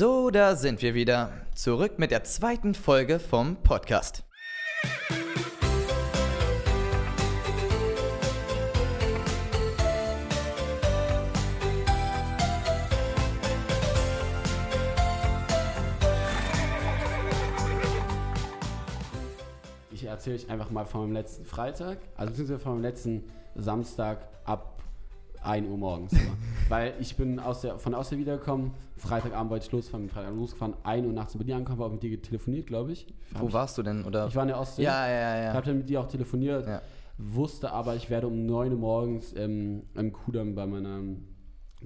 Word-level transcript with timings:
So, 0.00 0.30
da 0.30 0.56
sind 0.56 0.80
wir 0.80 0.94
wieder. 0.94 1.30
Zurück 1.54 1.98
mit 1.98 2.10
der 2.10 2.24
zweiten 2.24 2.72
Folge 2.72 3.18
vom 3.18 3.56
Podcast. 3.56 4.24
Ich 19.90 20.04
erzähle 20.04 20.36
euch 20.36 20.48
einfach 20.48 20.70
mal 20.70 20.86
meinem 21.02 21.12
letzten 21.12 21.44
Freitag, 21.44 21.98
also 22.16 22.30
beziehungsweise 22.30 22.58
meinem 22.70 22.80
letzten 22.80 23.30
Samstag 23.54 24.26
ab 24.46 24.79
1 25.42 25.66
Uhr 25.68 25.76
morgens. 25.78 26.12
immer. 26.12 26.36
Weil 26.68 26.94
ich 27.00 27.16
bin 27.16 27.38
aus 27.38 27.62
der, 27.62 27.78
von 27.78 27.94
außer 27.94 28.16
wiedergekommen, 28.18 28.72
Freitagabend 28.96 29.50
wollte 29.50 29.66
ich 29.66 29.72
losfahren, 29.72 30.06
bin 30.06 30.10
Freitagabend 30.10 30.40
losgefahren, 30.40 30.74
1 30.82 31.06
Uhr 31.06 31.12
nachts 31.12 31.34
in 31.34 31.38
Berlin 31.38 31.56
angekommen, 31.56 31.82
habe 31.82 31.94
mit 31.94 32.02
dir 32.02 32.20
telefoniert, 32.20 32.66
glaube 32.66 32.92
ich. 32.92 33.06
Wo 33.32 33.48
ich, 33.48 33.52
warst 33.52 33.76
du 33.78 33.82
denn? 33.82 34.04
Oder? 34.04 34.26
ich 34.26 34.34
war 34.36 34.42
in 34.42 34.48
der 34.48 34.60
Ostsee. 34.60 34.82
ja, 34.82 35.08
ja, 35.08 35.38
Ich 35.38 35.44
ja. 35.46 35.52
habe 35.54 35.66
dann 35.66 35.78
mit 35.78 35.88
dir 35.88 36.00
auch 36.00 36.08
telefoniert, 36.08 36.66
Ja. 36.66 36.82
wusste 37.18 37.72
aber, 37.72 37.96
ich 37.96 38.10
werde 38.10 38.26
um 38.28 38.46
9 38.46 38.72
Uhr 38.72 38.78
morgens 38.78 39.34
ähm, 39.36 39.84
im 39.94 40.12
Kudamm 40.12 40.54
bei 40.54 40.66
meiner 40.66 41.00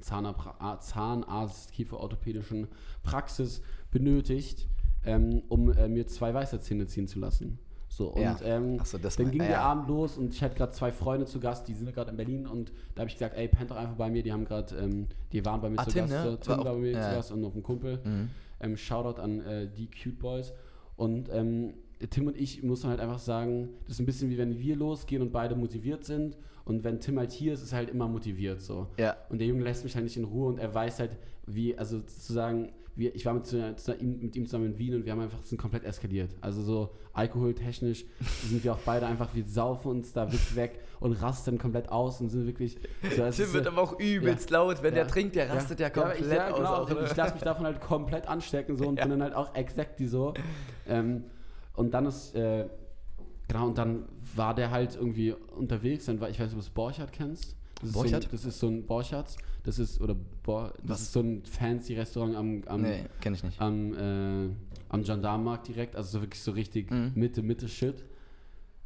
Zahnarzt, 0.00 0.88
Zahnarzt 0.88 1.72
kieferorthopädischen 1.72 2.68
Praxis 3.02 3.62
benötigt, 3.90 4.68
ähm, 5.04 5.42
um 5.48 5.70
äh, 5.72 5.88
mir 5.88 6.06
zwei 6.06 6.34
Weisheitszähne 6.34 6.86
ziehen 6.86 7.06
zu 7.06 7.18
lassen. 7.20 7.58
So, 7.96 8.08
und 8.08 8.20
Ja. 8.22 8.36
ähm, 8.42 8.80
so, 8.82 8.98
dann 8.98 9.30
ging 9.30 9.40
ah, 9.42 9.44
der 9.44 9.52
ja. 9.52 9.60
Abend 9.62 9.86
los 9.88 10.18
und 10.18 10.34
ich 10.34 10.42
hatte 10.42 10.56
gerade 10.56 10.72
zwei 10.72 10.90
Freunde 10.90 11.26
zu 11.26 11.38
Gast, 11.38 11.68
die 11.68 11.74
sind 11.74 11.94
gerade 11.94 12.10
in 12.10 12.16
Berlin 12.16 12.44
und 12.44 12.72
da 12.96 13.02
habe 13.02 13.08
ich 13.08 13.14
gesagt, 13.14 13.36
ey, 13.36 13.46
pennt 13.46 13.70
doch 13.70 13.76
einfach 13.76 13.94
bei 13.94 14.10
mir, 14.10 14.24
die 14.24 14.32
haben 14.32 14.44
gerade, 14.44 14.74
ähm, 14.76 15.06
die 15.32 15.44
waren 15.44 15.60
bei 15.60 15.70
mir 15.70 15.78
Ah, 15.78 15.84
zu 15.84 15.90
Tim, 15.92 16.08
Gast, 16.08 16.12
ne? 16.24 16.38
Tim 16.40 16.48
War 16.50 16.58
war, 16.58 16.66
auch- 16.72 16.74
bei 16.74 16.80
mir 16.80 16.90
ja. 16.90 17.08
zu 17.10 17.14
Gast 17.14 17.30
und 17.30 17.40
noch 17.40 17.54
ein 17.54 17.62
Kumpel. 17.62 18.00
Mhm. 18.02 18.30
Ähm, 18.60 18.76
Shoutout 18.76 19.20
an 19.20 19.40
äh, 19.42 19.68
die 19.68 19.86
Cute 19.88 20.18
Boys. 20.18 20.52
Und 20.96 21.28
ähm, 21.32 21.74
Tim 22.10 22.26
und 22.26 22.36
ich 22.36 22.64
muss 22.64 22.82
man 22.82 22.90
halt 22.90 23.00
einfach 23.00 23.20
sagen, 23.20 23.68
das 23.84 23.94
ist 23.94 24.00
ein 24.00 24.06
bisschen 24.06 24.28
wie 24.28 24.38
wenn 24.38 24.58
wir 24.58 24.74
losgehen 24.74 25.22
und 25.22 25.30
beide 25.32 25.54
motiviert 25.54 26.04
sind. 26.04 26.36
Und 26.64 26.82
wenn 26.82 26.98
Tim 26.98 27.16
halt 27.18 27.30
hier 27.30 27.52
ist, 27.52 27.62
ist 27.62 27.70
er 27.72 27.78
halt 27.78 27.90
immer 27.90 28.08
motiviert 28.08 28.60
so. 28.60 28.88
Ja. 28.98 29.16
Und 29.28 29.38
der 29.38 29.46
Junge 29.46 29.62
lässt 29.62 29.84
mich 29.84 29.94
halt 29.94 30.02
nicht 30.04 30.16
in 30.16 30.24
Ruhe 30.24 30.48
und 30.48 30.58
er 30.58 30.74
weiß 30.74 30.98
halt, 30.98 31.16
wie, 31.46 31.78
also 31.78 31.98
sozusagen, 31.98 32.72
wie, 32.96 33.08
ich 33.08 33.26
war 33.26 33.34
mit, 33.34 33.52
mit 34.22 34.36
ihm 34.36 34.46
zusammen 34.46 34.66
in 34.66 34.78
Wien 34.78 34.94
und 34.94 35.04
wir 35.04 35.12
haben 35.12 35.20
einfach 35.20 35.42
sind 35.42 35.58
komplett 35.58 35.84
eskaliert. 35.84 36.30
Also 36.40 36.62
so 36.62 36.90
alkoholtechnisch 37.12 38.04
sind 38.48 38.62
wir 38.62 38.72
auch 38.74 38.78
beide 38.84 39.06
einfach, 39.06 39.34
wir 39.34 39.44
saufen 39.44 39.90
uns 39.90 40.12
da 40.12 40.30
wirklich 40.30 40.54
weg 40.56 40.80
und 41.00 41.12
rasten 41.12 41.58
komplett 41.58 41.88
aus 41.90 42.20
und 42.20 42.28
sind 42.30 42.46
wirklich. 42.46 42.78
So, 43.16 43.22
es 43.24 43.36
Tim 43.36 43.46
ist 43.46 43.54
wird 43.54 43.66
aber 43.66 43.82
auch 43.82 43.98
übelst 43.98 44.50
Ja. 44.50 44.58
laut. 44.58 44.82
Wenn 44.82 44.94
Ja. 44.94 45.02
der 45.02 45.08
trinkt, 45.08 45.34
der 45.36 45.50
rastet 45.50 45.80
ja, 45.80 45.90
komplett 45.90 46.20
ich, 46.20 46.26
ja, 46.28 46.48
aus. 46.48 46.56
genau. 46.56 46.74
auch, 46.74 46.88
Und 46.90 47.00
ne? 47.00 47.06
ich 47.10 47.16
lasse 47.16 47.34
mich 47.34 47.42
davon 47.42 47.66
halt 47.66 47.80
komplett 47.80 48.28
anstecken 48.28 48.76
so 48.76 48.86
und 48.86 48.96
bin 49.00 49.10
dann 49.10 49.22
halt 49.22 49.34
auch 49.34 49.54
exactly 49.54 50.06
so. 50.06 50.34
Ähm, 50.86 51.24
und 51.74 51.92
dann 51.92 52.06
ist, 52.06 52.34
äh, 52.36 52.68
genau, 53.48 53.66
und 53.66 53.76
dann 53.78 54.04
war 54.36 54.54
der 54.54 54.70
halt 54.70 54.94
irgendwie 54.96 55.32
unterwegs, 55.32 56.04
dann 56.06 56.20
war, 56.20 56.30
ich 56.30 56.38
weiß 56.38 56.46
nicht, 56.46 56.54
ob 56.54 56.60
du 56.60 56.64
das 56.66 56.70
Borchardt 56.70 57.12
kennst. 57.12 57.56
Das 57.80 57.88
ist, 57.90 57.92
so 57.94 57.98
ein, 58.00 58.02
Borchardt? 58.04 58.32
das 58.32 58.44
ist 58.44 58.58
so 58.60 58.68
ein 58.68 58.86
Borchardt, 58.86 59.36
das 59.64 59.78
ist, 59.78 60.00
oder 60.00 60.14
Bor, 60.42 60.72
das 60.82 60.90
Was? 60.90 61.00
ist 61.02 61.12
so 61.12 61.20
ein 61.20 61.42
fancy 61.44 61.94
Restaurant 61.94 62.36
am, 62.36 62.62
am, 62.66 62.82
nee, 62.82 63.04
kenn 63.20 63.34
ich 63.34 63.42
nicht. 63.42 63.60
am, 63.60 63.92
äh, 63.94 64.50
am 64.90 65.02
Gendarmenmarkt 65.02 65.66
direkt, 65.68 65.96
also 65.96 66.18
so 66.18 66.22
wirklich 66.22 66.40
so 66.42 66.52
richtig 66.52 66.90
Mhm. 66.90 67.12
Mitte, 67.16 67.42
Mitte 67.42 67.68
Shit. 67.68 68.04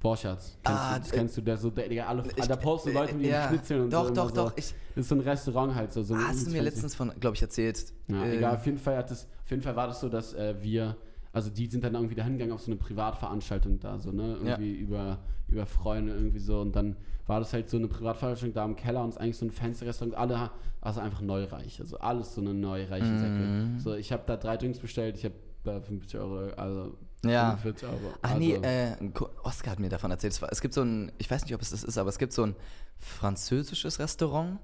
Borchardt, 0.00 0.38
kennst, 0.62 0.64
Ah, 0.64 0.94
du, 0.94 1.00
das 1.00 1.10
äh, 1.10 1.14
kennst 1.16 1.36
du, 1.36 1.40
der 1.40 1.56
so, 1.56 1.70
der, 1.70 1.88
der 1.88 2.08
alle, 2.08 2.22
Ich- 2.36 2.46
da 2.46 2.54
posten 2.54 2.92
Leute 2.92 3.14
mit 3.16 3.26
äh, 3.26 3.30
ja. 3.30 3.48
Schnitzeln 3.48 3.82
und 3.82 3.92
Doch, 3.92 4.06
so. 4.08 4.14
doch, 4.14 4.28
so. 4.28 4.34
doch. 4.36 4.52
Ich, 4.56 4.72
Das 4.94 5.02
ist 5.04 5.08
so 5.08 5.16
ein 5.16 5.20
Restaurant 5.22 5.74
halt, 5.74 5.92
so. 5.92 6.04
so 6.04 6.14
ah, 6.14 6.28
hast 6.28 6.46
du 6.46 6.50
mir 6.52 6.62
letztens 6.62 6.94
von, 6.94 7.12
glaube 7.18 7.34
ich, 7.34 7.42
erzählt. 7.42 7.92
Ja, 8.06 8.24
Ähm, 8.24 8.32
egal, 8.38 8.54
auf 8.54 8.64
jeden 8.64 8.78
Fall 8.78 8.96
hat 8.96 9.10
es, 9.10 9.26
auf 9.42 9.50
jeden 9.50 9.62
Fall 9.62 9.74
war 9.74 9.88
das 9.88 9.98
so, 10.00 10.08
dass 10.08 10.34
äh, 10.34 10.54
wir, 10.62 10.96
also 11.32 11.50
die 11.50 11.66
sind 11.66 11.84
dann 11.84 11.94
irgendwie 11.94 12.14
dahin 12.14 12.34
gegangen 12.34 12.52
auf 12.52 12.60
so 12.62 12.70
eine 12.70 12.76
Privatveranstaltung 12.80 13.80
da, 13.80 13.98
so, 13.98 14.10
ne? 14.12 14.36
Irgendwie 14.40 14.72
über, 14.74 15.18
über 15.48 15.66
Freunde 15.66 16.12
irgendwie 16.14 16.38
so. 16.38 16.60
Und 16.60 16.74
dann 16.74 16.96
war 17.26 17.38
das 17.40 17.52
halt 17.52 17.68
so 17.68 17.76
eine 17.76 17.88
Privatveranstaltung 17.88 18.54
da 18.54 18.64
im 18.64 18.76
Keller 18.76 19.02
und 19.02 19.10
es 19.10 19.16
ist 19.16 19.20
eigentlich 19.20 19.36
so 19.36 19.46
ein 19.46 19.50
fancy 19.50 19.84
Restaurant. 19.84 20.16
Alle, 20.16 20.50
also 20.80 21.00
einfach 21.00 21.20
neureich. 21.20 21.80
Also 21.80 21.98
alles 21.98 22.34
so 22.34 22.40
eine 22.40 22.54
neureiche 22.54 23.12
Mhm. 23.12 23.18
Säcke. 23.18 23.78
So, 23.82 23.94
ich 23.94 24.12
habe 24.12 24.22
da 24.26 24.36
drei 24.36 24.56
Drinks 24.56 24.78
bestellt, 24.78 25.16
ich 25.16 25.24
habe 25.24 25.34
da 25.64 25.80
50 25.80 26.18
Euro, 26.18 26.50
also 26.56 26.96
Ja. 27.24 27.56
45 27.58 27.88
Euro. 27.88 28.14
Ach 28.22 28.30
also, 28.30 28.38
nee, 28.40 28.54
äh, 28.54 28.96
Oscar 29.42 29.72
hat 29.72 29.80
mir 29.80 29.88
davon 29.90 30.10
erzählt. 30.10 30.40
Es 30.50 30.60
gibt 30.60 30.72
so 30.72 30.82
ein, 30.82 31.12
ich 31.18 31.30
weiß 31.30 31.44
nicht, 31.44 31.54
ob 31.54 31.60
es 31.60 31.70
das 31.70 31.84
ist, 31.84 31.98
aber 31.98 32.08
es 32.08 32.18
gibt 32.18 32.32
so 32.32 32.44
ein 32.44 32.54
französisches 32.98 33.98
Restaurant. 33.98 34.58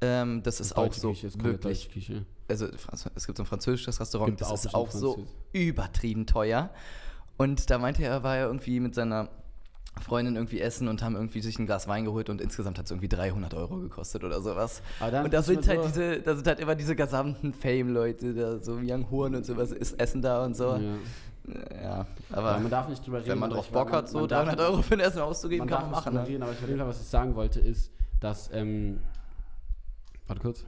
Ähm, 0.00 0.42
das 0.44 0.60
ist 0.60 0.76
auch 0.76 0.92
so 0.92 1.10
Küche, 1.10 1.26
ist 1.26 1.42
wirklich. 1.42 1.90
Küche. 1.90 2.24
Also 2.46 2.66
es 3.14 3.26
gibt 3.26 3.36
so 3.36 3.42
ein 3.42 3.46
französisches 3.46 4.00
Restaurant, 4.00 4.30
Gibt 4.30 4.40
das 4.42 4.48
auch 4.48 4.54
ist 4.54 4.74
auch 4.74 4.90
so 4.90 5.26
übertrieben 5.52 6.24
teuer. 6.26 6.70
Und 7.36 7.70
da 7.70 7.78
meinte 7.78 8.02
er, 8.04 8.10
er 8.12 8.22
war 8.22 8.36
ja 8.36 8.46
irgendwie 8.46 8.80
mit 8.80 8.94
seiner 8.94 9.28
Freundin 10.00 10.36
irgendwie 10.36 10.60
essen 10.60 10.86
und 10.86 11.02
haben 11.02 11.16
irgendwie 11.16 11.40
sich 11.40 11.58
ein 11.58 11.66
Glas 11.66 11.88
Wein 11.88 12.04
geholt 12.04 12.30
und 12.30 12.40
insgesamt 12.40 12.78
hat 12.78 12.84
es 12.84 12.92
irgendwie 12.92 13.08
300 13.08 13.52
Euro 13.54 13.78
gekostet 13.78 14.22
oder 14.22 14.40
sowas. 14.40 14.80
Dann 15.00 15.24
und 15.24 15.34
da 15.34 15.42
sind 15.42 15.66
halt 15.66 15.80
so- 15.82 15.88
diese, 15.88 16.20
da 16.20 16.36
sind 16.36 16.46
halt 16.46 16.60
immer 16.60 16.76
diese 16.76 16.94
gesamten 16.94 17.52
Fame-Leute, 17.52 18.32
da 18.34 18.58
so 18.62 18.78
Young 18.80 19.10
Horn 19.10 19.34
und 19.34 19.44
sowas 19.44 19.72
ist 19.72 19.98
Essen 20.00 20.22
da 20.22 20.44
und 20.44 20.56
so. 20.56 20.76
Ja. 20.76 20.80
Ja, 21.82 22.06
Aber 22.30 22.50
aber 22.50 22.60
man 22.60 22.70
darf 22.70 22.88
nicht 22.90 23.04
drüber 23.06 23.18
reden. 23.18 23.30
wenn 23.30 23.38
man 23.38 23.50
drauf 23.50 23.70
Bock 23.70 23.90
hat, 23.90 24.08
so 24.08 24.20
man 24.20 24.28
darf- 24.28 24.44
300 24.44 24.68
Euro 24.68 24.82
für 24.82 24.94
ein 24.94 25.00
Essen 25.00 25.20
auszugeben, 25.20 25.60
man 25.66 25.68
kann 25.68 25.90
darf 25.90 26.04
man 26.04 26.14
machen. 26.14 26.14
Ne? 26.14 26.28
reden, 26.28 26.42
aber 26.42 26.52
ich, 26.52 26.58
auf 26.58 26.66
jeden 26.68 26.78
Fall, 26.78 26.88
was 26.88 27.00
ich 27.00 27.06
sagen 27.06 27.34
wollte, 27.34 27.58
ist, 27.60 27.90
dass, 28.20 28.50
ähm, 28.52 29.00
warte 30.28 30.42
kurz, 30.42 30.64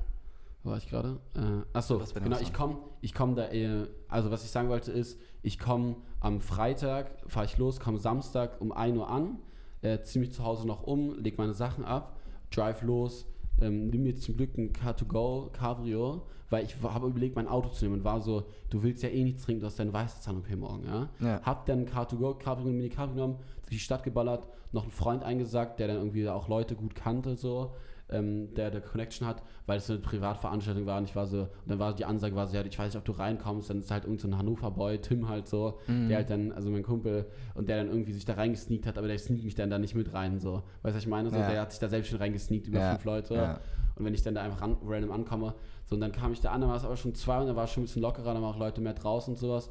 wo 0.63 0.71
war 0.71 0.79
ich 0.79 0.89
gerade? 0.89 1.21
Äh, 1.35 1.77
achso, 1.77 2.03
genau, 2.15 2.39
ich 2.41 2.53
komme 2.53 2.79
ich 3.01 3.15
komm 3.15 3.35
da, 3.35 3.49
äh, 3.49 3.87
also 4.09 4.31
was 4.31 4.45
ich 4.45 4.51
sagen 4.51 4.69
wollte 4.69 4.93
ist, 4.93 5.19
ich 5.43 5.59
komme 5.59 5.97
am 6.21 6.41
Freitag, 6.41 7.11
fahre 7.27 7.47
ich 7.47 7.57
los, 7.59 7.81
komme 7.81 7.99
Samstag 7.99 8.61
um 8.61 8.73
1 8.73 8.97
Uhr 8.97 9.09
an, 9.09 9.39
äh, 9.83 10.01
ziehe 10.03 10.21
mich 10.21 10.33
zu 10.33 10.45
Hause 10.45 10.67
noch 10.67 10.83
um, 10.83 11.19
leg 11.19 11.39
meine 11.39 11.55
Sachen 11.55 11.85
ab, 11.85 12.19
drive 12.51 12.83
los, 12.83 13.27
ähm, 13.61 13.89
nimm 13.89 14.03
mir 14.03 14.17
zum 14.17 14.37
Glück 14.37 14.57
ein 14.59 14.73
Car2Go 14.73 15.51
Cabrio, 15.53 16.27
weil 16.51 16.65
ich 16.65 16.75
habe 16.83 17.07
überlegt, 17.07 17.37
mein 17.37 17.49
Auto 17.49 17.69
zu 17.69 17.85
nehmen 17.85 17.99
und 17.99 18.05
war 18.05 18.21
so, 18.21 18.45
du 18.71 18.83
willst 18.83 19.03
ja 19.03 19.09
eh 19.09 19.23
nichts 19.23 19.45
trinken, 19.45 19.61
du 19.61 19.67
hast 19.67 19.79
deine 19.79 19.93
weiße 19.93 20.21
Zahn-OP 20.21 20.51
morgen, 20.57 20.85
ja? 20.85 21.09
Ja. 21.21 21.43
Hab 21.43 21.67
dann 21.67 21.87
Car2Go 21.87 22.35
Cabrio, 22.35 22.69
ein 22.69 22.77
Mini 22.77 22.89
Cabrio 22.89 23.15
genommen, 23.15 23.37
durch 23.63 23.71
die 23.71 23.79
Stadt 23.79 24.03
geballert, 24.03 24.47
noch 24.73 24.83
einen 24.83 24.93
Freund 24.93 25.23
eingesagt, 25.23 25.79
der 25.79 25.89
dann 25.89 25.97
irgendwie 25.97 26.29
auch 26.29 26.49
Leute 26.49 26.75
gut 26.75 26.95
kannte, 26.95 27.37
so, 27.37 27.75
ähm, 28.13 28.53
der 28.55 28.71
der 28.71 28.81
Connection 28.81 29.27
hat, 29.27 29.43
weil 29.67 29.79
es 29.79 29.89
eine 29.91 29.99
Privatveranstaltung 30.01 30.87
war 30.87 30.99
und 30.99 31.05
ich 31.05 31.17
war 31.17 31.27
so, 31.27 31.43
und 31.43 31.49
dann 31.67 31.79
war 31.79 31.95
die 31.95 32.05
Ansage 32.05 32.35
war 32.37 32.47
so, 32.47 32.57
ja, 32.57 32.65
ich 32.65 32.79
weiß 32.79 32.87
nicht, 32.95 32.97
ob 32.99 33.05
du 33.05 33.13
reinkommst, 33.13 33.71
dann 33.71 33.79
ist 33.81 33.91
halt 33.91 34.05
irgendein 34.05 34.31
so 34.31 34.37
ein 34.37 34.39
Hannover-Boy, 34.39 34.99
Tim 34.99 35.29
halt 35.29 35.49
so, 35.49 35.79
der 36.09 36.17
halt 36.19 36.31
dann, 36.31 36.53
also 36.53 36.71
mein 36.71 36.83
Kumpel, 36.83 37.27
und 37.55 37.69
der 37.69 37.79
dann 37.79 37.89
irgendwie 37.89 38.13
sich 38.13 38.25
da 38.25 38.35
reingesneakt 38.35 38.87
hat, 38.87 38.99
aber 38.99 39.07
der 39.09 39.19
sneakt 39.19 39.45
mich 39.45 39.55
dann 39.55 39.71
da 39.71 39.79
nicht 39.79 39.95
mit 39.95 40.13
rein, 40.13 40.39
so. 40.41 40.55
Weißt 40.55 40.65
du, 40.85 40.89
was 40.95 40.97
ich 40.97 41.07
meine? 41.09 41.31
So, 41.31 41.37
Ja. 41.37 41.49
der 41.49 41.61
hat 41.63 41.71
sich 41.73 41.81
da 41.81 41.89
selbst 41.89 42.09
schon 42.11 42.19
reingesneakt 42.19 42.67
über 42.67 42.81
Ja, 42.81 42.91
fünf 42.91 43.05
Leute. 43.05 43.35
ja. 43.35 43.61
Und 43.97 44.05
wenn 44.05 44.15
ich 44.15 44.23
dann 44.23 44.35
da 44.35 44.43
einfach 44.43 44.63
ran, 44.63 44.77
random 44.85 45.13
ankomme, 45.13 45.55
so, 45.87 45.95
und 45.95 46.01
dann 46.01 46.13
kam 46.13 46.33
ich 46.33 46.41
da 46.41 46.53
an, 46.53 46.61
dann 46.63 46.71
war 46.71 46.77
es 46.77 46.85
aber 46.85 46.97
schon 46.97 47.15
zwei 47.15 47.39
und 47.41 47.47
dann 47.49 47.57
war 47.57 47.65
es 47.65 47.71
schon 47.71 47.83
ein 47.83 47.87
bisschen 47.87 48.03
lockerer, 48.03 48.33
dann 48.33 48.43
waren 48.43 48.55
auch 48.55 48.59
Leute 48.59 48.81
mehr 48.81 48.95
draußen 48.95 49.35
und 49.35 49.39
sowas. 49.39 49.71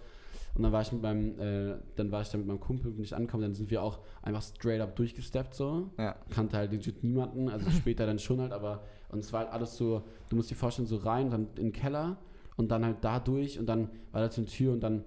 Und 0.55 0.63
dann 0.63 0.71
war 0.71 0.81
ich 0.81 0.91
mit 0.91 1.01
meinem, 1.01 1.39
äh, 1.39 1.77
dann 1.95 2.11
war 2.11 2.21
ich 2.21 2.29
da 2.29 2.37
mit 2.37 2.47
meinem 2.47 2.59
Kumpel, 2.59 2.91
bin 2.91 3.03
ich 3.03 3.15
angekommen, 3.15 3.43
dann 3.43 3.53
sind 3.53 3.71
wir 3.71 3.81
auch 3.83 3.99
einfach 4.21 4.41
straight 4.41 4.81
up 4.81 4.95
durchgesteppt 4.95 5.53
so. 5.53 5.89
Ja. 5.97 6.15
Kannte 6.29 6.57
halt 6.57 6.71
legit 6.71 7.03
niemanden, 7.03 7.49
also 7.49 7.69
später 7.71 8.05
dann 8.05 8.19
schon 8.19 8.41
halt, 8.41 8.51
aber 8.51 8.83
und 9.09 9.19
es 9.19 9.31
war 9.33 9.41
halt 9.41 9.51
alles 9.51 9.77
so, 9.77 10.03
du 10.29 10.35
musst 10.35 10.51
dir 10.51 10.55
vorstellen, 10.55 10.87
so 10.87 10.97
rein, 10.97 11.29
dann 11.29 11.47
in 11.55 11.65
den 11.65 11.71
Keller 11.71 12.17
und 12.57 12.69
dann 12.69 12.83
halt 12.85 12.97
da 13.01 13.19
durch 13.19 13.59
und 13.59 13.67
dann 13.67 13.89
war 14.11 14.21
da 14.21 14.29
so 14.29 14.41
eine 14.41 14.49
Tür 14.49 14.73
und 14.73 14.81
dann, 14.81 15.03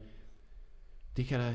Digga, 1.17 1.39
da 1.39 1.53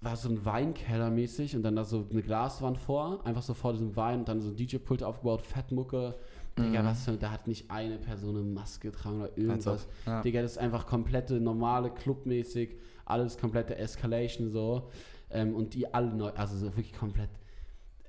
war 0.00 0.16
so 0.16 0.28
ein 0.28 0.44
Weinkeller 0.44 1.10
mäßig 1.10 1.56
und 1.56 1.62
dann 1.62 1.76
da 1.76 1.84
so 1.84 2.06
eine 2.10 2.22
Glaswand 2.22 2.78
vor, 2.78 3.24
einfach 3.26 3.42
so 3.42 3.54
vor 3.54 3.72
diesem 3.72 3.96
Wein 3.96 4.20
und 4.20 4.28
dann 4.28 4.40
so 4.40 4.48
ein 4.48 4.56
DJ-Pult 4.56 5.02
aufgebaut, 5.02 5.42
Fettmucke. 5.42 6.14
Digga, 6.58 6.82
Mhm. 6.82 6.86
was 6.86 7.04
für, 7.04 7.12
da 7.16 7.30
hat 7.30 7.46
nicht 7.46 7.70
eine 7.70 7.98
Person 7.98 8.36
eine 8.36 8.44
Maske 8.44 8.90
getragen 8.90 9.20
oder 9.20 9.36
irgendwas. 9.36 9.86
Ja. 10.06 10.22
Digga, 10.22 10.40
das 10.42 10.52
ist 10.52 10.58
einfach 10.58 10.86
komplette 10.86 11.38
normale 11.40 11.90
Clubmäßig, 11.90 12.76
alles 13.04 13.36
komplette 13.38 13.76
Escalation 13.76 14.50
so. 14.50 14.88
Ähm, 15.30 15.54
und 15.54 15.74
die 15.74 15.92
alle 15.92 16.14
neu, 16.14 16.30
also 16.30 16.56
so 16.56 16.66
wirklich 16.66 16.94
komplett. 16.94 17.28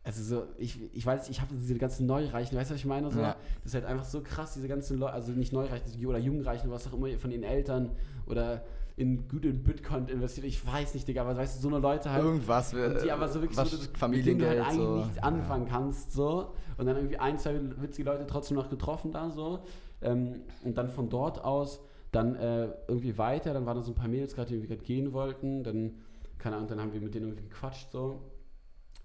Also 0.04 0.24
so, 0.24 0.44
ich, 0.58 0.80
ich 0.94 1.06
weiß, 1.06 1.28
ich 1.30 1.42
habe 1.42 1.54
diese 1.54 1.76
ganzen 1.78 2.06
Neureichen, 2.06 2.58
weißt 2.58 2.70
du, 2.70 2.76
was 2.76 2.80
ich 2.80 2.86
meine? 2.86 3.12
So? 3.12 3.20
Ja. 3.20 3.36
Das 3.64 3.66
ist 3.66 3.74
halt 3.74 3.86
einfach 3.86 4.06
so 4.06 4.22
krass, 4.22 4.54
diese 4.54 4.68
ganzen 4.70 4.98
Leute, 5.00 5.14
also 5.14 5.34
nicht 5.34 5.52
Neureichen 5.52 6.06
oder 6.06 6.18
Jugendreichen, 6.20 6.72
was 6.72 6.88
auch 6.88 6.94
immer 6.94 7.10
von 7.18 7.32
ihren 7.32 7.44
Eltern 7.44 7.90
oder 8.28 8.64
in 8.98 9.28
gut 9.28 9.46
in 9.46 9.64
Bitcoin 9.64 10.08
investiert, 10.08 10.48
ich 10.48 10.66
weiß 10.66 10.96
nicht, 10.96 11.08
Digga, 11.08 11.22
aber 11.22 11.38
weißt 11.38 11.58
du, 11.58 11.62
so 11.62 11.68
eine 11.68 11.78
Leute 11.78 12.12
halt. 12.12 12.24
Irgendwas, 12.24 12.74
Und 12.74 13.04
die 13.04 13.12
aber 13.12 13.28
so 13.28 13.42
wirklich 13.42 13.58
was 13.58 13.70
so, 13.70 13.78
mit 13.78 13.86
denen 13.86 13.94
du 13.94 14.00
Familiengeld 14.00 14.50
halt 14.50 14.70
eigentlich 14.72 14.88
so. 14.88 14.96
nichts 14.96 15.20
anfangen 15.20 15.68
kannst, 15.68 16.12
so. 16.14 16.54
Und 16.78 16.88
dann 16.88 16.96
irgendwie 16.96 17.20
ein, 17.20 17.38
zwei 17.38 17.60
witzige 17.80 18.10
Leute 18.10 18.26
trotzdem 18.26 18.58
noch 18.58 18.70
getroffen 18.70 19.12
da, 19.12 19.30
so. 19.30 19.60
Ähm, 20.02 20.42
und 20.64 20.78
dann 20.80 20.90
von 20.90 21.10
dort 21.10 21.44
aus 21.46 21.80
dann 22.12 22.36
äh, 22.36 22.70
irgendwie 22.88 23.18
weiter, 23.20 23.54
dann 23.54 23.68
waren 23.68 23.78
da 23.78 23.84
so 23.84 23.92
ein 23.92 23.96
paar 23.96 24.08
Mädels 24.08 24.34
gerade, 24.34 24.48
die 24.48 24.56
irgendwie 24.56 24.74
gerade 24.74 24.84
gehen 24.84 25.14
wollten, 25.14 25.64
dann, 25.64 25.98
keine 26.40 26.56
Ahnung, 26.56 26.68
dann 26.70 26.82
haben 26.82 26.94
wir 26.94 27.02
mit 27.02 27.14
denen 27.14 27.28
irgendwie 27.28 27.44
gequatscht, 27.44 27.92
so. 27.92 28.22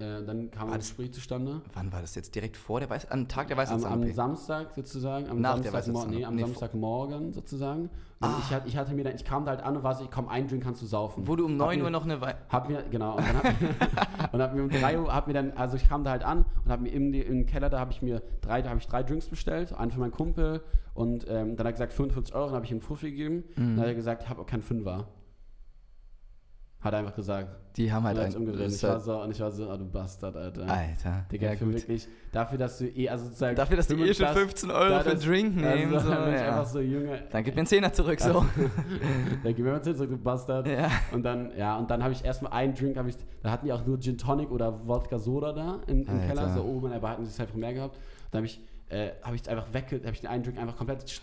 Äh, 0.03 0.25
dann 0.25 0.51
kam 0.51 0.67
War 0.69 0.75
ein 0.75 0.81
Gespräch 0.81 1.13
zustande. 1.13 1.61
Wann 1.75 1.93
war 1.93 2.01
das 2.01 2.15
jetzt? 2.17 2.35
Direkt 2.35 2.57
vor 2.57 2.81
der 2.81 2.91
Weiß... 2.91 3.11
Am 3.11 3.29
Tag 3.29 3.47
der 3.49 3.57
Am, 3.57 3.63
Weißwurst 3.63 3.87
am 3.87 4.13
Samstag 4.13 4.75
sozusagen, 4.75 5.29
am, 5.31 5.41
Nach 5.41 5.59
der 5.61 5.73
Samstagmor- 5.73 6.05
Weißwurst- 6.07 6.09
nee, 6.09 6.25
am 6.25 6.35
nee, 6.35 6.43
Samstagmorgen 6.43 7.33
sozusagen. 7.33 7.83
Und 7.85 8.29
Ah. 8.29 8.37
ich, 8.41 8.51
hatte, 8.55 8.69
ich 8.69 8.77
hatte 8.77 8.95
mir 8.95 9.05
dann, 9.05 9.15
ich 9.17 9.25
kam 9.25 9.45
da 9.45 9.53
halt 9.53 9.63
an 9.63 9.77
und 9.77 9.83
war 9.83 9.95
so, 9.95 10.09
komm, 10.13 10.29
einen 10.29 10.47
Drink 10.49 10.63
kannst 10.63 10.81
du 10.83 10.87
saufen. 10.87 11.27
Wo 11.27 11.37
du 11.37 11.45
um 11.47 11.53
Hab 11.53 11.59
9 11.69 11.79
mir- 11.79 11.85
Uhr 11.85 11.91
noch 11.91 12.05
eine 12.05 12.21
Wei 12.21 12.35
Hab 12.49 12.69
mir, 12.69 12.83
genau, 12.91 13.17
und 13.17 13.25
dann 13.27 13.37
hab, 13.37 13.45
und 14.33 14.43
hab 14.43 14.55
mir 14.55 14.63
um 14.63 14.71
3 14.71 14.99
Uhr, 15.01 15.13
hab 15.15 15.27
mir 15.27 15.33
dann, 15.35 15.53
also 15.53 15.77
ich 15.77 15.89
kam 15.89 16.05
da 16.05 16.11
halt 16.11 16.23
an 16.25 16.45
und 16.65 16.71
hab 16.71 16.81
mir 16.81 16.91
im, 16.93 17.13
im 17.15 17.47
Keller, 17.47 17.69
da 17.71 17.79
habe 17.81 17.91
ich 17.93 18.01
mir 18.03 18.23
drei, 18.41 18.63
da 18.63 18.71
habe 18.71 18.79
ich 18.81 18.87
drei 18.87 19.03
Drinks 19.03 19.27
bestellt, 19.29 19.73
einen 19.73 19.91
für 19.91 20.01
meinen 20.01 20.13
Kumpel 20.13 20.63
und 20.95 21.27
ähm, 21.29 21.57
dann 21.57 21.59
hat 21.59 21.67
er 21.67 21.73
gesagt 21.73 21.93
45 21.93 22.35
Euro, 22.35 22.47
dann 22.47 22.55
habe 22.57 22.65
ich 22.65 22.71
ihm 22.71 22.77
einen 22.77 22.83
Fuffi 22.83 23.11
gegeben 23.11 23.45
Mhm. 23.57 23.63
und 23.65 23.71
dann 23.77 23.81
hat 23.81 23.87
er 23.87 23.95
gesagt, 23.95 24.23
ich 24.23 24.29
habe 24.29 24.41
auch 24.43 24.47
keinen 24.47 24.63
Fünfer. 24.63 25.07
Hat 26.83 26.93
er 26.93 26.99
einfach 26.99 27.15
gesagt. 27.15 27.49
Die 27.77 27.91
haben 27.91 28.05
halt 28.05 28.19
ein... 28.19 28.35
umgedreht. 28.35 28.73
Ich 28.73 28.83
war 28.83 28.91
halt- 28.91 29.03
so, 29.03 29.23
und 29.23 29.31
ich 29.31 29.41
war 29.41 29.51
so, 29.53 29.71
oh, 29.71 29.77
du 29.77 29.85
Bastard, 29.89 30.37
Alter. 30.37 30.69
Alter, 30.69 31.27
Digga, 31.31 31.51
ja 31.51 31.57
für 31.57 31.65
gut. 31.65 31.75
wirklich, 31.75 32.09
dafür, 32.33 32.59
dass 32.59 32.79
du 32.79 32.87
eh, 32.87 33.09
also 33.09 33.27
sozusagen. 33.27 33.55
Dafür, 33.57 33.77
dass 33.77 33.87
die 33.87 33.95
eh 33.95 34.13
schon 34.13 34.27
35 34.27 34.43
15 34.43 34.71
Euro 34.73 34.89
da 34.89 35.01
für 35.01 35.11
einen 35.13 35.21
Drink 35.21 35.57
nehmen. 35.57 35.95
Also, 35.95 36.07
so, 36.09 36.13
ja. 36.13 36.19
einfach 36.27 36.67
so, 36.67 36.81
Junge. 36.81 37.23
Dann 37.31 37.45
gib 37.45 37.55
mir 37.55 37.61
einen 37.61 37.67
Zehner 37.69 37.93
zurück, 37.93 38.21
so. 38.21 38.33
Dann 39.45 39.55
gib 39.55 39.59
mir 39.61 39.73
mal 39.73 39.83
zurück, 39.83 40.11
du 40.11 40.19
Bastard. 40.19 40.67
ja. 40.67 40.91
Und 41.13 41.23
dann, 41.23 41.57
ja, 41.57 41.79
und 41.79 41.89
dann 41.89 42.03
habe 42.03 42.13
ich 42.13 42.25
erstmal 42.25 42.53
einen 42.53 42.75
Drink, 42.75 42.97
habe 42.97 43.09
ich, 43.09 43.17
da 43.43 43.53
hatten 43.53 43.67
die 43.67 43.73
auch 43.73 43.87
nur 43.87 44.01
Gin 44.01 44.19
Tonic 44.19 44.51
oder 44.51 44.87
Wodka 44.87 45.19
Soda 45.19 45.53
da 45.53 45.81
im, 45.87 46.01
im. 46.01 46.21
Keller, 46.27 46.49
so 46.53 46.63
oben 46.65 46.87
in 46.87 46.93
der 46.93 47.01
Bar 47.01 47.13
hatten 47.13 47.25
sie 47.25 47.31
es 47.31 47.41
einfach 47.41 47.55
mehr 47.55 47.73
gehabt. 47.75 47.99
Dann 48.33 48.41
habe 48.41 48.47
ich, 48.47 48.61
äh, 48.89 49.13
habe 49.23 49.37
ich 49.37 49.49
einfach 49.49 49.73
wegge, 49.73 50.01
habe 50.01 50.13
ich 50.13 50.21
den 50.21 50.31
einen 50.31 50.43
Drink 50.43 50.59
einfach 50.59 50.77
komplett 50.77 51.23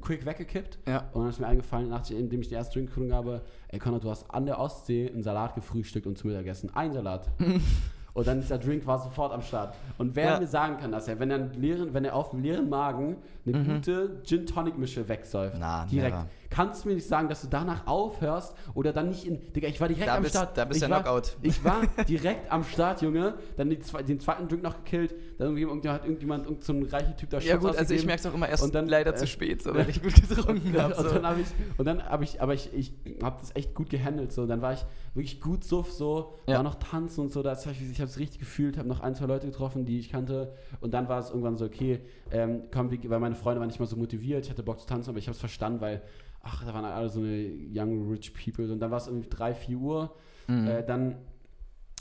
quick 0.00 0.24
weggekippt. 0.26 0.78
Ja. 0.86 1.04
Und 1.12 1.22
dann 1.22 1.30
ist 1.30 1.40
mir 1.40 1.46
eingefallen, 1.46 1.88
nachdem 1.88 2.40
ich 2.40 2.48
den 2.48 2.56
ersten 2.58 2.74
Drink 2.74 2.88
getrunken 2.88 3.14
habe, 3.14 3.42
ey 3.68 3.78
Conor, 3.78 4.00
du 4.00 4.10
hast 4.10 4.30
an 4.30 4.46
der 4.46 4.58
Ostsee 4.58 5.10
einen 5.12 5.22
Salat 5.22 5.54
gefrühstückt 5.54 6.06
und 6.06 6.16
zu 6.18 6.26
Mittag 6.26 6.42
gegessen. 6.44 6.70
Ein 6.74 6.92
Salat. 6.92 7.28
und 8.14 8.26
dann 8.26 8.40
dieser 8.40 8.58
Drink 8.58 8.86
war 8.86 8.98
sofort 8.98 9.32
am 9.32 9.42
Start. 9.42 9.74
Und 9.98 10.16
wer 10.16 10.30
Ja. 10.32 10.38
mir 10.40 10.46
sagen 10.46 10.78
kann, 10.78 10.90
dass 10.92 11.06
er, 11.08 11.18
wenn 11.20 11.30
er, 11.30 11.38
leeren, 11.38 11.92
wenn 11.94 12.04
er 12.04 12.14
auf 12.14 12.30
dem 12.30 12.40
leeren 12.42 12.68
Magen 12.68 13.16
eine 13.46 13.58
Mhm. 13.58 13.74
gute 13.74 14.22
Gin-Tonic-Mische 14.24 15.08
wegsäuft, 15.08 15.56
Na, 15.58 15.84
direkt, 15.86 16.16
never. 16.16 16.28
Kannst 16.50 16.84
du 16.84 16.88
mir 16.88 16.94
nicht 16.94 17.06
sagen, 17.08 17.28
dass 17.28 17.42
du 17.42 17.48
danach 17.48 17.86
aufhörst 17.86 18.54
oder 18.74 18.92
dann 18.92 19.08
nicht 19.08 19.24
in. 19.26 19.52
Digga, 19.52 19.68
ich 19.68 19.80
war 19.80 19.88
direkt 19.88 20.06
Da 20.08 20.16
am 20.16 20.22
bist- 20.22 20.34
Start. 20.34 20.56
da 20.56 20.64
bist 20.64 20.82
du 20.82 20.88
war, 20.90 21.02
Knockout. 21.02 21.36
Ich 21.42 21.62
war 21.64 21.82
direkt 22.08 22.50
am 22.52 22.64
Start, 22.64 23.02
Junge. 23.02 23.34
Dann 23.56 23.70
die, 23.70 23.78
den 24.06 24.20
zweiten 24.20 24.48
Drink 24.48 24.62
noch 24.62 24.76
gekillt. 24.84 25.14
Dann 25.38 25.48
irgendjemand, 25.56 25.86
hat 25.88 26.04
irgendjemand, 26.04 26.44
irgend 26.46 26.64
so 26.64 26.72
ein 26.72 26.82
reicher 26.84 27.16
Typ 27.16 27.30
da 27.30 27.38
Ja 27.38 27.52
Shots 27.54 27.64
gut, 27.66 27.76
also 27.76 27.94
ich 27.94 28.06
merke 28.06 28.20
es 28.20 28.26
auch 28.26 28.34
immer 28.34 28.48
erst 28.48 28.62
Und 28.62 28.74
dann, 28.74 28.86
leider 28.88 29.12
äh, 29.12 29.16
zu 29.16 29.26
spät, 29.26 29.62
so, 29.62 29.74
wenn 29.74 29.88
ich 29.88 30.02
gut 30.02 30.14
getrunken 30.14 30.80
habe. 30.80 30.94
und 30.94 31.08
So. 31.08 31.14
dann 31.14 31.26
habe 31.26 31.40
ich, 31.40 31.46
und 31.76 31.84
dann 31.84 32.02
habe 32.02 32.24
ich, 32.24 32.40
aber 32.40 32.54
ich, 32.54 32.72
ich 32.72 32.92
habe 33.22 33.36
das 33.40 33.54
echt 33.54 33.74
gut 33.74 33.90
gehandelt. 33.90 34.32
So. 34.32 34.46
Dann 34.46 34.62
war 34.62 34.72
ich 34.72 34.84
wirklich 35.14 35.40
gut 35.40 35.64
suff, 35.64 35.90
so, 35.92 36.34
Ja. 36.46 36.56
war 36.56 36.62
noch 36.62 36.76
tanzen 36.76 37.20
und 37.20 37.32
so. 37.32 37.44
Hab 37.44 37.58
ich 37.66 37.90
ich 37.90 38.00
habe 38.00 38.10
es 38.10 38.18
richtig 38.18 38.38
gefühlt, 38.40 38.78
habe 38.78 38.88
noch 38.88 39.00
ein, 39.00 39.14
zwei 39.14 39.26
Leute 39.26 39.46
getroffen, 39.46 39.84
die 39.84 39.98
ich 39.98 40.10
kannte. 40.10 40.52
Und 40.80 40.94
dann 40.94 41.08
war 41.08 41.18
es 41.20 41.28
irgendwann 41.30 41.56
so, 41.56 41.64
okay, 41.66 42.00
ähm, 42.30 42.62
komm, 42.72 42.90
weil 42.90 43.20
meine 43.20 43.34
Freunde 43.34 43.60
waren 43.60 43.68
nicht 43.68 43.78
mal 43.80 43.86
so 43.86 43.96
motiviert, 43.96 44.44
ich 44.46 44.50
hatte 44.50 44.62
Bock 44.62 44.80
zu 44.80 44.86
tanzen, 44.86 45.10
aber 45.10 45.18
ich 45.18 45.26
habe 45.26 45.34
es 45.34 45.38
verstanden, 45.40 45.80
weil, 45.80 46.02
ach, 46.46 46.64
da 46.64 46.72
waren 46.72 46.84
alle 46.84 47.08
so 47.08 47.20
eine 47.20 47.50
young 47.72 48.08
rich 48.10 48.32
people. 48.32 48.70
Und 48.72 48.78
dann 48.80 48.90
war 48.90 48.98
es 48.98 49.06
irgendwie 49.08 49.28
drei, 49.28 49.54
vier 49.54 49.78
Uhr. 49.78 50.14
Mhm. 50.46 50.66
Äh, 50.68 50.84
dann 50.84 51.16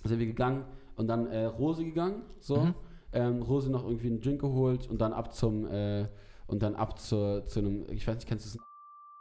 sind 0.04 0.20
wir 0.20 0.28
gegangen 0.28 0.64
und 0.96 1.08
dann 1.08 1.28
äh, 1.28 1.46
Rose 1.46 1.84
gegangen, 1.84 2.22
so. 2.40 2.58
Mhm. 2.58 2.76
Ähm, 3.14 3.42
Rose 3.42 3.72
noch 3.72 3.86
irgendwie 3.86 4.08
einen 4.08 4.20
Drink 4.20 4.42
geholt 4.42 4.90
und 4.90 5.00
dann 5.00 5.14
ab 5.14 5.34
zum, 5.34 5.66
äh, 5.68 6.06
und 6.48 6.62
dann 6.62 6.76
ab 6.76 7.00
zu, 7.00 7.44
zu 7.46 7.60
einem, 7.60 7.86
ich 7.90 8.06
weiß 8.06 8.16
nicht, 8.18 8.28
kennst 8.28 8.46
du 8.54 8.58
das? 8.58 8.66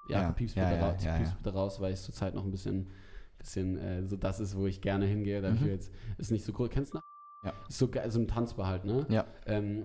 Ja, 0.08 0.22
Ja, 0.22 0.32
piepst 0.32 0.56
bitte, 0.56 0.66
ja, 0.66 0.86
raus, 0.90 1.04
ja, 1.04 1.16
piepst 1.16 1.32
ja. 1.32 1.38
bitte 1.42 1.54
raus, 1.54 1.80
weil 1.80 1.92
ich 1.94 2.00
zurzeit 2.00 2.34
noch 2.34 2.44
ein 2.44 2.50
bisschen, 2.50 2.90
bisschen 3.38 3.78
äh, 3.78 4.04
so 4.04 4.16
das 4.16 4.40
ist, 4.40 4.56
wo 4.56 4.66
ich 4.66 4.80
gerne 4.80 5.06
hingehe. 5.06 5.40
Dafür 5.40 5.66
Mhm. 5.68 5.72
jetzt 5.72 5.92
ist 6.18 6.30
nicht 6.32 6.44
so 6.44 6.52
groß. 6.52 6.68
Kennst 6.70 6.92
du? 6.94 6.98
Ja. 7.44 7.52
Ist 7.68 7.78
so, 7.78 7.88
so 8.08 8.18
ein 8.20 8.26
Tanzbar 8.26 8.66
halt, 8.66 8.84
ne? 8.84 9.06
Ja. 9.08 9.24
Ähm, 9.46 9.84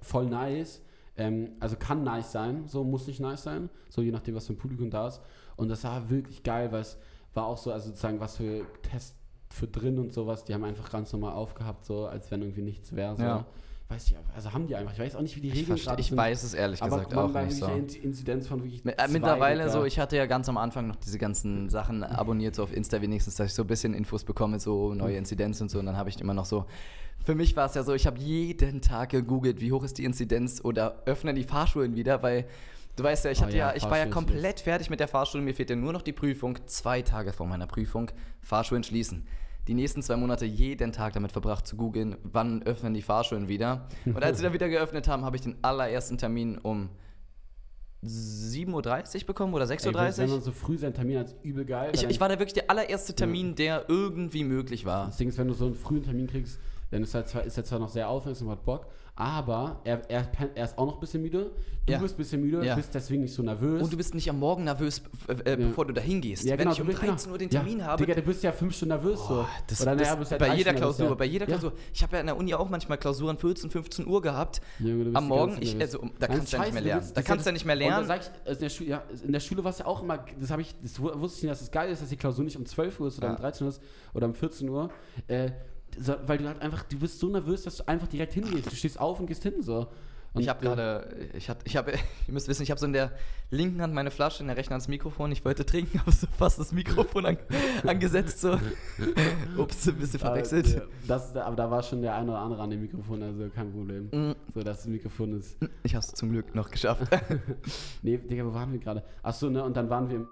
voll 0.00 0.26
nice. 0.26 0.82
Ähm, 1.16 1.52
also 1.60 1.76
kann 1.76 2.02
nice 2.02 2.32
sein, 2.32 2.68
so 2.68 2.84
muss 2.84 3.06
nicht 3.06 3.20
nice 3.20 3.42
sein, 3.42 3.68
so 3.88 4.02
je 4.02 4.10
nachdem, 4.10 4.34
was 4.34 4.46
für 4.46 4.52
ein 4.52 4.58
Publikum 4.58 4.90
da 4.90 5.08
ist. 5.08 5.20
Und 5.56 5.68
das 5.68 5.84
war 5.84 6.08
wirklich 6.10 6.42
geil, 6.42 6.72
weil 6.72 6.80
es 6.80 6.98
war 7.34 7.46
auch 7.46 7.58
so, 7.58 7.72
also 7.72 7.88
sozusagen, 7.88 8.20
was 8.20 8.36
für 8.36 8.64
Tests 8.82 9.16
für 9.50 9.66
drin 9.66 9.98
und 9.98 10.12
sowas, 10.12 10.44
die 10.44 10.54
haben 10.54 10.64
einfach 10.64 10.90
ganz 10.90 11.12
normal 11.12 11.32
aufgehabt, 11.32 11.84
so 11.84 12.06
als 12.06 12.30
wenn 12.30 12.42
irgendwie 12.42 12.62
nichts 12.62 12.94
wäre. 12.94 13.16
So. 13.16 13.22
Ja. 13.22 13.46
Weiß 13.90 14.06
ich, 14.08 14.14
also 14.36 14.52
haben 14.52 14.68
die 14.68 14.76
einfach. 14.76 14.92
Ich 14.92 15.00
weiß 15.00 15.16
auch 15.16 15.20
nicht, 15.20 15.34
wie 15.36 15.40
die 15.40 15.48
ich 15.48 15.54
Regeln 15.56 15.76
verste- 15.76 15.84
gerade 15.86 16.00
ich 16.00 16.06
sind. 16.08 16.16
weiß 16.16 16.42
es 16.44 16.54
ehrlich 16.54 16.80
aber 16.80 16.98
gesagt 17.00 17.16
auch 17.16 17.28
nicht 17.42 17.56
so. 17.56 17.66
Inzidenz 17.66 18.46
von 18.46 18.62
wirklich 18.62 18.84
Mit- 18.84 18.94
zwei, 18.96 19.04
Äh, 19.04 19.08
Mittlerweile 19.08 19.68
so, 19.68 19.84
ich 19.84 19.98
hatte 19.98 20.16
ja 20.16 20.26
ganz 20.26 20.48
am 20.48 20.56
Anfang 20.58 20.86
noch 20.86 20.94
diese 20.96 21.18
ganzen 21.18 21.68
Sachen 21.68 22.04
abonniert, 22.04 22.54
so 22.54 22.62
auf 22.62 22.72
Insta 22.72 23.02
wenigstens, 23.02 23.34
dass 23.34 23.48
ich 23.48 23.54
so 23.54 23.62
ein 23.62 23.66
bisschen 23.66 23.92
Infos 23.92 24.22
bekomme, 24.22 24.60
so 24.60 24.94
neue 24.94 25.16
Inzidenz 25.16 25.60
und 25.60 25.70
so. 25.72 25.80
Und 25.80 25.86
dann 25.86 25.96
habe 25.96 26.08
ich 26.08 26.20
immer 26.20 26.34
noch 26.34 26.44
so. 26.44 26.66
Für 27.24 27.34
mich 27.34 27.56
war 27.56 27.66
es 27.66 27.74
ja 27.74 27.82
so, 27.82 27.92
ich 27.92 28.06
habe 28.06 28.18
jeden 28.20 28.80
Tag 28.80 29.10
gegoogelt, 29.10 29.60
wie 29.60 29.72
hoch 29.72 29.82
ist 29.82 29.98
die 29.98 30.04
Inzidenz 30.04 30.60
oder 30.64 31.02
öffnen 31.04 31.34
die 31.34 31.44
Fahrschulen 31.44 31.96
wieder, 31.96 32.22
weil 32.22 32.46
du 32.96 33.02
weißt 33.02 33.24
ja, 33.24 33.32
ich 33.32 33.42
Oh 33.42 33.46
ja, 33.48 33.50
ja, 33.50 33.74
ich 33.74 33.82
war 33.84 33.98
ja 33.98 34.06
komplett 34.06 34.60
fertig 34.60 34.88
mit 34.88 35.00
der 35.00 35.08
Fahrschule, 35.08 35.42
mir 35.42 35.52
fehlt 35.54 35.68
ja 35.68 35.74
nur 35.76 35.92
noch 35.92 36.02
die 36.02 36.12
Prüfung, 36.12 36.58
zwei 36.66 37.02
Tage 37.02 37.32
vor 37.32 37.46
meiner 37.46 37.66
Prüfung, 37.66 38.10
Fahrschulen 38.40 38.84
schließen. 38.84 39.26
Die 39.68 39.74
nächsten 39.74 40.02
zwei 40.02 40.16
Monate 40.16 40.46
jeden 40.46 40.92
Tag 40.92 41.12
damit 41.12 41.32
verbracht 41.32 41.66
zu 41.66 41.76
googeln, 41.76 42.16
wann 42.22 42.62
öffnen 42.62 42.94
die 42.94 43.02
Fahrschulen 43.02 43.48
wieder. 43.48 43.88
Und 44.06 44.22
als 44.22 44.38
sie 44.38 44.44
dann 44.44 44.52
wieder 44.54 44.68
geöffnet 44.68 45.06
haben, 45.06 45.24
habe 45.24 45.36
ich 45.36 45.42
den 45.42 45.56
allerersten 45.62 46.18
Termin 46.18 46.58
um 46.58 46.88
7.30 48.04 49.20
Uhr 49.20 49.26
bekommen 49.26 49.52
oder 49.52 49.66
6.30 49.66 49.86
Ey, 49.86 50.18
wenn 50.18 50.28
Uhr. 50.28 50.36
man 50.36 50.42
so 50.42 50.52
früh 50.52 50.78
seinen 50.78 50.94
Termin 50.94 51.18
hat, 51.18 51.34
übel 51.42 51.66
geil. 51.66 51.90
Ich, 51.94 52.02
ich 52.04 52.18
war 52.20 52.28
da 52.28 52.38
wirklich 52.38 52.54
der 52.54 52.70
allererste 52.70 53.14
Termin, 53.14 53.54
der 53.54 53.84
irgendwie 53.88 54.44
möglich 54.44 54.86
war. 54.86 55.06
Das 55.06 55.18
Ding 55.18 55.28
ist, 55.28 55.36
wenn 55.36 55.48
du 55.48 55.54
so 55.54 55.66
einen 55.66 55.74
frühen 55.74 56.02
Termin 56.02 56.26
kriegst, 56.26 56.58
dann 56.90 57.02
ist 57.02 57.14
er 57.14 57.24
zwar, 57.26 57.44
ist 57.44 57.56
er 57.56 57.64
zwar 57.64 57.78
noch 57.78 57.88
sehr 57.88 58.08
aufmerksam 58.08 58.48
und 58.48 58.52
hat 58.52 58.64
Bock, 58.64 58.86
aber 59.16 59.80
er, 59.84 60.08
er, 60.10 60.28
er 60.54 60.64
ist 60.64 60.78
auch 60.78 60.86
noch 60.86 60.94
ein 60.94 61.00
bisschen 61.00 61.22
müde. 61.22 61.50
Du 61.86 61.92
Ja. 61.92 61.98
bist 61.98 62.14
ein 62.14 62.18
bisschen 62.18 62.40
müde, 62.40 62.64
Ja. 62.64 62.74
bist 62.74 62.94
deswegen 62.94 63.22
nicht 63.22 63.34
so 63.34 63.42
nervös. 63.42 63.82
Und 63.82 63.92
du 63.92 63.96
bist 63.96 64.14
nicht 64.14 64.28
am 64.30 64.38
Morgen 64.38 64.64
nervös, 64.64 65.02
äh, 65.28 65.52
äh, 65.52 65.56
bevor 65.56 65.86
du 65.86 65.92
da 65.92 66.00
hingehst. 66.00 66.44
ja, 66.44 66.52
Wenn 66.52 66.58
genau, 66.58 66.72
ich 66.72 66.80
um 66.80 66.86
du 66.86 66.92
bist- 66.92 67.02
13 67.06 67.32
Uhr 67.32 67.38
den 67.38 67.50
Termin 67.50 67.84
habe. 67.84 68.04
Digga, 68.04 68.14
du 68.14 68.22
bist 68.26 68.42
ja 68.42 68.52
fünf 68.52 68.74
Stunden 68.76 68.94
nervös. 68.94 69.18
so. 69.26 69.40
Oh, 69.40 69.46
das, 69.66 69.80
Oder, 69.82 69.94
naja, 69.96 70.14
bist 70.14 70.30
ja 70.30 70.38
bei 70.38 70.54
jeder 70.56 70.72
nervös, 70.72 70.96
Klausur, 70.96 71.08
ja. 71.08 71.14
bei 71.14 71.24
jeder. 71.24 71.46
Klausur. 71.46 71.72
Ich 71.92 72.02
habe 72.02 72.14
ja 72.16 72.20
in 72.20 72.26
der 72.26 72.36
Uni 72.36 72.54
auch 72.54 72.68
manchmal 72.68 72.98
Klausuren 72.98 73.36
14, 73.38 73.70
15 73.70 74.06
Uhr 74.06 74.22
gehabt. 74.22 74.60
Bist 74.78 75.16
Am 75.16 75.28
Morgen, 75.28 75.56
ich, 75.60 75.74
nervös. 75.74 75.94
also, 75.96 76.08
da 76.18 76.26
Nein, 76.28 76.36
kannst 76.38 76.52
du 76.52 76.56
ja 76.56 76.62
nicht 76.64 76.72
mehr 76.74 76.82
lernen. 76.82 77.10
Da 77.14 77.22
kannst 77.22 77.44
du 77.46 77.48
ja 77.48 77.52
nicht 77.52 77.66
mehr 77.66 77.76
lernen. 77.76 78.10
also 78.10 78.64
in 79.24 79.32
der 79.32 79.40
Schule, 79.40 79.64
war 79.64 79.70
es 79.70 79.78
ja 79.78 79.86
auch 79.86 80.02
immer, 80.02 80.24
das 80.38 80.50
habe 80.50 80.62
ich, 80.62 80.74
das 80.82 81.00
wu- 81.00 81.10
wusste 81.20 81.38
ich 81.38 81.42
nicht, 81.44 81.52
dass 81.52 81.60
es 81.62 81.70
geil 81.70 81.90
ist, 81.90 82.00
dass 82.02 82.08
die 82.08 82.16
Klausur 82.16 82.44
nicht 82.44 82.56
um 82.56 82.64
12 82.66 83.00
Uhr 83.00 83.08
ist 83.08 83.18
oder 83.18 83.30
um 83.30 83.36
13 83.36 83.64
Uhr 83.66 83.68
ist 83.70 83.82
oder 84.14 84.26
um 84.26 84.34
14 84.34 84.68
Uhr. 84.68 84.90
Äh, 85.28 85.50
so, 85.98 86.14
weil 86.26 86.38
du 86.38 86.46
halt 86.46 86.60
einfach, 86.62 86.82
du 86.84 86.98
bist 86.98 87.18
so 87.18 87.28
nervös, 87.28 87.62
dass 87.62 87.78
du 87.78 87.88
einfach 87.88 88.08
direkt 88.08 88.34
hingehst. 88.34 88.70
Du 88.70 88.76
stehst 88.76 88.98
auf 89.00 89.20
und 89.20 89.26
gehst 89.26 89.42
hin 89.42 89.62
so. 89.62 89.88
Und, 90.32 90.42
Ich 90.42 90.48
habe 90.48 90.60
äh, 90.60 90.62
gerade, 90.62 91.16
ich 91.34 91.48
hatte, 91.48 91.62
ich 91.64 91.76
habe, 91.76 91.90
ihr 92.28 92.32
müsst 92.32 92.46
wissen, 92.46 92.62
ich 92.62 92.70
habe 92.70 92.78
so 92.78 92.86
in 92.86 92.92
der 92.92 93.10
linken 93.50 93.82
Hand 93.82 93.92
meine 93.94 94.12
Flasche, 94.12 94.42
in 94.42 94.46
der 94.46 94.56
rechten 94.56 94.72
Hand 94.72 94.82
das 94.82 94.88
Mikrofon. 94.88 95.32
Ich 95.32 95.44
wollte 95.44 95.66
trinken, 95.66 95.98
habe 96.00 96.12
so 96.12 96.28
fast 96.38 96.60
das 96.60 96.70
Mikrofon 96.72 97.26
an, 97.26 97.38
angesetzt. 97.84 98.40
So. 98.40 98.56
Ups, 99.58 99.88
ein 99.88 99.96
bisschen 99.96 100.20
verwechselt. 100.20 100.76
Aber, 100.76 100.86
das, 101.08 101.34
aber 101.36 101.56
da 101.56 101.70
war 101.70 101.82
schon 101.82 102.02
der 102.02 102.14
eine 102.14 102.30
oder 102.30 102.40
andere 102.40 102.62
an 102.62 102.70
dem 102.70 102.80
Mikrofon, 102.80 103.22
also 103.22 103.48
kein 103.48 103.72
Problem. 103.72 104.04
Mm, 104.12 104.34
So, 104.54 104.62
dass 104.62 104.78
das 104.78 104.86
Mikrofon 104.86 105.38
ist. 105.38 105.56
Ich 105.82 105.94
habe 105.96 106.04
es 106.04 106.12
zum 106.12 106.30
Glück 106.30 106.54
noch 106.54 106.70
geschafft. 106.70 107.02
Nee, 108.02 108.18
Digga, 108.18 108.44
wo 108.46 108.54
waren 108.54 108.72
wir 108.72 108.78
gerade? 108.78 109.02
Achso, 109.24 109.50
ne, 109.50 109.64
und 109.64 109.76
dann 109.76 109.90
waren 109.90 110.08
wir 110.08 110.16
im. 110.16 110.28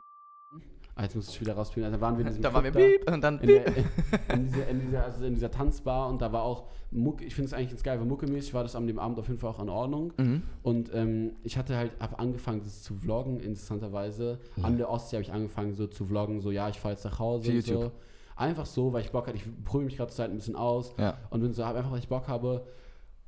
Ah, 0.98 1.04
jetzt 1.04 1.14
muss 1.14 1.28
ich 1.28 1.40
wieder 1.40 1.54
rausspielen. 1.54 1.86
Also, 1.86 1.96
da 1.96 2.00
waren 2.04 2.18
wir 2.18 2.22
in 2.22 2.26
diesem 2.32 2.42
da 2.42 2.52
waren 2.52 2.64
wir 2.64 2.72
Club 2.72 3.06
da. 3.06 3.14
und 3.14 3.20
dann 3.22 3.38
in, 3.38 3.46
der, 3.46 3.66
in, 3.68 4.44
dieser, 4.46 4.68
in, 4.68 4.80
dieser, 4.80 5.04
also 5.04 5.24
in 5.24 5.34
dieser 5.34 5.50
Tanzbar 5.50 6.08
und 6.08 6.20
da 6.20 6.32
war 6.32 6.42
auch 6.42 6.64
Mucke, 6.90 7.24
ich 7.24 7.34
finde 7.36 7.46
es 7.46 7.54
eigentlich 7.54 7.68
ganz 7.70 7.82
geil, 7.84 8.00
weil 8.00 8.06
muckemäßig 8.06 8.52
war 8.54 8.62
das 8.64 8.74
an 8.74 8.86
dem 8.88 8.98
Abend 8.98 9.18
auf 9.18 9.28
jeden 9.28 9.38
Fall 9.38 9.50
auch 9.50 9.60
in 9.62 9.68
Ordnung. 9.68 10.12
Mhm. 10.16 10.42
Und 10.62 10.90
ähm, 10.92 11.32
ich 11.44 11.56
hatte 11.56 11.76
halt, 11.76 11.92
habe 12.00 12.18
angefangen, 12.18 12.62
das 12.64 12.82
zu 12.82 12.94
vloggen, 12.96 13.38
interessanterweise. 13.40 14.38
Ja. 14.56 14.64
An 14.64 14.76
der 14.76 14.90
Ostsee 14.90 15.16
habe 15.16 15.22
ich 15.22 15.32
angefangen, 15.32 15.74
so 15.74 15.86
zu 15.86 16.04
vloggen, 16.04 16.40
so, 16.40 16.50
ja, 16.50 16.68
ich 16.68 16.80
fahre 16.80 16.94
jetzt 16.94 17.04
nach 17.04 17.18
Hause 17.18 17.52
und 17.52 17.62
so. 17.64 17.92
Einfach 18.36 18.66
so, 18.66 18.92
weil 18.92 19.02
ich 19.02 19.10
Bock 19.12 19.26
hatte, 19.26 19.36
ich 19.36 19.44
probiere 19.64 19.84
mich 19.86 19.96
gerade 19.96 20.10
zur 20.10 20.16
Zeit 20.24 20.30
ein 20.30 20.36
bisschen 20.36 20.56
aus 20.56 20.94
Ja. 20.98 21.16
und 21.30 21.40
bin 21.40 21.52
so, 21.52 21.64
habe 21.64 21.78
einfach, 21.78 21.90
weil 21.92 21.98
ich 21.98 22.08
Bock 22.08 22.26
habe, 22.28 22.66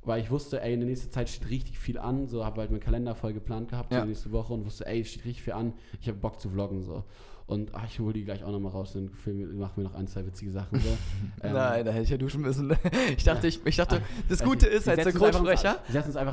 weil 0.03 0.21
ich 0.21 0.31
wusste, 0.31 0.61
ey, 0.61 0.73
in 0.73 0.79
der 0.79 0.89
nächsten 0.89 1.11
Zeit 1.11 1.29
steht 1.29 1.49
richtig 1.49 1.77
viel 1.77 1.99
an, 1.99 2.27
so, 2.27 2.43
habe 2.43 2.61
halt 2.61 2.71
meinen 2.71 2.79
Kalender 2.79 3.13
voll 3.13 3.33
geplant 3.33 3.69
gehabt 3.69 3.91
Ja. 3.91 3.99
für 3.99 4.05
die 4.05 4.09
nächste 4.09 4.31
Woche 4.31 4.53
und 4.53 4.65
wusste, 4.65 4.87
ey, 4.87 5.01
es 5.01 5.09
steht 5.09 5.25
richtig 5.25 5.43
viel 5.43 5.53
an, 5.53 5.73
ich 6.01 6.07
habe 6.07 6.17
Bock 6.17 6.39
zu 6.39 6.49
vloggen, 6.49 6.81
so. 6.81 7.03
Und 7.47 7.71
ach, 7.73 7.85
ich 7.85 7.99
hole 7.99 8.13
die 8.13 8.23
gleich 8.23 8.43
auch 8.43 8.51
nochmal 8.51 8.71
raus, 8.71 8.93
dann 8.93 9.11
machen 9.57 9.71
wir 9.75 9.83
noch 9.83 9.95
ein, 9.95 10.07
zwei 10.07 10.25
witzige 10.25 10.51
Sachen, 10.51 10.79
so. 10.79 10.87
Ähm, 11.43 11.53
Nein, 11.53 11.85
da 11.85 11.91
hätte 11.91 12.03
ich 12.03 12.09
ja 12.09 12.17
duschen 12.17 12.41
müssen. 12.41 12.71
Ich 13.17 13.23
dachte, 13.23 13.47
ich, 13.47 13.59
ich 13.65 13.75
dachte 13.75 14.01
das 14.29 14.41
Also, 14.41 14.51
Gute 14.51 14.67
ist 14.67 14.87
als 14.87 15.03
Synchronsprecher, 15.03 15.79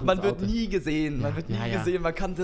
man 0.04 0.22
wird 0.22 0.42
nie 0.42 0.68
gesehen. 0.68 1.20
Man 1.20 1.34
wird 1.34 1.48
nie 1.48 1.70
gesehen. 1.70 2.02
Man 2.02 2.14
kann 2.14 2.34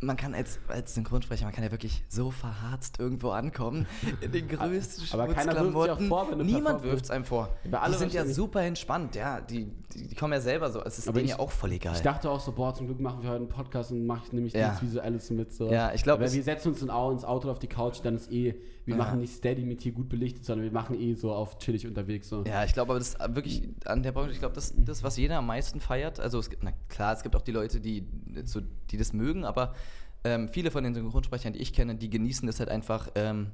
man 0.00 0.16
kann 0.18 0.34
als, 0.34 0.58
als 0.68 0.94
Synchronsprecher, 0.94 1.44
man 1.46 1.54
kann 1.54 1.64
ja 1.64 1.70
wirklich 1.70 2.04
so 2.08 2.30
verharzt 2.30 3.00
irgendwo 3.00 3.30
ankommen, 3.30 3.86
in 4.20 4.30
den 4.30 4.46
größten 4.48 5.18
Aber 5.18 5.32
Schmutzklamotten. 5.32 6.08
vor, 6.08 6.30
wenn 6.30 6.38
du 6.38 6.44
Niemand 6.44 6.82
wirft 6.82 7.04
es 7.06 7.10
einem 7.10 7.24
vor. 7.24 7.48
Die 7.64 7.94
sind 7.94 8.12
ja 8.12 8.26
super 8.26 8.60
entspannt, 8.62 9.14
ja. 9.14 9.40
Die, 9.40 9.64
die, 9.94 10.08
die 10.08 10.14
kommen 10.14 10.34
ja 10.34 10.40
selber 10.40 10.70
so. 10.70 10.82
Es 10.84 10.98
ist 10.98 11.08
Aber 11.08 11.14
denen 11.18 11.24
ich- 11.26 11.30
ja 11.32 11.38
auch 11.38 11.50
voll 11.50 11.72
egal. 11.72 11.94
Ich 11.94 12.02
dachte 12.02 12.28
auch 12.30 12.40
so, 12.40 12.52
boah, 12.52 12.74
zum 12.74 12.86
Glück 12.86 13.00
machen 13.00 13.22
wir 13.22 13.30
heute 13.30 13.38
einen 13.40 13.48
Podcast 13.48 13.90
und 13.90 14.04
mache 14.06 14.24
ich 14.26 14.32
nämlich 14.32 14.52
Ja. 14.52 14.68
nichts 14.68 14.82
Visuelles 14.82 15.30
mit. 15.30 15.52
So. 15.54 15.70
Ja, 15.72 15.92
ich 15.94 16.02
glaub, 16.02 16.18
Weil 16.20 16.26
es- 16.26 16.34
wir 16.34 16.42
setzen 16.42 16.68
uns 16.72 16.82
ins 16.82 16.90
Auto 16.90 17.50
auf 17.50 17.58
die 17.58 17.66
Couch, 17.68 18.00
dann 18.02 18.16
ist 18.16 18.30
eh, 18.30 18.54
wir 18.86 18.94
Ja. 18.94 18.98
machen 18.98 19.20
nicht 19.20 19.34
steady 19.34 19.62
mit 19.64 19.82
hier 19.82 19.92
gut 19.92 20.08
belichtet, 20.08 20.44
sondern 20.44 20.64
wir 20.64 20.72
machen 20.72 20.98
eh 20.98 21.14
so 21.14 21.32
auf 21.32 21.58
chillig 21.58 21.86
unterwegs. 21.86 22.28
So. 22.28 22.44
Ja, 22.44 22.64
ich 22.64 22.72
glaube, 22.72 22.92
aber 22.92 22.98
das 22.98 23.10
ist 23.14 23.34
wirklich 23.34 23.68
an 23.84 24.02
der 24.02 24.12
Branche, 24.12 24.30
ich 24.30 24.38
glaube, 24.38 24.54
das 24.54 24.72
das, 24.76 25.02
was 25.02 25.16
jeder 25.18 25.38
am 25.38 25.46
meisten 25.46 25.80
feiert. 25.80 26.20
Also, 26.20 26.38
es 26.38 26.48
gibt, 26.48 26.62
na 26.62 26.72
klar, 26.88 27.12
es 27.12 27.22
gibt 27.22 27.36
auch 27.36 27.42
die 27.42 27.52
Leute, 27.52 27.80
die, 27.80 28.06
so, 28.44 28.60
die 28.90 28.96
das 28.96 29.12
mögen, 29.12 29.44
aber 29.44 29.74
ähm, 30.24 30.48
viele 30.48 30.70
von 30.70 30.82
den 30.84 30.94
Synchronsprechern, 30.94 31.52
die 31.52 31.58
ich 31.60 31.72
kenne, 31.72 31.96
die 31.96 32.08
genießen 32.10 32.46
das 32.46 32.58
halt 32.60 32.68
einfach, 32.68 33.08
ähm, 33.16 33.48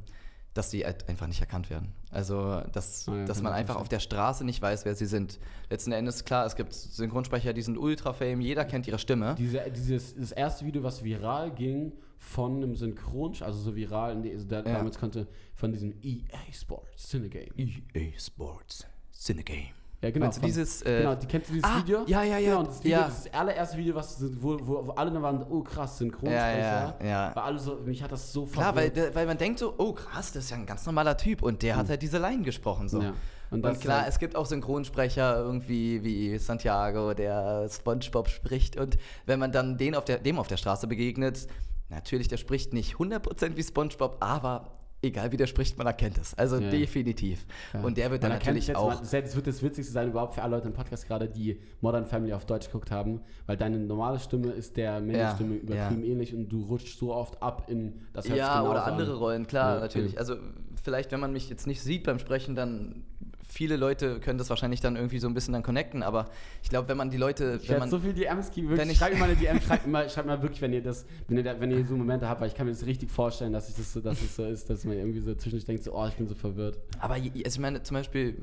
dass 0.54 0.70
die 0.70 0.84
halt 0.84 1.08
einfach 1.08 1.26
nicht 1.26 1.40
erkannt 1.40 1.70
werden. 1.70 1.92
Also, 2.10 2.60
dass, 2.72 3.08
Ah 3.08 3.16
ja, 3.16 3.24
dass 3.24 3.40
man 3.42 3.52
einfach 3.52 3.76
auf 3.76 3.88
der 3.88 4.00
Straße 4.00 4.44
nicht 4.44 4.60
weiß, 4.60 4.84
wer 4.84 4.94
sie 4.94 5.06
sind. 5.06 5.38
Letzten 5.70 5.92
Endes, 5.92 6.24
klar, 6.24 6.44
es 6.44 6.56
gibt 6.56 6.74
Synchronsprecher, 6.74 7.52
die 7.54 7.62
sind 7.62 7.78
ultra-fame, 7.78 8.40
jeder 8.40 8.64
kennt 8.64 8.86
ihre 8.86 8.98
Stimme. 8.98 9.34
Diese, 9.38 9.62
dieses, 9.70 10.14
das 10.14 10.32
erste 10.32 10.66
Video, 10.66 10.82
was 10.82 11.02
viral 11.02 11.50
ging 11.54 11.92
von 12.18 12.56
einem 12.56 12.76
Synchron, 12.76 13.34
also 13.40 13.58
so 13.58 13.74
viral, 13.74 14.12
in 14.12 14.22
die, 14.22 14.32
also 14.32 14.46
der, 14.46 14.58
Ja. 14.66 14.74
damals 14.74 14.98
konnte 14.98 15.26
von 15.54 15.72
diesem 15.72 15.94
EA 16.02 16.38
Sports 16.52 17.08
Cinegame. 17.08 17.48
EA 17.56 18.18
Sports 18.18 18.86
Cinegame. 19.12 19.70
Ja, 20.02 20.10
genau. 20.10 20.24
Meinst 20.26 20.38
du 20.38 20.40
von- 20.40 20.46
dieses, 20.48 20.82
äh, 20.82 20.98
genau, 20.98 21.14
die, 21.14 21.26
kennst 21.26 21.48
du 21.48 21.52
dieses 21.54 21.70
ah, 21.70 21.78
Video? 21.78 22.02
ja, 22.06 22.22
ja, 22.24 22.38
ja, 22.38 22.50
Genau, 22.50 22.62
das, 22.64 22.82
Video, 22.82 22.90
ja. 22.98 23.04
das 23.04 23.22
das 23.24 23.34
allererste 23.34 23.78
Video, 23.78 23.94
was, 23.94 24.24
wo, 24.42 24.58
wo, 24.60 24.86
wo 24.88 24.90
alle 24.92 25.12
dann 25.12 25.22
waren, 25.22 25.46
oh 25.48 25.62
krass, 25.62 25.98
Synchronsprecher. 25.98 26.58
Ja, 26.58 26.94
ja, 27.00 27.06
ja. 27.06 27.30
Weil 27.36 27.42
alle 27.44 27.58
so, 27.60 27.76
mich 27.76 28.02
hat 28.02 28.10
das 28.10 28.32
so 28.32 28.44
Klar, 28.46 28.74
weil, 28.74 28.90
verwirrt. 28.90 29.14
weil 29.14 29.26
man 29.26 29.38
denkt 29.38 29.60
so, 29.60 29.74
oh 29.78 29.92
krass, 29.92 30.32
das 30.32 30.44
ist 30.44 30.50
ja 30.50 30.56
ein 30.56 30.66
ganz 30.66 30.84
normaler 30.86 31.16
Typ 31.16 31.42
und 31.42 31.62
der 31.62 31.76
hat 31.76 31.88
halt 31.88 32.02
diese 32.02 32.18
Line 32.18 32.42
gesprochen 32.42 32.88
so. 32.88 32.98
Hm. 32.98 33.04
Ja. 33.06 33.12
Und 33.52 33.64
Und, 33.64 33.80
klar, 33.80 33.98
halt- 34.00 34.08
es 34.08 34.18
gibt 34.18 34.34
auch 34.34 34.46
Synchronsprecher 34.46 35.36
irgendwie 35.36 36.02
wie 36.02 36.36
Santiago, 36.38 37.14
der 37.14 37.68
SpongeBob 37.70 38.28
spricht 38.28 38.76
und 38.78 38.96
wenn 39.26 39.38
man 39.38 39.52
dann 39.52 39.78
den 39.78 39.94
auf 39.94 40.04
der, 40.04 40.18
dem 40.18 40.38
auf 40.38 40.48
der 40.48 40.56
Straße 40.56 40.88
begegnet, 40.88 41.46
natürlich, 41.90 42.26
der 42.26 42.38
spricht 42.38 42.72
nicht 42.72 42.96
100% 42.96 43.56
wie 43.56 43.62
SpongeBob, 43.62 44.16
aber 44.20 44.72
egal 45.02 45.32
wie 45.32 45.36
der 45.36 45.46
spricht, 45.46 45.76
man 45.76 45.86
erkennt 45.86 46.16
es. 46.18 46.32
Also 46.34 46.58
Ja. 46.58 46.70
definitiv. 46.70 47.44
Ja. 47.74 47.80
Und 47.82 47.96
der 47.98 48.10
wird 48.10 48.22
Man 48.22 48.30
dann 48.30 48.38
erkennt 48.38 48.56
natürlich 48.56 48.68
jetzt 48.68 48.76
auch... 48.76 49.00
Das 49.00 49.34
wird- 49.36 49.46
das 49.46 49.62
Witzigste 49.62 49.92
sein 49.92 50.08
überhaupt 50.08 50.34
für 50.34 50.42
alle 50.42 50.56
Leute 50.56 50.68
im 50.68 50.74
Podcast 50.74 51.06
gerade, 51.06 51.28
die 51.28 51.58
Modern 51.80 52.06
Family 52.06 52.32
auf 52.32 52.46
Deutsch 52.46 52.66
geguckt 52.66 52.90
haben, 52.90 53.20
weil 53.46 53.56
deine 53.56 53.78
normale 53.78 54.18
Stimme 54.18 54.48
ist 54.52 54.76
der 54.76 55.00
männlichen 55.00 55.50
Ja, 55.50 55.56
übertrieben 55.62 56.04
ähnlich 56.04 56.34
und 56.34 56.48
du 56.48 56.62
rutschst 56.64 56.98
so 56.98 57.12
oft 57.14 57.42
ab 57.42 57.66
in 57.68 58.00
das 58.12 58.24
sich 58.26 58.36
Ja, 58.36 58.60
oder 58.62 58.70
genauso 58.70 58.84
an. 58.86 58.92
andere 58.92 59.16
Rollen, 59.18 59.46
klar, 59.46 59.80
natürlich. 59.80 60.18
Also 60.18 60.36
vielleicht, 60.82 61.12
wenn 61.12 61.20
man 61.20 61.32
mich 61.32 61.48
jetzt 61.50 61.66
nicht 61.66 61.82
sieht 61.82 62.04
beim 62.04 62.18
Sprechen, 62.18 62.54
dann 62.54 63.04
viele 63.52 63.76
Leute 63.76 64.18
können 64.18 64.38
das 64.38 64.48
wahrscheinlich 64.50 64.80
dann 64.80 64.96
irgendwie 64.96 65.18
so 65.18 65.28
ein 65.28 65.34
bisschen 65.34 65.52
dann 65.52 65.62
connecten, 65.62 66.02
aber 66.02 66.30
ich 66.62 66.70
glaube, 66.70 66.88
wenn 66.88 66.96
man 66.96 67.10
die 67.10 67.18
Leute, 67.18 67.58
Ich 67.62 67.68
wenn 67.68 67.78
man 67.80 67.90
so 67.90 67.98
viel 67.98 68.12
DMs 68.14 68.50
wenn 68.56 68.68
Wirklich, 68.70 68.90
ich- 68.92 68.98
schreibt 68.98 69.18
mal 69.18 69.26
eine 69.26 69.36
DM, 69.36 69.60
schreibt 69.66 69.86
mal, 69.86 70.08
schreibt 70.08 70.26
mal 70.26 70.40
wirklich, 70.42 70.62
wenn 70.62 70.72
ihr 70.72 70.82
das, 70.82 71.04
wenn 71.28 71.36
ihr, 71.36 71.42
da, 71.44 71.60
wenn 71.60 71.70
ihr 71.70 71.86
so 71.86 71.94
Momente 71.96 72.28
habt, 72.28 72.40
weil 72.40 72.48
ich 72.48 72.54
kann 72.54 72.66
mir 72.66 72.72
das 72.72 72.86
richtig 72.86 73.10
vorstellen, 73.10 73.52
dass 73.52 73.68
ich 73.68 73.74
das 73.76 73.92
so, 73.92 74.00
dass 74.00 74.20
es 74.22 74.34
so 74.36 74.44
ist, 74.44 74.70
dass 74.70 74.84
man 74.84 74.96
irgendwie 74.96 75.20
so 75.20 75.34
zwischendurch 75.34 75.64
denkt, 75.66 75.84
so, 75.84 75.94
oh, 75.94 76.06
ich 76.06 76.14
bin 76.14 76.26
so 76.26 76.34
verwirrt. 76.34 76.78
Aber 76.98 77.14
also 77.14 77.30
ich 77.34 77.58
meine, 77.58 77.82
zum 77.82 77.96
Beispiel, 77.96 78.36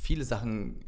viele 0.00 0.24
Sachen 0.24 0.80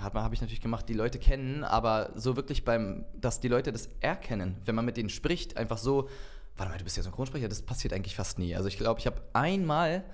habe 0.00 0.22
hab 0.22 0.32
ich 0.32 0.40
natürlich 0.40 0.60
gemacht, 0.62 0.88
die 0.88 0.94
Leute 0.94 1.18
kennen, 1.18 1.64
aber 1.64 2.12
so 2.14 2.36
wirklich 2.36 2.64
beim, 2.64 3.04
dass 3.20 3.40
die 3.40 3.48
Leute 3.48 3.72
das 3.72 3.88
erkennen, 4.00 4.56
wenn 4.64 4.74
man 4.74 4.84
mit 4.84 4.96
denen 4.96 5.08
spricht, 5.10 5.56
einfach 5.56 5.78
so, 5.78 6.08
warte 6.56 6.70
mal, 6.72 6.78
du 6.78 6.84
bist 6.84 6.96
ja 6.96 7.02
Synchronsprecher, 7.02 7.48
das 7.48 7.62
passiert 7.62 7.92
eigentlich 7.92 8.14
fast 8.14 8.38
nie. 8.38 8.54
Also 8.54 8.68
ich 8.68 8.78
glaube, 8.78 9.00
ich 9.00 9.06
habe 9.06 9.20
einmal, 9.32 10.04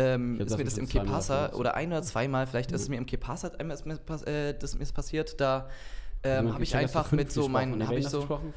ähm, 0.00 0.40
ist 0.40 0.56
mir 0.56 0.64
das 0.64 0.78
im 0.78 0.88
Kepasa 0.88 1.52
oder 1.52 1.74
ein 1.74 1.88
oder 1.88 2.02
zweimal, 2.02 2.46
vielleicht 2.46 2.72
ist 2.72 2.82
es 2.82 2.88
mir 2.88 2.96
im 2.96 3.06
Kepasa 3.06 3.48
einmal 3.58 3.76
ist 3.76 3.86
mir, 3.86 3.98
äh, 4.26 4.54
das 4.58 4.74
mir 4.74 4.82
ist 4.82 4.92
passiert, 4.92 5.40
da 5.40 5.68
ähm, 6.22 6.52
habe 6.52 6.62
ich 6.62 6.76
einfach 6.76 7.12
mit 7.12 7.32
so 7.32 7.48
meinen, 7.48 7.86
habe 7.86 7.98
ich 7.98 8.08
so, 8.08 8.18
gesprochen? 8.18 8.52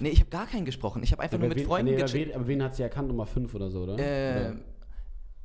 Nee, 0.00 0.08
ich 0.08 0.20
habe 0.20 0.30
gar 0.30 0.46
keinen 0.46 0.64
gesprochen, 0.64 1.02
ich 1.02 1.12
habe 1.12 1.22
einfach 1.22 1.38
nur 1.38 1.46
aber 1.46 1.54
mit 1.54 1.58
wen, 1.58 1.66
Freunden 1.66 1.90
nee, 1.92 1.96
aber, 1.96 2.06
gechillt. 2.06 2.28
wen, 2.28 2.34
aber 2.34 2.48
wen 2.48 2.62
hat 2.62 2.74
sie 2.74 2.82
erkannt? 2.82 3.08
Nummer 3.08 3.26
5 3.26 3.54
oder 3.54 3.70
so, 3.70 3.82
oder? 3.82 3.98
Äh, 3.98 4.40
Oder? 4.40 4.56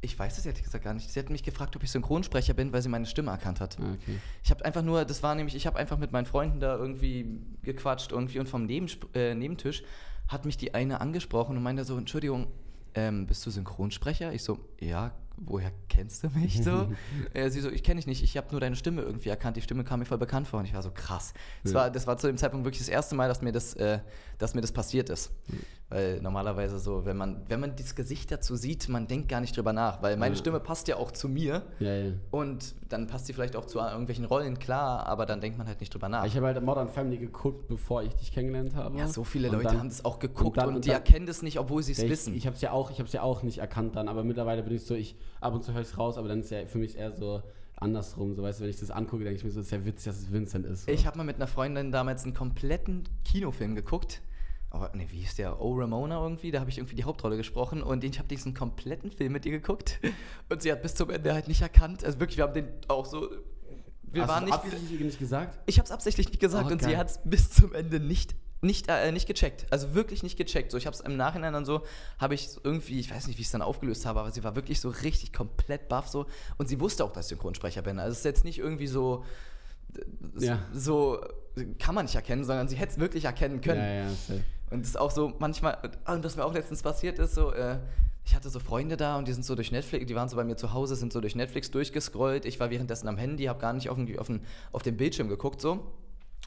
ich 0.01 0.17
weiß 0.17 0.38
es 0.38 0.45
ehrlich 0.45 0.63
gesagt 0.63 0.83
gar 0.83 0.95
nicht. 0.95 1.12
Sie 1.12 1.19
hat 1.19 1.29
mich 1.29 1.43
gefragt, 1.43 1.75
ob 1.75 1.83
ich 1.83 1.91
Synchronsprecher 1.91 2.55
bin, 2.55 2.74
weil 2.74 2.81
sie 2.81 2.89
meine 2.89 3.05
Stimme 3.05 3.29
erkannt 3.29 3.60
hat. 3.60 3.77
Ah, 3.79 3.93
okay. 3.93 4.17
Ich 4.43 4.50
habe 4.50 4.65
einfach 4.65 4.81
nur, 4.81 5.05
das 5.05 5.21
war 5.21 5.36
nämlich, 5.36 5.55
ich 5.55 5.67
habe 5.67 5.77
einfach 5.77 6.00
mit 6.00 6.12
meinen 6.12 6.25
Freunden 6.25 6.60
da 6.60 6.75
irgendwie 6.75 7.39
gequatscht 7.62 8.12
irgendwie 8.12 8.39
und 8.39 8.50
vom 8.50 8.65
Nebensp 8.65 9.15
äh, 9.15 9.36
Nebentisch 9.36 9.83
hat 10.27 10.45
mich 10.45 10.57
die 10.57 10.74
eine 10.74 11.01
angesprochen 11.01 11.55
und 11.55 11.62
meinte 11.62 11.83
so, 11.83 11.98
Entschuldigung, 11.98 12.48
ähm, 12.95 13.27
bist 13.27 13.45
du 13.45 13.51
Synchronsprecher? 13.51 14.33
Ich 14.33 14.43
so, 14.43 14.60
ja, 14.79 15.12
woher 15.38 15.71
kennst 15.89 16.23
du 16.23 16.29
mich 16.29 16.63
so? 16.63 16.91
äh, 17.33 17.50
sie 17.51 17.61
so, 17.61 17.69
ich 17.69 17.83
kenne 17.83 18.00
dich 18.00 18.07
nicht, 18.07 18.23
ich 18.23 18.38
habe 18.38 18.47
nur 18.51 18.59
deine 18.59 18.75
Stimme 18.75 19.01
irgendwie 19.01 19.29
erkannt, 19.29 19.57
die 19.57 19.61
Stimme 19.61 19.83
kam 19.83 20.00
mir 20.00 20.05
voll 20.05 20.17
bekannt 20.17 20.47
vor 20.47 20.59
und 20.59 20.65
ich 20.65 20.73
war 20.73 20.81
so, 20.81 20.91
krass. 20.91 21.33
Das, 21.63 21.73
Ja. 21.73 21.79
war, 21.79 21.91
das 21.91 22.07
war 22.07 22.17
zu 22.17 22.27
dem 22.27 22.38
Zeitpunkt 22.38 22.65
wirklich 22.65 22.79
das 22.79 22.89
erste 22.89 23.15
Mal, 23.15 23.27
dass 23.27 23.41
mir 23.41 23.51
das, 23.51 23.73
äh, 23.75 24.00
dass 24.38 24.53
mir 24.55 24.61
das 24.61 24.71
passiert 24.71 25.09
ist. 25.09 25.31
Weil 25.93 26.21
normalerweise 26.21 26.79
so, 26.79 27.03
wenn 27.05 27.17
man, 27.17 27.41
wenn 27.50 27.60
man 27.60 27.75
das 27.75 27.95
Gesicht 27.95 28.31
dazu 28.31 28.55
sieht, 28.55 28.88
man 28.88 29.07
denkt 29.07 29.27
gar 29.27 29.41
nicht 29.41 29.57
drüber 29.57 29.74
nach, 29.74 30.01
weil 30.01 30.15
meine 30.15 30.36
Ja. 30.36 30.39
Stimme 30.39 30.62
passt 30.62 30.88
ja 30.88 30.95
auch 30.95 31.12
zu 31.12 31.27
mir. 31.27 31.63
Ja, 31.79 31.93
ja. 31.93 32.12
Und 32.31 32.75
dann 32.88 33.07
passt 33.07 33.25
sie 33.25 33.33
vielleicht 33.33 33.57
auch 33.57 33.65
zu 33.65 33.79
irgendwelchen 33.79 34.24
Rollen, 34.24 34.57
klar, 34.57 35.05
aber 35.05 35.25
dann 35.25 35.41
denkt 35.41 35.57
man 35.57 35.67
halt 35.67 35.81
nicht 35.81 35.93
drüber 35.93 36.07
nach. 36.07 36.25
Ich 36.25 36.36
habe 36.38 36.45
halt 36.45 36.63
Modern 36.63 36.88
Family 36.88 37.17
geguckt, 37.17 37.67
bevor 37.67 38.03
ich 38.03 38.15
dich 38.15 38.31
kennengelernt 38.31 38.74
habe. 38.74 38.98
ja, 38.98 39.07
so 39.10 39.25
viele 39.25 39.50
Und 39.50 39.55
Leute 39.55 39.67
dann- 39.67 39.79
haben 39.79 39.89
das 39.89 40.05
auch 40.05 40.19
geguckt 40.19 40.39
und 40.41 40.48
und, 40.48 40.57
dann- 40.57 40.75
und 40.77 40.86
die 40.86 40.89
dann- 40.89 40.98
erkennen 41.00 41.25
das 41.25 41.41
nicht, 41.41 41.60
obwohl 41.60 41.83
sie 41.83 41.91
es 41.91 42.01
wissen. 42.07 42.33
Ich 42.36 42.45
habe 42.48 42.55
es 42.55 42.62
ja 42.62 42.71
auch, 42.71 42.89
ich 42.89 43.00
habe 43.00 43.10
ja 43.10 43.21
auch 43.21 43.43
nicht 43.43 43.57
erkannt 43.57 43.98
dann, 43.98 44.07
aber 44.07 44.24
mittlerweile 44.24 44.63
bin 44.63 44.74
ich 44.74 44.86
so, 44.86 44.95
ich 44.95 45.17
ab 45.41 45.53
und 45.53 45.62
zu 45.63 45.74
höre 45.74 45.81
ich 45.81 45.88
es 45.89 45.98
raus, 45.98 46.17
aber 46.17 46.29
dann 46.29 46.39
ist 46.39 46.51
ja 46.51 46.65
für 46.67 46.77
mich 46.77 46.98
eher 46.98 47.12
so 47.12 47.41
andersrum, 47.75 48.33
so 48.36 48.43
weißt 48.43 48.60
du, 48.60 48.63
wenn 48.63 48.69
ich 48.69 48.79
das 48.79 48.91
angucke, 48.91 49.24
denke 49.25 49.38
ich 49.39 49.43
mir 49.43 49.51
so, 49.51 49.60
es 49.60 49.65
ist 49.65 49.71
ja 49.71 49.83
witzig, 49.83 50.05
dass 50.05 50.19
es 50.21 50.31
Vincent 50.31 50.65
ist. 50.67 50.86
So. 50.86 50.91
Ich 50.91 51.05
habe 51.05 51.17
mal 51.17 51.24
mit 51.25 51.36
einer 51.38 51.48
Freundin 51.48 51.91
damals 51.91 52.24
einen 52.24 52.33
kompletten 52.33 53.03
Kinofilm 53.25 53.75
geguckt. 53.75 54.21
Aber 54.71 54.89
ne, 54.95 55.05
wie 55.11 55.19
hieß 55.19 55.35
der? 55.35 55.61
Oh 55.61 55.73
Ramona 55.77 56.21
irgendwie? 56.23 56.49
Da 56.49 56.59
habe 56.61 56.69
ich 56.69 56.77
irgendwie 56.77 56.95
die 56.95 57.03
Hauptrolle 57.03 57.37
gesprochen 57.37 57.83
und 57.83 58.03
ich 58.03 58.17
habe 58.17 58.27
diesen 58.29 58.53
kompletten 58.53 59.11
Film 59.11 59.33
mit 59.33 59.45
ihr 59.45 59.51
geguckt 59.51 59.99
und 60.49 60.61
sie 60.61 60.71
hat 60.71 60.81
bis 60.81 60.95
zum 60.95 61.09
Ende 61.09 61.33
halt 61.33 61.47
nicht 61.47 61.61
erkannt. 61.61 62.03
Also 62.05 62.19
wirklich, 62.19 62.37
wir 62.37 62.45
haben 62.45 62.53
den 62.53 62.67
auch 62.87 63.05
so. 63.05 63.29
Wir 64.03 64.23
Hast 64.23 64.29
waren 64.29 64.45
nicht. 64.45 64.53
absichtlich 64.53 64.99
nicht 65.01 65.19
gesagt? 65.19 65.59
Ich 65.67 65.77
habe 65.77 65.85
es 65.85 65.91
absichtlich 65.91 66.27
nicht 66.29 66.39
gesagt 66.39 66.65
Oh, 66.69 66.71
und 66.73 66.81
sie 66.81 66.89
geil. 66.89 66.97
hat 66.97 67.09
es 67.09 67.19
bis 67.23 67.49
zum 67.51 67.73
Ende 67.73 67.99
nicht 67.99 68.35
nicht, 68.63 68.89
äh, 68.89 69.11
nicht 69.11 69.25
gecheckt. 69.25 69.65
Also 69.71 69.95
wirklich 69.95 70.21
nicht 70.21 70.37
gecheckt. 70.37 70.69
So, 70.71 70.77
ich 70.77 70.85
habe 70.85 70.93
es 70.93 71.01
im 71.01 71.17
Nachhinein 71.17 71.51
dann 71.53 71.65
so, 71.65 71.81
habe 72.19 72.35
ich 72.35 72.47
irgendwie, 72.63 72.99
ich 72.99 73.09
weiß 73.09 73.25
nicht, 73.25 73.37
wie 73.37 73.41
ich 73.41 73.47
es 73.47 73.51
dann 73.51 73.63
aufgelöst 73.63 74.05
habe, 74.05 74.19
aber 74.19 74.29
sie 74.29 74.43
war 74.43 74.55
wirklich 74.55 74.79
so 74.79 74.89
richtig 74.89 75.33
komplett 75.33 75.89
baff 75.89 76.07
so. 76.09 76.27
Und 76.59 76.69
sie 76.69 76.79
wusste 76.79 77.03
auch, 77.03 77.11
dass 77.11 77.25
ich 77.25 77.29
Synchronsprecher 77.29 77.81
bin. 77.81 77.97
Also 77.97 78.11
es 78.11 78.19
ist 78.19 78.25
jetzt 78.25 78.43
nicht 78.43 78.59
irgendwie 78.59 78.85
so, 78.85 79.25
Ja. 80.37 80.59
so 80.73 81.19
kann 81.79 81.96
man 81.96 82.05
nicht 82.05 82.15
erkennen, 82.15 82.43
sondern 82.43 82.67
sie 82.67 82.75
hätte 82.75 82.93
es 82.93 83.00
wirklich 83.00 83.25
erkennen 83.25 83.62
können. 83.62 83.81
Ja, 83.81 83.93
ja, 83.93 84.10
safe. 84.10 84.43
Und 84.70 84.81
es 84.81 84.89
ist 84.89 84.98
auch 84.98 85.12
so 85.12 85.34
manchmal, 85.39 85.77
und 86.08 86.24
was 86.24 86.38
mir 86.38 86.46
auch 86.46 86.53
letztens 86.53 86.81
passiert 86.81 87.20
ist, 87.20 87.36
so, 87.36 87.51
äh, 87.51 87.77
ich 88.24 88.36
hatte 88.36 88.50
so 88.50 88.60
Freunde 88.60 88.96
da 88.98 89.17
und 89.17 89.27
die 89.27 89.34
sind 89.34 89.43
so 89.43 89.55
durch 89.55 89.72
Netflix, 89.72 90.05
die 90.05 90.15
waren 90.15 90.29
so 90.29 90.38
bei 90.38 90.43
mir 90.43 90.55
zu 90.55 90.74
Hause, 90.74 90.96
sind 90.96 91.12
so 91.12 91.20
durch 91.20 91.36
Netflix 91.36 91.72
durchgescrollt. 91.72 92.46
Ich 92.46 92.60
war 92.60 92.70
währenddessen 92.70 93.08
am 93.08 93.17
Handy, 93.17 93.46
habe 93.46 93.60
gar 93.60 93.74
nicht 93.74 93.89
auf 93.89 93.98
den, 93.98 94.17
auf, 94.17 94.27
den, 94.27 94.41
auf 94.72 94.84
den 94.84 94.96
Bildschirm 94.96 95.27
geguckt, 95.27 95.60
so. 95.60 95.91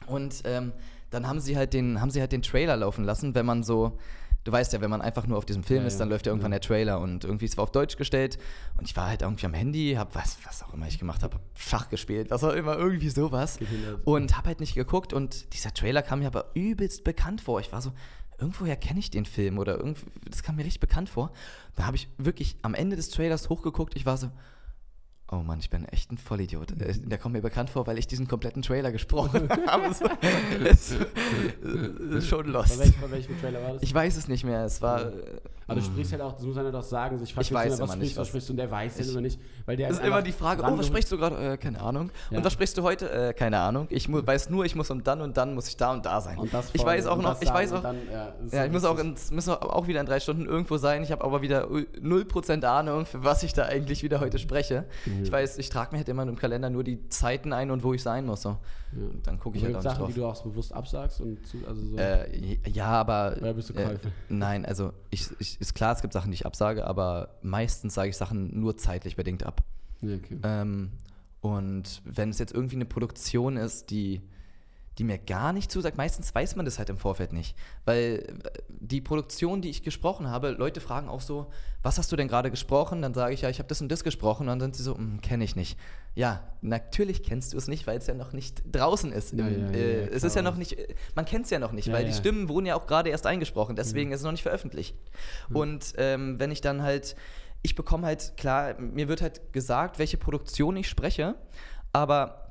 Und 0.07 0.41
ähm, 0.45 0.71
dann 1.11 1.27
haben 1.27 1.39
sie 1.39 1.55
halt 1.55 1.73
den, 1.73 2.01
haben 2.01 2.09
sie 2.09 2.19
halt 2.19 2.31
den 2.31 2.41
Trailer 2.41 2.75
laufen 2.75 3.03
lassen, 3.03 3.35
wenn 3.35 3.45
man 3.45 3.63
so, 3.63 3.97
du 4.45 4.51
weißt 4.51 4.71
ja, 4.73 4.79
wenn 4.79 4.89
man 4.89 5.01
einfach 5.01 5.27
nur 5.27 5.37
auf 5.37 5.45
diesem 5.45 5.63
Film 5.63 5.81
Ja, 5.81 5.87
ist, 5.87 5.99
dann 5.99 6.07
läuft 6.07 6.25
ja 6.27 6.31
irgendwann 6.31 6.51
der 6.51 6.61
Trailer 6.61 7.01
und 7.01 7.25
irgendwie 7.25 7.45
es 7.45 7.57
war 7.57 7.63
auf 7.63 7.71
Deutsch 7.71 7.97
gestellt. 7.97 8.37
Und 8.77 8.85
ich 8.87 8.95
war 8.95 9.07
halt 9.07 9.21
irgendwie 9.23 9.45
am 9.47 9.53
Handy, 9.53 9.95
hab 9.97 10.15
was, 10.15 10.37
was 10.45 10.63
auch 10.63 10.73
immer 10.73 10.87
ich 10.87 10.99
gemacht 10.99 11.23
habe, 11.23 11.35
hab 11.35 11.41
Schach 11.59 11.89
gespielt, 11.89 12.29
was 12.29 12.43
auch 12.43 12.53
immer, 12.53 12.77
irgendwie 12.77 13.09
sowas. 13.09 13.59
Und 14.05 14.37
hab 14.37 14.45
halt 14.45 14.61
nicht 14.61 14.75
geguckt 14.75 15.11
und 15.11 15.53
dieser 15.53 15.73
Trailer 15.73 16.01
kam 16.01 16.19
mir 16.19 16.27
aber 16.27 16.51
übelst 16.53 17.03
bekannt 17.03 17.41
vor. 17.41 17.59
Ich 17.59 17.71
war 17.73 17.81
so, 17.81 17.91
irgendwoher 18.39 18.75
kenne 18.75 18.99
ich 18.99 19.09
den 19.09 19.25
Film 19.25 19.57
oder 19.57 19.77
irgendwie, 19.77 20.05
das 20.29 20.43
kam 20.43 20.57
mir 20.57 20.63
richtig 20.63 20.79
bekannt 20.79 21.09
vor. 21.09 21.31
Da 21.75 21.85
habe 21.85 21.97
ich 21.97 22.07
wirklich 22.17 22.55
am 22.61 22.75
Ende 22.75 22.95
des 22.95 23.09
Trailers 23.09 23.49
hochgeguckt, 23.49 23.95
ich 23.95 24.05
war 24.05 24.17
so, 24.17 24.29
oh 25.35 25.43
Mann, 25.43 25.59
ich 25.59 25.69
bin 25.69 25.85
echt 25.85 26.11
ein 26.11 26.17
Vollidiot. 26.17 26.73
Der, 26.79 26.93
der 26.93 27.17
kommt 27.17 27.33
mir 27.33 27.41
bekannt 27.41 27.69
vor, 27.69 27.85
weil 27.87 27.97
ich 27.97 28.07
diesen 28.07 28.27
kompletten 28.27 28.61
Trailer 28.61 28.91
gesprochen 28.91 29.49
habe. 29.67 29.85
Es 29.87 30.01
es 30.71 30.91
ist 30.91 32.27
schon 32.27 32.43
Von, 32.45 32.53
lost. 32.53 32.79
welch, 32.79 32.95
von 32.95 33.11
welchem 33.11 33.39
Trailer 33.39 33.61
war 33.61 33.73
das? 33.73 33.83
Ich 33.83 33.93
weiß 33.93 34.15
es 34.17 34.27
nicht 34.27 34.43
mehr. 34.43 34.65
Es 34.65 34.81
war. 34.81 35.11
Aber 35.67 35.79
du 35.79 35.85
sprichst 35.85 36.11
halt 36.11 36.21
auch, 36.21 36.33
das 36.33 36.43
muss 36.43 36.57
einer 36.57 36.71
doch 36.71 36.83
sagen. 36.83 37.17
so, 37.17 37.23
Ich, 37.23 37.33
frag 37.33 37.41
Ich 37.43 37.49
jetzt 37.49 37.55
weiß 37.55 37.71
was 37.73 37.79
immer 37.79 37.87
nicht, 37.87 37.95
sprichst, 38.13 38.17
du, 38.17 38.21
was 38.21 38.27
sprichst 38.27 38.49
du? 38.49 38.53
Und 38.53 38.57
der 38.57 38.71
weiß 38.71 38.99
es 38.99 39.05
Ich- 39.07 39.11
immer 39.11 39.21
nicht. 39.21 39.39
Weil 39.65 39.77
der 39.77 39.87
Das 39.89 39.97
ist 39.99 40.05
immer 40.05 40.21
die 40.21 40.31
Frage, 40.31 40.63
oh, 40.63 40.77
was 40.77 40.87
sprichst 40.87 41.11
du 41.11 41.17
gerade? 41.17 41.53
Äh, 41.53 41.57
keine 41.57 41.81
Ahnung. 41.81 42.11
Ja. 42.29 42.37
Und 42.37 42.43
was 42.45 42.53
sprichst 42.53 42.77
du 42.77 42.83
heute? 42.83 43.09
Äh, 43.09 43.33
keine 43.33 43.59
Ahnung. 43.59 43.87
Ich 43.89 44.07
weiß 44.11 44.49
nur, 44.49 44.65
ich 44.65 44.75
muss 44.75 44.91
um 44.91 45.03
dann 45.03 45.21
und 45.21 45.37
dann 45.37 45.53
muss 45.55 45.67
ich 45.67 45.77
da 45.77 45.91
und 45.91 46.05
da 46.05 46.21
sein. 46.21 46.37
Und 46.37 46.53
das 46.53 46.69
ich 46.73 46.85
weiß 46.85 47.07
auch 47.07 47.17
noch, 47.21 47.41
ich 47.41 47.51
weiß 47.51 47.73
auch, 47.73 47.81
Dann, 47.81 47.97
ja, 48.11 48.33
Ja, 48.51 48.65
ich 48.65 48.71
muss 48.71 48.85
auch, 48.85 48.97
ins, 48.99 49.31
muss 49.31 49.47
auch 49.49 49.87
wieder 49.87 49.99
in 50.01 50.05
drei 50.05 50.19
Stunden 50.19 50.45
irgendwo 50.45 50.77
sein. 50.77 51.01
Ich 51.03 51.11
habe 51.11 51.23
aber 51.23 51.41
wieder 51.41 51.67
0% 51.69 52.63
Ahnung, 52.65 53.05
für 53.05 53.23
was 53.23 53.43
ich 53.43 53.53
da 53.53 53.63
eigentlich 53.65 54.03
wieder 54.03 54.19
heute 54.19 54.39
spreche. 54.39 54.85
Ich 55.23 55.31
weiß, 55.31 55.57
ich 55.57 55.69
trage 55.69 55.91
mir 55.93 55.97
halt 55.99 56.09
immer 56.09 56.23
im 56.23 56.35
Kalender 56.37 56.69
nur 56.69 56.83
die 56.83 57.07
Zeiten 57.09 57.53
ein 57.53 57.71
und 57.71 57.83
wo 57.83 57.93
ich 57.93 58.03
sein 58.03 58.25
muss. 58.25 58.41
So. 58.43 58.57
Ja. 58.93 59.07
Und 59.07 59.27
dann 59.27 59.39
gucke 59.39 59.57
ich 59.57 59.63
halt 59.63 59.73
gibt 59.73 59.85
auch 59.85 59.91
Sachen, 59.91 60.05
nicht 60.05 60.15
die 60.15 60.21
drauf. 60.21 60.41
du 60.41 60.47
auch 60.47 60.51
bewusst 60.51 60.73
absagst 60.73 61.21
und 61.21 61.45
zu, 61.45 61.57
also 61.67 61.85
so. 61.85 61.97
Äh, 61.97 62.57
ja, 62.69 62.87
aber. 62.87 63.35
Oder 63.37 63.53
bist 63.53 63.69
du 63.69 63.73
äh, 63.73 63.85
Käufer? 63.85 64.11
nein, 64.29 64.65
also 64.65 64.93
ich, 65.09 65.29
ich, 65.39 65.59
ist 65.59 65.73
klar, 65.73 65.93
es 65.93 66.01
gibt 66.01 66.13
Sachen, 66.13 66.31
die 66.31 66.35
ich 66.35 66.45
absage, 66.45 66.85
aber 66.85 67.29
meistens 67.41 67.93
sage 67.93 68.09
ich 68.09 68.17
Sachen 68.17 68.59
nur 68.59 68.77
zeitlich 68.77 69.15
bedingt 69.15 69.43
ab. 69.43 69.63
ja, 70.01 70.15
okay. 70.15 70.39
Ähm, 70.43 70.91
und 71.41 72.01
wenn 72.05 72.29
es 72.29 72.39
jetzt 72.39 72.53
irgendwie 72.53 72.75
eine 72.75 72.85
Produktion 72.85 73.55
ist, 73.55 73.91
die, 73.91 74.23
die 74.97 75.03
mir 75.03 75.19
gar 75.19 75.53
nicht 75.53 75.71
zusagt, 75.71 75.95
meistens 75.95 76.33
weiß 76.33 76.55
man 76.55 76.65
das 76.65 76.79
halt 76.79 76.89
im 76.89 76.97
Vorfeld 76.97 77.33
nicht. 77.33 77.55
Weil 77.85 78.39
äh, 78.43 78.59
die 78.69 78.99
Produktion, 78.99 79.61
die 79.61 79.69
ich 79.69 79.83
gesprochen 79.83 80.27
habe, 80.27 80.49
Leute 80.51 80.81
fragen 80.81 81.07
auch 81.07 81.21
so, 81.21 81.51
was 81.83 81.99
hast 81.99 82.11
du 82.11 82.15
denn 82.15 82.27
gerade 82.27 82.49
gesprochen? 82.49 83.03
Dann 83.03 83.13
sage 83.13 83.35
ich, 83.35 83.41
ja, 83.41 83.49
ich 83.49 83.59
habe 83.59 83.69
das 83.69 83.79
und 83.79 83.89
das 83.89 84.03
gesprochen. 84.03 84.43
Und 84.43 84.47
dann 84.47 84.59
sind 84.59 84.75
sie 84.75 84.81
so, 84.81 84.97
kenne 85.21 85.43
ich 85.43 85.55
nicht. 85.55 85.77
Ja, 86.15 86.41
natürlich 86.61 87.23
kennst 87.23 87.53
du 87.53 87.57
es 87.57 87.67
nicht, 87.67 87.85
weil 87.87 87.97
es 87.97 88.07
ja 88.07 88.13
noch 88.13 88.31
nicht 88.31 88.63
draußen 88.71 89.11
ist. 89.11 89.33
Im, 89.33 89.39
ja, 89.39 89.47
ja, 89.47 89.69
äh, 89.71 90.01
ja, 90.01 90.07
es 90.11 90.23
ist 90.23 90.35
ja 90.35 90.41
noch 90.41 90.55
nicht, 90.55 90.79
äh, 90.79 90.95
man 91.13 91.25
kennt 91.25 91.45
es 91.45 91.51
ja 91.51 91.59
noch 91.59 91.73
nicht, 91.73 91.91
weil 91.91 92.05
die. 92.05 92.13
Stimmen 92.13 92.47
wurden 92.47 92.65
ja 92.65 92.75
auch 92.75 92.87
gerade 92.87 93.09
erst 93.09 93.27
eingesprochen, 93.27 93.75
deswegen 93.75 94.11
ist 94.11 94.21
es 94.21 94.23
noch 94.23 94.31
nicht 94.31 94.43
veröffentlicht. 94.43 94.97
Und 95.53 95.93
ähm, 95.97 96.39
wenn 96.39 96.51
ich 96.51 96.61
dann 96.61 96.81
halt, 96.81 97.17
ich 97.61 97.75
bekomme 97.75 98.07
halt, 98.07 98.33
klar, 98.37 98.79
mir 98.79 99.09
wird 99.09 99.21
halt 99.21 99.53
gesagt, 99.53 99.99
welche 99.99 100.17
Produktion 100.17 100.77
ich 100.77 100.87
spreche, 100.87 101.35
aber 101.91 102.44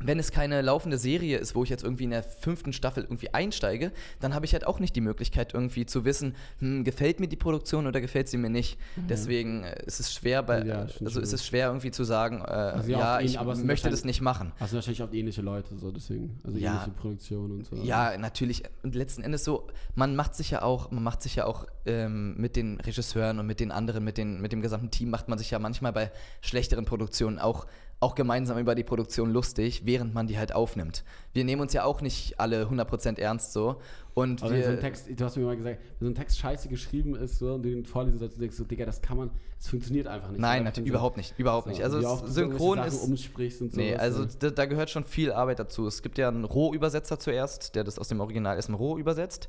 wenn 0.00 0.18
es 0.18 0.32
keine 0.32 0.60
laufende 0.62 0.98
Serie 0.98 1.38
ist, 1.38 1.54
wo 1.54 1.62
ich 1.62 1.70
jetzt 1.70 1.84
irgendwie 1.84 2.04
in 2.04 2.10
der 2.10 2.22
fünften 2.22 2.72
Staffel 2.72 3.04
irgendwie 3.04 3.32
einsteige, 3.32 3.92
dann 4.20 4.34
habe 4.34 4.44
ich 4.44 4.52
halt 4.52 4.66
auch 4.66 4.80
nicht 4.80 4.96
die 4.96 5.00
Möglichkeit 5.00 5.54
irgendwie 5.54 5.86
zu 5.86 6.04
wissen, 6.04 6.34
hm, 6.58 6.84
gefällt 6.84 7.20
mir 7.20 7.28
die 7.28 7.36
Produktion 7.36 7.86
oder 7.86 8.00
gefällt 8.00 8.28
sie 8.28 8.36
mir 8.36 8.50
nicht. 8.50 8.78
Deswegen 9.08 9.64
äh, 9.64 9.84
ist 9.86 10.00
es 10.00 10.12
schwer, 10.12 10.42
bei, 10.42 10.60
Mhm. 10.64 10.68
Ja, 10.68 10.86
also 11.04 11.20
ist 11.20 11.32
es 11.32 11.46
schwer 11.46 11.68
irgendwie 11.68 11.90
zu 11.90 12.04
sagen, 12.04 12.40
äh, 12.40 12.44
Also 12.44 12.90
ja, 12.90 13.20
ich 13.20 13.32
sind 13.38 13.66
möchte 13.66 13.90
das 13.90 14.04
nicht 14.04 14.20
machen. 14.20 14.52
Hast 14.58 14.72
du 14.72 14.76
wahrscheinlich 14.76 15.02
oft 15.02 15.14
ähnliche 15.14 15.42
Leute, 15.42 15.76
so 15.78 15.90
deswegen. 15.90 16.38
Also 16.44 16.58
Ja. 16.58 16.72
ähnliche 16.72 16.90
Produktionen 16.92 17.52
und 17.58 17.66
so. 17.66 17.76
Ja, 17.76 18.16
natürlich. 18.18 18.62
Und 18.82 18.94
letzten 18.94 19.22
Endes 19.22 19.44
so, 19.44 19.68
man 19.94 20.16
macht 20.16 20.34
sich 20.34 20.50
ja 20.50 20.62
auch, 20.62 20.90
man 20.90 21.02
macht 21.02 21.22
sich 21.22 21.36
ja 21.36 21.46
auch 21.46 21.66
ähm, 21.86 22.34
mit 22.36 22.56
den 22.56 22.80
Regisseuren 22.80 23.38
und 23.38 23.46
mit 23.46 23.60
den 23.60 23.70
anderen, 23.70 24.04
mit, 24.04 24.18
den, 24.18 24.40
mit 24.40 24.52
dem 24.52 24.60
gesamten 24.62 24.90
Team, 24.90 25.10
macht 25.10 25.28
man 25.28 25.38
sich 25.38 25.50
ja 25.50 25.58
manchmal 25.58 25.92
bei 25.92 26.10
schlechteren 26.40 26.84
Produktionen 26.84 27.38
auch, 27.38 27.66
auch 28.00 28.14
gemeinsam 28.14 28.58
über 28.58 28.74
die 28.74 28.84
Produktion 28.84 29.30
lustig, 29.32 29.82
während 29.86 30.12
man 30.14 30.26
die 30.26 30.36
halt 30.38 30.54
aufnimmt. 30.54 31.04
Wir 31.32 31.44
nehmen 31.44 31.62
uns 31.62 31.72
ja 31.72 31.84
auch 31.84 32.02
nicht 32.02 32.38
alle 32.38 32.64
100% 32.66 33.18
ernst 33.18 33.52
so. 33.52 33.76
Und 34.12 34.42
Aber 34.42 34.52
wenn 34.52 34.62
so 34.62 34.68
ein 34.68 34.74
wir, 34.76 34.80
Text, 34.80 35.08
du 35.08 35.24
hast 35.24 35.36
mir 35.36 35.44
mal 35.44 35.56
gesagt, 35.56 35.80
wenn 35.98 36.08
so 36.08 36.12
ein 36.12 36.14
Text 36.14 36.38
scheiße 36.38 36.68
geschrieben 36.68 37.16
ist 37.16 37.38
so, 37.38 37.54
und 37.54 37.62
du 37.62 37.70
den 37.70 37.84
vorlesen 37.84 38.18
sollst, 38.18 38.40
denkst 38.40 38.56
du, 38.56 38.64
Digga, 38.64 38.84
das 38.84 39.00
kann 39.02 39.16
man, 39.16 39.30
es 39.58 39.68
funktioniert 39.68 40.06
einfach 40.06 40.28
nicht. 40.30 40.40
nein, 40.40 40.64
natürlich 40.64 40.88
so- 40.88 40.92
überhaupt 40.94 41.16
nicht. 41.16 41.34
Überhaupt 41.38 41.64
so, 41.64 41.70
nicht. 41.70 41.82
Also 41.82 42.26
synchron 42.26 42.78
ist. 42.80 43.02
Umsprichst 43.02 43.60
und 43.62 43.72
so. 43.72 43.80
Nee, 43.80 43.96
also 43.96 44.24
da, 44.38 44.50
da 44.50 44.66
gehört 44.66 44.90
schon 44.90 45.04
viel 45.04 45.32
Arbeit 45.32 45.58
dazu. 45.58 45.86
Es 45.86 46.02
gibt 46.02 46.18
ja 46.18 46.28
einen 46.28 46.44
Rohübersetzer 46.44 47.18
zuerst, 47.18 47.74
der 47.74 47.84
das 47.84 47.98
aus 47.98 48.08
dem 48.08 48.20
Original 48.20 48.54
erstmal 48.56 48.78
roh 48.78 48.98
übersetzt. 48.98 49.48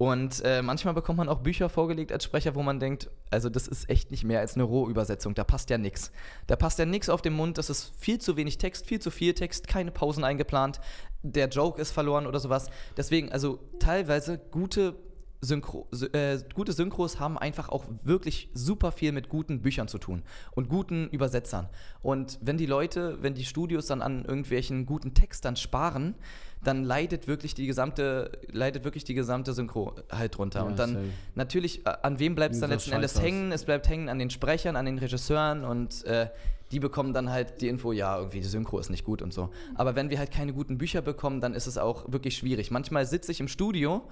Und 0.00 0.40
äh, 0.46 0.62
manchmal 0.62 0.94
bekommt 0.94 1.18
man 1.18 1.28
auch 1.28 1.40
Bücher 1.40 1.68
vorgelegt 1.68 2.10
als 2.10 2.24
Sprecher, 2.24 2.54
wo 2.54 2.62
man 2.62 2.80
denkt, 2.80 3.10
also 3.28 3.50
das 3.50 3.68
ist 3.68 3.90
echt 3.90 4.10
nicht 4.10 4.24
mehr 4.24 4.40
als 4.40 4.54
eine 4.54 4.64
Rohübersetzung, 4.64 5.34
da 5.34 5.44
passt 5.44 5.68
ja 5.68 5.76
nichts. 5.76 6.10
Da 6.46 6.56
passt 6.56 6.78
ja 6.78 6.86
nichts 6.86 7.10
auf 7.10 7.20
den 7.20 7.34
Mund, 7.34 7.58
das 7.58 7.68
ist 7.68 7.92
viel 7.98 8.18
zu 8.18 8.38
wenig 8.38 8.56
Text, 8.56 8.86
viel 8.86 8.98
zu 8.98 9.10
viel 9.10 9.34
Text, 9.34 9.68
keine 9.68 9.90
Pausen 9.90 10.24
eingeplant, 10.24 10.80
der 11.22 11.50
Joke 11.50 11.78
ist 11.78 11.90
verloren 11.90 12.26
oder 12.26 12.40
sowas. 12.40 12.70
Deswegen, 12.96 13.30
also 13.30 13.58
teilweise 13.78 14.38
gute 14.38 14.96
Synchro, 15.42 15.88
sy- 15.90 16.06
äh, 16.12 16.38
gute 16.54 16.72
Synchros 16.72 17.18
haben 17.18 17.38
einfach 17.38 17.70
auch 17.70 17.84
wirklich 18.02 18.50
super 18.52 18.92
viel 18.92 19.12
mit 19.12 19.28
guten 19.28 19.62
Büchern 19.62 19.88
zu 19.88 19.98
tun 19.98 20.22
und 20.52 20.68
guten 20.68 21.08
Übersetzern. 21.08 21.68
Und 22.02 22.38
wenn 22.42 22.58
die 22.58 22.66
Leute, 22.66 23.18
wenn 23.22 23.34
die 23.34 23.44
Studios 23.44 23.86
dann 23.86 24.02
an 24.02 24.24
irgendwelchen 24.24 24.84
guten 24.84 25.14
Textern 25.14 25.56
sparen, 25.56 26.14
dann 26.62 26.84
leidet 26.84 27.26
wirklich 27.26 27.54
die 27.54 27.66
gesamte, 27.66 28.32
leidet 28.52 28.84
wirklich 28.84 29.04
die 29.04 29.14
gesamte 29.14 29.54
Synchro 29.54 29.94
halt 30.12 30.36
drunter. 30.36 30.60
Ja, 30.60 30.66
und 30.66 30.78
dann 30.78 30.92
safe. 30.92 31.04
natürlich, 31.34 31.86
äh, 31.86 31.92
an 32.02 32.18
wem 32.18 32.34
bleibt 32.34 32.54
es 32.54 32.60
dann 32.60 32.68
letzten 32.68 32.92
Endes 32.92 33.18
hängen? 33.20 33.50
Es 33.50 33.64
bleibt 33.64 33.88
hängen 33.88 34.10
an 34.10 34.18
den 34.18 34.28
Sprechern, 34.28 34.76
an 34.76 34.84
den 34.84 34.98
Regisseuren 34.98 35.64
und 35.64 36.04
äh, 36.04 36.28
die 36.70 36.78
bekommen 36.78 37.14
dann 37.14 37.30
halt 37.30 37.62
die 37.62 37.68
Info, 37.68 37.92
ja, 37.92 38.16
irgendwie 38.16 38.40
die 38.40 38.46
Synchro 38.46 38.78
ist 38.78 38.90
nicht 38.90 39.04
gut 39.04 39.22
und 39.22 39.32
so. 39.32 39.50
Aber 39.74 39.96
wenn 39.96 40.10
wir 40.10 40.18
halt 40.18 40.30
keine 40.30 40.52
guten 40.52 40.76
Bücher 40.78 41.00
bekommen, 41.02 41.40
dann 41.40 41.54
ist 41.54 41.66
es 41.66 41.78
auch 41.78 42.12
wirklich 42.12 42.36
schwierig. 42.36 42.70
Manchmal 42.70 43.06
sitze 43.06 43.32
ich 43.32 43.40
im 43.40 43.48
Studio 43.48 44.02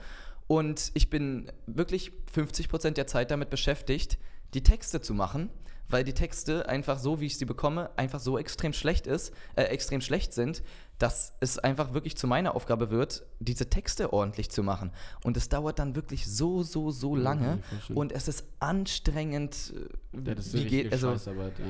und 0.49 0.91
ich 0.95 1.09
bin 1.11 1.53
wirklich 1.67 2.11
50% 2.35 2.91
der 2.93 3.07
Zeit 3.07 3.31
damit 3.31 3.51
beschäftigt, 3.51 4.19
die 4.55 4.63
Texte 4.65 5.01
zu 5.01 5.15
machen, 5.15 5.51
weil 5.91 6.05
die 6.05 6.13
Texte 6.15 6.69
einfach 6.69 6.99
so, 6.99 7.21
wie 7.21 7.27
ich 7.27 7.39
sie 7.39 7.45
bekomme, 7.47 7.91
einfach 7.97 8.19
so 8.21 8.37
extrem 8.39 8.73
schlecht 8.73 9.07
ist, 9.07 9.33
äh, 9.57 9.63
extrem 9.65 10.01
schlecht 10.01 10.33
sind, 10.35 10.63
dass 10.99 11.35
es 11.41 11.59
einfach 11.59 11.95
wirklich 11.95 12.17
zu 12.17 12.27
meiner 12.27 12.55
Aufgabe 12.57 12.91
wird, 12.91 13.25
diese 13.39 13.71
Texte 13.71 14.13
ordentlich 14.13 14.51
zu 14.51 14.63
machen. 14.63 14.91
Und 15.23 15.37
es 15.37 15.49
dauert 15.49 15.79
dann 15.79 15.95
wirklich 15.97 16.27
so, 16.27 16.63
so, 16.63 16.91
so 16.91 17.17
Ja, 17.17 17.23
lange 17.23 17.59
vorstellen. 17.71 17.97
und 17.99 18.13
es 18.13 18.27
ist 18.29 18.45
anstrengend. 18.59 19.73
äh, 20.13 20.19
ja, 20.29 20.35
das 20.35 20.47
ist 20.49 20.55
wie 20.55 20.65
geht, 20.65 20.93
also, 20.93 21.13
Scheißarbeit, 21.13 21.59
ja. 21.59 21.65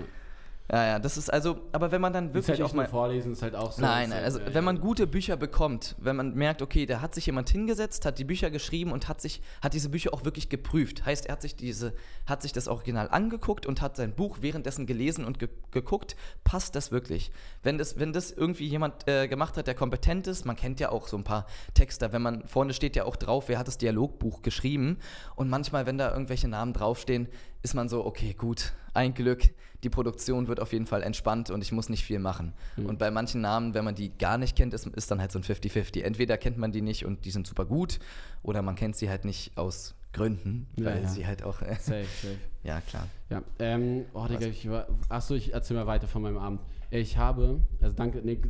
Ja, 0.71 0.87
ja, 0.87 0.99
das 0.99 1.17
ist 1.17 1.33
also, 1.33 1.61
aber 1.73 1.93
wenn 1.93 2.01
man 2.03 2.13
dann 2.13 2.27
Ist 2.29 2.35
wirklich 2.35 2.61
halt 2.61 2.71
auch 2.71 2.75
mal 2.75 2.87
vorlesen, 2.87 3.33
ist 3.33 3.41
halt 3.41 3.55
auch 3.55 3.73
so. 3.73 3.81
Nein, 3.81 4.05
ist 4.05 4.09
nein, 4.11 4.17
halt, 4.17 4.25
also 4.25 4.39
ja, 4.41 4.53
wenn 4.53 4.65
man 4.65 4.81
gute 4.81 5.07
Bücher 5.07 5.39
bekommt, 5.39 5.97
wenn 5.99 6.15
man 6.15 6.35
merkt, 6.35 6.61
okay, 6.61 6.85
da 6.85 7.01
hat 7.01 7.15
sich 7.15 7.25
jemand 7.25 7.49
hingesetzt, 7.49 8.05
hat 8.05 8.19
die 8.19 8.25
Bücher 8.25 8.51
geschrieben 8.51 8.93
und 8.93 9.09
hat 9.09 9.23
sich, 9.23 9.41
hat 9.63 9.73
diese 9.73 9.89
Bücher 9.89 10.13
auch 10.13 10.27
wirklich 10.27 10.51
geprüft. 10.51 11.07
Heißt, 11.07 11.25
er 11.25 11.33
hat 11.33 11.43
sich 11.43 11.57
diese, 11.57 11.95
hat 12.27 12.43
sich 12.43 12.53
das 12.53 12.69
Original 12.69 13.09
angeguckt 13.09 13.65
und 13.65 13.81
hat 13.81 13.97
sein 13.97 14.13
Buch 14.15 14.39
währenddessen 14.43 14.87
gelesen 14.87 15.25
und 15.25 15.39
ge 15.39 15.49
geguckt, 15.71 16.17
passt 16.45 16.75
das 16.75 16.93
wirklich? 16.93 17.31
Wenn 17.63 17.79
das, 17.79 17.99
wenn 17.99 18.13
das 18.13 18.31
irgendwie 18.31 18.67
jemand 18.67 19.09
äh, 19.09 19.27
gemacht 19.29 19.57
hat, 19.57 19.67
der 19.67 19.75
kompetent 19.75 20.27
ist, 20.27 20.45
man 20.45 20.57
kennt 20.57 20.81
ja 20.81 20.91
auch 20.91 21.09
so 21.09 21.17
ein 21.17 21.25
paar 21.25 21.47
Texter, 21.75 22.13
wenn 22.13 22.23
man, 22.23 22.47
vorne 22.47 22.75
steht 22.75 22.97
ja 22.97 23.05
auch 23.05 23.17
drauf, 23.17 23.49
wer 23.49 23.59
hat 23.59 23.69
das 23.69 23.79
Dialogbuch 23.79 24.43
geschrieben 24.43 24.99
und 25.35 25.49
manchmal, 25.49 25.87
wenn 25.87 25.99
da 25.99 26.11
irgendwelche 26.11 26.49
Namen 26.49 26.73
draufstehen, 26.73 27.29
ist 27.63 27.75
man 27.75 27.89
so, 27.89 28.05
okay, 28.05 28.35
gut, 28.35 28.73
ein 28.95 29.15
Glück, 29.15 29.51
die 29.85 29.91
Produktion 29.91 30.49
wird 30.49 30.61
auf 30.61 30.73
jeden 30.73 30.87
Fall 30.87 31.03
entspannt 31.03 31.51
und 31.51 31.63
ich 31.63 31.73
muss 31.73 31.89
nicht 31.89 32.05
viel 32.05 32.19
machen. 32.19 32.53
Mhm. 32.77 32.87
Und 32.87 32.99
bei 32.99 33.11
manchen 33.11 33.41
Namen, 33.41 33.75
wenn 33.75 33.85
man 33.85 33.95
die 33.95 34.17
gar 34.17 34.39
nicht 34.39 34.57
kennt, 34.57 34.75
ist, 34.75 34.87
ist 34.87 35.11
dann 35.11 35.21
halt 35.21 35.31
so 35.33 35.39
ein 35.39 35.45
50-50. 35.45 36.03
Entweder 36.03 36.37
kennt 36.37 36.59
man 36.59 36.73
die 36.73 36.83
nicht 36.83 37.05
und 37.05 37.25
die 37.25 37.31
sind 37.31 37.47
super 37.47 37.65
gut 37.65 37.99
oder 38.43 38.63
man 38.63 38.75
kennt 38.75 38.97
sie 38.97 39.09
halt 39.09 39.25
nicht 39.25 39.57
aus 39.57 39.95
Gründen, 40.13 40.67
Ja, 40.77 40.87
weil 40.87 41.03
ja. 41.03 41.09
sie 41.09 41.27
halt 41.27 41.43
auch. 41.43 41.61
Äh, 41.63 41.75
Safe, 41.79 42.05
safe. 42.05 42.37
ja, 42.65 42.81
klar. 42.81 43.07
Ja, 43.31 43.43
ähm, 43.59 44.07
oh 44.15 44.27
Digga, 44.27 44.47
ich 44.47 44.69
war, 44.69 44.89
achso, 45.11 45.35
ich 45.35 45.53
erzähl 45.53 45.77
mal 45.77 45.87
weiter 45.87 46.09
von 46.09 46.23
meinem 46.23 46.39
Abend. 46.39 46.61
Ich 46.91 47.19
habe, 47.19 47.61
also 47.81 47.95
danke, 47.95 48.23
nee, 48.25 48.41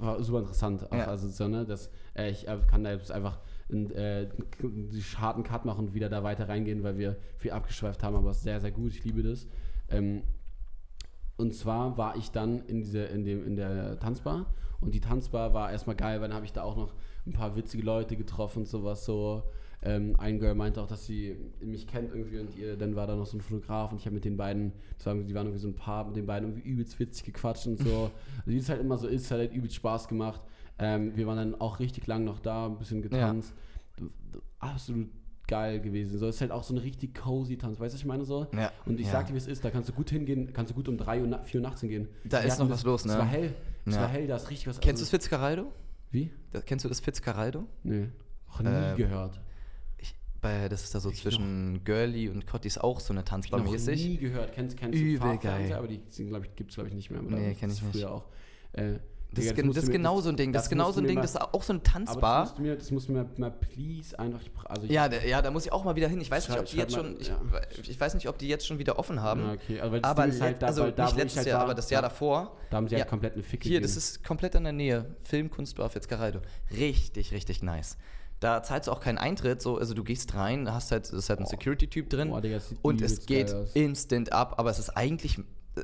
war 0.00 0.22
super 0.22 0.40
interessant, 0.40 0.90
auch, 0.90 0.96
Ja. 0.96 1.06
also 1.06 1.28
so, 1.28 1.46
ne, 1.46 1.64
dass, 1.64 1.88
äh, 2.16 2.30
ich 2.30 2.48
äh, 2.48 2.58
kann 2.68 2.82
da 2.82 2.90
jetzt 2.90 3.12
einfach 3.12 3.38
einen, 3.70 3.92
äh, 3.92 4.28
harten 5.16 5.44
Cut 5.44 5.64
machen 5.64 5.86
und 5.86 5.94
wieder 5.94 6.08
da 6.08 6.24
weiter 6.24 6.48
reingehen, 6.48 6.82
weil 6.82 6.98
wir 6.98 7.16
viel 7.38 7.52
abgeschweift 7.52 8.02
haben, 8.02 8.16
aber 8.16 8.30
es 8.30 8.38
ist 8.38 8.42
sehr, 8.42 8.60
sehr 8.60 8.72
gut, 8.72 8.92
ich 8.92 9.04
liebe 9.04 9.22
das. 9.22 9.46
Ähm, 9.88 10.24
und 11.36 11.54
zwar 11.54 11.96
war 11.98 12.16
ich 12.16 12.30
dann 12.30 12.64
in, 12.66 12.80
diese, 12.80 13.00
in, 13.04 13.24
dem, 13.24 13.46
in 13.46 13.56
der 13.56 13.98
Tanzbar 13.98 14.46
und 14.80 14.94
die 14.94 15.00
Tanzbar 15.00 15.54
war 15.54 15.72
erstmal 15.72 15.96
geil, 15.96 16.20
weil 16.20 16.28
dann 16.28 16.36
habe 16.36 16.46
ich 16.46 16.52
da 16.52 16.62
auch 16.62 16.76
noch 16.76 16.94
ein 17.26 17.32
paar 17.32 17.56
witzige 17.56 17.82
Leute 17.82 18.16
getroffen 18.16 18.60
und 18.60 18.68
sowas 18.68 19.04
so. 19.04 19.42
Ähm, 19.82 20.16
ein 20.18 20.38
Girl 20.38 20.54
meinte 20.54 20.80
auch, 20.80 20.86
dass 20.86 21.04
sie 21.04 21.36
mich 21.60 21.86
kennt 21.86 22.14
irgendwie 22.14 22.38
und 22.38 22.56
ihr, 22.56 22.76
dann 22.76 22.96
war 22.96 23.06
da 23.06 23.16
noch 23.16 23.26
so 23.26 23.36
ein 23.36 23.42
Fotograf 23.42 23.92
und 23.92 23.98
ich 23.98 24.06
habe 24.06 24.14
mit 24.14 24.24
den 24.24 24.36
beiden, 24.36 24.72
die 24.98 25.06
waren 25.06 25.46
irgendwie 25.46 25.58
so 25.58 25.68
ein 25.68 25.74
Paar, 25.74 26.06
mit 26.06 26.16
den 26.16 26.24
beiden 26.24 26.48
irgendwie 26.48 26.68
übelst 26.68 26.98
witzig 26.98 27.24
gequatscht 27.24 27.66
und 27.66 27.78
so. 27.78 28.10
Also 28.38 28.50
wie 28.50 28.56
es 28.56 28.68
halt 28.68 28.80
immer 28.80 28.96
so 28.96 29.08
ist, 29.08 29.30
hat 29.30 29.38
halt 29.38 29.52
übelst 29.52 29.76
Spaß 29.76 30.08
gemacht. 30.08 30.40
Ähm, 30.78 31.14
wir 31.16 31.26
waren 31.26 31.36
dann 31.36 31.60
auch 31.60 31.80
richtig 31.80 32.06
lang 32.06 32.24
noch 32.24 32.40
da, 32.40 32.66
ein 32.66 32.78
bisschen 32.78 33.02
getanzt. 33.02 33.54
Absolut 34.58 35.08
geil 35.46 35.80
gewesen. 35.80 36.18
So 36.18 36.26
ist 36.28 36.40
halt 36.40 36.50
auch 36.50 36.62
so 36.62 36.74
ein 36.74 36.78
richtig 36.78 37.14
cozy 37.14 37.56
Tanz, 37.56 37.78
weißt 37.78 37.92
du, 37.92 37.96
was 37.96 38.00
ich 38.00 38.06
meine 38.06 38.24
so? 38.24 38.46
Ja, 38.54 38.72
Und 38.86 38.98
ich 38.98 39.06
ja. 39.06 39.12
sag 39.12 39.26
dir, 39.26 39.34
wie 39.34 39.38
es 39.38 39.46
ist, 39.46 39.64
da 39.64 39.70
kannst 39.70 39.88
du 39.88 39.92
gut 39.92 40.10
hingehen, 40.10 40.52
kannst 40.52 40.70
du 40.70 40.74
gut 40.74 40.88
um 40.88 40.96
3 40.96 41.20
Uhr, 41.20 41.26
na- 41.26 41.42
4 41.42 41.60
Uhr 41.60 41.66
nachts 41.66 41.80
hingehen. 41.80 42.08
Da 42.24 42.40
Wir 42.42 42.48
ist 42.48 42.58
noch 42.58 42.68
das- 42.68 42.78
was 42.78 42.84
los, 42.84 43.00
Es 43.04 43.12
ne? 43.12 43.18
war 43.18 43.26
hell, 43.26 43.54
es 43.86 43.94
Ja. 43.94 44.00
war 44.02 44.08
hell, 44.08 44.26
da 44.26 44.36
ist 44.36 44.50
richtig 44.50 44.66
was. 44.68 44.80
Kennst 44.80 45.00
du 45.00 45.04
also- 45.04 45.04
das 45.04 45.10
Fitzcarraldo? 45.10 45.72
Wie? 46.10 46.30
Da, 46.52 46.60
kennst 46.60 46.84
du 46.84 46.88
das 46.88 47.00
Fitzcarraldo? 47.00 47.66
Nee. 47.82 48.08
Auch 48.50 48.60
nie 48.60 48.68
Ähm, 48.68 48.96
gehört. 48.96 49.40
Ich, 49.98 50.14
bei, 50.40 50.68
das 50.68 50.84
ist 50.84 50.94
da 50.94 51.00
so 51.00 51.10
Ich 51.10 51.20
zwischen 51.20 51.82
Girly 51.84 52.28
und 52.28 52.46
Cotti 52.46 52.68
ist 52.68 52.78
auch 52.82 53.00
so 53.00 53.12
eine 53.12 53.24
Tanzbar 53.24 53.60
Noch 53.60 53.70
mäßig. 53.70 54.04
nie 54.04 54.16
gehört. 54.18 54.52
Kennst, 54.54 54.76
kennst 54.76 54.98
Übel 54.98 55.14
du 55.14 55.18
Fahrfernseher, 55.18 55.68
geil. 55.68 55.72
aber 55.78 55.88
die 55.88 55.94
ich, 55.96 56.56
gibt 56.56 56.70
es, 56.70 56.74
glaube 56.76 56.88
ich, 56.88 56.94
nicht 56.94 57.10
mehr. 57.10 57.20
Nee, 57.20 57.50
Das 57.50 57.58
kenn 57.58 57.70
ich 57.70 57.76
ist 57.78 57.82
nicht. 57.82 57.92
Früher 57.96 58.12
auch. 58.12 58.24
Äh, 58.72 58.94
Das, 59.34 59.44
Digga, 59.46 59.62
das 59.68 59.84
ist 59.84 59.90
genau 59.92 60.20
so 60.20 60.28
ein 60.30 60.36
Ding. 60.36 60.52
Das, 60.52 60.64
ist 60.64 60.68
genau 60.70 60.90
so 60.92 61.00
ein 61.00 61.06
Ding, 61.06 61.16
mal- 61.16 61.22
das 61.22 61.32
ist 61.32 61.40
auch 61.40 61.62
so 61.62 61.72
eine 61.72 61.80
Aber 61.80 61.82
das 61.82 61.92
Tanzbar. 61.92 62.40
musst 62.44 62.58
du 62.58 62.62
mir, 62.62 62.76
das 62.76 62.90
musst 62.90 63.08
du 63.08 63.12
mir 63.12 63.26
mal 63.36 63.50
please 63.50 64.18
einfach. 64.18 64.40
Also 64.66 64.84
ich, 64.84 64.90
Ja, 64.90 65.08
der, 65.08 65.26
ja, 65.26 65.42
da 65.42 65.50
muss 65.50 65.66
ich 65.66 65.72
auch 65.72 65.84
mal 65.84 65.96
wieder 65.96 66.08
hin. 66.08 66.20
Ich 66.20 66.30
weiß 66.30 66.48
nicht, 66.48 66.58
ob 66.58 66.66
die 66.66 66.76
jetzt 66.76 66.96
mal- 66.96 67.04
schon. 67.04 67.20
Ich, 67.20 67.28
ja. 67.28 67.40
ich 67.82 68.00
weiß 68.00 68.14
nicht, 68.14 68.28
ob 68.28 68.38
die 68.38 68.48
jetzt 68.48 68.66
schon 68.66 68.78
wieder 68.78 68.98
offen 68.98 69.20
haben. 69.20 69.40
Ja, 69.42 69.52
okay. 69.52 69.80
Aber, 69.80 69.92
weil 69.92 70.00
das 70.00 70.10
Aber 70.10 70.26
ist 70.26 70.40
halt 70.40 70.62
da, 70.62 70.66
also 70.68 70.90
da, 70.90 71.04
nicht 71.06 71.16
letztes 71.16 71.36
halt 71.38 71.46
Jahr, 71.48 71.58
war, 71.58 71.64
aber 71.64 71.74
das 71.74 71.90
Jahr 71.90 72.02
da, 72.02 72.08
davor. 72.08 72.56
Da 72.70 72.76
haben 72.78 72.88
sie 72.88 72.94
Ja. 72.94 73.00
halt 73.00 73.08
komplett 73.10 73.34
eine 73.34 73.42
Ficke 73.42 73.68
Hier, 73.68 73.80
das 73.80 73.90
gegeben. 73.92 73.98
ist 74.16 74.24
komplett 74.24 74.54
in 74.54 74.64
der 74.64 74.72
Nähe. 74.72 75.16
Filmkunstbar 75.24 75.88
Fitzcarraldo. 75.90 76.40
Richtig, 76.70 77.32
richtig 77.32 77.62
nice. 77.62 77.96
Da 78.40 78.62
zahlst 78.62 78.88
du 78.88 78.92
auch 78.92 79.00
keinen 79.00 79.18
Eintritt, 79.18 79.62
so, 79.62 79.78
also 79.78 79.94
du 79.94 80.04
gehst 80.04 80.34
rein, 80.34 80.70
hast 80.72 80.90
halt, 80.90 81.08
ist 81.08 81.30
halt 81.30 81.40
ein 81.40 81.46
Security-Typ 81.46 82.10
drin 82.10 82.28
Boah, 82.30 82.40
Digga, 82.42 82.56
das 82.56 82.74
und 82.82 83.00
es 83.00 83.24
geht 83.26 83.54
instant 83.74 84.32
ab, 84.32 84.54
aber 84.58 84.70
es 84.70 84.78
ist 84.78 84.90
eigentlich 84.90 85.38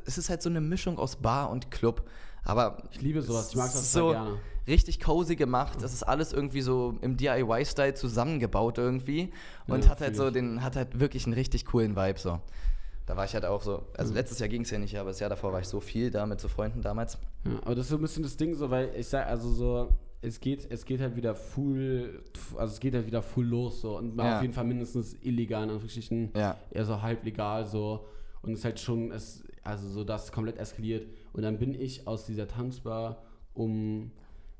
es 0.06 0.18
ist 0.18 0.30
halt 0.30 0.40
so 0.40 0.48
eine 0.48 0.60
Mischung 0.60 0.98
aus 0.98 1.16
Bar 1.16 1.50
und 1.50 1.70
Club. 1.72 2.08
Aber 2.44 2.82
Ich 2.92 3.00
liebe 3.02 3.22
sowas, 3.22 3.50
ich 3.50 3.56
mag 3.56 3.66
es 3.68 3.74
das 3.74 3.92
so 3.92 4.08
gerne. 4.10 4.38
richtig 4.66 5.00
cozy 5.00 5.36
gemacht. 5.36 5.82
Das 5.82 5.92
ist 5.92 6.02
alles 6.02 6.32
irgendwie 6.32 6.62
so 6.62 6.98
im 7.02 7.16
DIY-Style 7.16 7.94
zusammengebaut 7.94 8.78
irgendwie. 8.78 9.32
Und 9.66 9.84
Ja, 9.84 9.90
hat 9.90 10.00
halt 10.00 10.16
so 10.16 10.30
den, 10.30 10.62
hat 10.62 10.76
halt 10.76 10.98
wirklich 11.00 11.24
einen 11.26 11.34
richtig 11.34 11.66
coolen 11.66 11.96
Vibe 11.96 12.18
so. 12.18 12.40
Da 13.06 13.16
war 13.16 13.24
ich 13.24 13.34
halt 13.34 13.44
auch 13.44 13.62
so, 13.62 13.78
Mhm. 13.78 13.84
also 13.98 14.14
letztes 14.14 14.38
Jahr 14.38 14.48
ging 14.48 14.62
es 14.62 14.70
ja 14.70 14.78
nicht, 14.78 14.96
aber 14.98 15.10
das 15.10 15.18
Jahr 15.20 15.30
davor 15.30 15.52
war 15.52 15.60
ich 15.60 15.66
so 15.68 15.80
viel 15.80 16.10
da 16.10 16.26
mit 16.26 16.40
so 16.40 16.48
Freunden 16.48 16.80
damals. 16.80 17.18
Ja, 17.44 17.58
aber 17.62 17.74
das 17.74 17.86
ist 17.86 17.90
so 17.90 17.96
ein 17.96 18.02
bisschen 18.02 18.22
das 18.22 18.36
Ding, 18.36 18.54
so, 18.54 18.70
weil 18.70 18.90
ich 18.96 19.08
sag, 19.08 19.26
also 19.26 19.50
so, 19.52 19.88
es 20.22 20.38
geht, 20.38 20.70
es 20.70 20.84
geht 20.84 21.00
halt 21.00 21.16
wieder 21.16 21.34
full, 21.34 22.22
also 22.56 22.72
es 22.72 22.78
geht 22.80 22.94
halt 22.94 23.06
wieder 23.06 23.22
full 23.22 23.46
los, 23.46 23.80
so. 23.80 23.98
Und 23.98 24.16
Ja. 24.18 24.36
auf 24.36 24.42
jeden 24.42 24.54
Fall 24.54 24.64
mindestens 24.64 25.16
illegal, 25.22 25.64
in 25.64 25.70
Anführungsstrichen, 25.70 26.30
Ja. 26.36 26.56
eher 26.70 26.84
so 26.84 27.02
halb 27.02 27.24
legal, 27.24 27.66
so. 27.66 28.06
Und 28.42 28.52
es 28.52 28.60
ist 28.60 28.64
halt 28.64 28.78
schon, 28.80 29.10
es, 29.10 29.42
also 29.64 29.88
so 29.88 30.04
das 30.04 30.30
komplett 30.30 30.58
eskaliert. 30.58 31.06
Und 31.32 31.42
dann 31.42 31.58
bin 31.58 31.74
ich 31.74 32.06
aus 32.06 32.26
dieser 32.26 32.48
Tanzbar 32.48 33.22
um 33.54 34.10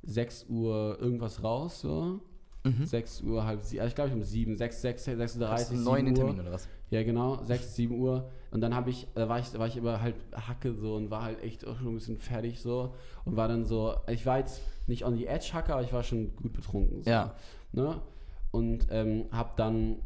6 0.02 0.46
Uhr 0.48 0.98
irgendwas 1.00 1.42
raus, 1.42 1.80
so. 1.80 2.20
Mhm. 2.64 2.84
6 2.84 3.22
Uhr, 3.22 3.44
halb 3.44 3.62
sieben, 3.62 3.86
ich 3.86 3.94
glaube 3.94 4.10
ich 4.10 4.14
um 4.14 4.22
7, 4.22 4.56
6, 4.56 4.82
6, 4.82 5.04
6, 5.04 5.20
6.30 5.36 5.48
Hast 5.48 5.70
du 5.70 5.74
einen 5.74 5.78
7 5.78 5.84
neuen 5.84 6.08
Uhr. 6.08 6.14
Termin 6.14 6.40
oder 6.40 6.52
was? 6.52 6.68
Ja, 6.90 7.02
genau, 7.02 7.42
6, 7.44 7.76
7 7.76 7.98
Uhr. 7.98 8.30
Und 8.50 8.60
dann 8.60 8.74
habe 8.74 8.90
ich, 8.90 9.06
da 9.14 9.28
war 9.28 9.38
ich, 9.38 9.56
war 9.58 9.66
ich 9.66 9.76
immer 9.76 10.02
halt 10.02 10.16
Hacke 10.34 10.74
so 10.74 10.96
und 10.96 11.10
war 11.10 11.22
halt 11.22 11.42
echt 11.42 11.66
auch 11.66 11.76
schon 11.78 11.88
ein 11.88 11.94
bisschen 11.94 12.18
fertig 12.18 12.60
so. 12.60 12.94
Und 13.24 13.36
war 13.36 13.48
dann 13.48 13.64
so, 13.64 13.94
ich 14.08 14.26
war 14.26 14.38
jetzt 14.38 14.60
nicht 14.88 15.04
on 15.04 15.16
the 15.16 15.26
edge 15.26 15.50
Hacke, 15.52 15.72
aber 15.72 15.82
ich 15.82 15.92
war 15.92 16.02
schon 16.02 16.34
gut 16.36 16.52
betrunken. 16.52 17.02
So, 17.02 17.10
Ja. 17.10 17.34
Ne? 17.72 18.00
Und 18.50 18.88
ähm, 18.90 19.26
habe 19.30 19.50
dann 19.56 19.96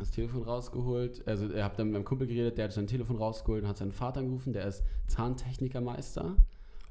das 0.00 0.10
Telefon 0.10 0.42
rausgeholt. 0.42 1.26
Also, 1.26 1.48
er 1.50 1.64
habe 1.64 1.76
dann 1.76 1.86
mit 1.88 1.94
meinem 1.94 2.04
Kumpel 2.04 2.26
geredet, 2.26 2.58
der 2.58 2.64
hat 2.66 2.72
sein 2.72 2.86
Telefon 2.86 3.16
rausgeholt 3.16 3.62
und 3.62 3.68
hat 3.68 3.78
seinen 3.78 3.92
Vater 3.92 4.20
angerufen, 4.20 4.52
der 4.52 4.66
ist 4.66 4.82
Zahntechnikermeister. 5.06 6.36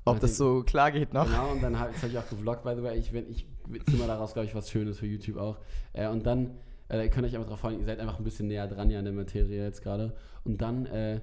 Ob 0.05 0.19
das 0.19 0.31
den- 0.31 0.35
so 0.37 0.63
klar 0.63 0.91
geht 0.91 1.13
noch? 1.13 1.25
Genau, 1.25 1.51
und 1.51 1.61
dann 1.61 1.77
habe 1.79 1.91
hab 1.93 2.09
ich 2.09 2.17
auch 2.17 2.27
gevloggt, 2.29 2.63
by 2.63 2.73
the 2.75 2.83
way. 2.83 2.97
Ich, 2.97 3.13
wenn, 3.13 3.29
ich 3.29 3.45
zimmer 3.89 4.07
daraus, 4.07 4.33
glaube 4.33 4.45
ich, 4.47 4.55
was 4.55 4.69
Schönes 4.71 4.99
für 4.99 5.05
YouTube 5.05 5.37
auch. 5.37 5.57
Äh, 5.93 6.07
und 6.07 6.25
dann, 6.25 6.51
äh, 6.89 7.03
ihr 7.03 7.09
könnt 7.09 7.25
euch 7.27 7.35
einfach 7.35 7.47
darauf 7.47 7.59
freuen, 7.59 7.79
ihr 7.79 7.85
seid 7.85 7.99
einfach 7.99 8.17
ein 8.17 8.23
bisschen 8.23 8.47
näher 8.47 8.67
dran 8.67 8.89
ja 8.89 8.99
an 8.99 9.05
der 9.05 9.13
Materie 9.13 9.63
jetzt 9.63 9.83
gerade. 9.83 10.15
Und 10.43 10.61
dann 10.61 10.85
äh, 10.87 11.21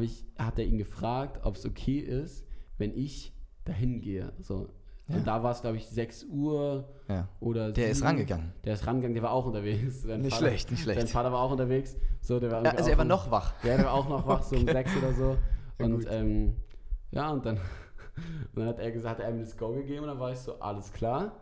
ich, 0.00 0.24
hat 0.38 0.58
er 0.58 0.64
ihn 0.64 0.78
gefragt, 0.78 1.44
ob 1.44 1.56
es 1.56 1.66
okay 1.66 1.98
ist, 1.98 2.46
wenn 2.78 2.96
ich 2.96 3.32
dahin 3.64 4.00
gehe. 4.00 4.32
So. 4.40 4.68
Ja. 5.08 5.16
Und 5.16 5.26
da 5.26 5.42
war 5.42 5.52
es, 5.52 5.60
glaube 5.60 5.76
ich, 5.76 5.86
6 5.86 6.24
Uhr 6.24 6.88
Ja. 7.08 7.28
oder 7.38 7.70
Der 7.72 7.90
ist 7.90 7.98
sieben. 7.98 8.08
rangegangen. 8.08 8.52
Der 8.64 8.74
ist 8.74 8.86
rangegangen, 8.86 9.14
der 9.14 9.22
war 9.22 9.30
auch 9.32 9.46
unterwegs. 9.46 10.02
Sein 10.02 10.20
Nicht 10.20 10.34
Vater, 10.34 10.46
schlecht, 10.48 10.70
nicht 10.72 10.82
schlecht. 10.82 10.98
Sein 11.00 11.08
Vater 11.08 11.30
war 11.32 11.40
auch 11.42 11.52
unterwegs. 11.52 11.96
So, 12.20 12.40
der 12.40 12.50
war 12.50 12.64
Ja, 12.64 12.72
also 12.72 12.90
er 12.90 12.96
war 12.98 13.04
um- 13.04 13.08
noch 13.08 13.30
wach. 13.30 13.54
ja, 13.62 13.76
der 13.76 13.84
war 13.86 13.94
auch 13.94 14.08
noch 14.08 14.26
wach, 14.26 14.42
so 14.42 14.56
um 14.56 14.62
Okay. 14.68 14.72
sechs 14.72 14.96
oder 14.96 15.12
so. 15.12 15.36
Und 15.78 16.06
ähm, 16.10 16.54
ja, 17.12 17.30
und 17.30 17.46
dann, 17.46 17.56
und 18.54 18.56
dann 18.56 18.66
hat 18.66 18.78
er 18.80 18.90
gesagt, 18.90 19.20
hat 19.20 19.24
er 19.26 19.32
mir 19.32 19.42
das 19.42 19.56
Go 19.56 19.72
gegeben 19.74 20.00
und 20.02 20.08
dann 20.08 20.18
war 20.18 20.32
ich 20.32 20.38
so, 20.38 20.58
alles 20.58 20.92
klar. 20.92 21.36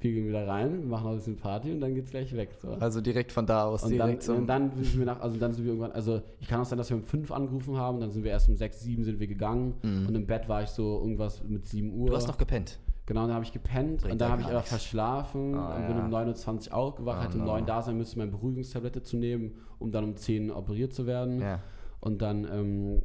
Wir 0.00 0.12
gehen 0.12 0.26
wieder 0.28 0.46
rein, 0.46 0.86
machen 0.86 1.04
noch 1.04 1.10
ein 1.12 1.16
bisschen 1.16 1.36
Party 1.36 1.72
und 1.72 1.80
dann 1.80 1.94
geht's 1.94 2.10
gleich 2.10 2.36
weg. 2.36 2.50
So. 2.60 2.72
Also 2.72 3.00
direkt 3.00 3.32
von 3.32 3.46
da 3.46 3.64
aus 3.64 3.84
Und 3.84 3.96
dann, 3.96 4.18
und 4.18 4.46
dann 4.46 4.70
sind 4.84 4.98
wir 4.98 5.06
nach, 5.06 5.18
also 5.20 5.38
dann 5.38 5.54
sind 5.54 5.64
wir 5.64 5.70
irgendwann, 5.72 5.92
also 5.92 6.20
ich 6.40 6.46
kann 6.48 6.60
auch 6.60 6.64
sein, 6.66 6.76
dass 6.76 6.90
wir 6.90 6.96
um 6.98 7.02
fünf 7.04 7.32
angerufen 7.32 7.78
haben, 7.78 8.00
dann 8.00 8.10
sind 8.10 8.22
wir 8.22 8.30
erst 8.30 8.50
um 8.50 8.56
sechs, 8.56 8.80
sieben 8.80 9.02
sind 9.02 9.18
wir 9.18 9.26
gegangen 9.26 9.74
Mhm. 9.82 10.06
und 10.06 10.14
im 10.14 10.26
Bett 10.26 10.46
war 10.46 10.62
ich 10.62 10.68
so 10.68 11.00
irgendwas 11.00 11.42
mit 11.42 11.66
sieben 11.66 11.90
Uhr. 11.94 12.08
du 12.08 12.14
hast 12.16 12.26
noch 12.28 12.36
gepennt. 12.36 12.78
Genau, 13.06 13.26
dann 13.26 13.34
habe 13.34 13.44
ich 13.44 13.52
gepennt 13.52 14.00
Bringt 14.00 14.12
und 14.12 14.20
dann 14.20 14.28
ja 14.28 14.32
habe 14.32 14.40
ich 14.42 14.46
aber 14.48 14.56
nichts. 14.56 14.70
verschlafen 14.70 15.54
Ah, 15.54 15.76
und 15.76 15.86
bin 15.88 15.96
ja. 15.98 16.04
um 16.06 16.10
9.20 16.10 16.68
Uhr 16.70 16.74
aufgewacht, 16.74 17.18
Oh, 17.20 17.24
hätte 17.24 17.34
um 17.38 17.44
no. 17.44 17.52
9 17.52 17.66
da 17.66 17.82
sein 17.82 17.96
müssen, 17.98 18.18
meine 18.18 18.30
Beruhigungstablette 18.30 19.02
zu 19.02 19.16
nehmen, 19.18 19.56
um 19.78 19.90
dann 19.92 20.04
um 20.04 20.16
10 20.16 20.50
operiert 20.50 20.94
zu 20.94 21.06
werden. 21.06 21.40
Ja. 21.40 21.60
Und 22.00 22.22
dann, 22.22 22.44
ähm, 22.44 23.02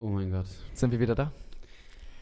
oh 0.00 0.08
mein 0.08 0.30
Gott. 0.30 0.46
Sind 0.72 0.92
wir 0.92 1.00
wieder 1.00 1.14
da? 1.14 1.30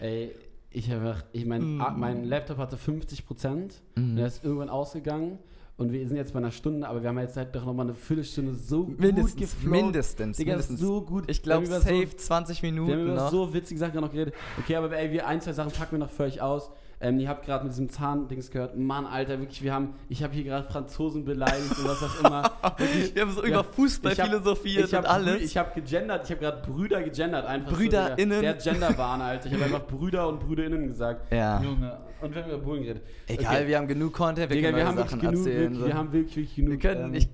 Ey, 0.01 0.33
ich 0.71 0.91
habe, 0.91 1.17
ich 1.33 1.45
mein, 1.47 1.77
Mm. 1.77 1.83
mein 1.97 2.25
Laptop 2.25 2.59
hatte 2.59 2.77
50 2.77 3.27
Prozent 3.27 3.83
Mhm. 3.97 4.11
und 4.13 4.19
er 4.19 4.27
ist 4.27 4.45
irgendwann 4.45 4.69
ausgegangen. 4.71 5.39
Und 5.77 5.93
wir 5.93 6.07
sind 6.07 6.19
jetzt 6.19 6.35
bei 6.35 6.39
einer 6.41 6.51
Stunde, 6.51 6.87
aber 6.87 7.01
wir 7.03 7.09
haben 7.09 7.19
jetzt 7.21 7.39
halt 7.39 7.55
doch 7.57 7.65
nochmal 7.65 7.87
eine 7.87 7.95
Viertelstunde 7.95 8.55
so 8.55 8.85
gut 8.85 9.01
Mindestens, 9.01 9.37
geflowt. 9.41 9.73
mindestens, 9.73 10.37
Digga, 10.37 10.51
mindestens. 10.53 10.79
so 10.79 11.01
gut. 11.01 11.31
Ich 11.31 11.43
glaube, 11.43 11.65
safe 11.67 12.07
so, 12.07 12.17
20 12.19 12.63
Wir 12.63 12.69
haben 12.71 12.75
Minuten 12.85 13.15
noch. 13.15 13.31
so 13.31 13.55
witzige 13.55 13.81
Sachen 13.81 13.99
noch 13.99 14.11
geredet. 14.13 14.35
Okay, 14.59 14.77
aber 14.77 14.95
ey, 14.95 15.11
wir 15.11 15.27
ein, 15.27 15.41
zwei 15.41 15.55
Sachen 15.55 15.73
packen 15.73 15.93
wir 15.93 15.99
noch 16.01 16.11
für 16.11 16.25
euch 16.25 16.43
aus. 16.43 16.71
Ähm, 17.03 17.19
ihr 17.19 17.31
habt 17.31 17.47
gerade 17.47 17.65
mit 17.65 17.73
diesem 17.73 17.89
Zahndings 17.89 18.51
gehört. 18.51 18.77
Mann, 18.77 19.07
Alter, 19.07 19.39
wirklich, 19.41 19.63
wir 19.63 19.73
haben, 19.73 19.95
ich 20.11 20.23
habe 20.23 20.35
hier 20.35 20.45
gerade 20.45 20.65
Franzosen 20.69 21.25
beleidigt 21.25 21.79
und 21.79 21.89
was 21.89 22.03
auch 22.03 22.21
immer. 22.25 22.43
Wirklich, 22.77 23.15
wir 23.15 23.23
haben 23.23 23.31
so 23.33 23.43
Ja, 23.43 23.49
über 23.49 23.65
Fußball 23.65 24.13
ich 24.13 24.21
hab- 24.21 24.27
philosophiert 24.29 24.89
ich 24.89 24.95
hab 24.95 25.05
und 25.05 25.11
alles. 25.11 25.41
Ich 25.43 25.57
habe 25.57 25.71
gegendert, 25.81 26.25
ich 26.27 26.31
habe 26.31 26.41
gerade 26.43 26.61
Brüder 26.71 27.03
gegendert, 27.03 27.47
einfach 27.47 27.73
BrüderInnen. 27.73 28.35
So, 28.37 28.41
Digga. 28.43 28.53
der 28.53 28.73
Genderwahn, 28.73 29.23
Alter. 29.23 29.47
Ich 29.47 29.53
habe 29.55 29.65
einfach 29.65 29.87
Brüder 29.87 30.29
und 30.29 30.41
Brüderinnen 30.41 30.89
gesagt. 30.89 31.33
ja. 31.33 31.63
Junge. 31.63 31.97
Und 32.21 32.35
wir 32.35 32.43
haben 32.43 32.51
über 32.51 32.59
Bullen 32.59 32.83
geredet. 32.83 33.03
Egal, 33.29 33.57
Okay. 33.57 33.69
wir 33.69 33.79
haben 33.79 33.89
genug 33.89 34.13
Content, 34.13 34.51
wir 34.51 34.57
Digga, 34.57 34.69
können 34.69 34.77
wir 34.77 34.87
haben 34.87 34.99
Sachen 34.99 35.21
genug, 35.21 35.37
erzählen. 35.37 35.71
wirklich, 35.73 35.87
wir 35.87 35.95
haben 35.95 36.13
wirklich, 36.13 36.37
wirklich 36.37 36.55
genug. 36.57 36.71
wir 36.73 36.79
können, 36.79 37.05
ähm, 37.07 37.15
ich, 37.15 37.29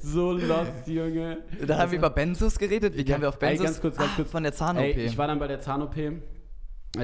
so 0.02 0.32
lost, 0.32 0.86
Junge. 0.88 1.38
da 1.64 1.78
haben 1.78 1.92
wir 1.92 1.98
über 1.98 2.10
Benzos 2.10 2.58
geredet. 2.58 2.96
Wie 2.96 3.02
Ja, 3.02 3.12
kamen 3.12 3.22
wir 3.22 3.28
auf 3.28 3.36
ey, 3.40 3.50
Benzos? 3.50 3.64
ganz 3.66 3.80
kurz, 3.80 3.96
ganz 3.96 4.10
Ah, 4.10 4.16
kurz. 4.16 4.30
Von 4.32 4.42
der 4.42 4.52
Zahn-OP. 4.52 4.82
Ey, 4.82 5.04
ich 5.06 5.16
war 5.16 5.28
dann 5.28 5.38
bei 5.38 5.46
der 5.46 5.60
Zahn-OP. 5.60 5.94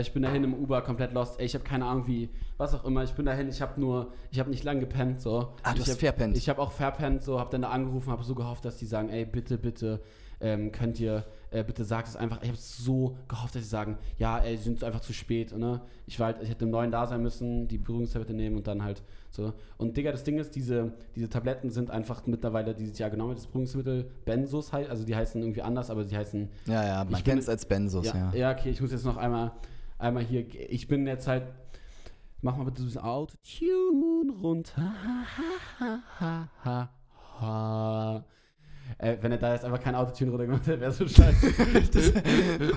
Ich 0.01 0.12
bin 0.12 0.23
dahin 0.23 0.44
im 0.44 0.55
Uber 0.55 0.81
komplett 0.83 1.12
lost. 1.12 1.38
Ey, 1.38 1.47
ich 1.47 1.55
habe 1.55 1.64
keine 1.64 1.85
Ahnung 1.85 2.07
wie, 2.07 2.31
was 2.57 2.75
auch 2.75 2.85
immer. 2.85 3.05
Ich 3.05 3.12
bin 3.12 3.27
dahin, 3.27 3.49
ich 3.49 3.61
habe 3.61 3.79
nur, 3.79 4.12
ich 4.31 4.40
habe 4.40 4.51
nicht 4.51 4.64
lang 4.64 4.81
gepennt 4.81 5.20
so. 5.20 5.53
Ah, 5.62 5.73
du 5.73 5.77
ich 5.77 5.83
hast 5.83 5.92
hab, 5.92 5.99
verpennt. 5.99 6.37
Ich 6.37 6.49
habe 6.49 6.61
auch 6.61 6.73
verpennt 6.73 7.23
so, 7.23 7.38
habe 7.38 7.51
dann 7.51 7.62
da 7.62 7.68
angerufen, 7.68 8.11
habe 8.11 8.25
so 8.25 8.35
gehofft, 8.35 8.64
dass 8.64 8.79
die 8.79 8.87
sagen, 8.87 9.11
ey, 9.11 9.27
bitte, 9.27 9.59
bitte, 9.59 10.01
ähm, 10.40 10.73
könnt 10.73 10.99
ihr, 11.01 11.25
äh, 11.51 11.62
bitte 11.62 11.85
sagt 11.85 12.09
es 12.09 12.16
einfach. 12.16 12.42
Ich 12.42 12.49
habe 12.49 12.59
so 12.59 13.16
gehofft, 13.29 13.55
dass 13.55 13.62
sie 13.62 13.68
sagen, 13.68 13.99
ja, 14.18 14.38
ey, 14.38 14.57
sie 14.57 14.64
sind 14.64 14.83
einfach 14.83 15.01
zu 15.01 15.12
spät, 15.12 15.57
ne? 15.57 15.83
Ich 16.07 16.18
war 16.18 16.29
halt, 16.29 16.42
ich 16.42 16.49
hätte 16.49 16.64
im 16.64 16.70
neuen 16.70 16.90
da 16.90 17.07
sein 17.07 17.23
müssen, 17.23 17.68
die 17.68 17.79
Berührungstablette 17.79 18.35
nehmen 18.35 18.57
und 18.57 18.66
dann 18.66 18.83
halt 18.83 19.03
so. 19.31 19.53
Und 19.77 19.97
Digga, 19.97 20.12
das 20.12 20.25
Ding 20.25 20.38
ist, 20.38 20.55
diese, 20.55 20.92
diese 21.14 21.29
Tabletten 21.29 21.70
sind 21.70 21.90
einfach 21.90 22.27
mittlerweile 22.27 22.75
dieses 22.75 22.99
Jahr 22.99 23.11
genommen, 23.11 23.35
das 23.35 23.47
Beruhigungsmittel 23.47 24.11
Benzos 24.25 24.73
halt, 24.73 24.88
also 24.90 25.05
die 25.05 25.14
heißen 25.14 25.40
irgendwie 25.42 25.62
anders, 25.62 25.90
aber 25.90 26.05
sie 26.05 26.16
heißen 26.16 26.49
ja, 26.66 26.85
ja, 26.85 27.05
man 27.05 27.23
kennt 27.23 27.40
es 27.40 27.49
als 27.49 27.66
Benzos, 27.66 28.07
ja. 28.07 28.33
ja, 28.33 28.35
ja, 28.35 28.53
okay, 28.53 28.70
ich 28.70 28.81
muss 28.81 28.92
jetzt 28.92 29.05
noch 29.05 29.16
einmal, 29.16 29.53
einmal 30.05 30.23
hier. 30.23 30.47
Ich 30.71 30.87
bin 30.87 31.07
jetzt 31.07 31.27
halt. 31.27 31.45
Mach 32.43 32.57
mal 32.57 32.64
bitte 32.64 32.83
so 32.83 32.99
ein 32.99 33.05
Autotune 33.05 34.33
runter. 34.43 34.83
Ha, 34.83 36.03
ha, 36.21 36.49
ha, 36.62 36.88
ha. 37.40 38.25
Äh, 38.99 39.17
wenn 39.21 39.33
er 39.33 39.38
da 39.38 39.53
jetzt 39.53 39.64
einfach 39.64 39.81
kein 39.81 39.95
Autotune 39.95 40.31
runtergemacht 40.31 40.67
hätte, 40.67 40.81
wäre 40.81 40.93
so 40.93 41.09
scheiße. 41.09 41.53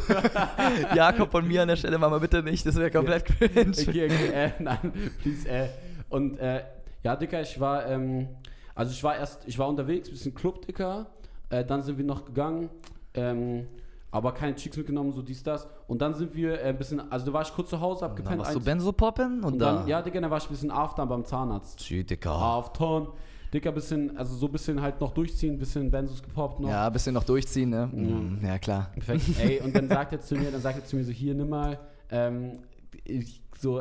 Jakob 0.96 1.32
von 1.32 1.48
mir 1.48 1.62
an 1.62 1.68
der 1.68 1.76
Stelle, 1.76 1.98
mach 1.98 2.10
mal 2.10 2.20
bitte 2.20 2.42
nicht, 2.42 2.66
das 2.66 2.76
wäre 2.76 2.90
komplett 2.90 3.26
cringe. 3.26 3.72
okay, 3.72 4.06
okay, 4.06 4.30
äh, 4.34 4.52
nein, 4.60 4.94
please, 5.22 5.48
äh. 5.48 5.68
Und, 6.10 6.40
äh, 6.40 6.64
ja, 7.04 7.16
Dicker, 7.16 7.42
ich 7.42 7.60
war, 7.60 7.86
ähm, 7.88 8.30
also 8.74 8.92
ich 8.92 9.04
war 9.04 9.18
erst, 9.18 9.48
ich 9.48 9.60
war 9.60 9.68
unterwegs, 9.68 10.10
bisschen 10.10 10.34
Club, 10.34 10.66
Dicker. 10.66 11.08
Äh, 11.50 11.66
dann 11.66 11.82
sind 11.82 11.98
wir 11.98 12.06
noch 12.06 12.26
gegangen, 12.26 12.70
ähm, 13.14 13.68
aber 14.12 14.32
keine 14.34 14.56
Chicks 14.56 14.78
mitgenommen, 14.78 15.12
so 15.12 15.22
dies, 15.22 15.44
das. 15.44 15.68
Und 15.88 16.02
dann 16.02 16.14
sind 16.14 16.34
wir 16.36 16.60
äh, 16.62 16.70
ein 16.70 16.78
bisschen, 16.78 17.12
also 17.12 17.26
da 17.26 17.34
war 17.34 17.42
ich 17.42 17.54
kurz 17.54 17.70
zu 17.70 17.80
Hause, 17.80 18.06
hab 18.06 18.16
gepennt. 18.16 18.40
warst 18.40 18.54
du 18.54 18.60
eins- 18.60 18.66
Benzo 18.66 18.92
poppen 18.92 19.44
und, 19.44 19.54
Und 19.54 19.60
dann, 19.60 19.76
dann, 19.80 19.88
ja, 19.88 20.02
Digga, 20.02 20.22
dann 20.22 20.32
war 20.32 20.38
ich 20.38 20.46
ein 20.46 20.50
bisschen 20.52 20.72
after 20.72 21.06
beim 21.06 21.26
Zahnarzt. 21.26 21.80
Tschü, 21.80 22.04
Dicker. 22.04 22.32
After. 22.32 23.08
Dicker, 23.54 23.72
bisschen, 23.72 24.18
also 24.18 24.36
so 24.36 24.48
ein 24.48 24.52
bisschen 24.52 24.82
halt 24.82 25.00
noch 25.00 25.14
durchziehen, 25.14 25.58
bisschen 25.58 25.90
Benzos 25.90 26.22
gepoppt 26.22 26.60
noch. 26.60 26.70
Ja, 26.70 26.88
ein 26.88 26.92
bisschen 26.94 27.14
noch 27.14 27.24
durchziehen, 27.24 27.70
ne? 27.70 27.90
Mhm, 27.92 28.40
Ja, 28.44 28.58
klar. 28.60 28.92
Perfekt. 28.94 29.40
Ey, 29.40 29.62
und 29.62 29.74
dann 29.74 29.88
sagt 29.90 30.12
er 30.12 30.20
zu 30.20 30.36
mir, 30.36 30.52
dann 30.52 30.60
sagt 30.62 30.78
er 30.80 30.84
zu 30.86 30.98
mir 30.98 31.06
so, 31.06 31.12
hier, 31.14 31.34
nimm 31.34 31.48
mal, 31.50 31.80
ähm, 32.10 32.60
ich, 33.06 33.42
so, 33.58 33.80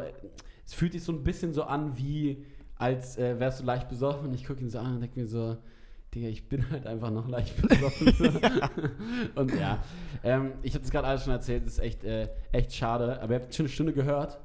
es 0.65 0.73
fühlt 0.75 0.93
sich 0.93 1.03
so 1.03 1.11
ein 1.13 1.25
bisschen 1.25 1.53
so 1.53 1.65
an, 1.65 1.97
wie 1.99 2.45
als 2.77 3.17
äh, 3.19 3.41
wärst 3.41 3.61
du 3.61 3.65
leicht 3.65 3.89
besoffen. 3.89 4.29
Und 4.29 4.35
ich 4.35 4.45
gucke 4.47 4.61
ihn 4.61 4.71
so 4.71 4.79
an 4.79 4.95
und 4.97 5.01
denke 5.01 5.19
mir 5.19 5.27
so, 5.27 5.57
Digga, 6.17 6.29
ich 6.29 6.49
bin 6.49 6.71
halt 6.71 6.87
einfach 6.87 7.11
noch 7.11 7.29
leicht 7.29 7.61
besoffen. 7.61 8.09
und 9.35 9.55
ja, 9.55 9.85
ähm, 10.25 10.55
ich 10.63 10.73
habe 10.73 10.83
das 10.83 10.91
gerade 10.91 11.07
alles 11.07 11.25
schon 11.25 11.33
erzählt, 11.35 11.67
das 11.67 11.75
ist 11.75 11.79
echt, 11.81 12.05
äh, 12.05 12.29
echt 12.53 12.75
schade. 12.75 13.21
Aber 13.21 13.35
ihr 13.35 13.41
habt 13.41 13.55
schon 13.55 13.67
eine 13.67 13.73
Stunde 13.73 13.93
gehört. 13.93 14.39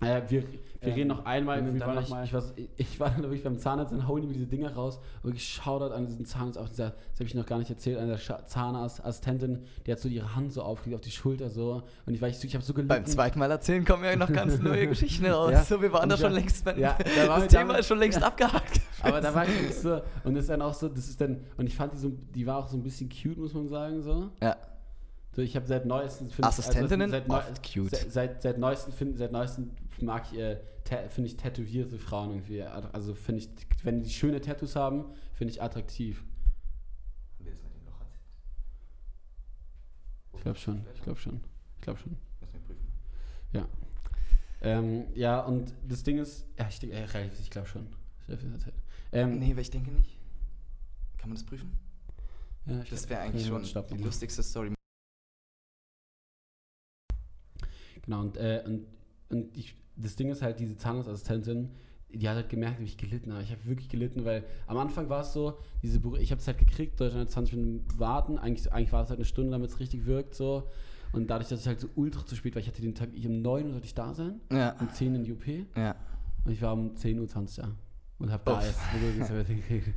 Äh, 0.00 0.22
wir 0.28 0.44
wir 0.82 0.88
Ähm, 0.88 0.94
reden 0.94 1.08
noch 1.08 1.26
einmal, 1.26 1.62
wir 1.62 1.78
waren 1.80 1.94
noch 1.96 2.02
ich, 2.02 2.08
mal- 2.08 2.24
ich, 2.24 2.32
war, 2.32 2.42
ich 2.78 2.98
war 3.00 3.10
dann 3.10 3.20
wirklich 3.24 3.44
beim 3.44 3.58
Zahnarzt, 3.58 3.92
dann 3.92 4.08
hauen 4.08 4.22
die 4.22 4.26
mir 4.28 4.32
diese 4.32 4.46
Dinger 4.46 4.72
raus. 4.72 4.98
Und 5.22 5.34
ich 5.36 5.46
Shoutout 5.46 5.92
an 5.92 6.06
diesen 6.06 6.24
Zahnarzt, 6.24 6.56
auch 6.56 6.70
dieser, 6.70 6.92
das 6.92 7.16
habe 7.16 7.24
ich 7.24 7.34
noch 7.34 7.44
gar 7.44 7.58
nicht 7.58 7.68
erzählt, 7.68 7.98
an 7.98 8.08
der 8.08 8.18
Zahnassistentin, 8.46 9.58
die 9.86 9.92
hat 9.92 9.98
so 9.98 10.08
ihre 10.08 10.34
Hand 10.34 10.52
so 10.54 10.62
aufgelegt 10.62 10.94
auf 10.96 11.00
die 11.04 11.10
Schulter 11.10 11.50
so. 11.50 11.82
Und 12.06 12.14
ich 12.14 12.22
war 12.22 12.28
ich, 12.30 12.42
ich 12.42 12.54
habe 12.54 12.64
so 12.64 12.72
gelitten. 12.72 12.88
Beim 12.88 13.04
zweiten 13.04 13.38
Mal 13.38 13.50
erzählen 13.50 13.84
kommen 13.84 14.04
ja 14.04 14.16
noch 14.16 14.32
ganz 14.32 14.58
neue 14.58 14.86
Geschichten 14.88 15.26
raus. 15.26 15.52
Ja. 15.52 15.62
So, 15.64 15.82
wir 15.82 15.92
waren 15.92 16.08
da 16.08 16.16
schon 16.16 16.24
war- 16.24 16.30
längst, 16.32 16.66
ja, 16.66 16.72
da 16.72 17.28
war- 17.28 17.40
das 17.40 17.48
da 17.48 17.58
Thema 17.58 17.72
war- 17.74 17.78
ist 17.80 17.86
schon 17.86 17.98
längst 17.98 18.22
abgehakt. 18.22 18.80
Aber 19.02 19.20
da 19.20 19.34
war 19.34 19.44
ich 19.46 19.74
so, 19.82 20.00
und 20.24 20.34
das 20.34 20.44
ist 20.44 20.50
dann 20.50 20.62
auch 20.62 20.72
so, 20.74 20.88
das 20.88 21.08
ist 21.08 21.20
dann, 21.20 21.40
und 21.58 21.66
ich 21.66 21.74
fand 21.76 21.92
die 21.92 21.98
so, 21.98 22.10
die 22.34 22.46
war 22.46 22.56
auch 22.56 22.68
so 22.68 22.76
ein 22.78 22.82
bisschen 22.82 23.10
cute, 23.10 23.36
muss 23.36 23.52
man 23.52 23.68
sagen, 23.68 24.02
so. 24.02 24.30
Ja. 24.42 24.56
So, 25.36 25.42
ich 25.42 25.54
habe 25.54 25.66
seit 25.66 25.86
neuestem 25.86 26.28
Assistentinnen? 26.40 27.08
seit, 27.10 27.28
neu. 27.28 27.40
Seit, 27.88 28.10
seit, 28.12 28.42
seit 28.42 28.58
neuestem 28.58 28.92
finde 28.92 29.16
seit 29.16 29.30
neuestem 29.30 29.70
mag 30.02 30.26
ich 30.32 30.38
äh, 30.38 30.58
finde 31.08 31.28
ich 31.28 31.36
tätowierte 31.36 31.98
Frauen 31.98 32.30
irgendwie. 32.30 32.62
Also 32.62 33.14
finde 33.14 33.42
ich, 33.42 33.48
wenn 33.84 34.02
die 34.02 34.10
schöne 34.10 34.40
Tattoos 34.40 34.76
haben, 34.76 35.04
finde 35.34 35.52
ich 35.52 35.62
attraktiv. 35.62 36.24
glaube 40.42 40.58
schon, 40.58 40.86
ich 40.94 41.02
glaube 41.02 41.20
schon. 41.20 41.40
Ich 41.76 41.80
glaube 41.82 41.98
schon. 42.00 42.16
Lass 42.40 42.52
mich 42.52 42.64
prüfen. 42.64 42.86
Ja. 43.52 43.68
Ähm, 44.62 45.06
ja, 45.14 45.40
und 45.40 45.72
das 45.86 46.02
Ding 46.02 46.18
ist, 46.18 46.46
ja, 46.58 46.68
ich, 46.68 46.82
äh, 46.82 47.30
ich 47.40 47.50
glaube 47.50 47.68
schon. 47.68 47.86
Ich 48.28 48.36
das 48.36 48.72
Ähm, 49.12 49.38
Nee, 49.38 49.54
weil 49.54 49.62
ich 49.62 49.70
denke 49.70 49.90
nicht. 49.90 50.18
Kann 51.18 51.30
man 51.30 51.36
das 51.36 51.44
prüfen? 51.44 51.78
ja, 52.66 52.82
ich 52.82 52.90
Das 52.90 53.08
wäre 53.08 53.20
eigentlich 53.20 53.46
schon 53.46 53.62
die 53.62 54.02
lustigste 54.02 54.42
Story. 54.42 54.74
Genau, 58.02 58.20
und, 58.20 58.36
äh, 58.36 58.62
und, 58.64 58.86
und 59.30 59.56
ich, 59.56 59.74
das 59.96 60.16
Ding 60.16 60.28
ist 60.30 60.42
halt, 60.42 60.60
diese 60.60 60.76
Zahnarztassistentin, 60.76 61.70
die 62.12 62.28
hat 62.28 62.34
halt 62.36 62.48
gemerkt, 62.48 62.80
wie 62.80 62.84
ich 62.84 62.96
gelitten 62.96 63.32
habe. 63.32 63.42
Ich 63.44 63.50
habe 63.52 63.64
wirklich 63.66 63.88
gelitten, 63.88 64.24
weil 64.24 64.44
am 64.66 64.76
Anfang 64.78 65.08
war 65.08 65.20
es 65.20 65.32
so, 65.32 65.54
diese, 65.82 65.98
Beru- 66.00 66.18
ich 66.18 66.32
habe 66.32 66.40
es 66.40 66.46
halt 66.48 66.58
gekriegt, 66.58 66.98
Deutschland 67.00 67.30
20 67.30 67.54
Minuten 67.56 67.98
warten. 67.98 68.36
Eigentlich, 68.38 68.72
eigentlich 68.72 68.92
war 68.92 69.04
es 69.04 69.10
halt 69.10 69.18
eine 69.18 69.24
Stunde, 69.24 69.52
damit 69.52 69.70
es 69.70 69.78
richtig 69.78 70.06
wirkt. 70.06 70.34
so 70.34 70.64
Und 71.12 71.30
dadurch, 71.30 71.48
dass 71.48 71.60
es 71.60 71.66
halt 71.68 71.78
so 71.78 71.88
ultra 71.94 72.26
zu 72.26 72.34
spät 72.34 72.54
war, 72.56 72.60
ich 72.60 72.66
hatte 72.68 72.82
den 72.82 72.94
Tag, 72.96 73.10
ich 73.14 73.26
um 73.28 73.40
9 73.42 73.66
Uhr 73.66 73.70
sollte 73.72 73.86
ich 73.86 73.94
da 73.94 74.12
sein, 74.14 74.40
Ja. 74.50 74.74
um 74.80 74.90
10 74.90 75.14
in 75.14 75.24
die 75.24 75.32
UP 75.32 75.46
Ja. 75.76 75.94
und 76.44 76.50
ich 76.52 76.60
war 76.62 76.72
um 76.72 76.96
10.20 76.96 77.58
Uhr 77.60 77.64
da. 77.64 77.76
Und 78.20 78.30
hab 78.30 78.44
da 78.44 78.60
erst 78.62 78.78
gekriegt. 79.48 79.88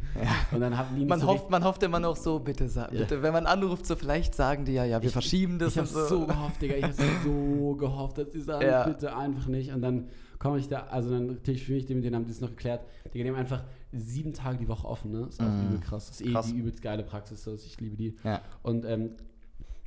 Und 0.52 0.62
dann 0.62 0.78
haben 0.78 0.96
die 0.96 1.04
Man 1.06 1.20
so 1.20 1.28
hofft, 1.28 1.50
man 1.50 1.64
hofft 1.64 1.84
immer 1.84 2.00
noch 2.00 2.16
so, 2.16 2.40
bitte, 2.40 2.70
sa- 2.70 2.90
Ja. 2.92 3.00
bitte, 3.02 3.22
wenn 3.22 3.34
man 3.34 3.46
anruft, 3.46 3.86
so 3.86 3.96
vielleicht 3.98 4.34
sagen 4.34 4.64
die 4.64 4.72
ja, 4.72 4.86
ja, 4.86 5.02
wir 5.02 5.08
Ich- 5.08 5.14
verschieben 5.14 5.60
das 5.60 5.74
Ich 5.76 5.80
habe 5.80 5.90
und 6.04 6.08
so. 6.08 6.26
gehofft, 6.26 6.62
Digga. 6.62 6.76
Ich 6.78 6.84
habe 6.84 6.94
so 7.24 7.76
gehofft, 7.80 8.18
dass 8.18 8.30
die 8.32 8.40
sagen, 8.40 8.66
Ja. 8.66 8.86
bitte 8.88 9.16
einfach 9.16 9.48
nicht. 9.48 9.74
Und 9.74 9.82
dann 9.82 10.08
komme 10.40 10.58
ich 10.58 10.70
da, 10.70 10.84
also 10.90 11.10
dann 11.12 11.44
telefoniere 11.44 11.80
ich 11.82 11.86
dem, 11.86 11.98
mit 11.98 12.06
denen 12.06 12.16
haben 12.16 12.24
die 12.26 12.32
das 12.32 12.40
noch 12.42 12.50
geklärt. 12.52 12.86
Digga, 13.14 13.24
die 13.26 13.30
haben 13.30 13.36
einfach 13.38 13.64
sieben 13.92 14.34
Tage 14.34 14.58
die 14.58 14.68
Woche 14.70 14.88
offen, 14.88 15.12
ne? 15.12 15.26
Das 15.26 15.36
ist 15.36 15.42
auch 15.42 15.46
Mhm. 15.46 15.68
übel 15.68 15.80
krass. 15.82 16.08
Das 16.08 16.22
ist 16.22 16.28
eh 16.28 16.32
Krass. 16.32 16.48
die 16.48 16.56
übelst 16.58 16.82
geile 16.82 17.04
Praxis. 17.04 17.44
So. 17.44 17.54
Ich 17.56 17.80
liebe 17.82 17.98
die. 17.98 18.16
Ja. 18.24 18.42
Und 18.62 18.86
ähm, 18.86 19.12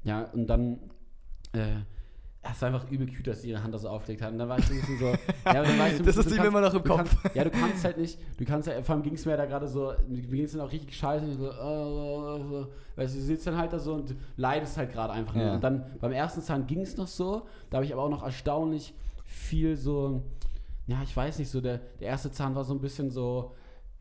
ja, 0.05 0.25
und 0.35 0.46
dann, 0.46 0.79
äh, 1.53 1.68
es 2.53 2.63
war 2.63 2.69
einfach 2.69 2.91
übel 2.91 3.07
cute, 3.07 3.27
dass 3.27 3.43
sie 3.43 3.51
ihre 3.51 3.63
Hand 3.63 3.75
da 3.75 3.79
so 3.79 3.89
aufgelegt 3.89 4.23
hat. 4.23 4.33
Und 4.33 4.39
dann 4.39 4.49
war 4.49 4.59
ich 4.59 4.67
so 4.67 4.75
ein 4.75 4.81
bisschen 4.81 4.99
so. 4.99 5.07
ja, 5.47 5.63
dann 5.63 5.79
war 5.79 5.89
ich 5.89 5.97
so 5.97 6.03
Das 6.05 6.17
bisschen, 6.17 6.33
ist 6.33 6.39
ihm 6.39 6.45
immer 6.45 6.61
noch 6.61 6.75
im 6.75 6.85
Kopf. 6.85 7.17
Kannst, 7.23 7.37
ja, 7.37 7.45
du 7.45 7.51
kannst 7.51 7.85
halt 7.85 7.99
nicht, 7.99 8.19
du 8.39 8.45
kannst 8.45 8.69
halt, 8.69 8.85
vor 8.85 8.95
allem 8.95 9.03
ging 9.03 9.15
es 9.15 9.25
mir 9.25 9.37
da 9.37 9.47
gerade 9.47 9.69
so, 9.69 9.93
mir 10.09 10.23
ging 10.23 10.45
es 10.45 10.53
dann 10.53 10.61
auch 10.61 10.73
richtig 10.73 10.95
scheiße. 10.97 11.33
So, 11.35 11.47
äh, 11.47 11.51
äh, 11.51 12.63
äh, 12.63 12.67
weißt 12.97 13.15
du, 13.15 13.19
du 13.19 13.25
sitzt 13.25 13.47
dann 13.47 13.57
halt 13.57 13.73
da 13.73 13.79
so 13.79 13.95
und 13.95 14.15
leidest 14.37 14.77
halt 14.77 14.93
gerade 14.93 15.13
einfach. 15.13 15.35
Ja. 15.35 15.55
Und 15.55 15.65
dann 15.65 15.85
beim 16.01 16.13
ersten 16.13 16.41
Zahn 16.43 16.67
ging 16.67 16.81
es 16.81 16.97
noch 16.97 17.09
so, 17.09 17.47
da 17.71 17.77
habe 17.77 17.85
ich 17.85 17.93
aber 17.93 18.03
auch 18.03 18.11
noch 18.11 18.23
erstaunlich 18.23 18.95
viel 19.25 19.77
so, 19.77 20.23
ja, 20.87 21.03
ich 21.03 21.17
weiß 21.17 21.39
nicht, 21.39 21.51
so 21.51 21.61
der, 21.61 21.81
der 22.01 22.09
erste 22.09 22.31
Zahn 22.31 22.55
war 22.55 22.65
so 22.65 22.75
ein 22.75 22.81
bisschen 22.81 23.11
so, 23.11 23.55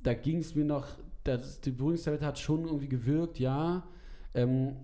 da 0.04 0.14
ging 0.14 0.38
es 0.38 0.56
mir 0.56 0.66
noch, 0.66 0.86
das, 1.24 1.60
die 1.62 1.72
Berührungstablette 1.72 2.26
hat 2.26 2.40
schon 2.40 2.66
irgendwie 2.66 2.88
gewirkt, 2.88 3.40
ja. 3.40 3.84
Ähm, 4.34 4.76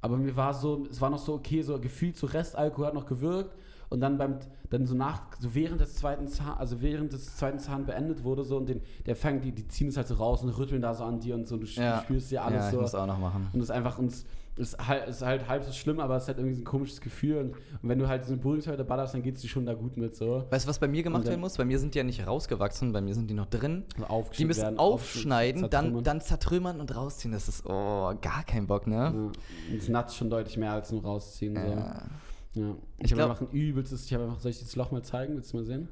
aber 0.00 0.16
mir 0.16 0.34
war 0.36 0.54
so, 0.54 0.86
es 0.90 1.00
war 1.00 1.10
noch 1.10 1.18
so 1.18 1.34
okay, 1.34 1.62
so 1.62 1.78
gefühlt 1.80 2.16
so 2.16 2.26
Restalkohol 2.26 2.86
hat 2.86 2.94
noch 2.94 3.06
gewirkt 3.06 3.54
und 3.90 4.00
dann 4.00 4.18
beim, 4.18 4.36
dann 4.70 4.86
so 4.86 4.94
nach, 4.94 5.22
so 5.40 5.54
während 5.54 5.80
des 5.80 5.96
zweiten 5.96 6.28
Zahn, 6.28 6.56
also 6.58 6.80
während 6.80 7.12
des 7.12 7.36
zweiten 7.36 7.58
Zahn 7.58 7.86
beendet 7.86 8.22
wurde 8.24 8.44
so 8.44 8.56
und 8.56 8.68
den, 8.68 8.80
der 9.06 9.16
fängt, 9.16 9.44
die, 9.44 9.52
die 9.52 9.66
ziehen 9.68 9.88
es 9.88 9.96
halt 9.96 10.06
so 10.06 10.14
raus 10.14 10.42
und 10.42 10.50
rütteln 10.50 10.80
da 10.80 10.94
so 10.94 11.04
an 11.04 11.18
dir 11.20 11.34
und 11.34 11.48
so, 11.48 11.56
du 11.56 11.66
spür- 11.66 11.82
Ja. 11.82 12.00
spürst 12.02 12.30
ja 12.30 12.42
alles 12.44 12.60
ja, 12.62 12.68
ich 12.68 12.74
so. 12.76 12.80
muss 12.80 12.94
auch 12.94 13.06
noch 13.06 13.18
machen. 13.18 13.48
Und 13.52 13.58
es 13.60 13.64
ist 13.64 13.70
einfach, 13.74 13.98
und 13.98 14.06
es 14.06 14.24
ist 14.56 14.76
halt, 14.86 15.08
es 15.08 15.16
ist 15.16 15.22
halt 15.22 15.48
halb 15.48 15.64
so 15.64 15.72
schlimm, 15.72 16.00
aber 16.00 16.16
es 16.16 16.24
ist 16.24 16.28
halt 16.28 16.38
irgendwie 16.38 16.54
so 16.56 16.60
ein 16.62 16.64
komisches 16.64 17.00
Gefühl. 17.00 17.36
Und, 17.38 17.50
und 17.82 17.88
wenn 17.88 17.98
du 17.98 18.08
halt 18.08 18.24
so 18.24 18.32
eine 18.32 18.42
Berührungshöhle 18.42 18.84
ballerst, 18.84 19.14
dann 19.14 19.22
geht 19.22 19.36
es 19.36 19.40
dir 19.42 19.48
schon 19.48 19.64
da 19.64 19.74
gut 19.74 19.96
mit 19.96 20.14
so. 20.16 20.44
Weißt 20.50 20.66
du, 20.66 20.68
was 20.68 20.78
bei 20.78 20.88
mir 20.88 21.02
gemacht 21.02 21.22
dann- 21.24 21.30
werden 21.30 21.40
muss? 21.40 21.56
Bei 21.56 21.64
mir 21.64 21.78
sind 21.78 21.94
die 21.94 21.98
ja 21.98 22.04
nicht 22.04 22.26
rausgewachsen, 22.26 22.92
bei 22.92 23.00
mir 23.00 23.14
sind 23.14 23.28
die 23.28 23.34
noch 23.34 23.46
drin. 23.46 23.84
Also 24.08 24.30
Die 24.36 24.44
müssen 24.44 24.62
werden, 24.62 24.78
aufschneiden, 24.78 25.62
dann, 25.62 25.70
zertrümmern. 25.70 26.04
dann 26.04 26.20
zertrümmern 26.20 26.80
und 26.80 26.94
rausziehen. 26.94 27.32
Das 27.32 27.48
ist, 27.48 27.64
oh, 27.66 28.12
gar 28.20 28.44
kein 28.44 28.66
Bock, 28.66 28.86
ne? 28.86 28.94
Ja. 28.96 29.08
Und 29.10 29.38
es 29.78 29.88
natzt 29.88 30.16
schon 30.16 30.28
deutlich 30.30 30.56
mehr 30.56 30.72
als 30.72 30.92
nur 30.92 31.02
rausziehen. 31.02 31.54
So. 31.56 31.62
Ja. 31.62 32.06
Ja. 32.54 32.74
Ich, 32.98 33.06
Ich 33.06 33.12
habe 33.12 33.24
einfach 33.30 33.40
ein 33.40 33.50
übelstes, 33.52 34.04
ich 34.06 34.12
habe 34.14 34.24
einfach, 34.24 34.40
soll 34.40 34.50
ich 34.50 34.58
das 34.60 34.74
Loch 34.76 34.90
mal 34.90 35.02
zeigen? 35.02 35.34
Willst 35.36 35.52
du 35.52 35.58
mal 35.58 35.64
sehen? 35.64 35.88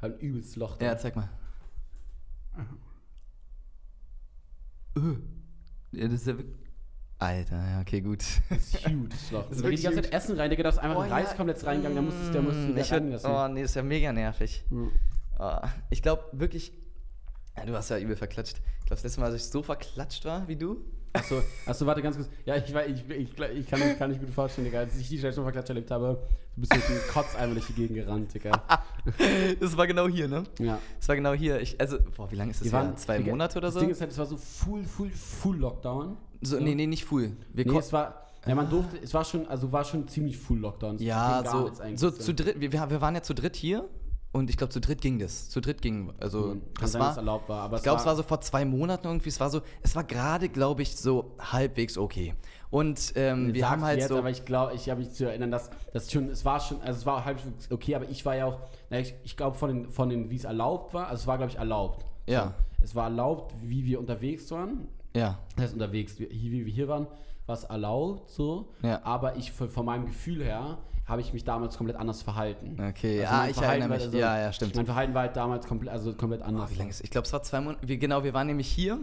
Halt 0.00 0.14
ein 0.14 0.20
übelstes 0.20 0.56
Loch 0.56 0.76
da. 0.76 0.86
Ja, 0.86 0.96
zeig 0.96 1.16
mal. 1.16 1.28
Äh. 4.96 5.00
Ja, 5.92 6.04
das 6.04 6.14
ist 6.14 6.26
ja 6.26 6.36
wirklich. 6.38 6.56
Alter, 7.20 7.56
ja, 7.56 7.80
okay, 7.80 8.00
gut. 8.00 8.22
Das 8.48 8.58
ist 8.58 8.86
huge, 8.86 9.08
das 9.08 9.30
Loch. 9.32 9.42
Das 9.48 9.52
ist 9.56 9.64
da 9.64 9.70
geht 9.70 9.78
die 9.80 9.82
ganze 9.82 10.02
Zeit 10.02 10.12
Essen 10.12 10.36
rein, 10.38 10.50
Digga, 10.50 10.62
da 10.62 10.68
ist 10.68 10.78
einfach 10.78 10.98
Oh, 10.98 11.00
ein 11.00 11.10
ja. 11.10 11.16
Reiskomplex 11.16 11.66
reingegangen, 11.66 11.96
da 11.96 12.02
musstest 12.02 12.32
der 12.32 12.42
musst 12.42 12.58
du 12.58 12.68
Mm, 12.68 12.68
wieder 12.68 12.80
ich 12.82 12.90
würd, 12.92 13.10
lassen. 13.10 13.26
Oh, 13.26 13.48
nee, 13.48 13.62
ist 13.62 13.74
ja 13.74 13.82
mega 13.82 14.12
nervig. 14.12 14.64
Ja. 14.70 15.62
Oh, 15.62 15.68
ich 15.90 16.00
glaube 16.02 16.24
wirklich. 16.32 16.72
Ja, 17.56 17.64
du 17.64 17.74
hast 17.74 17.88
ja 17.90 17.98
übel 17.98 18.14
verklatscht. 18.16 18.58
Ich 18.58 18.86
glaube, 18.86 18.96
das 18.96 19.02
letzte 19.02 19.20
Mal, 19.20 19.26
als 19.32 19.34
ich 19.42 19.44
so 19.48 19.62
verklatscht 19.64 20.24
war 20.24 20.46
wie 20.46 20.54
du. 20.56 20.84
Achso, 21.12 21.42
achso, 21.66 21.86
warte 21.86 22.02
ganz 22.02 22.16
kurz. 22.16 22.28
Ja, 22.44 22.54
ich, 22.54 22.64
ich, 22.72 23.10
ich, 23.10 23.38
ich, 23.40 23.66
kann, 23.66 23.80
mich, 23.80 23.98
kann 23.98 24.10
nicht 24.10 24.20
gut 24.20 24.30
vorstellen, 24.30 24.66
Digga. 24.66 24.80
Als 24.80 24.94
ich 24.96 25.08
die 25.08 25.18
Station 25.18 25.44
verklatscht 25.44 25.70
erlebt 25.70 25.90
habe, 25.90 26.22
du 26.54 26.60
bist 26.60 26.72
durch 26.72 26.86
den 26.86 26.98
Kotzeimer 27.10 27.54
durch 27.54 27.66
die 27.66 27.72
Gegend 27.72 27.96
gerannt, 27.96 28.32
Digga. 28.34 28.52
Das 29.58 29.76
war 29.76 29.86
genau 29.86 30.06
hier, 30.06 30.28
ne? 30.28 30.44
Ja. 30.60 30.78
Das 30.98 31.08
war 31.08 31.16
genau 31.16 31.32
hier. 31.32 31.60
Ich, 31.60 31.80
also, 31.80 31.98
boah, 32.16 32.30
wie 32.30 32.36
lange 32.36 32.50
ist 32.52 32.60
das? 32.60 32.70
Wir 32.70 32.78
her? 32.80 32.94
Zwei 32.96 33.18
Digga, 33.18 33.30
Monate 33.30 33.58
oder 33.58 33.68
das 33.68 33.74
so? 33.74 33.80
Ding 33.80 33.88
ist 33.90 34.00
halt, 34.00 34.10
es 34.12 34.18
war 34.18 34.26
so 34.26 34.36
full, 34.36 34.84
full, 34.84 35.10
full 35.10 35.56
Lockdown. 35.56 36.16
So 36.40 36.58
nee, 36.58 36.74
nee, 36.74 36.86
nicht 36.86 37.04
full. 37.04 37.36
Wir 37.52 37.66
Nee, 37.66 37.78
es 37.78 37.92
war, 37.92 38.26
ja, 38.46 38.54
man 38.54 38.70
durfte, 38.70 38.98
es 39.02 39.12
war 39.14 39.24
schon, 39.24 39.46
also 39.46 39.72
war 39.72 39.84
schon 39.84 40.06
ziemlich 40.08 40.36
full 40.36 40.58
Lockdown. 40.58 40.98
Ja, 40.98 41.44
so, 41.44 41.70
so 41.96 42.10
zu 42.10 42.34
dritt. 42.34 42.60
Wir, 42.60 42.72
wir 42.72 43.00
waren 43.00 43.14
ja 43.14 43.22
zu 43.22 43.34
dritt 43.34 43.56
hier 43.56 43.88
und 44.30 44.50
ich 44.50 44.56
glaube, 44.56 44.72
zu 44.72 44.80
dritt 44.80 45.00
ging 45.00 45.18
das. 45.18 45.48
Zu 45.48 45.60
dritt 45.60 45.80
ging. 45.80 46.12
Also, 46.20 46.50
Kann 46.50 46.62
das 46.80 46.92
sein, 46.92 47.02
war. 47.02 47.16
erlaubt 47.16 47.48
war, 47.48 47.62
aber 47.62 47.76
Ich 47.78 47.82
glaube, 47.82 48.00
es 48.00 48.06
war 48.06 48.14
so 48.14 48.22
vor 48.22 48.40
zwei 48.40 48.64
Monaten 48.64 49.06
irgendwie. 49.06 49.30
Es 49.30 49.40
war 49.40 49.50
so, 49.50 49.62
es 49.82 49.96
war 49.96 50.04
gerade, 50.04 50.48
glaube 50.48 50.82
ich, 50.82 50.96
so 50.96 51.34
halbwegs 51.38 51.96
okay. 51.96 52.34
Und 52.70 53.14
ähm, 53.16 53.54
wir 53.54 53.70
haben 53.70 53.82
halt 53.82 54.00
jetzt, 54.00 54.08
so. 54.08 54.18
aber 54.18 54.28
ich 54.28 54.44
glaube, 54.44 54.74
ich 54.74 54.90
habe 54.90 55.00
mich 55.00 55.12
zu 55.12 55.24
erinnern, 55.26 55.50
dass 55.50 55.70
das 55.94 56.12
schon, 56.12 56.28
es 56.28 56.44
war 56.44 56.60
schon, 56.60 56.80
also 56.82 56.98
es 56.98 57.06
war 57.06 57.24
halb 57.24 57.40
okay, 57.70 57.94
aber 57.94 58.08
ich 58.10 58.26
war 58.26 58.36
ja 58.36 58.44
auch, 58.44 58.60
na, 58.90 59.00
ich, 59.00 59.14
ich 59.24 59.36
glaube 59.38 59.56
von 59.56 59.70
den, 59.70 59.90
von 59.90 60.10
den, 60.10 60.30
wie 60.30 60.36
es 60.36 60.44
erlaubt 60.44 60.92
war, 60.92 61.08
also 61.08 61.22
es 61.22 61.26
war 61.26 61.38
glaube 61.38 61.50
ich 61.50 61.58
erlaubt. 61.58 62.04
Ja. 62.26 62.48
So, 62.48 62.84
es 62.84 62.94
war 62.94 63.04
erlaubt, 63.04 63.54
wie 63.62 63.86
wir 63.86 63.98
unterwegs 63.98 64.50
waren. 64.50 64.88
Ja, 65.18 65.38
Das 65.56 65.64
heißt 65.66 65.74
unterwegs, 65.74 66.18
wie, 66.18 66.28
wie 66.30 66.64
wir 66.66 66.72
hier 66.72 66.88
waren, 66.88 67.06
war 67.46 67.54
es 67.56 67.64
erlaubt, 67.64 68.30
so. 68.30 68.68
Ja. 68.82 69.00
Aber 69.04 69.36
ich 69.36 69.52
von, 69.52 69.84
meinem 69.84 70.06
Gefühl 70.06 70.42
her 70.44 70.78
habe 71.06 71.22
ich 71.22 71.32
mich 71.32 71.44
damals 71.44 71.76
komplett 71.78 71.96
anders 71.96 72.20
verhalten. 72.22 72.76
okay. 72.78 73.24
Also 73.24 73.34
ja, 73.34 73.46
ich 73.48 73.54
Verhalten 73.56 73.80
erinnere 73.80 73.96
mich. 73.96 74.04
also- 74.06 74.18
ja, 74.18 74.38
ja, 74.38 74.52
stimmt. 74.52 74.76
Mein 74.76 74.84
Verhalten 74.86 75.14
war 75.14 75.22
halt 75.22 75.36
damals 75.36 75.66
komplett, 75.66 75.90
also 75.92 76.12
komplett 76.14 76.42
anders. 76.42 76.68
Oh, 76.70 76.74
wie 76.74 76.78
lange 76.78 76.90
ist 76.90 77.02
Ich 77.02 77.10
glaube, 77.10 77.26
es 77.26 77.32
war 77.32 77.42
zwei 77.42 77.60
Monate. 77.62 77.88
Wir, 77.88 77.96
genau, 77.96 78.22
wir 78.24 78.34
waren 78.34 78.46
nämlich 78.46 78.68
hier 78.68 78.98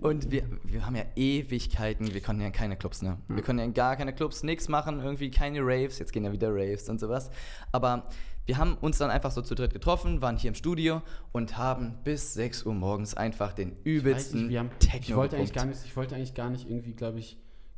und 0.00 0.30
wir, 0.30 0.44
wir 0.64 0.86
haben 0.86 0.96
ja 0.96 1.04
Ewigkeiten. 1.16 2.12
Wir 2.12 2.20
konnten 2.20 2.42
ja 2.42 2.48
in 2.48 2.52
keine 2.52 2.76
Clubs, 2.76 3.02
ne? 3.02 3.18
Wir 3.28 3.42
konnten 3.42 3.60
ja 3.60 3.66
gar 3.68 3.96
keine 3.96 4.12
Clubs, 4.12 4.42
nichts 4.42 4.68
machen, 4.68 5.00
irgendwie 5.00 5.30
keine 5.30 5.60
Raves. 5.60 5.98
Jetzt 5.98 6.12
gehen 6.12 6.24
ja 6.24 6.32
wieder 6.32 6.50
Raves 6.50 6.88
und 6.88 7.00
sowas. 7.00 7.30
Aber 7.72 8.08
wir 8.46 8.58
haben 8.58 8.76
uns 8.80 8.98
dann 8.98 9.10
einfach 9.10 9.32
so 9.32 9.42
zu 9.42 9.54
dritt 9.54 9.72
getroffen, 9.72 10.22
waren 10.22 10.36
hier 10.36 10.48
im 10.48 10.54
Studio 10.54 11.02
und 11.32 11.58
haben 11.58 11.98
bis 12.04 12.34
6 12.34 12.64
Uhr 12.64 12.74
morgens 12.74 13.14
einfach 13.14 13.52
den 13.52 13.72
Ich 13.72 13.86
übelsten 13.86 14.42
nicht, 14.42 14.50
wir 14.50 14.58
haben, 14.60 14.70
Techno 14.78 15.00
ich 15.00 15.16
wollte 15.16 15.36
eigentlich 15.36 15.52
gar 15.52 15.66
nicht, 15.66 15.80
ich 15.84 15.96
wollte 15.96 16.14
eigentlich 16.14 16.34
gar 16.34 16.50
nicht 16.50 16.70
irgendwie, 16.70 16.94
glaube 16.94 17.18
ich, 17.18 17.36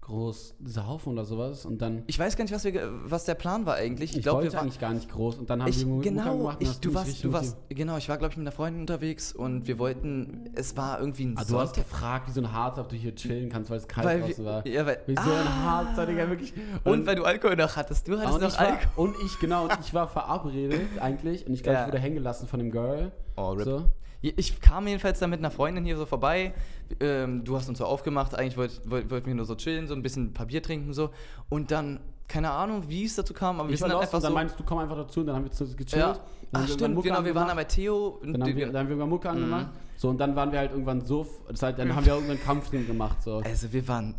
groß 0.09 0.55
saufen 0.65 1.13
oder 1.13 1.25
sowas 1.25 1.65
und 1.67 1.81
dann 1.83 2.03
Ich 2.07 2.19
weiß 2.19 2.37
gar 2.37 2.45
nicht, 2.45 2.55
was, 2.55 2.65
wir, 2.65 2.91
was 3.05 3.25
der 3.27 3.35
Plan 3.35 3.67
war 3.67 3.75
eigentlich. 3.77 4.11
ich, 4.11 4.17
Ich 4.19 4.23
glaube, 4.23 4.39
wollte 4.39 4.53
wir 4.53 4.57
waren. 4.57 4.65
eigentlich 4.67 4.81
gar 4.81 4.93
nicht 4.95 5.11
groß 5.11 5.37
und 5.37 5.51
dann 5.51 5.63
haben 5.63 5.69
Ich, 5.69 5.81
wir 5.81 5.87
Mucke 5.87 6.09
genau, 6.09 6.37
gemacht 6.37 6.61
und 6.61 6.67
ich, 6.69 6.81
du 6.81 6.95
warst, 6.95 7.23
du 7.25 7.33
warst, 7.33 7.57
genau, 7.69 7.97
ich 7.99 8.09
war, 8.09 8.17
glaube 8.19 8.33
ich, 8.33 8.39
mit 8.39 8.45
einer 8.47 8.53
Freundin 8.57 8.81
unterwegs 8.81 9.33
und 9.33 9.67
wir 9.67 9.79
wollten, 9.79 10.51
es 10.55 10.77
war 10.77 10.99
irgendwie 10.99 11.27
ein 11.27 11.35
Ah, 11.39 11.45
du 11.47 11.59
hast 11.61 11.75
gefragt, 11.77 12.27
wie 12.29 12.33
so 12.33 12.41
ein 12.41 12.53
Harz, 12.53 12.79
ob 12.79 12.89
du 12.89 12.97
hier 12.97 13.15
chillen 13.15 13.49
kannst, 13.51 13.71
weil 13.71 13.79
es 13.79 13.87
kalt 13.87 14.07
Weil 14.07 14.21
draußen 14.23 14.45
war. 14.45 14.67
ja, 14.67 14.85
weil, 14.87 14.99
Wie 15.07 15.15
so 15.15 15.21
ein 15.21 15.47
Ah! 15.47 15.87
Harz, 15.87 16.07
Digga, 16.09 16.29
wirklich. 16.29 16.55
Und 16.85 17.07
weil 17.07 17.15
du 17.17 17.25
Alkohol 17.25 17.57
noch 17.57 17.77
hattest. 17.77 18.09
Du 18.09 18.19
hattest 18.19 18.35
und 18.35 18.41
noch 18.43 18.49
ich, 18.49 18.59
war, 18.59 18.67
Alkohol. 18.67 19.09
und 19.09 19.17
ich, 19.25 19.39
genau, 19.39 19.65
und 19.65 19.79
ich 19.81 19.93
war 19.95 20.09
verabredet 20.09 20.81
eigentlich 21.01 21.47
und 21.47 21.53
ich 21.55 21.63
glaube, 21.63 21.75
Ja. 21.77 21.83
ich 21.83 21.89
wurde 21.89 21.99
hängen 22.01 22.17
gelassen 22.17 22.49
von 22.49 22.59
dem 22.61 22.71
Girl. 22.71 23.13
Oh, 23.37 23.51
rip. 23.51 23.65
So. 23.65 23.85
Ich 24.21 24.61
kam 24.61 24.87
jedenfalls 24.89 25.21
dann 25.21 25.31
mit 25.31 25.39
einer 25.39 25.51
Freundin 25.51 25.85
hier 25.85 25.97
so 25.97 26.05
vorbei. 26.07 26.53
Ähm, 26.99 27.45
du 27.45 27.57
hast 27.57 27.69
uns 27.69 27.79
so 27.79 27.85
aufgemacht. 27.85 28.35
Eigentlich 28.35 28.57
wollten 28.57 28.91
wollt, 28.91 29.11
wollten 29.11 29.27
wir 29.27 29.35
nur 29.35 29.45
so 29.45 29.55
chillen, 29.55 29.87
so 29.87 29.95
ein 29.95 30.03
bisschen 30.03 30.33
Papier 30.33 30.61
trinken 30.63 30.93
so. 30.93 31.11
Und 31.49 31.71
dann, 31.71 32.01
keine 32.27 32.51
Ahnung, 32.51 32.85
wie 32.89 33.05
es 33.05 33.15
dazu 33.15 33.33
kam, 33.33 33.61
aber 33.61 33.69
wir 33.69 33.75
Ich 33.75 33.79
sind 33.81 33.89
war 33.89 33.95
dann 33.97 34.03
einfach 34.03 34.15
und 34.19 34.25
dann 34.25 34.33
so. 34.33 34.35
meinst 34.35 34.59
du, 34.59 34.65
komm 34.65 34.79
einfach 34.79 34.97
dazu 34.97 35.21
und 35.21 35.27
dann 35.27 35.37
haben 35.37 35.45
wir 35.45 35.51
gechillt. 35.77 35.93
ja. 35.93 36.19
Ach 36.53 36.61
wir 36.67 36.75
stimmt, 36.75 37.03
genau, 37.03 37.25
wir 37.25 37.35
waren 37.35 37.49
angemacht. 37.49 37.49
dann 37.51 37.57
bei 37.57 37.65
Theo. 37.65 38.07
und 38.23 38.33
Dann 38.33 38.43
haben, 38.43 38.57
wir, 38.57 38.67
dann 38.67 38.77
haben 38.77 38.87
wir 38.87 38.91
irgendwann 38.93 39.09
Mucke 39.11 39.31
angemacht. 39.31 39.67
Mhm. 39.67 39.99
So, 39.99 40.09
und 40.09 40.19
dann 40.19 40.35
waren 40.35 40.51
wir 40.51 40.59
halt 40.59 40.71
irgendwann 40.73 41.01
so, 41.05 41.27
das 41.49 41.63
heißt, 41.63 41.79
dann 41.79 41.95
haben 41.95 42.07
wir 42.07 42.15
irgendwann 42.15 42.41
Kampfring 42.43 42.87
gemacht. 42.87 43.23
So. 43.23 43.39
also 43.39 43.73
wir 43.73 43.87
waren, 43.87 44.15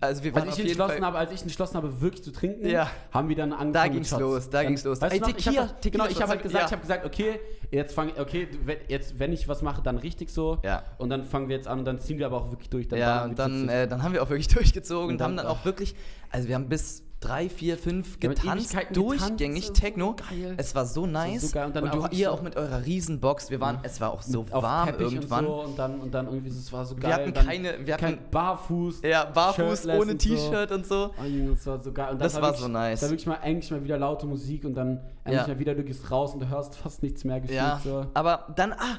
also 0.00 0.22
wir 0.24 0.34
waren 0.34 0.48
Als 0.48 0.58
ich, 0.58 0.64
entschlossen 0.66 1.04
habe, 1.04 1.18
als 1.18 1.32
ich 1.32 1.42
entschlossen 1.42 1.76
habe, 1.76 2.00
wirklich 2.00 2.22
zu 2.22 2.32
trinken, 2.32 2.66
Ja. 2.68 2.88
haben 3.10 3.28
wir 3.28 3.36
dann 3.36 3.52
angefangen 3.52 3.72
Da 3.72 3.88
ging's 3.88 4.08
Shots. 4.08 4.20
los, 4.20 4.50
da 4.50 4.62
ging's 4.64 4.84
los. 4.84 5.00
Weißt 5.00 5.14
Ey, 5.14 5.20
noch, 5.20 5.28
ich 5.28 5.36
Tequila, 5.36 5.62
hab, 5.68 5.80
Tequila 5.80 6.04
genau, 6.04 6.16
ich 6.16 6.22
habe 6.22 6.30
halt 6.32 6.42
gesagt, 6.42 6.60
ja. 6.62 6.66
ich 6.66 6.72
habe 6.72 6.82
gesagt, 6.82 7.06
okay, 7.06 7.40
jetzt 7.70 7.94
fange 7.94 8.12
okay, 8.18 8.48
jetzt 8.88 9.18
wenn 9.18 9.32
ich 9.32 9.48
was 9.48 9.62
mache, 9.62 9.82
dann 9.82 9.98
richtig 9.98 10.30
so. 10.30 10.58
Ja. 10.62 10.82
Und 10.98 11.10
dann 11.10 11.24
fangen 11.24 11.48
wir 11.48 11.56
jetzt 11.56 11.68
an 11.68 11.80
und 11.80 11.84
dann 11.84 11.98
ziehen 12.00 12.18
wir 12.18 12.26
aber 12.26 12.36
auch 12.38 12.50
wirklich 12.50 12.70
durch. 12.70 12.88
Dann 12.88 12.98
ja, 12.98 13.24
und 13.24 13.38
dann, 13.38 13.68
äh, 13.68 13.86
dann 13.88 14.02
haben 14.02 14.12
wir 14.12 14.22
auch 14.22 14.28
wirklich 14.30 14.48
durchgezogen 14.54 15.04
und, 15.06 15.12
Und 15.12 15.18
dann- 15.18 15.30
haben 15.30 15.36
dann 15.36 15.46
auch 15.46 15.64
wirklich, 15.64 15.94
also 16.30 16.48
wir 16.48 16.54
haben 16.54 16.68
bis 16.68 17.02
drei, 17.22 17.48
vier, 17.48 17.78
fünf 17.78 18.18
Ja, 18.22 18.28
getanzt, 18.30 18.66
Ewigkeiten 18.74 18.94
durchgängig 18.94 19.62
getanzt, 19.62 19.76
so 19.76 19.82
Techno. 19.82 20.16
geil. 20.28 20.54
Es 20.58 20.74
war 20.74 20.84
so 20.86 21.06
nice. 21.06 21.50
so. 21.50 21.58
Und 21.60 21.76
Und, 21.76 21.94
du, 21.94 22.06
ihr 22.10 22.26
so- 22.26 22.32
auch 22.32 22.42
mit 22.42 22.56
eurer 22.56 22.84
Riesenbox. 22.84 23.50
Wir 23.50 23.60
waren, 23.60 23.78
es 23.82 24.00
war 24.00 24.12
auch 24.12 24.22
so 24.22 24.44
warm 24.50 24.88
Teppich 24.88 25.12
irgendwann. 25.14 25.46
Und, 25.46 25.52
so, 25.52 25.60
und, 25.68 25.78
dann, 25.78 26.00
und 26.00 26.12
dann 26.12 26.26
irgendwie, 26.26 26.48
es 26.50 26.72
war 26.72 26.84
so 26.84 26.94
geil. 26.96 27.04
Wir 27.10 27.14
hatten 27.14 27.32
dann 27.34 27.46
keine- 27.46 27.86
wir 27.86 27.94
hatten- 27.94 28.04
kein 28.04 28.18
Barfuß. 28.30 29.02
Ja, 29.02 29.24
barfuß, 29.24 29.82
shirtless 29.82 30.00
ohne. 30.02 30.18
T-Shirt 30.18 30.72
und 30.72 30.86
so. 30.86 31.10
Oh, 31.18 31.24
Junge, 31.24 31.52
das 31.54 31.66
war 31.66 31.82
so 31.82 31.92
geil. 31.92 32.12
Und 32.12 32.20
Das 32.20 32.34
war 32.34 32.42
wirklich, 32.42 32.60
so 32.60 32.68
nice. 32.68 33.00
Da 33.00 33.08
wirklich 33.08 33.26
mal 33.26 33.38
eigentlich 33.42 33.70
mal 33.70 33.82
wieder 33.82 33.98
laute 33.98 34.26
Musik 34.26 34.64
und 34.64 34.74
dann 34.74 35.00
endlich 35.24 35.42
Ja. 35.42 35.48
mal 35.48 35.58
wieder, 35.58 35.74
du 35.74 35.84
gehst 35.84 36.10
raus 36.10 36.34
und 36.34 36.40
du 36.40 36.48
hörst 36.48 36.76
fast 36.76 37.02
nichts 37.02 37.24
mehr 37.24 37.40
gefühlt. 37.40 37.56
Ja, 37.58 37.80
So. 37.82 38.06
aber 38.14 38.46
dann, 38.56 38.72
ah, 38.72 38.98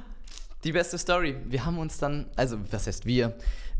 die 0.63 0.71
beste 0.71 0.97
Story. 0.97 1.35
Wir 1.45 1.65
haben 1.65 1.77
uns 1.77 1.97
dann, 1.97 2.27
also 2.37 2.55
was 2.71 2.87
heißt 2.87 3.05
wir? 3.05 3.33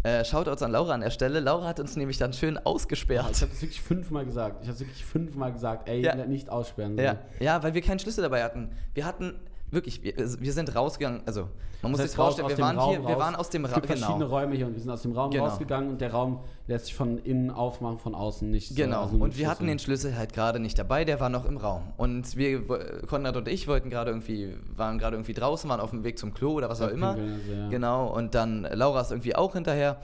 Äh, 0.03 0.25
Shoutouts 0.25 0.61
an 0.61 0.71
Laura 0.71 0.93
an 0.93 0.99
der 1.01 1.11
Stelle. 1.11 1.39
Laura 1.39 1.65
hat 1.65 1.79
uns 1.79 1.95
nämlich 1.95 2.17
dann 2.17 2.33
schön 2.33 2.57
ausgesperrt. 2.57 3.31
ich 3.31 3.41
habe 3.41 3.51
das 3.51 3.61
wirklich 3.61 3.81
fünfmal 3.81 4.25
gesagt. 4.25 4.57
Ich 4.61 4.67
habe 4.69 4.79
wirklich 4.81 5.05
fünfmal 5.05 5.53
gesagt, 5.53 5.87
ey, 5.87 6.01
Ja. 6.03 6.13
nicht 6.15 6.49
aussperren. 6.49 6.97
Ja, 6.97 7.19
ja, 7.39 7.63
weil 7.63 7.73
wir 7.73 7.81
keinen 7.81 7.99
Schlüssel 7.99 8.21
dabei 8.21 8.43
hatten. 8.43 8.71
Wir 8.93 9.05
hatten 9.05 9.39
wirklich, 9.73 10.03
wir, 10.03 10.17
also 10.17 10.39
wir 10.39 10.53
sind 10.53 10.75
rausgegangen, 10.75 11.21
also 11.25 11.49
man 11.81 11.91
muss 11.91 11.99
Das 11.99 12.11
sich 12.11 12.17
heißt, 12.17 12.19
raus 12.19 12.35
vorstellen, 12.39 12.45
aus 12.45 12.51
wir 12.51 12.55
dem 12.55 12.61
waren 12.63 12.77
Raum 12.79 12.89
hier, 12.91 13.07
wir 13.07 13.19
waren 13.19 13.35
aus 13.35 13.49
dem 13.49 13.65
Es 13.65 13.71
Raum, 13.71 13.75
gibt 13.81 13.87
verschiedene 13.87 14.25
genau. 14.25 14.29
Räume 14.37 14.55
hier 14.55 14.67
und 14.67 14.73
wir 14.73 14.79
sind 14.81 14.89
aus 14.91 15.01
dem 15.01 15.11
Raum 15.11 15.31
Genau. 15.31 15.45
rausgegangen 15.45 15.89
und 15.89 15.99
der 16.01 16.11
Raum 16.11 16.39
lässt 16.67 16.85
sich 16.85 16.95
von 16.95 17.17
innen 17.17 17.51
aufmachen, 17.51 17.99
von 17.99 18.15
außen 18.15 18.49
nicht. 18.49 18.69
so. 18.69 18.75
Genau, 18.75 19.01
Also 19.01 19.13
mit 19.15 19.21
und 19.23 19.37
wir 19.37 19.49
hatten 19.49 19.67
den 19.67 19.79
Schlüssel 19.79 20.15
halt 20.17 20.33
gerade 20.33 20.59
nicht 20.59 20.79
dabei, 20.79 21.03
der 21.03 21.19
war 21.19 21.29
noch 21.29 21.43
im 21.45 21.57
Raum. 21.57 21.91
Und 21.97 22.37
wir, 22.37 22.65
Konrad 23.07 23.35
und 23.35 23.47
ich 23.49 23.67
wollten 23.67 23.89
gerade 23.89 24.11
irgendwie, 24.11 24.55
waren 24.75 24.97
gerade 24.97 25.17
irgendwie 25.17 25.33
draußen, 25.33 25.69
waren 25.69 25.81
auf 25.81 25.89
dem 25.89 26.03
Weg 26.05 26.17
zum 26.17 26.33
Klo 26.33 26.53
oder 26.53 26.69
was 26.69 26.79
auch 26.81 26.87
Ja, 26.87 26.93
immer. 26.93 27.09
also, 27.11 27.21
ja. 27.53 27.69
Genau, 27.69 28.07
und 28.07 28.33
dann 28.35 28.63
Laura 28.71 29.01
ist 29.01 29.11
irgendwie 29.11 29.35
auch 29.35 29.53
hinterher. 29.53 29.97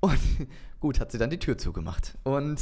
Und 0.00 0.18
gut, 0.80 0.98
hat 1.00 1.12
sie 1.12 1.18
dann 1.18 1.28
die 1.30 1.38
Tür 1.38 1.58
zugemacht. 1.58 2.14
Und 2.24 2.58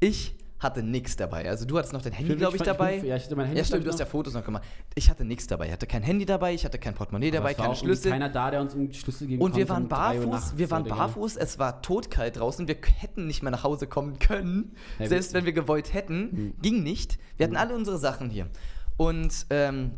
ich 0.00 0.34
hatte 0.60 0.82
nichts 0.82 1.16
dabei. 1.16 1.48
Also 1.48 1.64
du 1.64 1.78
hattest 1.78 1.94
noch 1.94 2.02
dein 2.02 2.12
Handy, 2.12 2.36
glaube 2.36 2.56
ich, 2.56 2.62
ich 2.62 2.66
dabei. 2.66 2.98
ja, 2.98 3.16
ich 3.16 3.24
hatte 3.24 3.34
mein 3.34 3.46
Handy, 3.46 3.58
Ja, 3.58 3.64
stimmt, 3.64 3.84
du 3.84 3.88
hast 3.88 3.94
ich, 3.96 4.00
ja 4.00 4.06
Fotos 4.06 4.34
noch 4.34 4.44
gemacht. 4.44 4.62
Ich 4.94 5.08
hatte 5.10 5.24
nichts 5.24 5.46
dabei. 5.46 5.66
Ich 5.66 5.72
hatte 5.72 5.86
kein 5.86 6.02
Handy 6.02 6.26
dabei, 6.26 6.52
ich 6.52 6.64
hatte 6.64 6.78
kein 6.78 6.94
Portemonnaie 6.94 7.30
dabei, 7.30 7.52
irgendwie 7.52 7.76
Schlüssel. 7.76 8.12
keiner 8.12 8.28
da, 8.28 8.50
der 8.50 8.60
uns 8.60 8.74
irgendwie 8.74 8.94
Schlüssel 8.94 9.26
geben 9.26 9.42
Und 9.42 9.56
wir 9.56 9.68
waren 9.68 9.88
barfuß, 9.88 10.58
wir 10.58 10.70
waren 10.70 10.84
barfuß, 10.84 11.36
es 11.36 11.58
war 11.58 11.80
totkalt 11.80 12.38
draußen, 12.38 12.68
wir 12.68 12.76
hätten 12.98 13.26
nicht 13.26 13.42
mehr 13.42 13.50
nach 13.50 13.64
Hause 13.64 13.86
kommen 13.86 14.18
können. 14.18 14.76
Ja, 14.98 15.06
Selbst 15.06 15.32
wenn 15.32 15.46
wir 15.46 15.52
gewollt 15.52 15.94
hätten, 15.94 16.54
ging 16.60 16.82
nicht. 16.82 17.18
Wir 17.38 17.46
hatten 17.46 17.56
alle 17.56 17.74
unsere 17.74 17.98
Sachen 17.98 18.28
hier. 18.28 18.48
Und 18.98 19.46
ähm, 19.48 19.92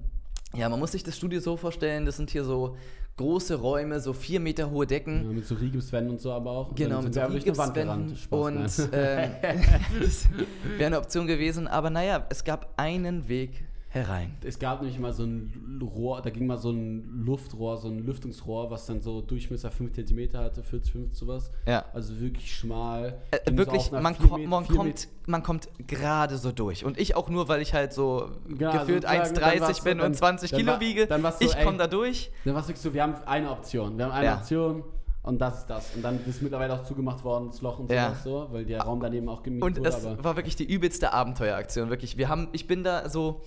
ja, 0.55 0.69
man 0.69 0.79
muss 0.79 0.93
sich 0.93 1.03
das 1.03 1.17
Studio 1.17 1.41
so 1.41 1.57
vorstellen, 1.57 2.07
das 2.07 2.17
sind 2.17 2.31
hier 2.31 2.45
so 2.45 2.77
große 3.17 3.57
Räume, 3.57 4.01
so 4.01 4.13
vier 4.13 4.41
Meter 4.41 4.71
hohe 4.71 4.87
Decken. 4.87 5.25
Ja, 5.25 5.33
mit 5.33 5.47
so 5.47 5.55
Riegipswänden 5.55 6.13
und 6.13 6.21
so, 6.21 6.33
aber 6.33 6.51
auch. 6.51 6.75
Genau, 6.75 7.03
mit 7.03 7.15
so 7.15 7.21
Rigipswänden 7.21 8.17
und 8.31 8.79
nein. 8.91 9.31
ähm, 9.43 9.61
das 10.01 10.29
wäre 10.77 10.87
eine 10.87 10.99
Option 10.99 11.27
gewesen, 11.27 11.69
aber 11.69 11.91
naja, 11.91 12.27
es 12.31 12.45
gab 12.45 12.73
einen 12.77 13.29
Weg 13.29 13.65
herein. 13.93 14.37
Es 14.43 14.59
gab 14.59 14.81
nämlich 14.81 14.99
mal 14.99 15.13
so 15.13 15.25
ein 15.25 15.81
Rohr, 15.83 16.23
da 16.23 16.31
ging 16.31 16.47
mal 16.47 16.57
so 16.57 16.71
ein 16.71 17.23
Luftrohr, 17.25 17.77
so 17.77 17.89
ein 17.89 18.05
Lüftungsrohr, 18.07 18.71
was 18.71 18.87
dann 18.87 19.01
so 19.03 19.21
Durchmesser 19.21 19.71
5 19.71 19.93
cm 19.93 20.33
hatte, 20.35 20.63
40, 20.63 20.93
50 20.93 21.19
sowas. 21.19 21.51
Ja. 21.67 21.85
Also 21.93 22.19
wirklich 22.19 22.55
schmal. 22.57 23.19
Äh, 23.31 23.39
so 23.51 23.57
wirklich, 23.59 23.93
einer 23.93 24.01
man, 24.01 24.17
kommt, 24.17 24.33
Met- 24.41 24.49
man, 24.49 24.67
kommt, 24.67 25.09
man 25.27 25.43
kommt 25.43 25.69
gerade 25.87 26.39
so 26.39 26.53
durch. 26.53 26.85
Und 26.85 26.99
ich 26.99 27.15
auch 27.17 27.29
nur, 27.29 27.49
weil 27.49 27.61
ich 27.61 27.75
halt 27.75 27.93
so 27.93 28.31
Genau, 28.49 28.73
gefühlt 28.73 29.03
sozusagen, 29.03 29.35
dann 29.35 29.61
war's 29.61 29.71
1,30 29.71 29.75
so, 29.77 29.85
bin 29.85 29.99
dann- 29.99 30.07
und 30.07 30.15
20 30.15 30.51
dann 30.51 30.61
Kilo 30.61 30.81
wiege. 30.81 31.07
dann 31.07 31.23
war's 31.23 31.39
so, 31.39 31.45
ich 31.45 31.63
komme 31.63 31.77
da 31.79 31.87
durch. 31.87 32.31
Dann 32.45 32.55
war 32.55 32.63
es 32.63 32.69
wirklich 32.69 32.83
so, 32.83 32.95
wir 32.95 33.03
haben 33.03 33.15
eine 33.27 33.51
Option. 33.51 33.99
Wir 33.99 34.07
haben 34.07 34.13
eine 34.13 34.27
Ja. 34.27 34.37
Option 34.39 34.85
und 35.23 35.39
das 35.39 35.59
ist 35.59 35.67
das. 35.67 35.95
Und 35.95 36.03
dann 36.03 36.19
ist 36.27 36.41
mittlerweile 36.41 36.73
auch 36.73 36.83
zugemacht 36.85 37.23
worden, 37.25 37.49
das 37.51 37.61
Loch 37.61 37.79
und 37.79 37.91
Ja. 37.93 38.07
sowas 38.09 38.25
so, 38.25 38.49
weil 38.53 38.65
der 38.65 38.81
Raum 38.81 39.01
daneben 39.01 39.29
auch 39.29 39.43
gemietet 39.43 39.67
Und 39.67 39.77
wurde. 39.79 39.89
es 39.91 40.07
aber 40.07 40.25
war 40.25 40.37
wirklich 40.37 40.57
die 40.57 40.65
übelste 40.73 41.13
Abenteueraktion. 41.13 41.91
Wirklich, 41.91 42.17
wir 42.17 42.29
haben, 42.31 42.49
ich 42.53 42.67
bin 42.67 42.83
da 42.85 43.09
so 43.11 43.43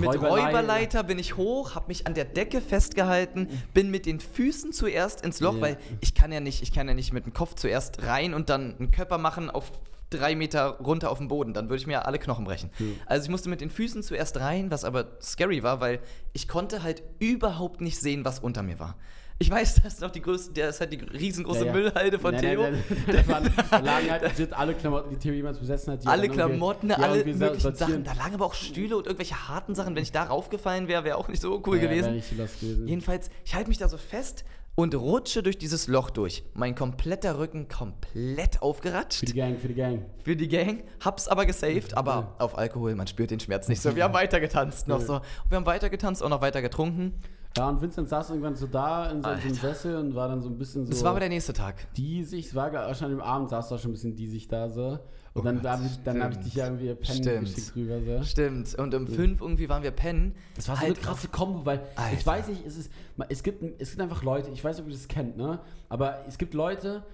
mit 0.00 0.08
Räuberlei- 0.10 0.46
Räuberleiter 0.46 1.02
bin 1.02 1.18
ich 1.18 1.36
hoch, 1.36 1.74
habe 1.74 1.86
mich 1.88 2.06
an 2.06 2.14
der 2.14 2.24
Decke 2.24 2.60
festgehalten, 2.60 3.48
bin 3.74 3.90
mit 3.90 4.06
den 4.06 4.20
Füßen 4.20 4.72
zuerst 4.72 5.24
ins 5.24 5.40
Loch, 5.40 5.54
Ja. 5.56 5.60
weil 5.60 5.78
ich 6.00 6.14
kann 6.14 6.32
ja 6.32 6.40
nicht, 6.40 6.62
ich 6.62 6.72
kann 6.72 6.88
ja 6.88 6.94
nicht 6.94 7.12
mit 7.12 7.26
dem 7.26 7.32
Kopf 7.32 7.54
zuerst 7.54 8.02
rein 8.04 8.34
und 8.34 8.48
dann 8.48 8.76
einen 8.78 8.90
Körper 8.90 9.18
machen 9.18 9.50
auf 9.50 9.70
drei 10.10 10.34
Meter 10.34 10.78
runter 10.80 11.10
auf 11.10 11.18
den 11.18 11.28
Boden, 11.28 11.52
dann 11.52 11.68
würde 11.68 11.80
ich 11.80 11.86
mir 11.86 11.92
ja 11.94 12.02
alle 12.02 12.18
Knochen 12.18 12.44
brechen. 12.46 12.70
Ja. 12.78 12.86
Also 13.06 13.24
ich 13.24 13.30
musste 13.30 13.50
mit 13.50 13.60
den 13.60 13.68
Füßen 13.70 14.02
zuerst 14.02 14.38
rein, 14.40 14.70
was 14.70 14.84
aber 14.84 15.06
scary 15.20 15.62
war, 15.62 15.80
weil 15.80 16.00
ich 16.32 16.48
konnte 16.48 16.82
halt 16.82 17.02
überhaupt 17.18 17.80
nicht 17.82 17.98
sehen, 18.00 18.24
was 18.24 18.38
unter 18.38 18.62
mir 18.62 18.78
war. 18.78 18.96
Ich 19.40 19.48
weiß, 19.50 19.76
das 19.82 19.94
ist 19.94 20.00
noch 20.00 20.10
die 20.10 20.20
größte, 20.20 20.52
der 20.52 20.70
ist 20.70 20.80
halt 20.80 20.92
die 20.92 20.96
riesengroße 20.96 21.60
Ja, 21.60 21.66
ja. 21.66 21.72
Müllhalde 21.72 22.18
von 22.18 22.32
Nein, 22.34 22.42
Theo. 22.42 22.62
nein, 22.62 22.84
nein, 23.06 23.16
Da, 23.16 23.28
waren, 23.32 23.52
da 23.70 23.78
lagen 23.78 24.10
halt 24.10 24.52
alle 24.52 24.74
Klamotten, 24.74 25.10
die 25.10 25.16
Theo 25.16 25.32
jemals 25.32 25.58
besessen 25.58 25.92
hat. 25.92 26.02
die 26.02 26.08
alle 26.08 26.28
Klamotten, 26.28 26.90
alle 26.90 27.18
möglichen 27.24 27.38
sortieren- 27.60 27.76
Sachen. 27.76 28.04
Da 28.04 28.14
lagen 28.14 28.34
aber 28.34 28.46
auch 28.46 28.54
Stühle 28.54 28.96
und 28.96 29.06
irgendwelche 29.06 29.48
harten 29.48 29.76
Sachen. 29.76 29.94
Wenn 29.94 30.02
ich 30.02 30.10
da 30.10 30.24
raufgefallen 30.24 30.88
wäre, 30.88 31.04
wäre 31.04 31.16
auch 31.16 31.28
nicht 31.28 31.40
so 31.40 31.62
cool 31.66 31.76
Ja, 31.76 31.82
gewesen. 31.84 32.14
los 32.36 32.50
gewesen. 32.60 32.88
Jedenfalls, 32.88 33.30
ich 33.44 33.54
halte 33.54 33.68
mich 33.68 33.78
da 33.78 33.88
so 33.88 33.96
fest 33.96 34.44
und 34.74 34.94
rutsche 34.96 35.42
durch 35.44 35.56
dieses 35.56 35.86
Loch 35.86 36.10
durch. 36.10 36.42
Mein 36.54 36.74
kompletter 36.74 37.38
Rücken 37.38 37.68
komplett 37.68 38.60
aufgeratscht 38.60 39.20
Für 39.20 39.26
die 39.26 39.34
Gang, 39.34 39.58
für 39.60 39.68
die 39.68 39.74
Gang. 39.74 40.04
für 40.24 40.34
die 40.36 40.48
Gang. 40.48 40.82
Hab's 41.04 41.28
aber 41.28 41.46
gesaved, 41.46 41.96
aber 41.96 42.34
auf 42.38 42.58
Alkohol, 42.58 42.96
man 42.96 43.06
spürt 43.06 43.30
den 43.30 43.38
Schmerz 43.40 43.68
nicht 43.68 43.82
so. 43.82 43.94
Wir 43.94 44.02
haben 44.04 44.14
weiter 44.14 44.40
getanzt 44.40 44.88
noch 44.88 45.00
so. 45.00 45.14
Und 45.16 45.22
wir 45.48 45.56
haben 45.56 45.66
weiter 45.66 45.90
getanzt, 45.90 46.22
auch 46.24 46.28
noch 46.28 46.40
weiter 46.40 46.60
getrunken. 46.60 47.14
Ja, 47.56 47.68
und 47.68 47.80
Vincent 47.80 48.08
saß 48.08 48.30
irgendwann 48.30 48.54
so 48.54 48.66
da 48.66 49.10
in 49.10 49.22
so, 49.22 49.28
in 49.30 49.36
so 49.40 49.46
einem. 49.46 49.54
Sessel 49.54 49.96
und 49.96 50.14
war 50.14 50.28
dann 50.28 50.40
so 50.42 50.48
ein 50.48 50.58
bisschen 50.58 50.84
so. 50.84 50.92
Das 50.92 51.02
war 51.02 51.10
aber 51.12 51.20
der 51.20 51.28
nächste 51.28 51.52
Tag. 51.52 51.92
die 51.94 52.22
sich, 52.22 52.46
es 52.46 52.54
war 52.54 52.72
wahrscheinlich 52.72 53.20
am 53.20 53.26
Abend 53.26 53.50
saß 53.50 53.68
da 53.68 53.78
schon 53.78 53.90
ein 53.90 53.94
bisschen 53.94 54.14
die 54.14 54.28
sich 54.28 54.46
da 54.48 54.68
so. 54.68 54.98
Und 55.34 55.42
Oh 55.42 55.44
dann, 55.44 55.56
Gott, 55.62 55.70
hab 55.70 55.84
ich, 55.84 56.02
dann 56.04 56.22
habe 56.22 56.34
ich 56.34 56.40
dich 56.40 56.54
ja 56.54 56.64
irgendwie 56.66 56.94
pennen 56.94 57.22
Stimmt. 57.22 57.54
geschickt 57.54 57.76
drüber. 57.76 58.00
So. 58.18 58.24
Stimmt. 58.24 58.74
Und 58.76 58.94
um 58.94 59.06
fünf 59.06 59.40
irgendwie 59.40 59.68
waren 59.68 59.82
wir 59.82 59.90
pennen. 59.92 60.34
Das 60.56 60.68
war 60.68 60.76
so 60.76 60.82
Halt 60.82 60.96
eine 60.96 61.04
krasse 61.06 61.28
Kombo, 61.28 61.64
weil 61.64 61.80
ich 61.94 61.98
Alter. 61.98 62.26
weiß 62.26 62.48
nicht, 62.48 62.66
es 62.66 62.76
ist, 62.76 62.92
es 63.28 63.42
gibt, 63.42 63.62
es 63.80 63.90
gibt 63.90 64.02
einfach 64.02 64.22
Leute, 64.22 64.50
ich 64.50 64.62
weiß 64.64 64.76
nicht, 64.76 64.84
ob 64.86 64.90
ihr 64.90 64.96
das 64.96 65.06
kennt, 65.08 65.36
ne? 65.36 65.60
Aber 65.88 66.24
es 66.26 66.38
gibt 66.38 66.54
Leute, 66.54 67.04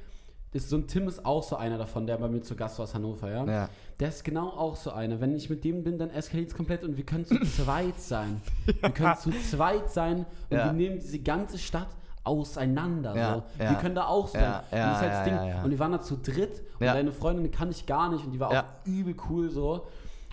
ist 0.53 0.68
so 0.70 0.77
ein 0.77 0.87
Tim 0.87 1.09
ist 1.09 1.25
auch 1.27 1.42
so 1.42 1.57
einer 1.57 1.77
davon, 1.79 2.07
der 2.07 2.16
bei 2.16 2.29
mir 2.29 2.40
zu 2.40 2.55
Gast 2.55 2.79
war 2.79 2.85
aus 2.85 2.94
Hannover, 2.94 3.29
ja? 3.31 3.44
Ja. 3.44 3.68
Der 4.00 4.09
ist 4.09 4.24
genau 4.24 4.48
auch 4.48 4.74
so 4.76 4.90
einer. 4.90 5.20
Wenn 5.20 5.35
ich 5.37 5.48
mit 5.50 5.62
dem 5.64 5.85
bin, 5.85 5.98
dann 5.98 6.11
eskaliert 6.11 6.48
es 6.50 6.54
komplett 6.57 6.83
und 6.85 6.96
wir 6.96 7.04
können 7.04 7.24
zu 7.26 7.38
zweit 7.44 8.00
sein. 8.00 8.40
Wir 8.80 8.90
können 8.90 9.16
zu 9.16 9.30
zweit 9.30 9.90
sein 9.92 10.26
und 10.50 10.57
Ja. 10.57 10.64
wir 10.66 10.72
nehmen 10.72 10.98
diese 10.98 11.20
ganze 11.20 11.59
Stadt 11.59 11.88
auseinander. 12.24 13.14
Ja, 13.16 13.35
so. 13.35 13.62
ja. 13.62 13.70
Wir 13.70 13.78
können 13.78 13.94
da 13.94 14.07
auch 14.07 14.28
sein. 14.28 14.42
Ja, 14.42 14.64
ja, 14.72 14.85
und, 14.87 14.92
das 14.92 15.00
halt 15.00 15.12
das 15.12 15.18
ja, 15.18 15.24
Ding. 15.24 15.35
ja, 15.35 15.46
ja. 15.57 15.62
und 15.62 15.70
wir 15.70 15.78
waren 15.78 15.92
da 15.92 16.00
zu 16.00 16.16
dritt 16.16 16.62
und 16.80 16.87
Ja. 16.87 16.94
deine 16.94 17.12
Freundin 17.12 17.50
kann 17.50 17.70
ich 17.70 17.87
gar 17.87 18.11
nicht 18.11 18.24
und 18.24 18.33
die 18.33 18.40
war 18.40 18.52
Ja. 18.52 18.61
auch 18.62 18.87
übel 18.87 19.14
cool 19.30 19.50
so. 19.50 19.87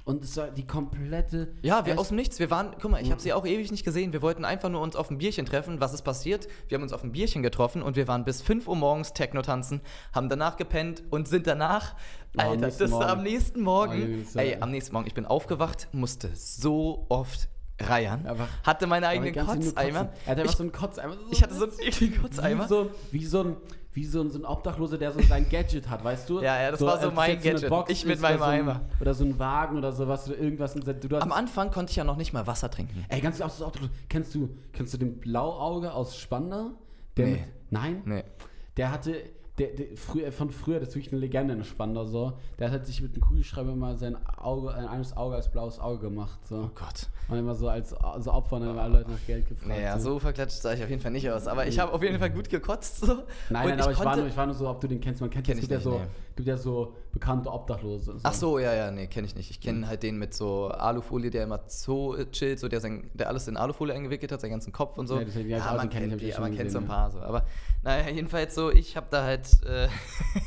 Und 0.04 0.24
es 0.24 0.36
war 0.36 0.48
die 0.48 0.66
komplette. 0.66 1.54
Ja, 1.62 1.86
wir 1.86 2.00
aus 2.00 2.08
dem 2.08 2.18
Nichts. 2.18 2.40
Wir 2.40 2.50
waren, 2.50 2.72
guck 2.82 2.90
mal, 2.90 3.02
ich 3.04 3.12
habe 3.12 3.22
sie 3.22 3.34
auch 3.34 3.46
ewig 3.46 3.70
nicht 3.70 3.86
gesehen. 3.86 4.12
Wir 4.14 4.24
wollten 4.24 4.46
einfach 4.46 4.68
nur 4.68 4.82
uns 4.82 4.96
auf 4.96 5.12
ein 5.12 5.20
Bierchen 5.20 5.46
treffen. 5.46 5.80
Was 5.80 5.94
ist 5.94 6.02
passiert? 6.02 6.48
Wir 6.68 6.76
haben 6.78 6.82
uns 6.82 6.92
auf 6.92 7.04
ein 7.04 7.12
Bierchen 7.12 7.44
getroffen 7.44 7.84
und 7.84 7.96
wir 7.96 8.08
waren 8.08 8.26
bis 8.26 8.42
5 8.42 8.68
Uhr 8.68 8.76
morgens 8.76 9.14
Techno 9.14 9.44
tanzen, 9.44 9.80
haben 10.12 10.28
danach 10.28 10.58
gepennt 10.58 11.04
und 11.12 11.28
sind 11.28 11.46
danach, 11.46 11.96
Oh, 12.38 12.42
am 12.42 12.48
Alter, 12.52 12.66
nächsten 12.66 12.84
das 12.84 12.92
Morgen. 12.92 13.06
am 13.06 13.24
nächsten 13.24 13.60
Oh, 13.60 13.64
Morgen. 13.64 14.26
War- 14.34 14.44
ey, 14.44 14.58
am 14.60 14.72
nächsten 14.72 14.94
Morgen, 14.94 15.08
ich 15.08 15.14
bin 15.14 15.26
aufgewacht, 15.26 15.88
musste 15.92 16.30
so 16.36 17.06
oft 17.10 17.50
reiern, 17.80 18.26
Aber- 18.28 18.48
hatte 18.64 18.88
meine 18.88 19.08
eigenen 19.08 19.34
Kotzeimer. 19.34 20.10
Er 20.26 20.32
hatte 20.32 20.42
einfach 20.42 20.46
Ich, 20.46 20.52
so 20.58 20.64
einen 20.64 20.72
Kotzeimer. 20.72 21.16
ich 21.32 21.42
hatte 21.44 21.54
so 21.56 21.64
einen 21.70 21.80
ekligen 21.80 22.22
Kotzeimer. 22.22 22.64
Wie 22.66 22.68
so, 22.68 22.90
wie 23.12 23.26
so 23.26 23.42
ein, 23.44 23.58
wie 23.94 24.06
so 24.06 24.22
ein, 24.22 24.30
so 24.30 24.40
ein 24.40 24.46
Obdachloser, 24.46 24.98
der 24.98 25.12
so 25.12 25.20
sein 25.24 25.50
Gadget 25.50 25.90
hat, 25.90 26.04
weißt 26.04 26.30
du? 26.30 26.40
Ja, 26.42 26.62
ja, 26.62 26.72
das 26.72 26.80
war 26.80 27.00
so 27.02 27.08
als 27.08 27.16
mein 27.16 27.42
Gadget. 27.42 27.68
Box 27.70 27.92
Ich 27.92 28.06
mit 28.06 28.22
meinem 28.22 28.38
so 28.38 28.44
Eimer. 28.46 28.82
Oder 29.02 29.14
so 29.14 29.26
ein 29.26 29.38
Wagen 29.38 29.78
oder 29.78 29.92
sowas 29.92 30.30
oder 30.30 30.38
irgendwas. 30.38 30.74
Du, 30.76 31.18
am 31.18 31.32
Anfang 31.34 31.72
konnte 31.72 31.90
ich 31.90 31.98
ja 31.98 32.04
noch 32.06 32.16
nicht 32.16 32.32
mal 32.32 32.48
Wasser 32.48 32.70
trinken. 32.72 33.04
ey, 33.10 33.20
ganz 33.20 33.42
auch 33.42 33.50
so 33.50 33.66
Obdachlos. 33.66 33.90
Kennst 34.08 34.34
du, 34.36 34.50
kennst 34.72 34.94
du 34.94 34.98
den 35.00 35.20
Blauauge 35.20 35.92
aus 35.94 36.16
Spandau? 36.18 36.72
Der 37.18 37.26
Nee. 37.26 37.32
Mit, 37.34 37.42
nein? 37.72 38.02
Nee. 38.06 38.24
Der 38.78 38.92
hatte, 38.92 39.16
der, 39.58 39.68
der, 39.68 39.86
früher, 39.96 40.32
von 40.32 40.50
früher, 40.50 40.80
das 40.80 40.90
ist 40.90 40.96
wirklich 40.96 41.12
eine 41.12 41.22
Legende 41.22 41.54
in 41.54 41.64
Spandau 41.64 42.06
so. 42.06 42.34
Der 42.58 42.72
hat 42.72 42.86
sich 42.86 43.02
mit 43.02 43.14
einem 43.14 43.22
Kugelschreiber 43.22 43.76
mal 43.76 43.98
sein 43.98 44.16
Auge, 44.38 44.74
ein 44.74 44.88
eines 44.88 45.16
Auge 45.16 45.36
als 45.36 45.50
blaues 45.50 45.80
Auge 45.80 46.00
gemacht. 46.00 46.40
So. 46.48 46.64
Oh 46.64 46.72
Gott. 46.74 47.08
Und 47.28 47.38
immer 47.38 47.54
so 47.56 47.68
als 47.68 47.90
so 47.90 48.32
Opfer 48.32 48.56
und 48.56 48.62
dann 48.62 48.70
haben 48.72 48.80
alle 48.80 49.00
Leute 49.00 49.12
nach 49.12 49.26
Geld 49.28 49.48
gefragt. 49.48 49.68
Naja, 49.68 50.00
so 50.00 50.20
verklatscht 50.20 50.62
sah 50.62 50.74
ich 50.74 50.84
auf 50.84 50.90
jeden 50.90 51.02
Fall 51.02 51.12
nicht 51.12 51.30
aus. 51.30 51.48
Aber 51.48 51.68
ich 51.68 51.80
habe 51.80 51.92
auf 51.92 52.02
jeden 52.02 52.20
Fall 52.20 52.30
gut 52.30 52.50
gekotzt. 52.50 53.06
So. 53.06 53.14
Nein, 53.50 53.68
nein, 53.68 53.80
ich 53.80 53.84
aber 53.84 53.92
ich 53.92 54.00
war, 54.00 54.16
nur, 54.16 54.28
ich 54.28 54.38
war 54.38 54.46
nur 54.46 54.56
so, 54.56 54.70
ob 54.70 54.80
du 54.82 54.88
den 54.88 55.02
kennst. 55.02 55.22
Man 55.22 55.30
kennt 55.30 55.46
Kenn 55.46 55.60
gibt, 55.60 55.70
ja 55.70 55.78
nicht, 55.78 55.84
so, 55.84 56.00
nee. 56.00 56.06
Gibt 56.36 56.48
ja 56.48 56.58
so 56.58 56.96
bekannte 57.12 57.52
Obdachlose. 57.52 58.18
Ach 58.24 58.34
so, 58.34 58.60
ja, 58.60 58.74
ja, 58.74 58.92
nee, 58.92 59.08
kenne 59.08 59.28
ich 59.28 59.36
nicht. 59.36 59.52
Ich 59.52 59.60
kenne 59.60 59.88
halt 59.88 60.04
den 60.04 60.18
mit 60.18 60.34
so 60.34 60.68
Alufolie, 60.68 61.30
der 61.30 61.44
immer 61.44 61.60
so 61.68 62.16
chillt, 62.32 62.60
so 62.60 62.68
der, 62.68 62.80
sein, 62.80 63.10
der 63.14 63.28
alles 63.28 63.48
in 63.48 63.58
Alufolie 63.58 63.94
eingewickelt 63.94 64.32
hat, 64.32 64.42
seinen 64.42 64.52
ganzen 64.52 64.72
Kopf 64.72 64.98
und 64.98 65.08
so. 65.08 65.20
Ja, 65.20 65.26
deswegen, 65.26 65.50
ja, 65.50 65.72
auch, 65.72 65.78
man 65.78 65.90
kennt 65.90 66.22
die, 66.22 66.32
schon 66.32 66.42
man 66.42 66.56
kennt 66.56 66.72
so 66.72 66.80
ein 66.80 66.86
paar 66.86 67.12
so. 67.12 67.20
Aber 67.20 67.46
naja, 67.84 68.10
jedenfalls 68.10 68.56
so, 68.56 68.72
ich 68.72 68.96
habe 68.96 69.08
da 69.10 69.24
halt 69.24 69.48
äh, 69.64 69.88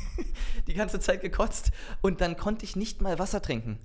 die 0.67 0.73
ganze 0.73 0.99
Zeit 0.99 1.21
gekotzt 1.21 1.71
und 2.01 2.21
dann 2.21 2.37
konnte 2.37 2.65
ich 2.65 2.75
nicht 2.75 3.01
mal 3.01 3.19
Wasser 3.19 3.41
trinken. 3.41 3.79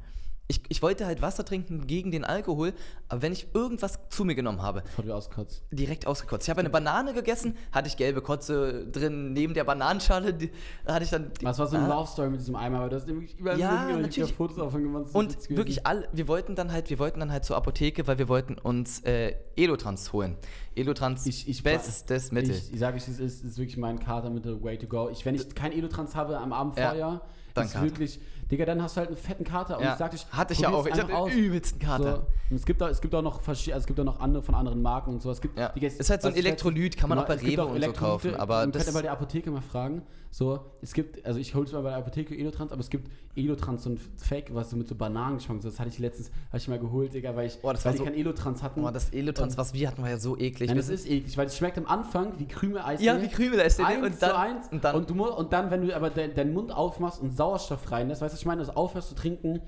Ich, 0.51 0.63
ich 0.69 0.83
wollte 0.83 1.07
halt 1.07 1.23
Wasser 1.23 1.45
trinken 1.45 1.87
gegen 1.87 2.11
den 2.11 2.25
Alkohol, 2.25 2.73
aber 3.09 3.23
wenn 3.23 3.33
ich 3.33 3.47
irgendwas 3.55 3.99
zu 4.11 4.25
mir 4.25 4.35
genommen 4.35 4.61
habe, 4.63 4.83
Bevor 4.83 5.05
du 5.05 5.15
auskotzt. 5.15 5.63
direkt 5.71 6.07
ausgekotzt. 6.09 6.47
Ich 6.47 6.51
habe 6.51 6.59
eine 6.61 6.71
Banane 6.71 7.15
gegessen, 7.15 7.57
hatte 7.71 7.87
ich 7.89 7.97
gelbe 7.97 8.21
Kotze 8.21 8.87
drin, 8.91 9.33
neben 9.33 9.55
der 9.55 9.63
Bananenschale 9.65 10.35
die, 10.35 10.51
hatte 10.87 11.05
ich 11.05 11.11
dann... 11.11 11.31
Das 11.41 11.59
war 11.61 11.67
so 11.69 11.77
eine 11.77 11.87
Ah. 11.87 11.95
Love 12.01 12.09
Story 12.09 12.31
mit 12.31 12.41
diesem 12.41 12.57
Eimer, 12.57 12.79
aber 12.81 12.89
du 12.91 12.97
hast 12.97 13.07
wirklich 13.07 13.39
überall 13.39 13.59
Ja, 13.59 13.97
natürlich. 13.97 14.33
Fotos 14.35 14.57
davon 14.57 14.83
gemacht. 14.83 15.07
Und 15.13 15.49
wirklich 15.51 15.87
alle, 15.87 16.09
wir 16.13 16.27
wollten 16.27 16.55
dann 16.57 16.73
halt, 16.73 16.91
wir 16.91 16.99
wollten 16.99 17.21
dann 17.21 17.31
halt 17.31 17.45
zur 17.45 17.57
Apotheke, 17.57 18.07
weil 18.09 18.19
wir 18.19 18.29
wollten 18.29 18.59
uns 18.59 19.01
äh, 19.05 19.35
Elotrans 19.57 20.13
holen. 20.13 20.37
Elotrans, 20.75 21.27
Ich- 21.27 21.49
ich- 21.49 21.63
bestes 21.63 22.33
Mittel. 22.33 22.51
Ich, 22.57 22.73
ich 22.73 22.79
sage, 22.81 22.97
es 22.97 23.07
ist, 23.09 23.21
es 23.21 23.43
ist 23.43 23.59
wirklich 23.59 23.77
mein 23.77 23.99
Kater 24.01 24.31
mit 24.31 24.45
der 24.45 24.61
Way 24.63 24.79
to 24.79 24.87
go. 24.89 25.09
Ich, 25.11 25.25
wenn 25.25 25.37
ich 25.37 25.55
kein 25.55 25.73
Elotrans 25.73 26.17
habe 26.17 26.39
am 26.39 26.53
Abend 26.53 26.77
Ja, 26.77 26.89
vorher, 26.89 27.21
dann 27.55 27.65
ist 27.67 27.73
Kater. 27.73 27.85
wirklich, 27.85 28.21
Digga, 28.51 28.65
dann 28.65 28.83
hast 28.83 28.97
du 28.97 29.01
halt 29.01 29.09
einen 29.09 29.17
fetten 29.17 29.45
Kater. 29.45 29.79
Und 29.79 29.85
Ja, 29.85 29.93
ich 29.93 29.99
sagte, 29.99 30.17
ich 30.17 30.27
hatte 30.33 30.53
ich 30.55 30.61
ja 30.61 30.71
auch. 30.71 30.85
Ich 30.87 30.93
hatte 30.93 31.03
einfach 31.03 31.25
den 31.27 31.33
aus. 31.33 31.33
übelsten 31.35 31.79
Kater. 31.79 32.17
So. 32.17 32.23
Und 32.51 32.57
es 32.57 32.67
gibt 32.67 32.83
auch, 32.83 32.89
es 32.89 33.01
gibt 33.01 33.15
auch 33.15 33.23
noch 33.23 33.41
verschiedene, 33.41 33.75
also 33.75 33.83
es 33.85 33.87
gibt 33.87 34.01
auch 34.01 34.05
noch 34.05 34.21
andere 34.21 34.43
von 34.43 34.55
anderen 34.55 34.83
Marken 34.83 35.11
und 35.11 35.23
so. 35.23 35.31
Es 35.31 35.41
gibt, 35.41 35.59
Ja. 35.59 35.69
Digga, 35.71 35.87
es- 35.87 35.97
Ist 35.99 36.11
halt 36.11 36.23
so 36.23 36.29
ein 36.29 36.35
ich 36.35 36.41
Elektrolyt, 36.41 36.97
kann 36.97 37.09
man 37.09 37.19
auch 37.19 37.27
bei 37.27 37.35
Rewe 37.35 37.65
und 37.67 37.83
so 37.83 37.93
kaufen, 37.93 38.35
aber 38.35 38.57
man 38.61 38.73
das- 38.73 38.85
könnte 38.85 38.97
bei 38.99 39.03
der 39.03 39.13
Apotheke 39.13 39.51
mal 39.51 39.61
fragen. 39.63 40.03
So, 40.33 40.61
es 40.81 40.93
gibt, 40.95 41.25
also 41.27 41.41
ich 41.41 41.57
hole 41.57 41.67
es 41.67 41.73
mal 41.73 41.83
bei 41.83 41.89
der 41.91 41.99
Apotheke 41.99 42.37
Elotrans, 42.39 42.71
aber 42.71 42.81
es 42.81 42.89
gibt 42.89 43.11
Elotrans, 43.35 43.83
so 43.83 43.91
ein 43.91 44.01
Fake, 44.17 44.55
was 44.55 44.71
so 44.71 44.77
mit 44.77 44.87
so 44.87 44.95
Bananengeschmack, 44.95 45.61
das 45.61 45.81
hatte 45.81 45.89
ich 45.89 45.99
letztens, 45.99 46.31
habe 46.51 46.59
ich 46.59 46.69
mal 46.69 46.79
geholt, 46.79 47.13
Digga, 47.15 47.35
weil 47.35 47.49
ich, 47.49 47.59
Oh, 47.63 47.73
das 47.73 47.85
weil 47.85 47.93
war 47.95 47.99
so- 47.99 48.05
kein 48.05 48.15
Elotrans 48.15 48.63
hatten. 48.63 48.85
Oh, 48.85 48.91
das 48.93 49.11
Elotrans, 49.11 49.55
Und- 49.55 49.59
was 49.59 49.75
wir 49.75 49.89
hatten, 49.89 50.03
war 50.03 50.09
ja 50.11 50.19
so 50.19 50.37
eklig. 50.39 50.69
Nein, 50.69 50.77
das 50.77 50.89
ist 50.89 51.09
eklig, 51.11 51.37
weil 51.37 51.47
es 51.47 51.57
schmeckt 51.57 51.79
am 51.79 51.87
Anfang 51.87 52.35
wie 52.39 52.47
Krümel-Eis. 52.47 53.03
Ja, 53.03 53.21
wie 53.21 53.27
Krümel-Eis? 53.27 53.81
Eins 53.81 53.97
Und 54.07 54.23
dann- 54.23 54.31
zu 54.31 54.39
eins. 54.39 54.69
und 54.71 54.85
dann- 54.85 54.95
und, 54.95 55.11
du, 55.11 55.25
und 55.25 55.53
dann, 55.53 55.71
wenn 55.73 55.85
du 55.85 55.97
aber 55.97 56.11
de, 56.11 56.33
deinen 56.33 56.53
Mund 56.55 56.71
aufmachst 56.71 57.21
und 57.21 57.37
Sauerstoff 57.37 57.91
reinlässt, 57.91 58.23
weißt 58.23 58.35
du, 58.35 58.40
ich 58.41 58.47
meine, 58.47 58.61
also 58.61 58.73
aufhörst 58.73 59.09
zu 59.11 59.15
trinken. 59.15 59.61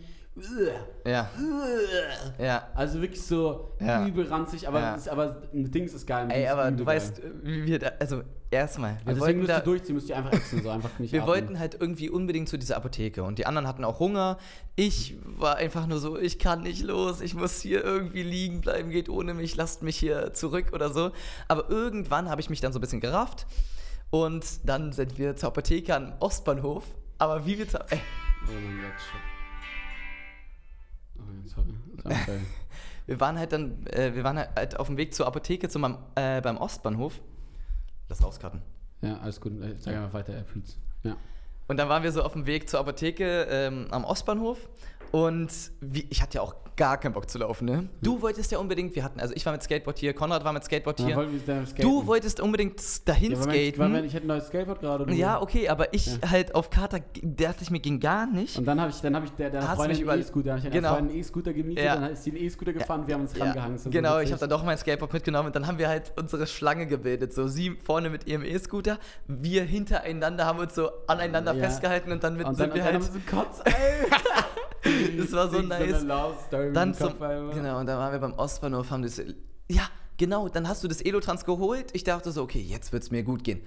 ja, 1.04 1.28
ja. 2.38 2.68
Also 2.74 3.00
wirklich 3.02 3.20
so 3.22 3.72
Ja. 3.80 4.06
übel 4.06 4.26
ranzig, 4.26 4.66
aber, 4.66 4.80
Ja. 4.80 4.94
ist, 4.94 5.08
aber 5.08 5.42
Dings 5.52 5.92
ist 5.92 6.06
geil. 6.06 6.28
Ey, 6.30 6.46
aber 6.48 6.70
du 6.70 6.84
geil. 6.84 6.96
weißt, 6.96 7.20
wie 7.42 7.66
wir 7.66 7.78
da, 7.78 7.92
also 8.00 8.22
erstmal, 8.50 8.96
Also 9.04 9.20
deswegen 9.20 9.40
müsst 9.40 9.50
ihr 9.52 9.60
durchziehen, 9.60 9.94
müsst 9.94 10.08
ihr 10.08 10.16
einfach 10.16 10.32
exen, 10.32 10.62
so 10.62 10.70
einfach 10.70 10.98
nicht 10.98 11.12
wir 11.12 11.22
atmen. 11.22 11.34
wollten 11.34 11.58
halt 11.58 11.76
irgendwie 11.78 12.08
unbedingt 12.08 12.48
zu 12.48 12.56
dieser 12.58 12.76
Apotheke 12.78 13.22
und 13.24 13.38
die 13.38 13.44
anderen 13.44 13.66
hatten 13.68 13.84
auch 13.84 13.98
Hunger. 14.00 14.38
Ich 14.74 15.16
war 15.24 15.56
einfach 15.56 15.86
nur 15.86 15.98
so, 15.98 16.18
ich 16.18 16.38
kann 16.38 16.62
nicht 16.62 16.82
los, 16.82 17.20
ich 17.20 17.34
muss 17.34 17.60
hier 17.60 17.84
irgendwie 17.84 18.22
liegen 18.22 18.62
bleiben, 18.62 18.88
geht 18.88 19.10
ohne 19.10 19.34
mich, 19.34 19.54
lasst 19.56 19.82
mich 19.82 19.98
hier 19.98 20.32
zurück 20.32 20.72
oder 20.72 20.88
so. 20.94 21.10
Aber 21.48 21.68
irgendwann 21.68 22.30
habe 22.30 22.40
ich 22.40 22.48
mich 22.48 22.62
dann 22.62 22.72
so 22.72 22.78
ein 22.78 22.80
bisschen 22.82 23.00
gerafft 23.02 23.46
und 24.08 24.44
dann 24.66 24.92
sind 24.92 25.18
wir 25.18 25.36
zur 25.36 25.48
Apotheke 25.50 25.94
am 25.94 26.14
Ostbahnhof. 26.20 26.84
Aber 27.18 27.44
wie 27.46 27.58
wir 27.58 27.68
zur, 27.68 27.80
ey, 27.90 28.00
Oh 28.49 28.53
mein 28.53 28.80
Gott. 28.80 28.93
Oh, 31.18 31.49
sorry. 31.49 31.74
Geil. 32.26 32.40
wir 33.07 33.20
waren 33.20 33.38
halt 33.38 33.53
dann, 33.53 33.86
äh, 33.86 34.14
wir 34.14 34.24
waren 34.24 34.38
halt 34.38 34.78
auf 34.78 34.88
dem 34.88 34.97
Weg 34.97 35.14
zur 35.14 35.26
Apotheke 35.26 35.68
zu 35.68 35.78
meinem, 35.78 35.99
äh, 36.14 36.40
beim 36.40 36.57
Ostbahnhof. 36.57 37.20
Lass 38.09 38.22
rauskarten. 38.22 38.62
ja, 39.01 39.18
alles 39.18 39.40
gut. 39.40 39.61
Äh, 39.62 39.76
Sag 39.78 39.95
einfach 39.95 40.12
weiter, 40.12 40.34
er. 40.34 40.45
Ja. 41.03 41.16
Und 41.68 41.76
dann 41.76 41.88
waren 41.88 42.03
wir 42.03 42.12
so 42.12 42.22
auf 42.22 42.32
dem 42.32 42.47
Weg 42.47 42.68
zur 42.68 42.80
Apotheke 42.80 43.47
ähm, 43.49 43.86
am 43.90 44.05
Ostbahnhof. 44.05 44.68
Und 45.12 45.50
wie, 45.80 46.06
ich 46.10 46.22
hatte 46.22 46.36
ja 46.38 46.42
auch 46.42 46.54
gar 46.74 46.96
keinen 46.98 47.12
Bock 47.12 47.28
zu 47.28 47.36
laufen, 47.36 47.66
ne? 47.66 47.86
Du 48.00 48.22
wolltest 48.22 48.50
ja 48.50 48.56
unbedingt, 48.58 48.96
wir 48.96 49.04
hatten, 49.04 49.20
also 49.20 49.34
ich 49.36 49.44
war 49.44 49.52
mit 49.52 49.62
Skateboard 49.62 49.98
hier, 49.98 50.14
Konrad 50.14 50.42
war 50.42 50.54
mit 50.54 50.64
Skateboard 50.64 50.98
Dann 51.00 51.06
hier. 51.06 51.16
dann 51.46 51.66
skaten. 51.66 51.82
Du 51.82 52.06
wolltest 52.06 52.40
unbedingt 52.40 53.06
dahin 53.06 53.32
ja, 53.32 53.38
weil 53.40 53.46
mein- 53.46 53.54
skaten. 53.56 53.78
Weil 53.78 53.88
mein, 53.90 54.04
ich 54.06 54.14
hätte 54.14 54.24
ein 54.24 54.28
neues 54.28 54.46
Skateboard 54.46 54.80
gerade. 54.80 55.12
ja, 55.12 55.40
okay, 55.42 55.68
aber 55.68 55.92
ich 55.92 56.06
Ja. 56.06 56.30
halt 56.30 56.54
auf 56.54 56.70
Kater, 56.70 57.00
dachte 57.22 57.58
ich 57.62 57.70
mir, 57.70 57.78
ging 57.80 58.00
gar 58.00 58.26
nicht. 58.26 58.56
Und 58.56 58.64
dann 58.64 58.80
habe 58.80 58.90
ich, 58.90 58.98
dann 59.02 59.14
habe 59.14 59.26
ich 59.26 59.32
der, 59.32 59.50
der 59.50 59.68
Hast 59.68 59.76
Freundin 59.76 59.98
mich 59.98 60.08
einen 60.08 60.18
über- 60.18 60.26
E-Scooter, 60.26 60.48
dann 60.48 60.58
habe 60.60 60.68
ich 60.68 60.74
Genau. 60.74 60.94
einen 60.94 61.10
E-Scooter 61.14 61.52
gemietet, 61.52 61.84
Ja. 61.84 61.94
dann 61.96 62.10
ist 62.10 62.24
sie 62.24 62.30
einen 62.30 62.40
E-Scooter 62.42 62.72
gefahren, 62.72 63.06
wir 63.06 63.14
haben 63.16 63.20
uns 63.22 63.36
Ja, 63.36 63.44
rangehangen. 63.44 63.76
So 63.78 63.90
genau, 63.90 64.18
ich 64.20 64.30
habe 64.32 64.40
dann 64.40 64.50
doch 64.50 64.64
mein 64.64 64.78
Skateboard 64.78 65.12
mitgenommen 65.12 65.48
und 65.48 65.54
dann 65.56 65.66
haben 65.66 65.76
wir 65.76 65.88
halt 65.88 66.10
unsere 66.18 66.46
Schlange 66.46 66.86
gebildet. 66.86 67.34
So 67.34 67.48
sie 67.48 67.76
vorne 67.84 68.08
mit 68.08 68.26
ihrem 68.26 68.44
E-Scooter, 68.44 68.98
wir 69.28 69.62
hintereinander 69.64 70.46
haben 70.46 70.58
uns 70.58 70.74
so 70.74 70.88
aneinander 71.06 71.52
Ja. 71.54 71.64
festgehalten 71.64 72.12
und 72.12 72.24
dann 72.24 72.34
mit, 72.38 72.46
und 72.46 72.54
sind 72.54 72.70
dann, 72.70 72.74
wir 72.76 72.80
und 72.80 72.86
halt. 72.86 72.94
dann 72.96 73.02
haben 73.04 73.14
wir 73.14 73.20
so 73.20 73.36
Kotz, 73.36 73.60
ey. 73.66 73.72
Das 75.18 75.33
war 75.33 75.49
so 75.51 75.61
nice. 75.62 76.05
Dann 76.72 76.95
zum, 76.95 77.14
genau, 77.18 77.78
und 77.80 77.87
dann 77.87 77.99
waren 77.99 78.12
wir 78.12 78.18
beim 78.18 78.33
Ostbahnhof, 78.35 78.91
haben 78.91 79.03
das, 79.03 79.20
ja, 79.68 79.89
genau, 80.16 80.49
dann 80.49 80.68
hast 80.68 80.83
du 80.83 80.89
das 80.89 81.01
Elotrans 81.01 81.45
geholt. 81.45 81.91
Ich 81.93 82.05
dachte 82.05 82.33
so, 82.33 82.43
okay, 82.43 82.61
jetzt 82.61 82.93
wird's 82.93 83.11
mir 83.11 83.22
gut 83.22 83.45
gehen. 83.45 83.61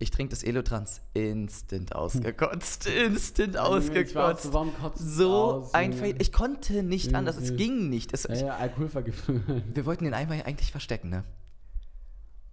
Ich 0.00 0.10
trinke 0.10 0.30
das 0.30 0.42
Elotrans 0.42 1.00
instant 1.14 1.94
ausgekotzt, 1.94 2.86
instant 2.88 3.56
auch 3.56 3.68
so, 3.70 3.76
ausgekotzt. 3.76 4.50
So 4.98 5.30
aus, 5.32 5.72
ein? 5.72 5.92
Fail. 5.92 6.16
Ich 6.18 6.32
konnte 6.32 6.82
nicht 6.82 7.12
Ja, 7.12 7.18
anders, 7.18 7.36
es 7.36 7.50
ja. 7.50 7.56
ging 7.56 7.88
nicht. 7.90 8.12
Es, 8.12 8.24
Ja, 8.24 8.34
ja, 8.34 8.56
Alkoholvergiftung. 8.56 9.42
Wir 9.72 9.86
wollten 9.86 10.04
den 10.04 10.14
Eimer 10.14 10.34
ja 10.34 10.44
eigentlich 10.46 10.72
verstecken, 10.72 11.10
ne? 11.10 11.24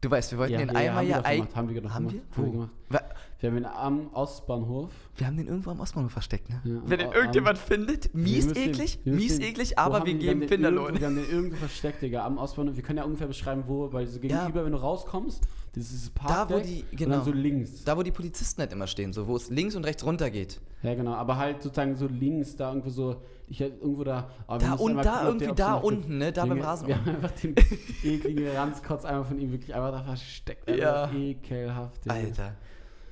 Du 0.01 0.09
weißt, 0.09 0.31
wir 0.31 0.39
wollten 0.39 0.53
Ja, 0.53 0.59
den 0.59 0.69
ja, 0.69 0.73
wir 0.73 1.01
ja 1.03 1.21
eigentlich. 1.21 1.37
gemacht, 1.41 1.55
haben 1.55 1.69
wir 1.69 1.81
doch 1.81 1.89
Haben 1.93 2.07
gemacht, 2.07 2.25
wir? 2.35 2.37
haben 2.37 2.45
wir 2.45 2.47
Wo? 2.47 2.51
gemacht. 2.51 2.71
Wir 3.39 3.49
haben 3.49 3.57
ihn 3.57 3.65
am 3.65 4.07
Ostbahnhof. 4.13 4.89
Wir 5.17 5.27
haben 5.27 5.37
den 5.37 5.47
irgendwo 5.47 5.69
am 5.71 5.79
Ostbahnhof 5.79 6.11
versteckt, 6.11 6.49
ne? 6.49 6.59
Ja, 6.63 6.81
Wenn 6.85 6.99
den 6.99 7.07
am- 7.09 7.13
irgendjemand 7.13 7.57
findet, 7.59 8.13
mies 8.13 8.47
eklig, 8.55 8.99
wir 9.03 9.13
mies 9.13 9.39
eklig, 9.39 9.77
aber 9.79 10.05
wir 10.05 10.13
geben 10.15 10.39
den 10.41 10.49
Finderlohn. 10.49 10.85
irgendwo- 10.95 10.99
Wir 11.01 11.07
haben 11.07 11.15
den 11.15 11.29
irgendwo 11.29 11.55
versteckt, 11.57 12.01
Digga, 12.01 12.25
am 12.25 12.37
Ostbahnhof. 12.39 12.75
Wir 12.75 12.83
können 12.83 12.97
ja 12.97 13.03
ungefähr 13.03 13.27
beschreiben, 13.27 13.63
wo, 13.67 13.91
weil 13.93 14.05
so 14.07 14.19
gegenüber, 14.19 14.65
wenn 14.65 14.71
du 14.71 14.77
rauskommst, 14.79 15.43
das 15.73 15.91
ist 15.91 16.05
das 16.05 16.13
Da, 16.13 16.21
wo 16.21 16.27
Parkdeck 16.53 16.63
die- 16.63 16.83
und 16.91 16.97
genau. 16.97 17.15
dann 17.17 17.25
so 17.25 17.31
links. 17.31 17.83
Da, 17.83 17.95
wo 17.97 18.03
die 18.03 18.11
Polizisten 18.11 18.61
halt 18.61 18.73
immer 18.73 18.87
stehen, 18.87 19.13
so 19.13 19.27
wo 19.27 19.35
es 19.35 19.49
links 19.49 19.75
und 19.75 19.85
rechts 19.85 20.05
runter 20.05 20.29
geht. 20.29 20.59
Ja, 20.83 20.95
genau, 20.95 21.13
aber 21.13 21.37
halt 21.37 21.61
sozusagen 21.61 21.95
so 21.95 22.07
links, 22.07 22.55
da 22.55 22.69
irgendwo 22.69 22.89
so, 22.89 23.21
ich 23.47 23.61
hab 23.61 23.79
irgendwo 23.81 24.03
da. 24.03 24.29
Da 24.47 24.53
und 24.53 24.61
da 24.63 24.71
gucken, 24.75 25.25
irgendwie 25.27 25.45
der- 25.45 25.55
da 25.55 25.73
unten, 25.75 26.17
ne? 26.17 26.31
Da 26.33 26.41
beim 26.45 26.57
Junge, 26.57 26.63
Rasen. 26.67 26.87
Wir 26.87 26.97
haben 26.97 27.09
einfach 27.09 27.31
den 27.31 27.55
ekligen 28.03 28.47
Ranzkotz 28.55 29.05
einmal 29.05 29.23
von 29.25 29.39
ihm 29.39 29.51
wirklich 29.51 29.73
einfach 29.75 29.91
da 29.91 30.03
versteckt. 30.03 30.69
Ja. 30.69 31.09
Ekelhaft. 31.11 32.09
Alter. 32.09 32.55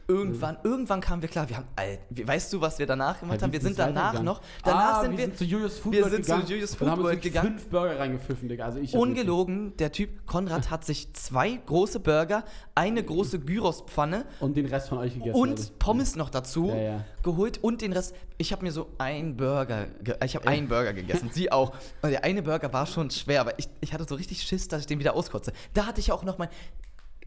Irgendwann, 0.09 0.57
irgendwann 0.63 1.01
kamen 1.01 1.21
wir 1.21 1.29
klar, 1.29 1.47
wir 1.47 1.57
haben, 1.57 1.67
weißt 2.09 2.51
du, 2.51 2.59
was 2.61 2.79
wir 2.79 2.87
danach 2.87 3.19
gemacht 3.19 3.37
Ja, 3.37 3.43
haben? 3.43 3.53
Wir 3.53 3.61
sind 3.61 3.77
danach 3.77 4.21
noch, 4.23 4.41
danach 4.63 4.95
ah, 4.95 5.01
sind 5.01 5.11
wir 5.11 5.17
wir, 5.19 5.25
sind 5.25 5.37
zu 5.37 5.45
Julius 5.45 5.77
Food 5.77 5.93
wir 5.93 6.03
sind 6.05 6.25
zu 6.25 6.31
gegangen 6.31 6.47
Julius 6.47 6.71
und 6.71 6.77
Food 6.79 6.87
haben 6.89 7.03
World 7.03 7.21
gegangen. 7.21 7.47
fünf 7.49 7.67
Burger 7.67 7.99
reingepfiffen, 7.99 8.49
Digga. 8.49 8.65
Also 8.65 8.79
ich 8.79 8.95
ungelogen, 8.95 9.77
der 9.77 9.91
Typ, 9.91 10.25
Konrad 10.25 10.71
hat 10.71 10.83
sich 10.83 11.13
zwei 11.13 11.59
große 11.63 11.99
Burger, 11.99 12.43
eine 12.73 13.03
große 13.03 13.39
Gyrospfanne 13.39 14.25
Und 14.39 14.57
den 14.57 14.65
Rest 14.65 14.89
von 14.89 14.97
euch 14.97 15.13
gegessen. 15.13 15.39
und 15.39 15.51
also. 15.59 15.71
Pommes 15.77 16.15
noch 16.15 16.31
dazu 16.31 16.69
Ja, 16.69 16.75
ja. 16.75 17.05
geholt 17.21 17.59
und 17.63 17.81
den 17.81 17.93
Rest. 17.93 18.15
Ich 18.39 18.51
habe 18.51 18.63
mir 18.63 18.71
so 18.71 18.89
ein 18.97 19.37
Burger, 19.37 19.85
ge 20.01 20.15
ich 20.25 20.35
habe 20.35 20.47
einen 20.47 20.67
Burger 20.67 20.93
gegessen, 20.93 21.29
sie 21.31 21.51
auch. 21.51 21.71
Und 22.01 22.09
der 22.09 22.23
eine 22.23 22.41
Burger 22.41 22.73
war 22.73 22.87
schon 22.87 23.11
schwer, 23.11 23.41
aber 23.41 23.59
ich, 23.59 23.69
ich 23.79 23.93
hatte 23.93 24.05
so 24.09 24.15
richtig 24.15 24.41
Schiss, 24.41 24.67
dass 24.67 24.81
ich 24.81 24.87
den 24.87 24.97
wieder 24.97 25.13
auskotze. 25.13 25.53
Da 25.75 25.85
hatte 25.85 25.99
ich 25.99 26.11
auch 26.11 26.23
noch 26.23 26.39
mein, 26.39 26.49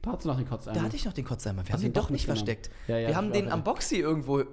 Da 0.03 0.12
hast 0.12 0.24
du 0.24 0.28
noch 0.28 0.36
den 0.36 0.48
Kotz 0.48 0.64
da 0.64 0.74
hatte 0.74 0.96
ich 0.96 1.05
noch 1.05 1.12
den 1.12 1.24
Kotzeimer. 1.24 1.66
Wir 1.66 1.72
haben 1.74 1.80
den 1.82 1.92
doch 1.92 2.11
nicht 2.11 2.26
mitgenommen? 2.28 2.36
versteckt. 2.46 2.70
Ja, 2.88 2.98
ja, 2.98 3.09
Wir 3.09 3.16
haben 3.16 3.32
den 3.32 3.50
am 3.50 3.62
Boxy 3.62 3.96
irgendwo. 3.96 4.40
Am 4.40 4.46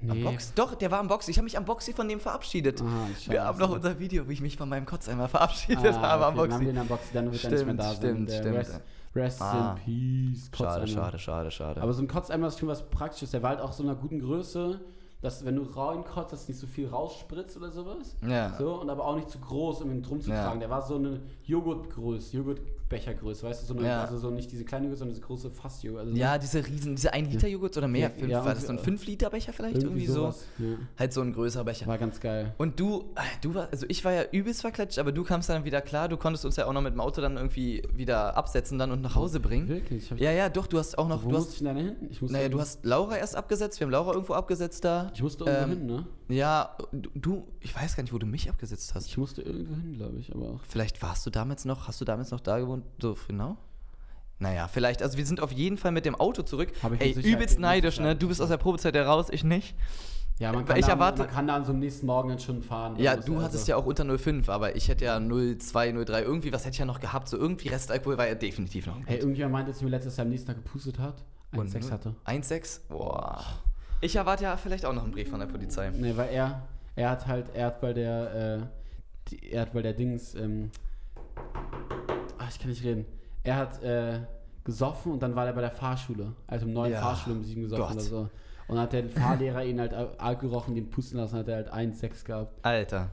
Nee. 0.00 0.24
Box, 0.24 0.52
doch, 0.54 0.74
der 0.74 0.90
war 0.90 0.98
am 0.98 1.06
Boxy. 1.06 1.30
Ich 1.30 1.36
habe 1.36 1.44
mich 1.44 1.56
am 1.56 1.64
Boxy 1.64 1.92
von 1.92 2.08
dem 2.08 2.18
verabschiedet. 2.18 2.82
Ah, 2.82 3.06
Wir 3.28 3.44
haben 3.44 3.56
noch 3.60 3.70
unser 3.70 4.00
Video, 4.00 4.28
wie 4.28 4.32
ich 4.32 4.40
mich 4.40 4.56
von 4.56 4.68
meinem 4.68 4.84
Kotzeimer 4.84 5.28
verabschiedet 5.28 5.94
Ah, 5.94 6.02
habe 6.02 6.26
am 6.26 6.36
okay, 6.38 6.50
haben 6.50 6.50
wir 6.50 6.56
Boxy. 6.58 6.64
den 6.64 6.78
am 6.78 6.88
Boxy, 6.88 7.08
dann 7.14 7.30
wird 7.32 7.44
er 7.44 7.50
nicht 7.50 7.52
mehr 7.52 7.58
Stimmt, 7.64 7.78
da 7.78 7.84
sein. 7.84 7.96
stimmt, 7.96 8.28
Der 8.30 8.38
stimmt. 8.40 8.56
Rest, 8.56 8.80
rest 9.14 9.42
Ah. 9.42 9.76
in 9.86 10.32
peace. 10.34 10.50
Schade, 10.52 10.80
Kotzeimer. 10.80 10.86
schade, 10.88 11.18
schade, 11.20 11.50
schade. 11.52 11.80
Aber 11.82 11.92
so 11.92 12.02
ein 12.02 12.08
Kotzeimer 12.08 12.48
ist 12.48 12.58
schon 12.58 12.68
was 12.68 12.82
Praktisches. 12.90 13.30
Der 13.30 13.44
war 13.44 13.50
halt 13.50 13.60
auch 13.60 13.72
so 13.72 13.84
einer 13.84 13.94
guten 13.94 14.18
Größe, 14.18 14.80
dass 15.20 15.44
wenn 15.44 15.54
du 15.54 15.62
reinkotzt, 15.62 16.32
dass 16.32 16.48
nicht 16.48 16.58
so 16.58 16.66
viel 16.66 16.88
rausspritzt 16.88 17.56
oder 17.56 17.70
sowas. 17.70 18.16
Ja. 18.28 18.56
So, 18.58 18.80
und 18.80 18.90
aber 18.90 19.04
auch 19.06 19.14
nicht 19.14 19.30
zu 19.30 19.38
groß, 19.38 19.82
um 19.82 19.92
ihn 19.92 20.02
drum 20.02 20.20
zu 20.20 20.30
Ja. 20.30 20.42
tragen. 20.46 20.58
Der 20.58 20.68
war 20.70 20.82
so 20.82 20.96
eine 20.96 21.20
Joghurtgröße, 21.44 22.36
Joghurtbechergröße, 22.92 23.46
weißt 23.46 23.62
du, 23.62 23.66
so 23.66 23.78
eine, 23.78 23.86
Ja. 23.88 24.02
also 24.02 24.18
so 24.18 24.30
nicht 24.30 24.50
diese 24.52 24.64
kleine 24.64 24.84
Joghurt, 24.86 24.98
sondern 24.98 25.14
diese 25.14 25.26
große 25.26 25.50
Fassjoghurt. 25.50 26.00
Also 26.06 26.16
ja, 26.16 26.38
diese 26.38 26.66
riesen, 26.66 26.94
diese 26.96 27.12
1 27.12 27.30
Liter 27.32 27.48
Joghurt 27.48 27.76
oder 27.76 27.88
mehr. 27.88 28.02
Ja, 28.02 28.10
Fünf, 28.10 28.30
ja, 28.30 28.44
war 28.44 28.54
das 28.54 28.62
so 28.64 28.68
ein 28.70 28.76
irgendwie, 28.76 28.84
5 28.90 29.06
Liter 29.06 29.30
Becher 29.30 29.52
vielleicht? 29.52 29.82
Irgendwie, 29.82 30.06
so. 30.06 30.14
sowas. 30.14 30.44
Ja. 30.58 30.66
Halt 30.98 31.12
so 31.12 31.20
ein 31.22 31.32
größerer 31.32 31.64
Becher. 31.64 31.86
War 31.86 31.98
ganz 31.98 32.20
geil. 32.20 32.54
Und 32.58 32.78
du, 32.78 33.04
du 33.40 33.54
war, 33.54 33.68
also 33.70 33.86
ich 33.88 34.04
war 34.04 34.12
ja 34.12 34.22
übelst 34.30 34.60
verklatscht, 34.60 34.98
aber 34.98 35.12
du 35.12 35.24
kamst 35.24 35.48
dann 35.48 35.64
wieder 35.64 35.80
klar, 35.80 36.08
du 36.08 36.16
konntest 36.16 36.44
uns 36.44 36.56
ja 36.56 36.66
auch 36.66 36.72
noch 36.72 36.82
mit 36.82 36.92
dem 36.94 37.00
Auto 37.00 37.20
dann 37.20 37.36
irgendwie 37.36 37.82
wieder 37.94 38.36
absetzen 38.36 38.78
dann 38.78 38.90
und 38.90 39.00
nach 39.02 39.14
Hause 39.14 39.40
bringen. 39.40 39.68
Wirklich? 39.68 40.10
Ja, 40.16 40.32
ja, 40.32 40.48
doch, 40.48 40.66
du 40.66 40.78
hast 40.78 40.98
auch 40.98 41.08
noch, 41.08 41.24
wo 41.24 41.30
du 41.30 41.36
hast, 41.36 41.52
ich 41.52 41.58
denn 41.58 41.66
da 41.66 41.74
hin? 41.74 41.96
Ich 42.10 42.20
musste 42.20 42.36
naja, 42.36 42.48
du 42.48 42.60
hast 42.60 42.84
Laura 42.84 43.16
erst 43.16 43.36
abgesetzt, 43.36 43.80
wir 43.80 43.86
haben 43.86 43.92
Laura 43.92 44.12
irgendwo 44.12 44.34
abgesetzt 44.34 44.84
da. 44.84 45.10
Ich 45.14 45.22
musste 45.22 45.44
irgendwo 45.44 45.72
Ähm, 45.72 45.78
hin, 45.78 45.86
ne? 45.86 46.06
Ja, 46.28 46.76
du- 46.92 47.10
du, 47.14 47.44
ich 47.60 47.74
weiß 47.76 47.94
gar 47.96 48.02
nicht, 48.02 48.12
wo 48.12 48.18
du 48.18 48.26
mich 48.26 48.48
abgesetzt 48.48 48.94
hast. 48.94 49.06
Ich 49.06 49.18
musste 49.18 49.42
irgendwo 49.42 49.74
hin, 49.74 49.94
glaube 49.96 50.18
ich, 50.18 50.34
aber 50.34 50.46
auch. 50.50 50.60
Vielleicht 50.68 51.02
warst 51.02 51.26
du 51.26 51.30
damals 51.30 51.64
noch, 51.64 51.88
hast 51.88 52.00
du 52.00 52.04
damals 52.04 52.30
noch 52.30 52.40
da 52.40 52.58
gewohnt, 52.58 52.81
so 53.00 53.16
genau? 53.26 53.56
Naja, 54.38 54.66
vielleicht, 54.68 55.02
also 55.02 55.16
wir 55.18 55.24
sind 55.26 55.40
auf 55.40 55.52
jeden 55.52 55.76
Fall 55.76 55.92
mit 55.92 56.04
dem 56.04 56.14
Auto 56.16 56.42
zurück. 56.42 56.72
Hab 56.82 56.92
ich 56.92 57.00
Ey, 57.00 57.14
Sicherheit- 57.14 57.34
übelst 57.36 57.58
neidisch, 57.60 58.00
ne? 58.00 58.16
Du 58.16 58.26
bist 58.28 58.40
aus 58.42 58.48
der 58.48 58.56
Probezeit 58.56 58.94
heraus, 58.94 59.28
ich 59.30 59.44
nicht. 59.44 59.74
Ja, 60.40 60.50
man 60.52 60.64
kann, 60.64 60.76
ich 60.78 60.86
da, 60.86 60.92
erwarte- 60.94 61.18
man 61.22 61.30
kann 61.30 61.46
da 61.46 61.62
so 61.64 61.70
am 61.72 61.78
nächsten 61.78 62.06
Morgen 62.06 62.30
dann 62.30 62.40
schon 62.40 62.62
fahren. 62.62 62.96
Ja, 62.98 63.14
du 63.16 63.36
ist 63.36 63.42
hattest 63.44 63.68
ja 63.68 63.76
auch 63.76 63.86
unter 63.86 64.02
0,5, 64.04 64.48
aber 64.48 64.74
ich 64.74 64.88
hätte 64.88 65.04
ja 65.04 65.18
0,2, 65.18 65.92
0,3, 65.92 66.22
irgendwie, 66.22 66.52
was 66.52 66.62
hätte 66.62 66.72
ich 66.72 66.78
ja 66.78 66.84
noch 66.86 66.98
gehabt? 66.98 67.28
So 67.28 67.36
irgendwie 67.36 67.68
Restalkohol 67.68 68.18
war 68.18 68.26
ja 68.26 68.34
definitiv 68.34 68.86
noch. 68.86 68.96
Hey, 69.06 69.18
irgendjemand 69.18 69.52
meinte, 69.52 69.70
dass 69.70 69.80
mir 69.82 69.90
letztes 69.90 70.16
Jahr 70.16 70.24
am 70.24 70.30
nächsten 70.30 70.48
Tag 70.48 70.56
gepustet 70.56 70.98
hat. 70.98 71.22
Und 71.54 71.68
1,6 71.68 71.90
hatte. 71.92 72.14
1,6? 72.24 72.80
Boah. 72.88 73.44
Ich 74.00 74.16
erwarte 74.16 74.42
ja 74.44 74.56
vielleicht 74.56 74.84
auch 74.86 74.92
noch 74.94 75.04
einen 75.04 75.12
Brief 75.12 75.28
von 75.30 75.38
der 75.38 75.46
Polizei. 75.46 75.90
Nee, 75.90 76.16
weil 76.16 76.30
er, 76.30 76.62
Er 76.96 77.10
hat 77.10 77.26
halt, 77.28 77.46
er 77.54 77.66
hat 77.66 77.80
bei 77.80 77.92
der, 77.92 78.34
äh, 78.62 78.66
die, 79.28 79.50
er 79.52 79.62
hat 79.62 79.72
bei 79.72 79.82
der 79.82 79.92
Dings, 79.92 80.34
ähm, 80.34 80.70
ich 82.52 82.60
kann 82.60 82.70
nicht 82.70 82.84
reden. 82.84 83.04
Er 83.44 83.56
hat 83.56 83.82
äh, 83.82 84.20
gesoffen 84.64 85.12
und 85.12 85.22
dann 85.22 85.34
war 85.34 85.46
er 85.46 85.52
bei 85.52 85.60
der 85.60 85.70
Fahrschule, 85.70 86.32
also 86.46 86.66
im 86.66 86.72
neuen 86.72 86.92
Ja, 86.92 87.00
Fahrschule 87.00 87.36
mit 87.36 87.48
ihm 87.48 87.62
gesoffen 87.62 87.82
Gott. 87.84 87.92
oder 87.92 88.00
so. 88.02 88.18
Und 88.68 88.76
dann 88.76 88.84
hat 88.84 88.92
der 88.92 89.08
Fahrlehrer 89.08 89.64
ihn 89.64 89.80
halt 89.80 89.92
Alk 89.92 90.40
gerochen, 90.40 90.74
den 90.74 90.88
pusten 90.88 91.18
lassen, 91.18 91.36
hat 91.36 91.48
er 91.48 91.56
halt 91.56 91.72
1,6 91.74 92.24
gehabt. 92.24 92.64
Alter. 92.64 93.10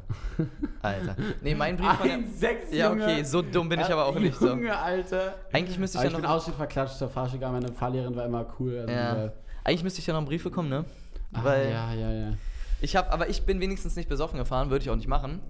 Alter. 0.81 1.15
Nee, 1.41 1.55
mein 1.55 1.75
Brief 1.75 1.97
der, 2.03 2.19
1,6, 2.19 2.73
Ja, 2.75 2.91
okay, 2.91 3.23
so 3.23 3.41
dumm 3.41 3.67
bin 3.67 3.79
ich 3.79 3.87
aber 3.91 4.05
auch 4.05 4.17
nicht 4.17 4.35
so. 4.37 4.47
Junge, 4.49 4.77
Alter. 4.77 5.33
Eigentlich 5.51 5.77
müsste 5.79 5.97
ich 5.97 6.01
Aber 6.01 6.05
ja 6.11 6.17
ich 6.17 6.21
bin 6.21 6.29
noch. 6.29 6.37
auch 6.37 6.45
schon 6.45 6.53
verklatscht 6.53 6.97
zur 6.97 7.09
Fahrschule 7.09 7.49
meine 7.49 7.73
Fahrlehrerin 7.73 8.15
war 8.15 8.25
immer 8.25 8.45
cool. 8.59 8.77
Also 8.79 8.91
Ja. 8.93 9.25
äh, 9.25 9.31
Eigentlich 9.63 9.83
müsste 9.83 9.99
ich 9.99 10.07
ja 10.07 10.13
noch 10.13 10.19
einen 10.19 10.27
Brief 10.27 10.43
bekommen, 10.43 10.69
ne? 10.69 10.85
ah, 11.33 11.43
Weil 11.43 11.69
ja, 11.71 11.93
ja, 11.93 12.11
ja. 12.11 12.33
ich 12.81 12.95
habe, 12.95 13.11
aber 13.11 13.27
ich 13.27 13.43
bin 13.43 13.59
wenigstens 13.59 13.95
nicht 13.95 14.07
besoffen 14.07 14.37
gefahren, 14.37 14.69
würde 14.69 14.83
ich 14.83 14.89
auch 14.89 14.95
nicht 14.95 15.07
machen. 15.09 15.41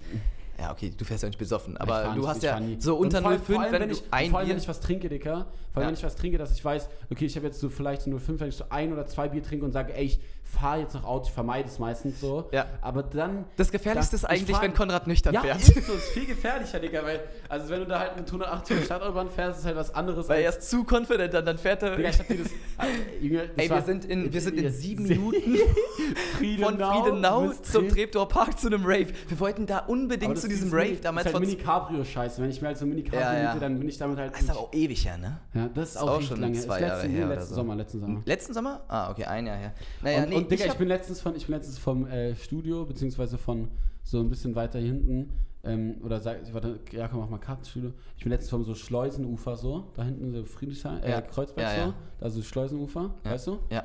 Ja, 0.59 0.71
okay, 0.71 0.91
du 0.95 1.05
fährst 1.05 1.23
ja 1.23 1.29
nicht 1.29 1.39
besoffen, 1.39 1.77
aber 1.77 2.13
du 2.15 2.27
hast 2.27 2.43
ja 2.43 2.59
so 2.79 2.95
unter 2.97 3.21
vor 3.21 3.29
allem- 3.31 3.39
05, 3.41 3.55
vor 3.55 3.63
allem, 3.63 3.71
wenn, 3.73 3.81
wenn 3.83 3.89
ich, 3.91 4.03
ein 4.11 4.29
Vor 4.31 4.39
allem, 4.39 4.49
wenn 4.49 4.57
ich 4.57 4.67
was 4.67 4.79
trinke, 4.81 5.07
Dicker. 5.09 5.47
Vor 5.73 5.81
allem, 5.81 5.83
Ja. 5.83 5.87
wenn 5.87 5.93
ich 5.93 6.03
was 6.03 6.15
trinke, 6.15 6.37
dass 6.37 6.51
ich 6.51 6.65
weiß, 6.65 6.89
okay, 7.11 7.25
ich 7.25 7.35
habe 7.35 7.45
jetzt 7.47 7.59
so 7.59 7.69
vielleicht 7.69 8.01
so 8.01 8.09
05, 8.19 8.39
wenn 8.41 8.49
ich 8.49 8.55
so 8.55 8.65
ein 8.69 8.91
oder 8.91 9.05
zwei 9.05 9.29
Bier 9.29 9.41
trinke 9.43 9.63
und 9.65 9.71
sage, 9.71 9.93
ey, 9.95 10.05
ich 10.05 10.19
fahre 10.43 10.79
jetzt 10.81 10.95
nach 10.95 11.03
Auto, 11.03 11.25
ich 11.27 11.31
vermeide 11.31 11.69
es 11.69 11.77
meistens 11.77 12.19
so. 12.19 12.49
Ja. 12.51 12.65
Aber 12.81 13.03
dann... 13.03 13.45
das 13.55 13.71
Gefährlichste 13.71 14.15
ist 14.15 14.23
ich 14.23 14.29
eigentlich, 14.29 14.55
fahr- 14.55 14.63
wenn 14.63 14.73
Konrad 14.73 15.05
nüchtern 15.05 15.31
ja, 15.35 15.41
fährt. 15.41 15.59
ist 15.61 15.85
so, 15.85 15.93
ist 15.93 16.09
viel 16.09 16.25
gefährlicher, 16.25 16.79
Digga, 16.79 17.03
weil, 17.03 17.19
also 17.47 17.69
wenn 17.69 17.81
du 17.81 17.85
da 17.85 17.99
halt 17.99 18.17
mit 18.17 18.25
180 18.25 18.73
auf 18.73 18.79
der 18.79 18.85
Stadtautobahn 18.85 19.29
fährst, 19.29 19.59
ist 19.59 19.65
halt 19.65 19.75
was 19.75 19.93
anderes 19.93 20.27
Weil 20.27 20.41
er 20.41 20.49
ist 20.49 20.67
zu 20.67 20.83
confident, 20.89 21.35
dann, 21.35 21.45
dann 21.45 21.57
fährt 21.59 21.83
er. 21.83 21.95
Digga, 21.95 22.09
ich 22.09 22.17
hab 22.19 22.27
dir 22.27 22.37
das... 22.37 22.47
äh, 23.21 23.23
Junge, 23.25 23.47
das 23.55 23.57
Ey, 23.57 23.69
wir 23.69 23.81
sind 23.83 24.05
in, 24.05 24.33
wir 24.33 24.41
sind 24.41 24.57
in 24.57 24.71
sieben 24.73 25.05
Sie- 25.05 25.15
Minuten 25.15 25.55
von 26.63 26.79
Friedenau 26.79 27.53
zum. 27.61 27.87
Treptower 27.89 28.27
Park 28.27 28.59
zu 28.59 28.67
einem 28.67 28.83
Rave. 28.85 29.07
Wir 29.27 29.39
wollten 29.39 29.65
da 29.67 29.79
unbedingt 29.79 30.37
zu 30.37 30.47
diesem 30.49 30.69
Rave 30.71 30.85
Mini- 30.89 31.01
damals 31.01 31.27
ist 31.27 31.33
halt 31.33 31.43
vor. 31.45 31.49
Mini 31.53 31.61
Cabrio 31.61 32.03
Scheiße. 32.03 32.41
Wenn 32.41 32.49
ich 32.49 32.61
mir 32.61 32.67
halt 32.67 32.77
so 32.77 32.85
ein 32.85 32.89
Mini 32.89 33.03
Cabrio 33.03 33.21
Ja, 33.21 33.33
ja. 33.39 33.47
miete, 33.53 33.59
dann 33.61 33.79
bin 33.79 33.87
ich 33.89 33.97
damit 33.97 34.17
halt. 34.17 34.33
Das 34.33 34.41
ist 34.41 34.49
aber 34.49 34.59
auch 34.59 34.73
ewig 34.73 35.05
her, 35.05 35.17
ne? 35.17 35.39
ja, 35.53 35.69
das 35.73 35.89
ist 35.89 35.95
ist 35.95 36.01
auch, 36.01 36.09
auch 36.09 36.21
schon 36.21 36.41
lange. 36.41 36.59
zwei 36.59 36.81
Jahre 36.81 37.01
letzten, 37.03 37.11
her 37.15 37.27
letzten 37.27 37.49
so. 37.49 37.55
Sommer, 37.55 37.75
letzten 37.75 37.99
Sommer. 38.01 38.21
Letzten 38.25 38.53
Sommer? 38.53 38.81
Ah, 38.87 39.11
okay, 39.11 39.23
ein 39.25 39.45
Jahr 39.47 39.57
her. 39.57 39.73
Naja, 40.01 40.23
und, 40.23 40.29
nee, 40.29 40.35
und 40.35 40.51
Digga, 40.51 40.65
ich, 40.65 40.69
hab- 40.71 40.77
bin 40.77 40.87
letztens 40.87 41.21
von, 41.21 41.35
ich 41.35 41.45
bin 41.45 41.55
letztens 41.55 41.77
vom 41.77 42.07
äh, 42.07 42.35
Studio, 42.35 42.85
beziehungsweise 42.85 43.37
von 43.37 43.67
so 44.03 44.19
ein 44.19 44.29
bisschen 44.29 44.55
weiter 44.55 44.79
hinten, 44.79 45.31
ähm, 45.63 45.95
oder 46.03 46.19
sag, 46.21 46.41
ich 46.43 46.53
warte, 46.53 46.79
ja 46.91 47.07
komm, 47.09 47.19
mach 47.19 47.29
mal 47.29 47.37
Kartenstudio. 47.37 47.91
Ich 48.17 48.23
bin 48.23 48.31
letztens 48.31 48.49
vom 48.49 48.63
so 48.63 48.73
Schleusenufer 48.75 49.55
so, 49.57 49.91
da 49.95 50.03
hinten 50.03 50.31
so 50.33 50.43
Friedrichshain, 50.45 51.03
äh, 51.03 51.11
Ja. 51.11 51.21
Kreuzberg 51.21 51.67
Ja, 51.67 51.75
so, 51.75 51.89
ja. 51.89 51.93
da 52.19 52.29
so 52.29 52.41
Schleusenufer, 52.41 53.13
weißt 53.23 53.47
du? 53.47 53.59
Ja. 53.69 53.83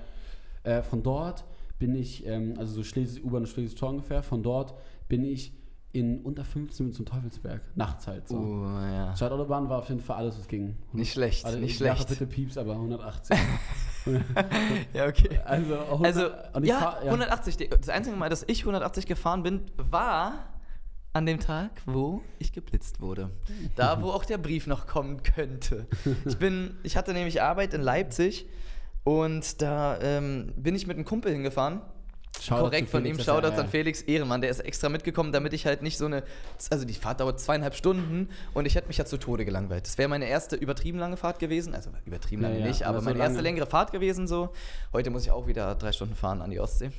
Äh, 0.62 0.82
von 0.82 1.02
dort 1.02 1.44
bin 1.80 1.94
ich, 1.96 2.24
ähm, 2.26 2.54
also 2.56 2.72
so 2.74 2.84
Schleswig, 2.84 3.24
U-Bahn 3.24 3.44
Schlesisches 3.46 3.78
Tor 3.78 3.90
ungefähr, 3.90 4.22
von 4.22 4.42
dort 4.42 4.74
bin 5.08 5.24
ich 5.24 5.52
in 5.94 6.20
unter 6.22 6.44
15 6.44 6.84
Minuten 6.86 6.96
zum 6.96 7.06
Teufelsberg, 7.06 7.62
nachts 7.76 8.06
halt 8.06 8.28
so. 8.28 8.36
Uh, 8.36 8.64
ja. 8.64 9.16
Stadtautobahn 9.16 9.68
war 9.68 9.78
auf 9.78 9.88
jeden 9.88 10.00
Fall 10.00 10.16
alles, 10.16 10.38
was 10.38 10.48
ging. 10.48 10.76
Nicht 10.92 11.12
schlecht, 11.12 11.44
Also, 11.44 11.58
nicht 11.58 11.76
schlecht. 11.76 12.08
bitte 12.08 12.26
Pieps, 12.26 12.58
aber 12.58 12.72
180. 12.72 13.36
Ja, 14.92 15.06
okay. 15.06 15.40
also, 15.46 15.78
100, 15.78 16.04
Also, 16.54 16.66
ja, 16.66 16.78
fahr- 16.78 17.00
180. 17.02 17.56
die- 17.56 17.68
Das 17.70 17.88
einzige 17.88 18.16
Mal, 18.16 18.28
dass 18.28 18.44
ich 18.46 18.60
180 18.66 19.06
gefahren 19.06 19.42
bin, 19.42 19.62
war 19.76 20.34
an 21.14 21.24
dem 21.26 21.40
Tag, 21.40 21.70
wo 21.86 22.20
ich 22.38 22.52
geblitzt 22.52 23.00
wurde. 23.00 23.30
Da, 23.76 24.02
wo 24.02 24.10
auch 24.10 24.24
der 24.26 24.36
Brief 24.36 24.66
noch 24.66 24.86
kommen 24.86 25.22
könnte. 25.22 25.86
Ich 26.26 26.36
bin, 26.38 26.76
ich 26.82 26.96
hatte 26.98 27.14
nämlich 27.14 27.40
Arbeit 27.40 27.72
in 27.72 27.80
Leipzig 27.80 28.46
und 29.04 29.62
da 29.62 29.98
ähm, 30.02 30.52
bin 30.56 30.74
ich 30.74 30.86
mit 30.86 30.96
einem 30.96 31.06
Kumpel 31.06 31.32
hingefahren. 31.32 31.80
Shoutout 32.40 32.64
Korrekt 32.64 32.88
von 32.90 33.06
ihm, 33.06 33.18
Shoutouts 33.18 33.56
ja, 33.56 33.62
an 33.62 33.68
Felix 33.68 34.02
Ehrenmann, 34.02 34.40
der 34.40 34.50
ist 34.50 34.60
extra 34.60 34.88
mitgekommen, 34.88 35.32
damit 35.32 35.52
ich 35.54 35.66
halt 35.66 35.82
nicht 35.82 35.96
so 35.96 36.06
eine, 36.06 36.24
also 36.70 36.84
die 36.84 36.92
Fahrt 36.94 37.20
dauert 37.20 37.40
zweieinhalb 37.40 37.74
Stunden 37.74 38.28
und 38.52 38.66
ich 38.66 38.74
hätte 38.74 38.88
mich 38.88 38.98
ja 38.98 39.04
zu 39.06 39.16
Tode 39.16 39.44
gelangweilt. 39.44 39.86
Das 39.86 39.96
wäre 39.98 40.08
meine 40.08 40.28
erste 40.28 40.56
übertrieben 40.56 40.98
lange 40.98 41.16
Fahrt 41.16 41.38
gewesen, 41.38 41.74
also 41.74 41.90
übertrieben 42.04 42.42
Ja, 42.42 42.48
lange 42.48 42.60
ja, 42.60 42.66
nicht, 42.66 42.82
aber 42.82 42.90
aber 42.96 43.00
so 43.00 43.04
meine 43.06 43.18
erste 43.20 43.36
lange. 43.36 43.42
längere 43.48 43.66
Fahrt 43.66 43.92
gewesen 43.92 44.26
so. 44.26 44.50
Heute 44.92 45.10
muss 45.10 45.22
ich 45.22 45.30
auch 45.30 45.46
wieder 45.46 45.74
drei 45.76 45.92
Stunden 45.92 46.14
fahren 46.16 46.42
an 46.42 46.50
die 46.50 46.60
Ostsee. 46.60 46.90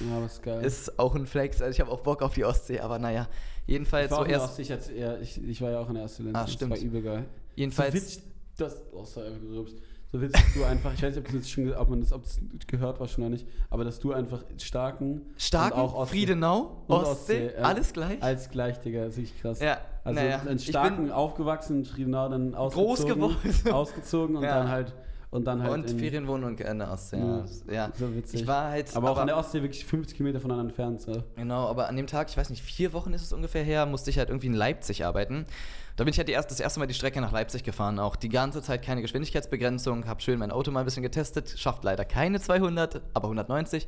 Ja, 0.00 0.22
was 0.22 0.42
geil. 0.42 0.64
Ist 0.64 0.98
auch 0.98 1.14
ein 1.14 1.26
Flex, 1.26 1.60
also 1.62 1.70
ich 1.70 1.80
habe 1.80 1.90
auch 1.92 2.00
Bock 2.00 2.22
auf 2.22 2.34
die 2.34 2.44
Ostsee, 2.44 2.80
aber 2.80 2.98
naja, 2.98 3.28
jedenfalls 3.66 4.06
ich 4.06 4.10
war 4.10 4.42
Ostsee, 4.42 4.62
ich, 4.62 4.72
als, 4.72 4.90
ja, 4.90 5.16
ich, 5.18 5.42
ich 5.42 5.60
war 5.60 5.70
ja 5.70 5.80
auch 5.80 5.88
in 5.88 5.94
der 5.94 6.04
Ostsee. 6.04 6.24
Ah, 6.32 6.42
das 6.42 6.52
stimmt. 6.54 6.72
war 6.72 6.78
übel 6.78 7.02
geil. 7.02 7.24
jedenfalls, 7.54 7.92
So 7.94 8.00
witzig, 8.00 8.22
das, 8.56 8.82
oh, 8.92 9.04
sorry, 9.04 9.30
gerülpst. 9.40 9.76
So 10.10 10.18
dass 10.18 10.32
du 10.54 10.64
einfach, 10.68 10.94
ich 10.94 11.02
weiß 11.02 11.16
nicht, 11.16 11.26
ob, 11.28 11.32
das 11.38 11.50
schon, 11.50 11.74
ob 11.74 11.88
man 11.90 12.00
das, 12.00 12.12
ob 12.12 12.22
das 12.22 12.40
gehört 12.66 12.98
war 12.98 13.08
schon 13.08 13.24
oder 13.24 13.30
nicht, 13.30 13.46
aber 13.68 13.84
dass 13.84 13.98
du 14.00 14.12
einfach 14.14 14.42
starken, 14.56 15.20
Starken, 15.36 15.74
und 15.74 15.80
auch 15.84 15.94
Ostsee- 15.94 16.10
Friedenau, 16.10 16.82
und 16.86 16.96
Ostsee, 16.96 17.50
ja, 17.54 17.62
alles 17.62 17.92
gleich. 17.92 18.22
Als 18.22 18.48
gleich, 18.48 18.80
Digga, 18.80 19.04
das 19.04 19.14
ist 19.14 19.18
richtig 19.22 19.42
krass. 19.42 19.60
ja, 19.60 19.78
Also 20.04 20.18
naja, 20.20 20.40
einen 20.46 20.58
starken, 20.58 21.04
bin, 21.04 21.12
aufgewachsen, 21.12 21.84
Friedenau, 21.84 22.28
dann 22.30 22.54
ausgezogen, 22.54 23.20
Groß 23.20 23.52
geworden. 23.52 23.72
ausgezogen 23.74 24.36
und 24.36 24.42
Ja. 24.48 24.54
dann 24.60 24.68
halt, 24.70 24.94
und 25.30 25.44
dann 25.44 25.62
halt 25.62 25.72
und 25.74 25.90
in- 25.90 25.98
Ferienwohnung 25.98 26.58
an 26.60 26.78
der 26.78 26.90
Ostsee, 26.90 27.18
ja. 27.18 27.44
ja. 27.70 27.92
So 27.98 28.14
witzig. 28.14 28.40
Ich 28.42 28.46
war 28.46 28.70
halt, 28.70 28.94
aber 28.96 29.10
auch 29.10 29.18
an 29.18 29.26
der 29.26 29.36
Ostsee 29.36 29.62
wirklich 29.62 29.84
50 29.84 30.16
Kilometer 30.16 30.40
voneinander 30.40 30.70
entfernt. 30.70 31.00
So. 31.02 31.22
Genau, 31.36 31.66
aber 31.66 31.88
an 31.88 31.96
dem 31.96 32.06
Tag, 32.06 32.30
ich 32.30 32.36
weiß 32.36 32.50
nicht, 32.50 32.62
vier 32.62 32.92
Wochen 32.92 33.12
ist 33.12 33.22
es 33.22 33.32
ungefähr 33.32 33.62
her, 33.62 33.84
musste 33.86 34.10
ich 34.10 34.18
halt 34.18 34.30
irgendwie 34.30 34.46
in 34.46 34.54
Leipzig 34.54 35.04
arbeiten. 35.04 35.46
Da 35.96 36.04
bin 36.04 36.12
ich 36.12 36.18
halt 36.18 36.28
erst, 36.28 36.50
das 36.52 36.60
erste 36.60 36.78
Mal 36.78 36.86
die 36.86 36.94
Strecke 36.94 37.20
nach 37.20 37.32
Leipzig 37.32 37.64
gefahren. 37.64 37.98
Auch 37.98 38.14
die 38.14 38.28
ganze 38.28 38.62
Zeit 38.62 38.82
keine 38.82 39.02
Geschwindigkeitsbegrenzung, 39.02 40.06
habe 40.06 40.20
schön 40.22 40.38
mein 40.38 40.52
Auto 40.52 40.70
mal 40.70 40.80
ein 40.80 40.84
bisschen 40.84 41.02
getestet, 41.02 41.54
schafft 41.58 41.82
leider 41.84 42.04
keine 42.04 42.40
200, 42.40 43.02
aber 43.14 43.26
190, 43.26 43.86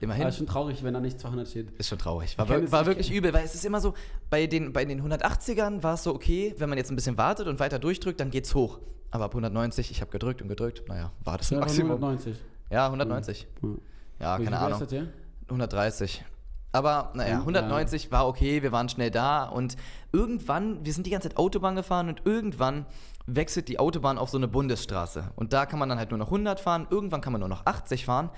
immerhin. 0.00 0.22
Aber 0.22 0.30
ist 0.30 0.38
schon 0.38 0.46
traurig, 0.48 0.82
wenn 0.82 0.92
da 0.92 1.00
nicht 1.00 1.20
200 1.20 1.48
steht. 1.48 1.70
Ist 1.78 1.88
schon 1.88 1.98
traurig. 1.98 2.36
War, 2.36 2.48
war 2.48 2.80
ich 2.82 2.86
wirklich 2.86 3.12
übel, 3.12 3.32
weil 3.32 3.44
es 3.44 3.54
ist 3.54 3.64
immer 3.64 3.80
so, 3.80 3.94
bei 4.28 4.46
den, 4.48 4.72
bei 4.72 4.84
den 4.84 5.00
180ern 5.08 5.82
war 5.84 5.94
es 5.94 6.02
so, 6.02 6.12
okay, 6.14 6.54
wenn 6.58 6.68
man 6.68 6.78
jetzt 6.78 6.90
ein 6.90 6.96
bisschen 6.96 7.16
wartet 7.16 7.46
und 7.46 7.60
weiter 7.60 7.78
durchdrückt, 7.78 8.18
dann 8.20 8.30
geht's 8.30 8.54
hoch. 8.56 8.80
Aber 9.12 9.26
ab 9.26 9.32
190, 9.32 9.90
ich 9.90 10.00
habe 10.00 10.10
gedrückt 10.10 10.42
und 10.42 10.48
gedrückt, 10.48 10.82
naja, 10.88 11.12
war 11.22 11.38
das 11.38 11.50
Ja, 11.50 11.60
Maximum. 11.60 11.92
190. 11.92 12.36
Ja, 12.70 12.86
190. 12.86 13.46
Hm. 13.60 13.78
Ja, 14.18 14.38
Wie 14.40 14.44
keine 14.44 14.58
Ahnung. 14.58 14.70
kostet 14.72 14.90
der? 14.92 15.06
130. 15.48 16.24
Aber 16.72 17.12
naja, 17.14 17.34
Ja, 17.34 17.38
190 17.40 18.10
war 18.10 18.26
okay, 18.26 18.62
wir 18.62 18.72
waren 18.72 18.88
schnell 18.88 19.10
da 19.10 19.44
und 19.44 19.76
irgendwann, 20.12 20.84
wir 20.84 20.92
sind 20.94 21.06
die 21.06 21.10
ganze 21.10 21.28
Zeit 21.28 21.36
Autobahn 21.36 21.76
gefahren 21.76 22.08
und 22.08 22.22
irgendwann 22.24 22.86
wechselt 23.26 23.68
die 23.68 23.78
Autobahn 23.78 24.16
auf 24.16 24.30
so 24.30 24.38
eine 24.38 24.48
Bundesstraße. 24.48 25.30
Und 25.36 25.52
da 25.52 25.66
kann 25.66 25.78
man 25.78 25.90
dann 25.90 25.98
halt 25.98 26.10
nur 26.10 26.18
noch 26.18 26.28
100 26.28 26.58
fahren, 26.58 26.86
irgendwann 26.88 27.20
kann 27.20 27.32
man 27.32 27.40
nur 27.40 27.48
noch 27.50 27.66
80 27.66 28.06
fahren. 28.06 28.30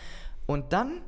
Und 0.47 0.73
dann, 0.73 1.01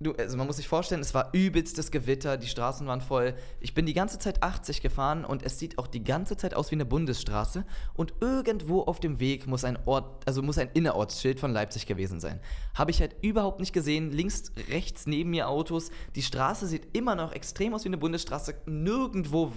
du, 0.00 0.12
also 0.12 0.36
man 0.36 0.46
muss 0.46 0.56
sich 0.56 0.68
vorstellen, 0.68 1.00
es 1.02 1.14
war 1.14 1.30
übelstes 1.32 1.90
Gewitter, 1.90 2.36
die 2.36 2.46
Straßen 2.46 2.86
waren 2.86 3.00
voll. 3.00 3.34
Ich 3.60 3.74
bin 3.74 3.86
die 3.86 3.92
ganze 3.92 4.18
Zeit 4.18 4.42
80 4.42 4.80
gefahren 4.80 5.24
und 5.24 5.42
es 5.42 5.58
sieht 5.58 5.78
auch 5.78 5.86
die 5.86 6.02
ganze 6.02 6.36
Zeit 6.36 6.54
aus 6.54 6.70
wie 6.70 6.76
eine 6.76 6.86
Bundesstraße. 6.86 7.64
Und 7.94 8.14
irgendwo 8.20 8.82
auf 8.82 8.98
dem 8.98 9.20
Weg 9.20 9.46
muss 9.46 9.64
ein 9.64 9.78
Ort, 9.84 10.26
also 10.26 10.42
muss 10.42 10.58
ein 10.58 10.70
Innerortsschild 10.72 11.38
von 11.38 11.52
Leipzig 11.52 11.86
gewesen 11.86 12.18
sein. 12.18 12.40
Habe 12.74 12.90
ich 12.90 13.00
halt 13.00 13.16
überhaupt 13.22 13.60
nicht 13.60 13.72
gesehen. 13.72 14.10
Links, 14.10 14.52
rechts 14.70 15.06
neben 15.06 15.30
mir 15.30 15.48
Autos. 15.48 15.90
Die 16.14 16.22
Straße 16.22 16.66
sieht 16.66 16.96
immer 16.96 17.14
noch 17.14 17.32
extrem 17.32 17.74
aus 17.74 17.84
wie 17.84 17.88
eine 17.88 17.98
Bundesstraße. 17.98 18.54
Nirgendwo 18.66 19.52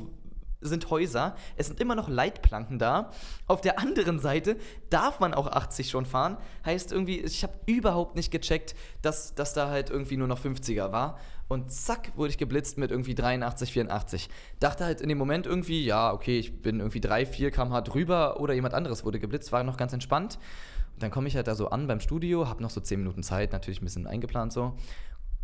sind 0.64 0.90
Häuser, 0.90 1.36
es 1.56 1.68
sind 1.68 1.80
immer 1.80 1.96
noch 1.96 2.10
Leitplanken 2.10 2.80
da. 2.80 3.12
Auf 3.48 3.62
der 3.62 3.80
anderen 3.80 4.20
Seite 4.20 4.58
darf 4.90 5.20
man 5.20 5.34
auch 5.34 5.48
80 5.48 5.90
schon 5.90 6.06
fahren. 6.06 6.38
Heißt 6.66 6.92
irgendwie, 6.92 7.20
ich 7.20 7.44
habe 7.44 7.54
überhaupt 7.66 8.16
nicht 8.16 8.32
gecheckt, 8.32 8.76
dass, 9.02 9.36
dass 9.36 9.54
da 9.54 9.70
halt 9.70 9.90
irgendwie 9.90 10.18
nur 10.18 10.28
noch 10.28 10.40
50er 10.40 10.92
war. 10.92 11.18
Und 11.48 11.72
zack, 11.72 12.12
wurde 12.16 12.30
ich 12.30 12.38
geblitzt 12.38 12.78
mit 12.78 12.92
irgendwie 12.92 13.16
83, 13.16 13.72
84. 13.72 14.30
Dachte 14.60 14.86
halt 14.86 15.02
in 15.02 15.10
dem 15.10 15.18
Moment 15.18 15.46
irgendwie, 15.46 15.84
ja, 15.86 16.12
okay, 16.12 16.40
ich 16.40 16.62
bin 16.62 16.80
irgendwie 16.80 17.02
3, 17.02 17.26
4 17.26 17.52
km/h 17.52 17.82
drüber 17.82 18.40
oder 18.40 18.54
jemand 18.54 18.74
anderes 18.74 19.04
wurde 19.06 19.20
geblitzt, 19.20 19.52
war 19.52 19.64
noch 19.64 19.78
ganz 19.78 19.94
entspannt. 19.94 20.40
Und 20.94 21.04
dann 21.04 21.12
komme 21.12 21.28
ich 21.28 21.36
halt 21.36 21.48
da 21.48 21.56
so 21.56 21.70
an 21.70 21.88
beim 21.88 22.00
Studio, 22.00 22.48
habe 22.48 22.62
noch 22.62 22.70
so 22.70 22.82
10 22.82 23.00
Minuten 23.00 23.24
Zeit, 23.24 23.52
natürlich 23.52 23.82
ein 23.82 23.86
bisschen 23.86 24.08
eingeplant 24.08 24.54
so. 24.54 24.76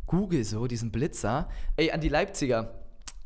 Google 0.06 0.44
so 0.44 0.66
diesen 0.66 0.92
Blitzer. 0.92 1.50
Ey, 1.76 1.92
an 1.92 2.02
die 2.02 2.10
Leipziger 2.10 2.74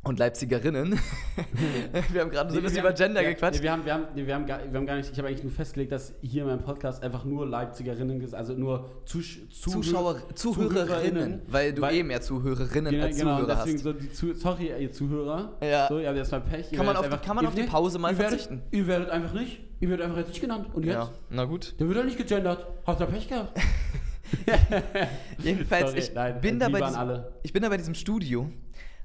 und 0.03 0.19
Leipzigerinnen. 0.19 0.91
wir 2.11 2.21
haben 2.21 2.29
gerade 2.29 2.51
so 2.51 2.57
ein 2.57 2.63
bisschen 2.63 2.79
über 2.79 2.91
Gender 2.91 3.21
wir, 3.21 3.29
gequatscht. 3.29 3.59
Nee, 3.59 3.63
wir, 3.63 3.71
haben, 3.71 3.85
wir, 3.85 3.93
haben, 3.93 4.03
nee, 4.15 4.27
wir, 4.27 4.35
haben 4.35 4.45
gar, 4.45 4.59
wir 4.59 4.77
haben 4.77 4.85
gar 4.85 4.97
nicht, 4.97 5.09
ich 5.11 5.17
habe 5.17 5.29
eigentlich 5.29 5.43
nur 5.43 5.51
festgelegt, 5.53 5.91
dass 5.93 6.13
hier 6.21 6.43
in 6.43 6.49
meinem 6.49 6.61
Podcast 6.61 7.01
einfach 7.03 7.23
nur 7.23 7.47
Leipzigerinnen, 7.47 8.33
also 8.33 8.53
nur 8.53 8.89
Zusch 9.05 9.39
Zuschauer, 9.49 10.17
Zuhörerinnen, 10.35 11.41
weil 11.47 11.73
du 11.73 11.81
weil- 11.81 11.95
eh 11.95 12.03
mehr 12.03 12.21
Zuhörerinnen 12.21 12.91
Genau, 12.91 13.05
als 13.05 13.17
genau 13.17 13.37
Zuhörer 13.37 13.55
deswegen 13.55 13.77
hast. 13.77 13.83
so 13.83 13.93
die 13.93 14.11
Zu 14.11 14.33
sorry, 14.33 14.71
ihr 14.77 14.91
Zuhörer. 14.91 15.57
Ja. 15.61 15.87
So, 15.87 15.99
ihr 15.99 16.07
habt 16.07 16.17
jetzt 16.17 16.31
mal 16.31 16.41
Pech. 16.41 16.71
Kann 16.71 16.85
man 16.85 16.97
auf 16.97 17.07
die- 17.07 17.17
kann 17.17 17.35
man 17.37 17.45
auf 17.45 17.55
die 17.55 17.61
nee, 17.61 17.67
Pause 17.67 17.97
mal 17.97 18.11
ihr 18.11 18.17
werdet, 18.17 18.41
verzichten? 18.41 18.61
Ihr 18.71 18.87
werdet 18.87 19.09
einfach 19.09 19.33
nicht, 19.33 19.61
ihr 19.79 19.89
werdet 19.89 20.05
einfach 20.05 20.17
jetzt 20.19 20.29
nicht 20.29 20.41
genannt. 20.41 20.67
Und 20.73 20.83
jetzt? 20.83 20.95
Ja, 20.95 21.09
na 21.29 21.45
gut. 21.45 21.75
Der 21.79 21.87
wird 21.87 21.97
doch 21.97 22.03
nicht 22.03 22.17
gegendert. 22.17 22.67
Habt 22.85 22.99
ihr 22.99 23.05
Pech 23.05 23.29
gehabt? 23.29 23.57
Jedenfalls, 25.43 25.91
Sorry, 25.91 25.99
ich, 25.99 26.13
nein, 26.13 26.41
bin 26.41 26.59
da 26.59 26.67
bei 26.67 26.81
diesem, 26.81 27.23
ich 27.43 27.53
bin 27.53 27.61
da 27.61 27.69
bei 27.69 27.77
diesem 27.77 27.93
Studio 27.95 28.49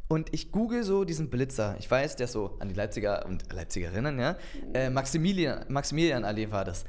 und 0.08 0.32
ich 0.34 0.50
google 0.52 0.82
so 0.84 1.04
diesen 1.04 1.28
Blitzer. 1.30 1.76
Ich 1.78 1.90
weiß, 1.90 2.16
der 2.16 2.24
ist 2.24 2.32
so 2.32 2.56
an 2.60 2.68
die 2.68 2.74
Leipziger 2.74 3.26
und 3.26 3.52
Leipzigerinnen, 3.52 4.18
ja. 4.18 4.36
Äh, 4.74 4.90
Maximilian, 4.90 5.64
Maximilianallee 5.68 6.50
war 6.50 6.64
das. 6.64 6.84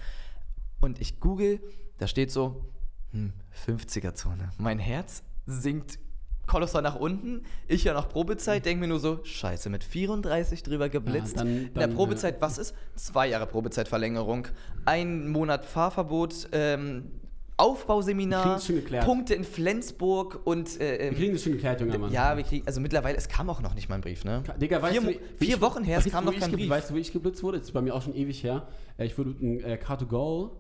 Und 0.82 1.00
ich 1.02 1.20
google, 1.20 1.60
da 1.98 2.08
steht 2.08 2.32
so, 2.32 2.66
hm, 3.12 3.34
50er-Zone. 3.66 4.52
Mein 4.58 4.80
Herz 4.80 5.24
sinkt 5.46 6.00
kolossal 6.46 6.82
nach 6.82 6.96
unten. 6.96 7.44
Ich 7.68 7.84
ja 7.84 7.94
noch 7.94 8.10
Probezeit, 8.10 8.66
denke 8.66 8.82
mir 8.82 8.88
nur 8.88 9.00
so, 9.00 9.20
scheiße, 9.24 9.70
mit 9.70 9.84
34 9.84 10.64
drüber 10.64 10.90
geblitzt. 10.90 11.36
Ja, 11.38 11.44
dann- 11.44 11.48
In 11.68 11.74
der 11.76 11.88
dann, 11.88 11.96
Probezeit, 11.96 12.42
was 12.42 12.58
ist? 12.58 12.74
Zwei 12.96 13.28
Jahre 13.28 13.46
Probezeitverlängerung, 13.46 14.48
ein 14.86 15.28
Monat 15.30 15.66
Fahrverbot, 15.66 16.48
ähm, 16.52 17.12
Aufbauseminar. 17.60 18.60
Punkte 19.06 19.34
in 19.36 19.44
Flensburg 19.44 20.40
und 20.46 20.80
äh, 20.80 20.96
ähm, 20.98 21.12
Wir 21.12 21.18
kriegen 21.18 21.34
das 21.34 21.44
schon 21.44 21.52
geklärt, 21.54 21.82
junger 21.82 21.98
Mann. 21.98 22.12
ja, 22.12 22.36
wir 22.38 22.44
kriegen, 22.44 22.66
also 22.66 22.80
mittlerweile, 22.82 23.18
es 23.18 23.28
kam 23.28 23.50
auch 23.50 23.62
noch 23.62 23.76
nicht 23.76 23.90
mal 23.90 23.96
ein 23.96 24.02
Brief, 24.02 24.24
ne? 24.24 24.44
Digga, 24.62 24.82
weißt 24.82 24.94
vier, 24.98 25.02
du, 25.02 25.08
wie- 25.10 25.20
wie 25.40 25.46
vier 25.46 25.56
ich- 25.56 25.62
Wochen 25.62 25.84
her, 25.84 26.00
es 26.00 26.10
kam 26.12 26.26
noch 26.26 26.36
kein 26.38 26.52
Brief. 26.52 26.70
Weißt 26.70 26.90
du, 26.90 26.94
wo 26.94 26.98
ich 26.98 27.12
geblitzt 27.12 27.44
wurde? 27.44 27.58
Das 27.60 27.68
ist 27.68 27.74
bei 27.74 27.82
mir 27.82 27.94
auch 27.94 28.02
schon 28.02 28.16
ewig 28.16 28.44
her. 28.44 28.68
Äh, 28.98 29.06
Ich 29.06 29.18
wurde 29.18 29.32
mit 29.32 29.40
einem 29.42 29.60
äh, 29.60 29.76
Car2Go, 29.78 30.52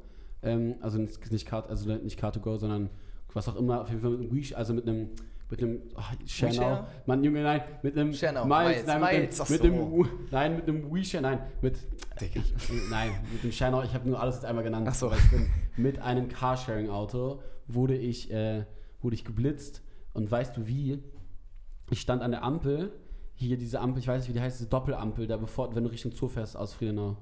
ähm, 0.43 0.75
also 0.81 0.97
nicht, 0.97 1.31
nicht 1.31 1.45
Car, 1.47 1.69
also 1.69 1.89
nicht 1.89 2.19
Car2Go, 2.21 2.57
sondern 2.57 2.89
was 3.33 3.47
auch 3.47 3.55
immer, 3.55 3.81
auf 3.81 3.89
jeden 3.89 4.01
Fall 4.01 4.11
mit 4.11 4.31
einem 4.31 4.55
also 4.55 4.73
mit 4.73 4.87
einem 4.87 5.09
mit 5.49 5.61
einem 5.63 5.81
oh, 5.95 6.01
Schernau? 6.25 6.85
Mann, 7.05 7.23
Junge, 7.23 7.41
nein, 7.41 7.61
mit 7.81 7.97
einem 7.97 8.13
Schernau, 8.13 8.45
Miles, 8.45 8.85
Miles, 8.85 8.87
nein, 8.87 9.01
mit 9.01 9.11
Miles, 9.11 9.37
dem, 9.37 9.51
mit 9.51 9.61
so. 9.61 9.63
dem, 9.63 9.93
U- 9.93 10.07
nein, 10.31 10.55
mit 10.55 10.67
einem 10.67 10.93
WeShare, 10.93 11.23
nein, 11.23 11.39
mit, 11.61 11.77
Digga. 12.21 12.41
nein, 12.89 13.11
mit 13.31 13.43
dem 13.43 13.51
Schernau, 13.51 13.83
ich 13.83 13.93
habe 13.93 14.07
nur 14.07 14.19
alles 14.21 14.35
jetzt 14.35 14.45
einmal 14.45 14.63
genannt, 14.63 14.87
Ach 14.89 14.93
so. 14.95 15.11
ich 15.11 15.31
bin 15.31 15.49
mit 15.77 15.99
einem 15.99 16.29
Carsharing-Auto 16.29 17.41
wurde 17.67 17.97
ich, 17.97 18.31
äh, 18.31 18.65
wurde 19.01 19.15
ich 19.15 19.23
geblitzt 19.23 19.83
und 20.13 20.29
weißt 20.29 20.57
du 20.57 20.67
wie? 20.67 21.03
Ich 21.91 22.01
stand 22.01 22.21
an 22.21 22.31
der 22.31 22.43
Ampel, 22.43 22.91
hier 23.33 23.57
diese 23.57 23.79
Ampel, 23.79 23.99
ich 23.99 24.07
weiß 24.07 24.21
nicht, 24.21 24.29
wie 24.29 24.33
die 24.33 24.41
heißt, 24.41 24.59
diese 24.59 24.69
Doppelampel, 24.69 25.25
da 25.27 25.37
bevor, 25.37 25.73
wenn 25.75 25.83
du 25.83 25.89
Richtung 25.91 26.11
Zoo 26.11 26.27
fährst 26.27 26.57
aus 26.57 26.73
Friedenau. 26.73 27.17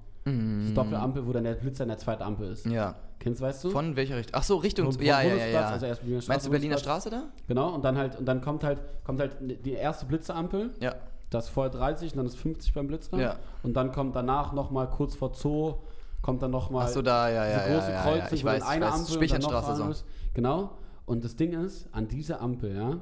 Diese 0.61 0.73
Doppelampel, 0.73 1.25
wo 1.25 1.31
dann 1.33 1.43
der 1.43 1.53
Blitzer 1.53 1.83
in 1.83 1.89
der 1.89 1.97
zweiten 1.97 2.23
Ampel 2.23 2.51
ist. 2.51 2.65
Mm. 2.65 2.71
Ja. 2.71 2.95
Kennst 3.19 3.41
weißt 3.41 3.63
du? 3.63 3.69
Von 3.69 3.95
welcher 3.95 4.17
Richtung? 4.17 4.35
Ach 4.39 4.43
so, 4.43 4.57
Richtung. 4.57 4.91
Vom 4.91 5.01
ja, 5.01 5.21
ja, 5.21 5.23
ja, 5.23 5.29
Bundesplatz, 5.29 5.53
ja. 5.63 5.71
also 5.71 5.85
erst 5.85 6.01
Berliner 6.01 6.15
Meinst 6.15 6.29
du 6.29 6.33
Straße, 6.33 6.49
Berliner. 6.49 6.77
Straße 6.77 7.09
da? 7.09 7.23
Genau, 7.47 7.73
und 7.73 7.83
dann 7.83 7.97
halt, 7.97 8.17
und 8.17 8.25
dann 8.25 8.41
kommt 8.41 8.63
halt, 8.63 8.79
kommt 9.03 9.19
halt 9.19 9.37
die 9.65 9.73
erste 9.73 10.05
Blitzerampel, 10.05 10.71
Ja. 10.79 10.95
das 11.29 11.45
ist 11.45 11.51
vorher 11.51 11.71
30 11.71 12.11
und 12.11 12.17
dann 12.17 12.25
ist 12.27 12.37
50 12.37 12.73
beim 12.73 12.87
Blitzer. 12.87 13.17
Ja. 13.17 13.35
Und 13.63 13.73
dann 13.73 13.91
kommt 13.91 14.15
danach 14.15 14.53
nochmal 14.53 14.89
kurz 14.89 15.15
vor 15.15 15.33
Zoo, 15.33 15.75
kommt 16.21 16.41
dann 16.43 16.51
nochmal 16.51 16.85
Ach 16.85 16.89
so, 16.89 17.01
da, 17.01 17.29
ja, 17.29 17.45
ja. 17.47 17.59
diese 17.59 17.73
große 17.73 17.91
ja, 17.91 17.95
ja, 17.95 18.01
Kreuzung, 18.03 18.27
ja. 18.27 18.33
Ich 18.33 18.43
wo 18.43 18.47
dann 18.47 18.55
weiß, 18.55 18.63
ich 18.63 18.69
eine 18.69 18.85
weiß. 18.85 18.93
Ampel 18.93 19.13
und 19.13 19.31
dann 19.31 19.41
noch 19.41 19.47
Spichernstraße 19.47 19.75
so. 19.75 19.89
ist. 19.89 20.05
Genau. 20.33 20.69
Und 21.05 21.23
das 21.23 21.35
Ding 21.35 21.53
ist, 21.53 21.87
an 21.93 22.07
dieser 22.07 22.41
Ampel, 22.41 22.75
ja, 22.75 22.97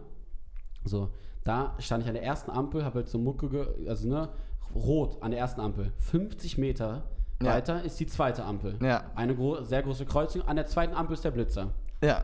so, 0.85 1.09
da 1.43 1.75
stand 1.79 2.03
ich 2.03 2.07
an 2.07 2.15
der 2.15 2.23
ersten 2.23 2.51
Ampel, 2.51 2.85
habe 2.85 2.99
halt 2.99 3.09
so 3.09 3.17
Mucke, 3.17 3.49
ge 3.49 3.87
also 3.87 4.07
ne, 4.07 4.29
rot 4.73 5.21
an 5.21 5.31
der 5.31 5.39
ersten 5.39 5.61
Ampel. 5.61 5.91
50 5.97 6.57
Meter. 6.57 7.03
Weiter 7.45 7.83
ist 7.83 7.99
die 7.99 8.07
zweite 8.07 8.43
Ampel. 8.43 8.77
Ja. 8.81 9.03
Eine 9.15 9.35
gro 9.35 9.61
sehr 9.63 9.83
große 9.83 10.05
Kreuzung. 10.05 10.41
An 10.43 10.55
der 10.55 10.65
zweiten 10.65 10.93
Ampel 10.93 11.13
ist 11.13 11.23
der 11.23 11.31
Blitzer. 11.31 11.71
Ja. 12.01 12.23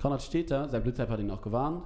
Konrad 0.00 0.22
steht 0.22 0.50
da, 0.50 0.68
sein 0.68 0.82
Blitzer 0.82 1.08
hat 1.08 1.20
ihn 1.20 1.30
auch 1.30 1.42
gewarnt. 1.42 1.84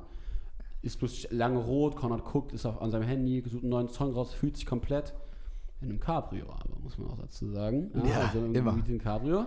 Ist 0.82 0.98
bloß 0.98 1.28
lange 1.30 1.58
rot, 1.58 1.96
Konrad 1.96 2.24
guckt, 2.24 2.52
ist 2.52 2.66
auf, 2.66 2.80
an 2.80 2.90
seinem 2.90 3.04
Handy, 3.04 3.42
sucht 3.46 3.62
einen 3.62 3.70
neuen 3.70 3.88
Song 3.88 4.12
raus, 4.12 4.34
fühlt 4.34 4.56
sich 4.56 4.66
komplett 4.66 5.14
in 5.80 5.90
einem 5.90 6.00
Cabrio, 6.00 6.46
aber 6.46 6.80
muss 6.82 6.96
man 6.96 7.10
auch 7.10 7.18
dazu 7.18 7.50
sagen. 7.50 7.90
Ja, 8.08 8.20
also 8.26 8.38
immer. 8.46 8.72
Mit 8.72 8.88
dem 8.88 8.98
Cabrio. 8.98 9.44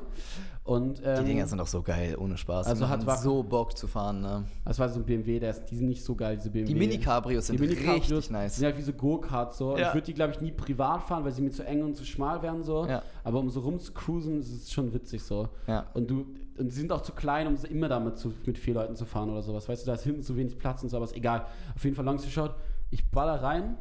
Und, 0.63 0.99
Die 0.99 1.03
ähm, 1.03 1.25
Dinger 1.25 1.47
sind 1.47 1.57
doch 1.57 1.65
so 1.67 1.81
geil, 1.81 2.15
ohne 2.19 2.37
Spaß. 2.37 2.67
Also 2.67 2.85
Die 2.85 2.91
hat 2.91 3.05
Wacken- 3.07 3.23
so 3.23 3.41
Bock 3.41 3.75
zu 3.75 3.87
fahren, 3.87 4.21
ne? 4.21 4.43
Das 4.65 4.77
war 4.77 4.87
so 4.89 4.99
ein 4.99 5.05
BMW, 5.05 5.39
der 5.39 5.51
ist, 5.51 5.65
die 5.65 5.75
sind 5.75 5.87
nicht 5.87 6.03
so 6.03 6.13
geil, 6.15 6.35
diese 6.35 6.51
BMW. 6.51 6.67
Die 6.67 6.75
Mini-Cabrios 6.77 7.47
sind 7.47 7.59
Die 7.59 7.63
Mini-Cabrios 7.63 8.09
richtig 8.11 8.29
nice. 8.31 8.55
sind 8.57 8.65
halt 8.65 8.77
wie 8.77 8.81
so 8.83 8.93
Go-Karts 8.93 9.57
so. 9.57 9.75
Ja. 9.77 9.87
Ich 9.87 9.93
würde 9.95 10.05
die, 10.05 10.13
glaube 10.13 10.33
ich, 10.33 10.41
nie 10.41 10.51
privat 10.51 11.03
fahren, 11.03 11.23
weil 11.23 11.31
sie 11.31 11.41
mir 11.41 11.51
zu 11.51 11.65
eng 11.65 11.83
und 11.83 11.95
zu 11.95 12.05
schmal 12.05 12.41
wären 12.43 12.63
so. 12.63 12.85
Ja. 12.85 13.01
Aber 13.23 13.39
um 13.39 13.49
so 13.49 13.61
rumzucruisen, 13.61 14.39
ist 14.39 14.51
es 14.51 14.71
schon 14.71 14.93
witzig 14.93 15.23
so. 15.23 15.49
Ja. 15.65 15.87
Und 15.95 16.11
du, 16.11 16.27
und 16.59 16.71
sie 16.71 16.79
sind 16.81 16.91
auch 16.91 17.01
zu 17.01 17.13
klein, 17.13 17.47
um 17.47 17.55
immer 17.69 17.87
damit 17.89 18.17
zu, 18.17 18.31
mit 18.45 18.59
vier 18.59 18.75
Leuten 18.75 18.95
zu 18.95 19.05
fahren 19.05 19.29
oder 19.31 19.41
sowas. 19.41 19.67
Weißt 19.67 19.83
du, 19.83 19.87
da 19.87 19.93
ist 19.95 20.03
hinten 20.03 20.21
zu 20.21 20.35
wenig 20.35 20.57
Platz 20.59 20.83
und 20.83 20.89
so, 20.89 20.97
aber 20.97 21.05
ist 21.05 21.15
egal. 21.15 21.45
Auf 21.75 21.83
jeden 21.83 21.95
Fall 21.95 22.05
long 22.05 22.19
short, 22.19 22.53
ich 22.91 23.09
baller 23.09 23.41
rein. 23.41 23.75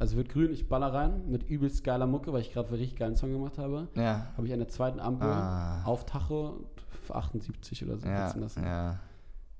Also 0.00 0.16
wird 0.16 0.30
grün, 0.30 0.50
ich 0.50 0.66
baller 0.66 0.92
rein 0.94 1.28
mit 1.28 1.42
übelst 1.48 1.84
geiler 1.84 2.06
Mucke, 2.06 2.32
weil 2.32 2.40
ich 2.40 2.52
gerade 2.52 2.68
einen 2.68 2.78
richtig 2.78 2.98
geilen 2.98 3.16
Song 3.16 3.30
gemacht 3.32 3.58
habe. 3.58 3.86
Ja. 3.94 4.28
Habe 4.36 4.46
ich 4.46 4.52
an 4.54 4.58
der 4.58 4.68
zweiten 4.68 4.98
Ampel 4.98 5.28
Ah. 5.28 5.84
auf 5.84 6.06
Tacho 6.06 6.64
78 7.10 7.84
oder 7.84 7.98
so 7.98 8.06
Ja. 8.08 8.26
sitzen 8.28 8.40
lassen. 8.40 8.62
Ja. 8.64 8.98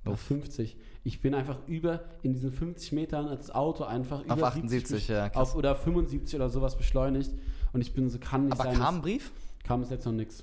Auf 0.06 0.18
50. 0.20 0.78
Ich 1.04 1.20
bin 1.20 1.34
einfach 1.34 1.58
über 1.66 2.00
in 2.22 2.32
diesen 2.32 2.52
50 2.52 2.92
Metern 2.92 3.26
als 3.28 3.50
Auto 3.50 3.84
einfach 3.84 4.24
über 4.24 4.32
Auf 4.32 4.42
78, 4.44 4.88
70 4.88 5.08
ja, 5.08 5.28
krass. 5.28 5.50
auf, 5.50 5.56
oder 5.56 5.74
75 5.76 6.36
oder 6.36 6.48
sowas 6.48 6.76
beschleunigt. 6.76 7.32
Und 7.74 7.82
ich 7.82 7.92
bin 7.92 8.08
so, 8.08 8.18
kann 8.18 8.46
nicht 8.46 8.54
Aber 8.58 8.64
sein. 8.64 8.78
kam 8.78 8.94
ein 8.96 9.02
Brief? 9.02 9.30
kam 9.62 9.80
bis 9.80 9.90
jetzt 9.90 10.06
noch 10.06 10.12
nichts. 10.12 10.42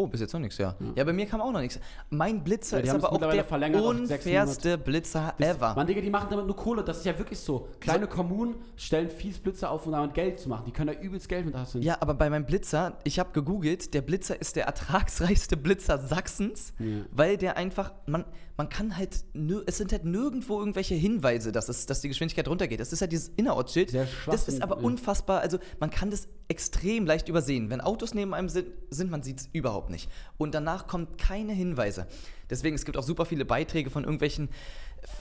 Oh, 0.00 0.06
bis 0.06 0.22
jetzt 0.22 0.32
noch 0.32 0.40
nichts, 0.40 0.56
ja. 0.56 0.74
Ja, 0.94 1.04
bei 1.04 1.12
mir 1.12 1.26
kam 1.26 1.42
auch 1.42 1.52
noch 1.52 1.60
nichts. 1.60 1.78
Mein 2.08 2.42
Blitzer 2.42 2.78
Ja, 2.82 2.94
ist 2.94 3.04
aber 3.04 3.12
auch 3.12 3.18
der 3.18 3.84
unfairste 3.84 4.78
Blitzer 4.78 5.34
ever. 5.38 5.74
Mann, 5.74 5.86
Digga, 5.86 6.00
die 6.00 6.08
machen 6.08 6.28
damit 6.30 6.46
nur 6.46 6.56
Kohle. 6.56 6.82
Das 6.82 6.96
ist 7.00 7.04
ja 7.04 7.18
wirklich 7.18 7.38
so. 7.38 7.68
Kleine 7.80 8.06
Kommunen 8.06 8.54
stellen 8.76 9.10
fies 9.10 9.38
Blitze 9.38 9.68
auf, 9.68 9.84
um 9.84 9.92
damit 9.92 10.14
Geld 10.14 10.40
zu 10.40 10.48
machen. 10.48 10.64
Die 10.66 10.72
können 10.72 10.94
da 10.94 10.98
übelst 11.02 11.28
Geld 11.28 11.44
mit 11.44 11.54
hasseln. 11.54 11.84
Ja, 11.84 11.98
aber 12.00 12.14
bei 12.14 12.30
meinem 12.30 12.46
Blitzer, 12.46 12.96
ich 13.04 13.18
habe 13.18 13.30
gegoogelt, 13.32 13.92
der 13.92 14.00
Blitzer 14.00 14.40
ist 14.40 14.56
der 14.56 14.64
ertragsreichste 14.64 15.58
Blitzer 15.58 15.98
Sachsens, 15.98 16.72
Ja. 16.78 17.02
weil 17.12 17.36
der 17.36 17.58
einfach, 17.58 17.92
man, 18.06 18.24
man 18.60 18.68
kann 18.68 18.98
halt, 18.98 19.24
es 19.64 19.78
sind 19.78 19.90
halt 19.90 20.04
nirgendwo 20.04 20.58
irgendwelche 20.58 20.94
Hinweise, 20.94 21.50
dass, 21.50 21.70
es, 21.70 21.86
dass 21.86 22.02
die 22.02 22.08
Geschwindigkeit 22.08 22.46
runtergeht. 22.46 22.78
Das 22.78 22.92
ist 22.92 23.00
halt 23.00 23.10
dieses 23.10 23.30
Innerortsschild. 23.36 23.96
Das 24.26 24.48
ist 24.48 24.60
aber 24.60 24.76
unfassbar, 24.76 25.40
also 25.40 25.58
man 25.78 25.88
kann 25.88 26.10
das 26.10 26.28
extrem 26.48 27.06
leicht 27.06 27.30
übersehen. 27.30 27.70
Wenn 27.70 27.80
Autos 27.80 28.12
neben 28.12 28.34
einem 28.34 28.50
sind, 28.50 28.68
sind 28.90 29.10
man 29.10 29.22
sieht 29.22 29.40
es 29.40 29.48
überhaupt 29.54 29.88
nicht. 29.88 30.10
Und 30.36 30.54
danach 30.54 30.86
kommen 30.86 31.16
keine 31.16 31.54
Hinweise. 31.54 32.06
Deswegen, 32.50 32.76
es 32.76 32.84
gibt 32.84 32.98
auch 32.98 33.02
super 33.02 33.24
viele 33.24 33.46
Beiträge 33.46 33.88
von 33.88 34.04
irgendwelchen 34.04 34.50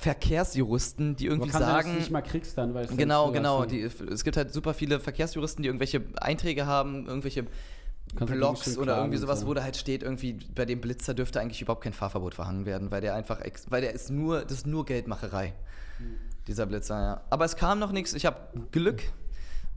Verkehrsjuristen, 0.02 1.16
die 1.16 1.30
Man 1.30 1.36
irgendwie 1.36 1.52
kann 1.52 1.62
sagen, 1.62 1.74
sagen, 1.76 1.94
du 1.94 2.00
nicht 2.00 2.12
mal 2.12 2.22
kriegst 2.22 2.58
dann, 2.58 2.74
weil 2.74 2.88
es 2.88 2.98
Genau, 2.98 3.28
dann 3.28 3.34
genau. 3.36 3.66
Die, 3.66 3.80
es 3.80 4.26
gibt 4.26 4.36
halt 4.36 4.52
super 4.52 4.74
viele 4.74 5.00
Verkehrsjuristen, 5.00 5.64
die 5.64 5.70
irgendwelche 5.70 6.02
Einträge 6.20 6.66
haben, 6.66 7.08
irgendwelche 7.08 7.44
halt 7.44 7.52
Blogs 8.16 8.60
bestimmt 8.60 8.80
oder 8.80 8.98
irgendwie 8.98 9.18
sowas, 9.18 9.42
so. 9.42 9.48
wo 9.48 9.54
da 9.54 9.64
halt 9.64 9.78
steht, 9.78 10.04
irgendwie 10.04 10.34
bei 10.56 10.66
dem 10.66 10.82
Blitzer 10.82 11.14
dürfte 11.14 11.40
eigentlich 11.40 11.62
überhaupt 11.62 11.84
kein 11.84 11.94
Fahrverbot 11.94 12.34
verhangen 12.34 12.66
werden, 12.66 12.92
weil 12.92 13.02
der 13.02 13.16
einfach, 13.16 13.40
ex 13.42 13.70
weil 13.70 13.82
der 13.82 13.94
ist 13.94 14.10
nur, 14.10 14.42
das 14.42 14.60
ist 14.60 14.68
nur 14.68 14.86
Geldmacherei, 14.86 15.54
dieser 16.48 16.66
Blitzer, 16.66 17.02
ja. 17.02 17.22
Aber 17.30 17.46
es 17.46 17.56
kam 17.56 17.80
noch 17.80 17.92
nichts, 17.92 18.14
ich 18.14 18.26
habe 18.26 18.38
Glück 18.72 19.04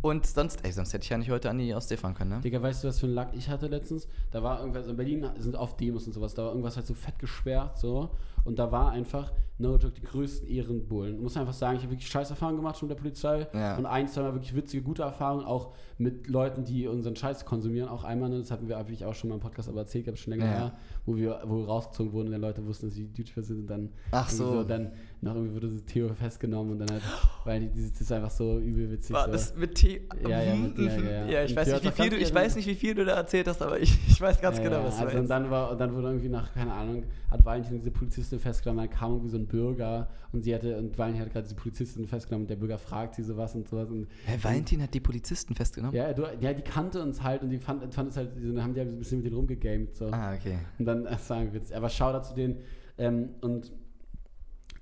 und 0.01 0.27
sonst, 0.27 0.65
ey, 0.65 0.73
sonst 0.73 0.93
hätte 0.93 1.05
ich 1.05 1.11
ja 1.11 1.19
nicht 1.19 1.31
heute 1.31 1.49
an 1.49 1.59
die 1.59 1.75
Ostsee 1.75 1.97
fahren 1.97 2.15
können, 2.15 2.31
ne? 2.31 2.41
Digga, 2.41 2.61
weißt 2.61 2.83
du, 2.83 2.89
was 2.89 2.99
für 2.99 3.07
ein 3.07 3.15
Lack 3.15 3.35
ich 3.35 3.49
hatte 3.49 3.69
letztens? 3.69 4.09
Da 4.33 4.43
war 4.43 4.59
irgendwas, 4.59 4.87
in 4.89 4.97
Berlin 4.97 5.29
sind 5.39 5.55
oft 5.55 5.79
Demos 5.81 6.07
und 6.07 6.13
sowas, 6.13 6.35
da 6.35 6.43
war 6.43 6.51
irgendwas 6.51 6.77
halt 6.77 6.87
so 6.87 6.95
fett 6.95 7.19
gesperrt, 7.19 7.79
so. 7.79 8.11
Und 8.45 8.59
da 8.59 8.73
war 8.73 8.91
einfach, 8.91 9.33
no 9.59 9.77
joke, 9.77 9.93
die 9.95 10.03
größten 10.03 10.49
Ehrenbullen. 10.49 11.23
Muss 11.23 11.37
einfach 11.37 11.53
sagen, 11.53 11.77
ich 11.77 11.83
habe 11.85 11.93
wirklich 11.93 12.09
scheiß 12.09 12.31
Erfahrungen 12.31 12.57
gemacht 12.59 12.77
schon 12.79 12.89
mit 12.89 12.97
der 12.99 13.03
Polizei. 13.03 13.47
Ja. 13.55 13.77
Und 13.77 13.87
ein, 13.87 14.09
zwei 14.09 14.23
Mal 14.23 14.33
wirklich 14.35 14.55
witzige, 14.57 14.83
gute 14.83 15.03
Erfahrungen, 15.03 15.45
auch 15.45 15.73
mit 15.99 16.27
Leuten, 16.27 16.65
die 16.65 16.89
unseren 16.89 17.15
Scheiß 17.15 17.45
konsumieren. 17.45 17.89
Auch 17.89 18.03
einmal, 18.03 18.29
ne, 18.31 18.39
das 18.39 18.51
hatten 18.51 18.67
wir, 18.67 18.77
habe 18.79 18.91
ich 18.91 19.05
auch 19.05 19.15
schon 19.15 19.29
mal 19.29 19.37
im 19.37 19.41
Podcast 19.41 19.69
aber 19.69 19.81
erzählt, 19.81 20.09
habe 20.09 20.17
schon 20.17 20.33
länger 20.33 20.47
Ja. 20.47 20.51
her, 20.53 20.73
wo 21.07 21.17
wir, 21.17 21.41
wo 21.47 21.59
wir 21.59 21.67
rausgezogen 21.67 22.13
wurden 22.13 22.27
und 22.27 22.33
dann 22.33 22.41
Leute 22.41 22.67
wussten, 22.67 22.87
dass 22.87 22.95
sie 22.97 23.09
YouTuber 23.15 23.43
sind 23.43 23.61
und 23.61 23.67
dann 23.69 23.91
Ach 24.11 24.33
irgendwie 24.33 24.53
so. 24.57 24.65
dann 24.65 24.93
noch 25.21 25.37
irgendwie 25.37 25.55
wurde 25.55 25.69
so 25.69 25.79
Theo 25.81 26.13
festgenommen 26.15 26.73
und 26.73 26.79
dann 26.81 26.91
halt, 26.91 27.03
weil 27.45 27.61
die, 27.61 27.69
das 27.93 28.01
ist 28.01 28.11
einfach 28.11 28.31
so 28.33 28.59
übel 28.59 28.91
witzig. 28.91 29.15
War 29.15 29.27
so. 29.27 29.33
das 29.33 29.55
mit 29.55 29.77
T. 29.77 30.09
Ja, 30.29 30.43
ja, 30.43 30.55
mit- 30.57 30.77
ja, 30.79 30.85
ja, 30.85 31.27
ja. 31.29 31.45
ich 31.45 31.51
Und 31.53 31.57
weiß 31.59 31.67
Theo 31.69 31.77
nicht, 31.77 31.85
wie 31.99 32.03
viel 32.03 32.11
du, 32.11 32.17
ich 32.17 32.35
weiß 32.35 32.53
ehrlich- 32.53 32.57
nicht, 32.57 32.67
wie 32.67 32.75
viel 32.87 32.95
du 32.97 33.05
da 33.05 33.13
erzählt 33.13 33.47
hast, 33.47 33.63
aber 33.63 33.79
ich, 33.79 33.97
ich 34.09 34.21
weiß 34.21 34.41
ganz 34.41 34.59
Ja, 34.59 34.65
genau, 34.65 34.79
ja, 34.79 34.85
was 34.87 34.97
du 34.97 35.03
also 35.05 35.11
und 35.11 35.29
meinst. 35.29 35.31
dann 35.31 35.51
war 35.51 35.71
und 35.71 35.81
dann 35.81 35.95
wurde 35.95 36.09
irgendwie 36.09 36.29
nach 36.31 36.53
keine 36.53 36.73
Ahnung 36.73 37.05
hat 37.31 37.45
Valentin 37.45 37.79
diese 37.79 37.91
Polizistin 38.33 38.41
festgenommen 38.41 38.89
dann 38.89 38.99
kam 38.99 39.13
irgendwie 39.13 39.31
so 39.31 39.37
ein 39.39 39.47
Bürger 39.47 40.09
und 40.33 40.43
sie 40.43 40.55
hatte 40.55 40.79
und 40.79 40.97
Valentin 40.99 41.23
hat 41.23 41.33
gerade 41.33 41.45
diese 41.45 41.55
Polizistin 41.55 42.07
festgenommen 42.07 42.45
und 42.45 42.51
der 42.51 42.57
Bürger 42.57 42.79
fragt 42.79 43.15
sie 43.15 43.23
sowas 43.23 43.55
und 43.55 43.69
sowas 43.69 43.91
und 43.91 44.07
Hä, 44.25 44.39
Valentin 44.43 44.83
hat 44.83 44.95
die 44.95 45.01
Polizisten 45.01 45.55
festgenommen? 45.55 45.95
ja, 45.95 46.13
du, 46.13 46.25
ja 46.41 46.53
die 46.53 46.63
kannte 46.63 47.03
uns 47.03 47.23
halt 47.23 47.43
und 47.43 47.51
die 47.51 47.59
fand, 47.59 47.93
fand 47.95 48.11
es 48.11 48.17
halt 48.17 48.31
dann 48.37 48.63
haben 48.63 48.75
die 48.75 48.81
halt 48.81 48.91
ein 48.91 48.99
bisschen 48.99 49.19
mit 49.19 49.27
denen 49.27 49.37
rumgegamed 49.37 49.95
so 49.95 50.07
Ah, 50.11 50.35
okay. 50.35 50.59
und 50.79 50.85
dann 50.87 51.07
sagen 51.19 51.53
wir 51.53 51.61
jetzt 51.61 51.73
aber 51.73 51.89
schau 51.89 52.13
da 52.13 52.23
zu 52.23 52.35
denen 52.35 52.59
ähm, 52.99 53.31
und 53.41 53.73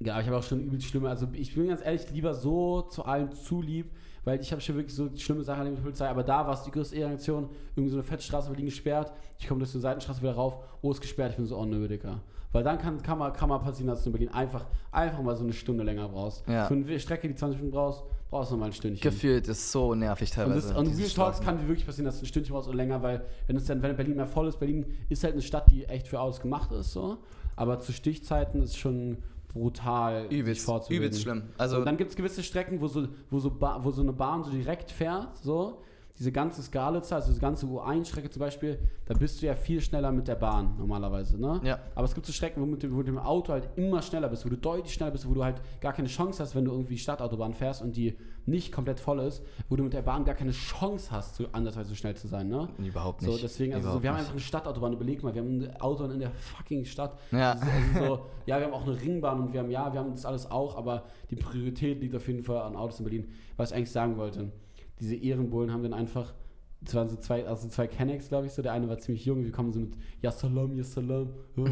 ja, 0.03 0.18
ich 0.18 0.26
habe 0.26 0.38
auch 0.38 0.42
schon 0.42 0.61
übelst 0.62 0.86
schlimme, 0.86 1.11
also 1.11 1.26
ich 1.32 1.55
bin 1.55 1.68
ganz 1.68 1.84
ehrlich 1.84 2.11
lieber 2.11 2.32
so 2.34 2.82
zu 2.82 3.05
allem 3.05 3.32
zu 3.32 3.61
lieb, 3.61 3.90
weil 4.24 4.40
ich 4.40 4.51
habe 4.51 4.62
schon 4.62 4.76
wirklich 4.76 4.94
so 4.94 5.11
schlimme 5.14 5.42
Sachen 5.44 5.59
erlebt 5.59 5.74
mit 5.76 5.78
der 5.80 5.90
Polizei, 5.90 6.09
aber 6.09 6.22
da 6.22 6.46
war 6.46 6.55
es 6.55 6.62
die 6.62 6.70
größte 6.70 6.96
Ehrenaktion, 6.96 7.51
irgendwie 7.76 7.90
so 7.90 7.96
eine 7.96 8.03
Fettstraße 8.03 8.48
wird 8.48 8.61
gesperrt, 8.61 9.12
ich 9.38 9.46
komme 9.46 9.59
durch 9.59 9.70
so 9.70 9.76
eine 9.76 9.82
Seitenstraße 9.82 10.22
wieder 10.22 10.32
rauf, 10.32 10.59
oh, 10.80 10.90
ist 10.90 11.03
gesperrt, 11.03 11.32
ich 11.32 11.36
bin 11.36 11.44
so, 11.44 11.59
oh 11.59 11.66
nö, 11.66 11.86
Digga. 11.86 12.22
Weil 12.53 12.64
dann 12.64 12.78
kann, 12.78 13.01
kann, 13.03 13.18
mal, 13.18 13.30
kann 13.30 13.48
mal 13.48 13.59
passieren, 13.59 13.88
dass 13.88 14.03
du 14.03 14.09
in 14.09 14.12
Berlin 14.12 14.28
einfach, 14.30 14.66
einfach 14.90 15.22
mal 15.22 15.36
so 15.36 15.44
eine 15.44 15.53
Stunde 15.53 15.84
länger 15.84 16.09
brauchst. 16.09 16.46
Ja. 16.48 16.66
Für 16.66 16.74
eine 16.74 16.98
Strecke, 16.98 17.28
die 17.28 17.34
20 17.34 17.61
Minuten 17.61 17.76
brauchst, 17.76 18.03
brauchst 18.28 18.51
du 18.51 18.55
noch 18.55 18.61
mal 18.61 18.66
ein 18.66 18.72
Stündchen. 18.72 19.09
Gefühlt 19.09 19.46
ist 19.46 19.70
so 19.70 19.94
nervig 19.94 20.30
Und, 20.30 20.34
teilweise. 20.34 20.68
das, 20.68 20.76
und 20.76 20.96
Real 20.98 21.09
Talks 21.09 21.40
kann 21.40 21.68
wirklich 21.68 21.86
passieren, 21.86 22.07
dass 22.07 22.18
du 22.18 22.24
ein 22.24 22.28
Stündchen 22.28 22.55
brauchst 22.55 22.68
oder 22.68 22.76
länger, 22.76 23.03
weil 23.03 23.24
wenn 23.46 23.57
es 23.57 23.66
dann, 23.66 23.80
wenn 23.82 23.96
Berlin 23.96 24.16
mehr 24.16 24.26
voll 24.26 24.48
ist, 24.48 24.59
Berlin 24.59 24.84
ist 25.09 25.22
halt 25.22 25.34
eine 25.34 25.42
Stadt, 25.42 25.70
die 25.70 25.84
echt 25.84 26.09
für 26.09 26.18
alles 26.18 26.40
gemacht 26.40 26.72
ist, 26.72 26.92
so. 26.92 27.18
Aber 27.55 27.78
zu 27.78 27.92
Stichzeiten 27.92 28.62
ist 28.62 28.76
schon 28.76 29.18
brutal, 29.53 30.28
sich 30.28 30.38
Übelst, 30.38 30.64
vorzubewegen. 30.64 31.05
übelst 31.07 31.22
schlimm. 31.22 31.42
Also, 31.59 31.78
und 31.78 31.84
dann 31.84 31.96
gibt 31.96 32.11
es 32.11 32.16
gewisse 32.16 32.42
Strecken, 32.42 32.80
wo 32.80 32.86
so, 32.88 33.07
wo, 33.30 33.38
so 33.38 33.51
ba, 33.51 33.78
wo 33.82 33.90
so 33.90 34.03
eine 34.03 34.12
Bahn 34.12 34.42
so 34.42 34.51
direkt 34.51 34.90
fährt, 34.90 35.36
so. 35.38 35.82
Diese 36.21 36.33
ganze 36.33 36.62
Skalitzer, 36.62 37.16
also 37.16 37.29
diese 37.29 37.41
ganze 37.41 37.64
U1-Strecke 37.64 38.29
zum 38.29 38.41
Beispiel, 38.41 38.79
da 39.07 39.14
bist 39.14 39.41
du 39.41 39.47
ja 39.47 39.55
viel 39.55 39.81
schneller 39.81 40.12
mit 40.12 40.29
der 40.29 40.35
Bahn 40.35 40.75
normalerweise, 40.77 41.41
ne? 41.41 41.62
Ja. 41.64 41.79
Aber 41.95 42.05
es 42.05 42.14
gibt 42.14 42.27
so 42.27 42.33
Strecken, 42.35 42.61
wo 42.61 42.66
du 42.66 42.73
mit 42.73 42.83
dem, 42.83 42.93
wo 42.93 43.03
du 43.03 43.11
mit 43.11 43.23
dem 43.23 43.25
Auto 43.25 43.55
halt 43.55 43.71
immer 43.77 44.03
schneller 44.03 44.29
bist, 44.29 44.45
wo 44.45 44.51
du 44.51 44.59
deutlich 44.59 44.93
schneller 44.93 45.12
bist, 45.12 45.27
wo 45.27 45.33
du 45.33 45.43
halt 45.43 45.62
gar 45.81 45.95
keine 45.95 46.09
Chance 46.09 46.43
hast, 46.43 46.55
wenn 46.55 46.66
du 46.66 46.73
irgendwie 46.73 46.99
Stadtautobahn 46.99 47.55
fährst 47.55 47.81
und 47.81 47.97
die 47.97 48.18
nicht 48.45 48.71
komplett 48.71 49.01
voll 49.01 49.21
ist, 49.21 49.43
wo 49.71 49.77
du 49.77 49.83
mit 49.83 49.95
der 49.95 50.03
Bahn 50.03 50.27
gar 50.27 50.35
keine 50.35 50.51
Chance 50.51 51.11
hast, 51.11 51.37
so 51.37 51.47
andersweise 51.53 51.89
so 51.89 51.95
schnell 51.95 52.14
zu 52.14 52.29
sein, 52.29 52.49
ne? 52.49 52.68
Überhaupt 52.77 53.23
nicht. 53.23 53.33
So, 53.33 53.39
deswegen, 53.39 53.73
also 53.73 53.91
so, 53.91 54.03
wir 54.03 54.11
haben 54.11 54.18
einfach 54.18 54.33
eine 54.33 54.41
Stadtautobahn, 54.41 54.93
überleg 54.93 55.23
mal, 55.23 55.35
wir 55.35 55.41
haben 55.41 55.62
eine 55.62 55.81
Autobahn 55.81 56.11
in 56.11 56.21
der 56.21 56.33
fucking 56.33 56.85
Stadt. 56.85 57.18
Ja. 57.33 57.53
Also, 57.53 57.64
also 57.64 58.07
so, 58.07 58.21
ja, 58.45 58.59
wir 58.59 58.66
haben 58.66 58.75
auch 58.75 58.87
eine 58.87 59.01
Ringbahn 59.01 59.41
und 59.41 59.55
wir 59.55 59.61
haben, 59.61 59.71
ja, 59.71 59.91
wir 59.91 60.01
haben 60.01 60.11
das 60.11 60.27
alles 60.27 60.51
auch, 60.51 60.77
aber 60.77 61.05
die 61.31 61.37
Priorität 61.37 62.03
liegt 62.03 62.14
auf 62.14 62.29
jeden 62.29 62.43
Fall 62.43 62.59
an 62.59 62.77
Autos 62.77 62.99
in 62.99 63.05
Berlin. 63.07 63.33
Was 63.57 63.71
ich 63.71 63.77
eigentlich 63.77 63.91
sagen 63.91 64.18
wollte, 64.18 64.53
diese 65.01 65.16
Ehrenbullen 65.16 65.72
haben 65.72 65.82
dann 65.82 65.94
einfach, 65.94 66.34
das 66.82 66.94
waren 66.94 67.09
so 67.09 67.16
zwei, 67.16 67.46
also 67.46 67.68
zwei 67.68 67.86
Kennex, 67.86 68.28
glaube 68.28 68.46
ich, 68.46 68.53
so, 68.53 68.62
der 68.62 68.72
eine 68.72 68.88
war 68.88 68.98
ziemlich 68.98 69.24
jung, 69.24 69.44
wir 69.44 69.53
kommen 69.53 69.72
so 69.72 69.80
mit 69.80 69.94
Ja 70.22 70.30
Salam, 70.30 70.76
Ja 70.76 70.84
Salam, 70.84 71.30
oh, 71.57 71.66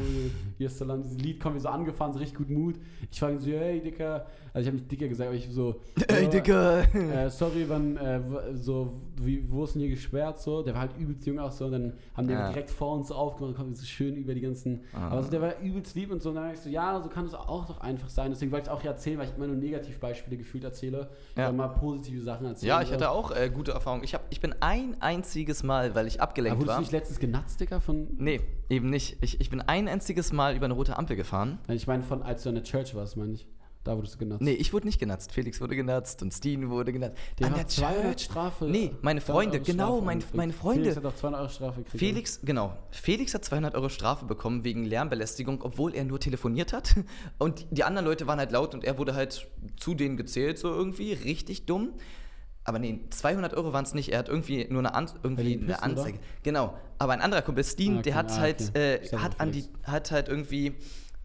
dieses 0.58 1.18
Lied 1.18 1.40
kommen 1.40 1.54
wir 1.56 1.60
so 1.60 1.68
angefahren, 1.68 2.12
so 2.12 2.18
richtig 2.18 2.38
gut 2.38 2.50
Mut. 2.50 2.78
Ich 3.10 3.18
frage 3.18 3.38
so, 3.38 3.50
hey, 3.50 3.80
Dicker, 3.80 4.26
also 4.52 4.60
ich 4.60 4.66
habe 4.66 4.76
nicht 4.76 4.90
Dicker 4.90 5.08
gesagt, 5.08 5.28
aber 5.28 5.36
ich 5.36 5.48
so, 5.50 5.80
Ey, 6.08 6.26
oh, 6.26 6.30
Digga! 6.30 6.80
äh, 6.82 7.30
sorry, 7.30 7.64
wann, 7.68 7.96
äh, 7.96 8.20
so, 8.54 9.00
wie, 9.24 9.50
wo 9.50 9.64
ist 9.64 9.74
denn 9.74 9.80
hier 9.82 9.90
gesperrt, 9.90 10.40
so, 10.40 10.62
der 10.62 10.74
war 10.74 10.82
halt 10.82 10.96
übelst 10.98 11.26
jung 11.26 11.38
auch 11.38 11.52
so, 11.52 11.66
und 11.66 11.72
dann 11.72 11.92
haben 12.16 12.26
die 12.26 12.32
Ja. 12.34 12.48
direkt 12.48 12.70
vor 12.70 12.94
uns 12.94 13.10
aufgemacht, 13.10 13.50
und 13.52 13.56
kommen 13.56 13.74
so 13.74 13.84
schön 13.84 14.16
über 14.16 14.34
die 14.34 14.40
ganzen, 14.40 14.80
Ah. 14.92 15.08
aber 15.08 15.22
so, 15.22 15.30
der 15.30 15.40
war 15.42 15.58
übelst 15.60 15.94
lieb 15.94 16.10
und 16.10 16.22
so, 16.22 16.28
und 16.30 16.36
dann 16.36 16.44
habe 16.44 16.54
ich 16.54 16.60
so, 16.60 16.68
ja, 16.68 17.00
so 17.02 17.08
kann 17.08 17.24
es 17.26 17.34
auch 17.34 17.66
doch 17.66 17.80
einfach 17.80 18.08
sein, 18.08 18.30
deswegen 18.30 18.52
wollte 18.52 18.66
ich 18.66 18.70
auch 18.70 18.80
hier 18.82 18.90
erzählen, 18.90 19.18
weil 19.18 19.28
ich 19.28 19.36
immer 19.36 19.46
nur 19.46 19.56
Negativbeispiele 19.56 20.36
gefühlt 20.36 20.64
erzähle, 20.64 21.08
Ja. 21.36 21.50
mal 21.52 21.68
positive 21.68 22.22
Sachen 22.22 22.46
erzählen. 22.46 22.68
Ja, 22.68 22.82
ich 22.82 22.92
hatte 22.92 23.10
auch 23.10 23.30
äh, 23.30 23.50
gute 23.50 23.72
Erfahrungen. 23.72 24.04
Ich, 24.04 24.14
hab, 24.14 24.22
ich 24.30 24.40
bin 24.40 24.54
ein 24.60 24.96
einziges 25.00 25.62
Mal, 25.62 25.94
weil 25.94 26.06
ich 26.06 26.20
Aber 26.20 26.24
abgelenkt 26.30 26.58
wurdest 26.58 26.68
war. 26.68 26.76
du 26.76 26.82
nicht 26.82 26.92
letztens 26.92 27.18
genatzt, 27.18 27.60
Dicker, 27.60 27.80
von, 27.80 28.08
Nee, 28.18 28.40
eben 28.68 28.90
nicht. 28.90 29.16
Ich, 29.22 29.40
ich 29.40 29.50
bin 29.50 29.60
ein 29.60 29.88
einziges 29.88 30.32
Mal 30.32 30.54
über 30.56 30.64
eine 30.66 30.74
rote 30.74 30.96
Ampel 30.98 31.16
gefahren. 31.16 31.58
ich 31.68 31.86
meine, 31.86 32.02
von, 32.02 32.22
als 32.22 32.42
du 32.42 32.50
in 32.50 32.54
der 32.56 32.64
Church 32.64 32.94
warst, 32.94 33.16
meine 33.16 33.32
ich, 33.32 33.46
da 33.88 33.96
wurdest 33.96 34.14
du 34.14 34.18
genatzt. 34.18 34.42
Nee, 34.42 34.52
ich 34.52 34.72
wurde 34.72 34.86
nicht 34.86 34.98
genatzt. 35.00 35.32
Felix 35.32 35.60
wurde 35.60 35.74
genatzt 35.74 36.22
und 36.22 36.32
Steen 36.32 36.68
wurde 36.70 36.92
genatzt. 36.92 37.16
der 37.38 37.46
An 37.46 37.52
hat 37.54 37.58
der 37.60 37.68
200 37.68 38.02
Church. 38.04 38.24
Strafe. 38.24 38.64
Nee, 38.66 38.92
meine 39.02 39.20
200 39.20 39.24
Freunde, 39.52 39.60
genau, 39.60 40.00
mein, 40.00 40.22
meine 40.34 40.52
Freunde. 40.52 40.82
Felix 40.82 40.96
hat 40.96 41.04
auch 41.06 41.16
200 41.16 41.40
Euro 41.40 41.50
Strafe 41.50 41.82
gekriegt. 41.82 41.98
Felix, 41.98 42.40
genau. 42.44 42.76
Felix 42.90 43.34
hat 43.34 43.44
200 43.44 43.74
Euro 43.74 43.88
Strafe 43.88 44.26
bekommen 44.26 44.62
wegen 44.64 44.84
Lärmbelästigung, 44.84 45.62
obwohl 45.62 45.94
er 45.94 46.04
nur 46.04 46.20
telefoniert 46.20 46.72
hat. 46.72 46.94
Und 47.38 47.66
die 47.70 47.84
anderen 47.84 48.06
Leute 48.06 48.26
waren 48.26 48.38
halt 48.38 48.52
laut 48.52 48.74
und 48.74 48.84
er 48.84 48.98
wurde 48.98 49.14
halt 49.14 49.48
zu 49.78 49.94
denen 49.94 50.16
gezählt, 50.16 50.58
so 50.58 50.68
irgendwie. 50.68 51.12
Richtig 51.14 51.66
dumm. 51.66 51.94
Aber 52.64 52.78
nee, 52.78 53.00
200 53.08 53.54
Euro 53.54 53.72
waren 53.72 53.84
es 53.84 53.94
nicht. 53.94 54.10
Er 54.12 54.18
hat 54.18 54.28
irgendwie 54.28 54.66
nur 54.68 54.80
eine, 54.80 54.94
An 54.94 55.10
irgendwie 55.22 55.44
Wegen 55.46 55.64
eine 55.64 55.72
Pissen, 55.72 55.90
oder? 55.92 56.00
Anzeige. 56.00 56.18
Genau. 56.42 56.74
Aber 56.98 57.14
ein 57.14 57.22
anderer 57.22 57.40
Kumpel, 57.40 57.64
Steen, 57.64 57.94
Ah, 57.94 57.98
okay. 58.00 58.02
der 58.02 58.14
hat 58.16 58.30
Ah, 58.32 58.36
halt, 58.36 58.62
okay. 58.68 58.94
äh, 58.96 59.16
hat, 59.16 59.40
an 59.40 59.52
die, 59.52 59.64
hat 59.84 60.10
halt 60.10 60.28
irgendwie 60.28 60.74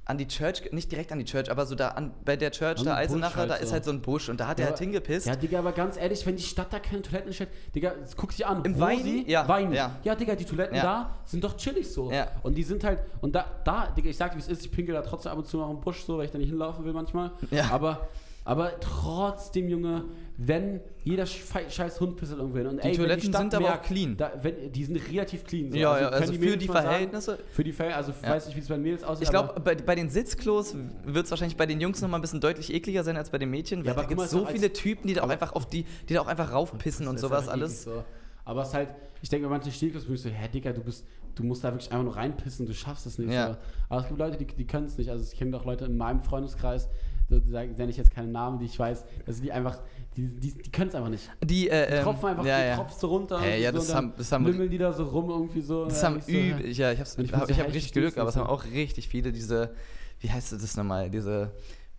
an 0.06 0.18
die 0.18 0.28
Church, 0.28 0.62
nicht 0.72 0.92
direkt 0.92 1.12
an 1.14 1.20
die 1.20 1.26
Church, 1.26 1.50
aber 1.50 1.66
so 1.66 1.76
da 1.76 1.90
an, 1.90 2.12
bei 2.26 2.36
der 2.36 2.52
Church, 2.52 2.80
An 2.80 2.86
da 2.86 2.96
Eisenacher, 2.98 3.38
halt 3.38 3.50
da 3.52 3.56
ist 3.56 3.70
so. 3.70 3.74
halt 3.74 3.86
so 3.86 3.92
ein 3.92 4.02
Busch 4.02 4.28
und 4.28 4.38
da 4.40 4.48
hat 4.48 4.60
Ja, 4.60 4.66
er 4.66 4.70
halt 4.72 4.80
hingepisst. 4.80 5.28
Ja, 5.28 5.36
Digga, 5.38 5.60
aber 5.60 5.72
ganz 5.72 5.96
ehrlich, 5.96 6.26
wenn 6.26 6.36
die 6.36 6.44
Stadt 6.44 6.74
da 6.74 6.80
keine 6.80 7.02
Toiletten 7.02 7.32
stellt, 7.32 7.50
Digga, 7.74 7.94
guck 8.18 8.34
sie 8.34 8.44
an. 8.44 8.66
Im 8.66 8.78
Weini? 8.80 9.24
Ja, 9.28 9.48
Weini. 9.48 9.76
ja. 9.78 9.96
Ja. 10.04 10.16
Digga, 10.16 10.36
die 10.36 10.44
Toiletten 10.44 10.76
Ja. 10.76 10.84
da 10.84 11.16
sind 11.26 11.44
doch 11.44 11.56
chillig 11.56 11.90
so. 11.90 12.12
Ja. 12.12 12.28
Und 12.44 12.56
die 12.56 12.64
sind 12.64 12.84
halt, 12.84 13.00
und 13.22 13.34
da, 13.34 13.46
da, 13.64 13.88
Digga, 13.96 14.10
ich 14.10 14.18
sag 14.18 14.32
dir, 14.32 14.38
wie 14.38 14.42
es 14.42 14.50
ist, 14.50 14.66
ich 14.66 14.72
pinkel 14.72 14.94
da 14.94 15.02
trotzdem 15.04 15.32
ab 15.32 15.38
und 15.38 15.48
zu 15.48 15.58
noch 15.58 15.70
im 15.70 15.80
Busch 15.80 16.04
so, 16.04 16.18
weil 16.18 16.26
ich 16.26 16.32
da 16.32 16.38
nicht 16.38 16.50
hinlaufen 16.50 16.84
will 16.84 16.94
manchmal. 16.94 17.32
Ja. 17.50 17.70
Aber, 17.72 18.10
aber 18.44 18.78
trotzdem, 18.82 19.70
Junge, 19.70 20.04
wenn 20.38 20.82
jeder 21.04 21.26
Schei- 21.26 21.70
scheiß 21.70 22.00
Hund 22.02 22.18
pisselt 22.18 22.40
irgendwo 22.40 22.58
hin. 22.58 22.68
Und 22.68 22.84
Die 22.84 22.88
ey, 22.88 22.96
Toiletten 22.96 23.30
Stadt 23.30 23.42
sind 23.42 23.54
aber 23.56 23.66
auch 23.66 23.70
merkt, 23.70 23.86
clean. 23.86 24.18
Da, 24.18 24.32
wenn, 24.42 24.72
die 24.72 24.84
sind 24.84 24.96
relativ 25.12 25.44
clean. 25.44 25.72
So. 25.72 25.78
ja, 25.78 26.00
ja, 26.00 26.10
können 26.10 26.22
also 26.22 26.34
für 26.34 26.40
Mädels 26.40 26.60
die 26.60 26.68
sagen, 26.68 26.88
Verhältnisse. 26.88 27.40
für 27.52 27.64
die 27.64 27.72
Verhältnisse, 27.72 27.98
also 28.08 28.20
ich 28.20 28.28
Ja. 28.28 28.36
weiß 28.36 28.46
nicht, 28.48 28.56
wie 28.56 28.60
es 28.62 28.68
bei 28.68 28.74
den 28.76 28.84
Mädels 28.84 29.04
aussieht. 29.04 29.24
Ich 29.26 29.30
glaube, 29.30 29.60
bei, 29.60 29.76
bei 29.76 29.96
den 29.96 30.10
Sitzklos 30.10 30.76
wird 31.06 31.26
es 31.26 31.32
wahrscheinlich 31.32 31.56
bei 31.58 31.66
den 31.68 31.80
Jungs 31.80 32.02
noch 32.02 32.10
mal 32.10 32.18
ein 32.18 32.22
bisschen 32.22 32.42
deutlich 32.42 32.74
ekliger 32.74 33.04
sein 33.04 33.16
als 33.16 33.30
bei 33.30 33.38
den 33.38 33.50
Mädchen, 33.52 33.80
weil 33.82 33.86
Ja, 33.88 33.92
aber 33.94 34.02
da 34.04 34.08
gibt 34.08 34.22
es 34.22 34.32
so 34.32 34.44
als- 34.46 34.52
viele 34.54 34.74
Typen, 34.74 35.08
die 35.08 35.14
da 35.14 35.24
auch 35.24 35.30
einfach 35.30 35.54
auf 35.54 35.68
die, 35.68 35.86
die 36.10 36.14
da 36.16 36.22
auch 36.22 36.28
einfach 36.28 36.52
raufpissen 36.52 37.08
und 37.08 37.16
ist 37.16 37.22
sowas 37.22 37.48
alles. 37.48 37.84
So. 37.84 38.04
Aber 38.46 38.64
es 38.64 38.70
ist 38.70 38.74
halt, 38.74 38.90
ich 39.22 39.30
denke, 39.30 39.48
bei 39.48 39.54
manchen 39.54 39.72
Stilklos 39.72 40.06
bin 40.06 40.16
ich 40.16 40.22
so, 40.22 40.30
hä, 40.30 40.48
Digga, 40.52 40.74
du 40.74 40.82
bist, 40.82 41.06
du 41.36 41.44
musst 41.44 41.64
da 41.64 41.72
wirklich 41.72 41.92
einfach 41.92 42.04
nur 42.06 42.16
reinpissen, 42.16 42.66
du 42.66 42.74
schaffst 42.74 43.06
es 43.06 43.18
nicht. 43.20 43.32
Ja. 43.32 43.58
Aber 43.88 44.02
es 44.02 44.08
gibt 44.08 44.20
Leute, 44.20 44.38
die, 44.38 44.46
die 44.46 44.66
können 44.68 44.88
es 44.88 44.98
nicht. 44.98 45.10
Also 45.10 45.24
ich 45.32 45.38
kenne 45.38 45.56
auch 45.56 45.66
Leute 45.66 45.86
in 45.86 45.96
meinem 45.96 46.22
Freundeskreis, 46.22 46.90
so, 47.34 47.40
die 47.40 47.52
sagen, 47.52 47.74
nenne 47.78 47.90
ich 47.92 47.98
jetzt 47.98 48.12
keine 48.12 48.28
Namen, 48.28 48.60
die 48.60 48.66
ich 48.66 48.78
weiß, 48.78 49.04
dass 49.26 49.42
die 49.42 49.52
einfach, 49.52 49.80
die, 50.16 50.28
die, 50.28 50.52
die 50.52 50.72
können 50.72 50.90
es 50.90 50.96
einfach 50.96 51.10
nicht. 51.10 51.30
Die, 51.44 51.70
äh, 51.70 51.88
Die 51.88 51.94
ähm, 51.96 52.04
tropfen 52.04 52.30
einfach, 52.30 52.46
ja, 52.46 52.62
die 52.62 52.68
ja. 52.70 52.76
tropfst 52.76 53.00
so 53.00 53.08
runter. 53.08 53.40
Hey, 53.42 53.62
ja, 53.62 53.72
so, 53.72 53.78
das 53.80 53.94
haben- 53.96 54.14
das 54.18 54.32
haben- 54.32 54.46
lümmeln 54.46 54.70
die 54.70 54.78
da 54.78 54.94
so 54.94 55.04
rum 55.06 55.30
irgendwie 55.30 55.62
so. 55.62 55.86
Das 55.86 56.04
haben 56.04 56.18
ich 56.20 56.26
so, 56.26 56.32
hä? 56.32 56.52
üb 56.52 56.60
ich, 56.66 56.78
ja, 56.78 56.92
ich 56.92 57.00
hab's, 57.00 57.16
Und 57.18 57.26
ich 57.26 57.34
hab, 57.34 57.46
so, 57.46 57.50
ich 57.50 57.60
hab 57.60 57.68
richtig 57.68 57.94
Glück, 57.94 58.18
aber 58.18 58.30
es 58.30 58.36
haben 58.36 58.48
auch 58.48 58.66
richtig 58.66 59.08
viele 59.08 59.32
diese, 59.32 59.74
wie 60.20 60.30
heißt 60.32 60.52
das 60.54 60.78
nochmal, 60.78 61.10
diese 61.10 61.52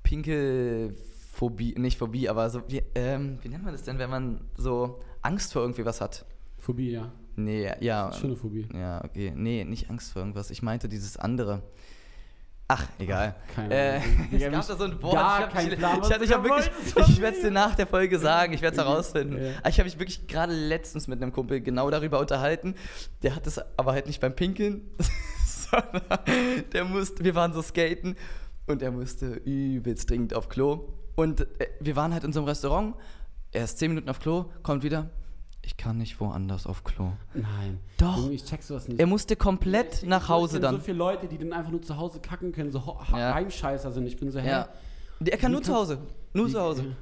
Pinkelphobie, 0.03 1.74
nicht 1.78 1.99
Phobie, 1.99 2.28
aber 2.28 2.49
so, 2.51 2.62
wie, 2.68 2.82
ähm, 2.95 3.39
wie 3.43 3.49
nennt 3.49 3.64
man 3.64 3.72
das 3.72 3.82
denn, 3.82 3.99
wenn 3.99 4.11
man 4.11 4.41
so 4.57 5.01
Angst 5.22 5.53
vor 5.53 5.62
irgendwie 5.62 5.85
was 5.85 6.01
hat? 6.01 6.24
Phobie, 6.59 6.91
ja. 6.93 7.11
Nee, 7.37 7.68
ja. 7.80 8.11
Eine 8.11 8.37
Phobie. 8.37 8.66
Ja, 8.72 9.03
okay. 9.05 9.32
Nee, 9.35 9.64
nicht 9.64 9.91
Angst 9.91 10.12
vor 10.12 10.22
irgendwas. 10.22 10.51
Ich 10.51 10.62
meinte 10.62 10.89
dieses 10.89 11.16
andere. 11.16 11.62
Ach, 12.66 12.86
egal. 12.98 13.34
keine 13.54 13.74
äh, 13.74 14.00
es 14.32 14.50
gab 14.50 14.66
da 14.66 14.76
so 14.76 14.84
ein 14.84 15.02
Wort. 15.02 15.14
gar 15.14 15.38
ich 15.40 15.44
hab 15.46 15.78
Plan, 15.78 16.00
ich, 16.02 16.10
ich, 16.22 16.32
hab 16.32 16.44
wirklich, 16.44 16.70
ich 17.08 17.20
werde 17.20 17.36
es 17.36 17.42
dir 17.42 17.50
nach 17.50 17.74
der 17.74 17.86
Folge 17.86 18.18
sagen. 18.18 18.54
Ich 18.54 18.62
werde 18.62 18.76
es 18.76 18.82
herausfinden. 18.82 19.36
Ja. 19.36 19.50
Aber 19.58 19.68
Ich 19.68 19.78
habe 19.78 19.84
mich 19.84 19.98
wirklich 19.98 20.26
gerade 20.26 20.54
letztens 20.54 21.06
mit 21.06 21.20
einem 21.20 21.32
Kumpel 21.32 21.60
genau 21.60 21.90
darüber 21.90 22.20
unterhalten. 22.20 22.74
Der 23.22 23.36
hat 23.36 23.46
es 23.46 23.60
aber 23.76 23.92
halt 23.92 24.06
nicht 24.06 24.20
beim 24.20 24.34
Pinkeln, 24.34 24.90
sondern 25.46 26.02
der 26.72 26.84
musste, 26.86 27.22
wir 27.22 27.34
waren 27.34 27.52
so 27.52 27.60
skaten 27.60 28.16
und 28.66 28.80
er 28.80 28.92
musste 28.92 29.26
übelst 29.26 30.08
dringend 30.08 30.32
auf 30.32 30.48
Klo. 30.48 30.88
Und 31.16 31.42
äh, 31.60 31.68
wir 31.80 31.96
waren 31.96 32.14
halt 32.14 32.24
in 32.24 32.32
so 32.32 32.40
einem 32.40 32.48
Restaurant. 32.48 32.94
Er 33.52 33.64
ist 33.64 33.78
zehn 33.78 33.90
Minuten 33.90 34.08
auf 34.08 34.20
Klo, 34.20 34.46
kommt 34.62 34.82
wieder. 34.82 35.10
Ich 35.66 35.76
kann 35.76 35.98
nicht 35.98 36.20
woanders 36.20 36.66
auf 36.66 36.84
Klo. 36.84 37.12
Nein. 37.32 37.78
Doch. 37.96 38.30
Ich 38.30 38.44
check 38.44 38.62
sowas 38.62 38.86
nicht. 38.86 39.00
Er 39.00 39.06
musste 39.06 39.34
komplett 39.36 40.02
Ich- 40.02 40.08
nach 40.08 40.28
Hause 40.28 40.56
Ich 40.58 40.62
dann. 40.62 40.74
so 40.76 40.80
viele 40.80 40.98
Leute, 40.98 41.26
die 41.26 41.38
dann 41.38 41.52
einfach 41.52 41.70
nur 41.70 41.80
zu 41.82 41.96
Hause 41.96 42.20
kacken 42.20 42.52
können, 42.52 42.70
so 42.70 42.82
Ja. 43.12 43.34
Heimscheißer 43.34 43.90
sind. 43.92 44.06
Ich 44.06 44.16
bin 44.18 44.30
so, 44.30 44.38
hä? 44.40 44.48
Ja. 44.48 44.68
Er 45.24 45.38
kann 45.38 45.52
nur 45.52 45.62
zu 45.62 45.74
Hause. 45.74 45.98
Nur 46.34 46.48
zu 46.50 46.60
Hause. 46.60 46.96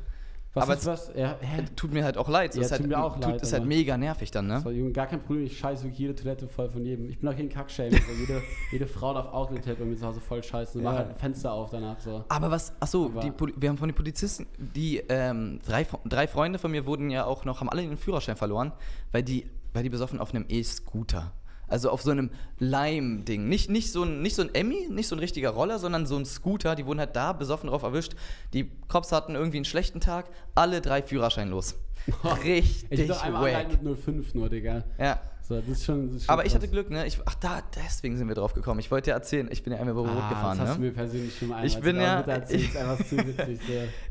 Was 0.54 0.64
Aber 0.64 0.74
ist 0.74 0.84
was? 0.86 1.10
Ja, 1.16 1.36
hä? 1.40 1.64
Tut 1.76 1.94
mir 1.94 2.04
halt 2.04 2.18
auch 2.18 2.28
leid. 2.28 2.54
Ja, 2.54 2.60
ist 2.60 2.72
halt, 2.72 2.82
tut 2.82 2.90
mir 2.90 3.02
auch 3.02 3.14
tut, 3.14 3.24
leid, 3.24 3.40
Ist 3.42 3.54
halt 3.54 3.64
mega 3.64 3.96
nervig 3.96 4.30
dann, 4.30 4.48
ne? 4.48 4.62
war 4.62 4.70
Junge, 4.70 4.92
gar 4.92 5.06
kein 5.06 5.20
Problem. 5.22 5.46
Ich 5.46 5.58
scheiße 5.58 5.84
wirklich 5.84 5.98
jede 6.00 6.14
Toilette 6.14 6.46
voll 6.46 6.68
von 6.68 6.84
jedem. 6.84 7.08
Ich 7.08 7.18
bin 7.18 7.28
auch 7.30 7.34
kein 7.36 7.48
Kackschäme. 7.48 7.96
So. 7.96 8.12
Jede, 8.20 8.42
jede 8.70 8.86
Frau 8.86 9.14
darf 9.14 9.26
auch 9.32 9.48
eine 9.48 9.60
Toilette 9.62 9.80
bei 9.82 9.86
mir 9.88 9.96
zu 9.96 10.06
Hause 10.06 10.20
voll 10.20 10.42
scheißen. 10.42 10.78
Und 10.80 10.84
Ja. 10.84 10.90
mach 10.90 10.98
halt 10.98 11.08
ein 11.08 11.16
Fenster 11.16 11.52
auf 11.52 11.70
danach. 11.70 11.98
So. 12.00 12.24
Aber 12.28 12.50
was, 12.50 12.74
achso, 12.80 13.06
Aber- 13.06 13.20
die, 13.20 13.32
wir 13.56 13.68
haben 13.70 13.78
von 13.78 13.88
den 13.88 13.94
Polizisten, 13.94 14.46
die 14.58 14.98
ähm, 15.08 15.58
drei, 15.66 15.86
drei 16.04 16.26
Freunde 16.28 16.58
von 16.58 16.70
mir 16.70 16.84
wurden 16.84 17.08
ja 17.08 17.24
auch 17.24 17.46
noch, 17.46 17.60
haben 17.60 17.70
alle 17.70 17.80
den 17.82 17.96
Führerschein 17.96 18.36
verloren, 18.36 18.72
weil 19.10 19.22
die, 19.22 19.46
weil 19.72 19.82
die 19.84 19.88
besoffen 19.90 20.18
auf 20.20 20.34
einem 20.34 20.44
E-Scooter. 20.48 21.32
Also 21.72 21.88
auf 21.88 22.02
so 22.02 22.10
einem 22.10 22.28
Leim-Ding. 22.58 23.48
Nicht, 23.48 23.70
nicht, 23.70 23.92
so 23.92 24.02
ein, 24.02 24.20
nicht 24.20 24.36
so 24.36 24.42
ein 24.42 24.54
Emmy, 24.54 24.88
nicht 24.90 25.08
so 25.08 25.16
ein 25.16 25.20
richtiger 25.20 25.50
Roller, 25.50 25.78
sondern 25.78 26.04
so 26.04 26.16
ein 26.16 26.26
Scooter. 26.26 26.74
Die 26.76 26.84
wurden 26.84 27.00
halt 27.00 27.16
da 27.16 27.32
besoffen 27.32 27.70
drauf 27.70 27.82
erwischt. 27.82 28.12
Die 28.52 28.70
Cops 28.88 29.10
hatten 29.10 29.34
irgendwie 29.34 29.56
einen 29.56 29.64
schlechten 29.64 29.98
Tag, 29.98 30.26
alle 30.54 30.82
drei 30.82 31.02
Führerschein 31.02 31.48
los. 31.48 31.74
Ich 32.44 32.88
bin 32.88 32.98
Richtig 32.98 33.08
doch 33.08 33.22
einmal 33.22 33.52
wack. 33.54 33.82
mit 33.82 33.98
05 33.98 34.34
nur, 34.34 34.48
Digga. 34.48 34.84
Ja. 34.98 35.20
So, 35.40 35.60
das 35.60 35.68
ist 35.68 35.84
schon, 35.84 36.08
das 36.08 36.16
ist 36.16 36.24
schon 36.26 36.32
Aber 36.32 36.44
ich 36.44 36.54
hatte 36.54 36.66
krass. 36.66 36.72
Glück, 36.72 36.90
ne? 36.90 37.06
Ich, 37.06 37.18
ach, 37.24 37.34
da, 37.36 37.62
deswegen 37.76 38.16
sind 38.16 38.28
wir 38.28 38.34
drauf 38.34 38.54
gekommen. 38.54 38.80
Ich 38.80 38.90
wollte 38.90 39.10
dir 39.10 39.14
erzählen, 39.14 39.48
ich 39.50 39.62
bin 39.62 39.72
ja 39.72 39.78
einmal 39.78 39.92
über 39.92 40.02
Rot 40.02 40.22
ah, 40.22 40.28
gefahren, 40.28 40.58
das 40.58 40.68
hast 40.68 40.78
ne? 40.78 40.84
du 40.84 40.90
mir 40.90 40.92
persönlich 40.92 41.38
schon 41.38 41.48
mal 41.48 41.54
einmal 41.54 41.68
Ich 41.68 41.80
bin 41.80 41.96
erzählt, 41.96 42.74
ja-. 42.74 42.96
So. 42.96 43.16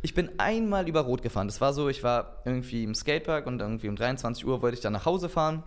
Ich 0.01 0.13
bin 0.13 0.29
einmal 0.39 0.87
über 0.87 1.01
Rot 1.01 1.21
gefahren. 1.21 1.47
Das 1.47 1.61
war 1.61 1.73
so, 1.73 1.89
ich 1.89 2.01
war 2.01 2.41
irgendwie 2.45 2.83
im 2.83 2.95
Skatepark 2.95 3.45
und 3.45 3.61
irgendwie 3.61 3.87
um 3.87 3.95
23 3.95 4.47
Uhr 4.47 4.61
wollte 4.61 4.75
ich 4.75 4.81
dann 4.81 4.93
nach 4.93 5.05
Hause 5.05 5.29
fahren. 5.29 5.63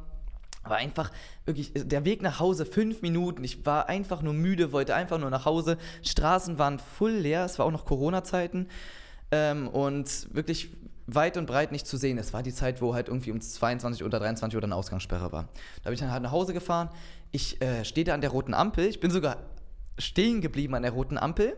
War 0.65 0.77
einfach 0.77 1.11
wirklich 1.45 1.73
der 1.75 2.05
Weg 2.05 2.23
nach 2.23 2.41
Hause 2.41 2.67
fünf 2.67 3.03
Minuten. 3.03 3.45
Ich 3.45 3.65
war 3.67 3.89
einfach 3.89 4.23
nur 4.23 4.33
müde, 4.33 4.73
wollte 4.73 4.95
einfach 4.95 5.19
nur 5.19 5.31
nach 5.31 5.45
Hause. 5.45 5.79
Straßen 6.03 6.59
waren 6.59 6.79
full 6.79 7.13
leer. 7.13 7.45
Es 7.45 7.59
war 7.59 7.67
auch 7.67 7.71
noch 7.71 7.85
Corona-Zeiten 7.85 8.69
ähm, 9.31 9.69
und 9.69 10.35
wirklich 10.35 10.71
weit 11.07 11.37
und 11.37 11.47
breit 11.47 11.73
nicht 11.73 11.87
zu 11.87 11.97
sehen. 11.97 12.19
Es 12.19 12.33
war 12.33 12.43
die 12.43 12.53
Zeit, 12.53 12.81
wo 12.81 12.95
halt 12.95 13.09
irgendwie 13.09 13.31
um 13.31 13.41
22 13.41 14.05
oder 14.05 14.19
23 14.19 14.57
Uhr 14.57 14.61
dann 14.61 14.73
Ausgangssperre 14.73 15.33
war. 15.33 15.49
Da 15.83 15.91
bin 15.91 15.95
ich 15.95 16.01
dann 16.01 16.11
halt 16.11 16.23
nach 16.23 16.33
Hause 16.33 16.55
gefahren. 16.55 16.89
Ich 17.31 17.61
äh, 17.61 17.85
stehe 17.85 18.05
da 18.05 18.15
an 18.15 18.21
der 18.21 18.31
roten 18.31 18.55
Ampel. 18.55 18.87
Ich 18.87 19.01
bin 19.01 19.11
sogar 19.11 19.39
stehen 19.99 20.41
geblieben 20.41 20.75
an 20.75 20.83
der 20.83 20.93
roten 20.93 21.19
Ampel. 21.19 21.57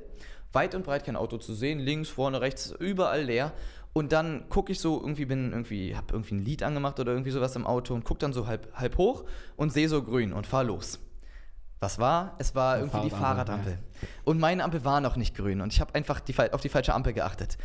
Weit 0.52 0.74
und 0.74 0.84
breit 0.84 1.04
kein 1.04 1.16
Auto 1.16 1.36
zu 1.36 1.54
sehen, 1.54 1.78
links, 1.80 2.09
vorne, 2.09 2.40
rechts, 2.40 2.72
überall 2.78 3.22
leer. 3.22 3.52
Und 3.97 4.12
dann 4.12 4.51
gucke 4.51 4.72
ich 4.72 4.80
so, 4.80 5.01
irgendwie 5.01 5.24
bin 5.24 5.53
irgendwie, 5.53 5.97
habe 5.97 6.09
irgendwie 6.12 6.34
ein 6.34 6.44
Lied 6.44 6.62
angemacht 6.62 7.01
oder 7.01 7.12
irgendwie 7.12 7.30
sowas 7.30 7.57
im 7.57 7.66
Auto 7.66 7.94
und 7.94 8.05
gucke 8.05 8.18
dann 8.18 8.34
so 8.34 8.47
halb, 8.47 8.70
halb 8.74 8.99
hoch 8.99 9.24
und 9.57 9.72
sehe 9.72 9.88
so 9.88 10.03
grün 10.03 10.34
und 10.34 10.47
fahr 10.47 10.64
los. 10.64 10.99
Was 11.80 11.99
war? 11.99 12.34
Es 12.36 12.55
war 12.55 12.74
Eine 12.74 12.82
irgendwie 12.82 13.05
die 13.05 13.11
Fahrradampel, 13.11 13.72
Fahrradampel. 13.72 14.18
Und 14.24 14.38
meine 14.38 14.64
Ampel 14.64 14.84
war 14.84 15.01
noch 15.01 15.16
nicht 15.16 15.34
grün 15.34 15.62
und 15.62 15.72
ich 15.72 15.80
habe 15.80 15.94
einfach 15.94 16.20
die, 16.20 16.38
auf 16.53 16.61
die 16.61 16.68
falsche 16.68 16.92
Ampel 16.92 17.14
geachtet. 17.14 17.57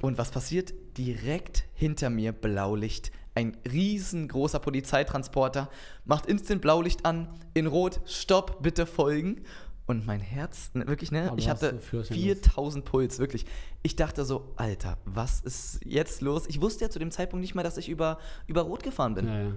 Und 0.00 0.16
was 0.16 0.30
passiert? 0.30 0.72
Direkt 0.96 1.64
hinter 1.74 2.08
mir 2.08 2.30
Blaulicht. 2.30 3.10
ein 3.34 3.56
riesengroßer 3.68 4.60
Polizeitransporter, 4.60 5.68
macht 6.04 6.26
instant 6.26 6.62
Blaulicht 6.62 7.04
an, 7.04 7.28
in 7.52 7.66
Rot, 7.66 8.00
Stopp, 8.06 8.62
bitte 8.62 8.86
folgen. 8.86 9.42
Und 9.86 10.04
mein 10.04 10.20
Herz, 10.20 10.70
ne, 10.74 10.86
wirklich, 10.88 11.12
ne? 11.12 11.28
Aber 11.30 11.38
Ich 11.38 11.48
hatte 11.48 11.74
du 11.74 11.80
Führerschein 11.80 12.16
4000 12.16 12.84
Puls, 12.84 13.18
wirklich. 13.20 13.46
Ich 13.82 13.94
dachte 13.94 14.24
so, 14.24 14.52
Alter, 14.56 14.98
was 15.04 15.40
ist 15.40 15.80
jetzt 15.84 16.20
los? 16.22 16.46
Ich 16.48 16.60
wusste 16.60 16.84
ja 16.84 16.90
zu 16.90 16.98
dem 16.98 17.12
Zeitpunkt 17.12 17.40
nicht 17.40 17.54
mal, 17.54 17.62
dass 17.62 17.76
ich 17.78 17.88
über, 17.88 18.18
über 18.48 18.62
Rot 18.62 18.82
gefahren 18.82 19.14
bin. 19.14 19.28
Ja, 19.28 19.40
ja. 19.40 19.52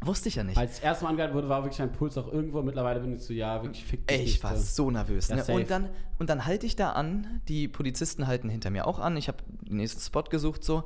Wusste 0.00 0.28
ich 0.28 0.36
ja 0.36 0.44
nicht. 0.44 0.56
Als 0.56 0.76
das 0.76 0.80
erste 0.80 1.04
Mal 1.04 1.10
angehalten 1.10 1.36
wurde, 1.36 1.48
war 1.48 1.64
wirklich 1.64 1.78
mein 1.80 1.90
Puls 1.92 2.16
auch 2.18 2.32
irgendwo. 2.32 2.62
Mittlerweile 2.62 3.00
bin 3.00 3.16
ich 3.16 3.22
so, 3.22 3.32
ja, 3.32 3.62
wirklich 3.62 3.84
fick 3.84 4.06
dich 4.06 4.18
Ey, 4.18 4.24
ich 4.24 4.42
war 4.44 4.56
so. 4.56 4.90
nervös. 4.90 5.28
Ne? 5.28 5.44
Und, 5.48 5.70
dann, 5.70 5.88
und 6.18 6.30
dann 6.30 6.44
halte 6.44 6.66
ich 6.66 6.76
da 6.76 6.92
an, 6.92 7.40
die 7.48 7.66
Polizisten 7.66 8.26
halten 8.28 8.48
hinter 8.48 8.70
mir 8.70 8.86
auch 8.86 9.00
an. 9.00 9.16
Ich 9.16 9.26
habe 9.26 9.38
den 9.62 9.76
nächsten 9.76 10.00
Spot 10.00 10.22
gesucht, 10.22 10.62
so. 10.62 10.84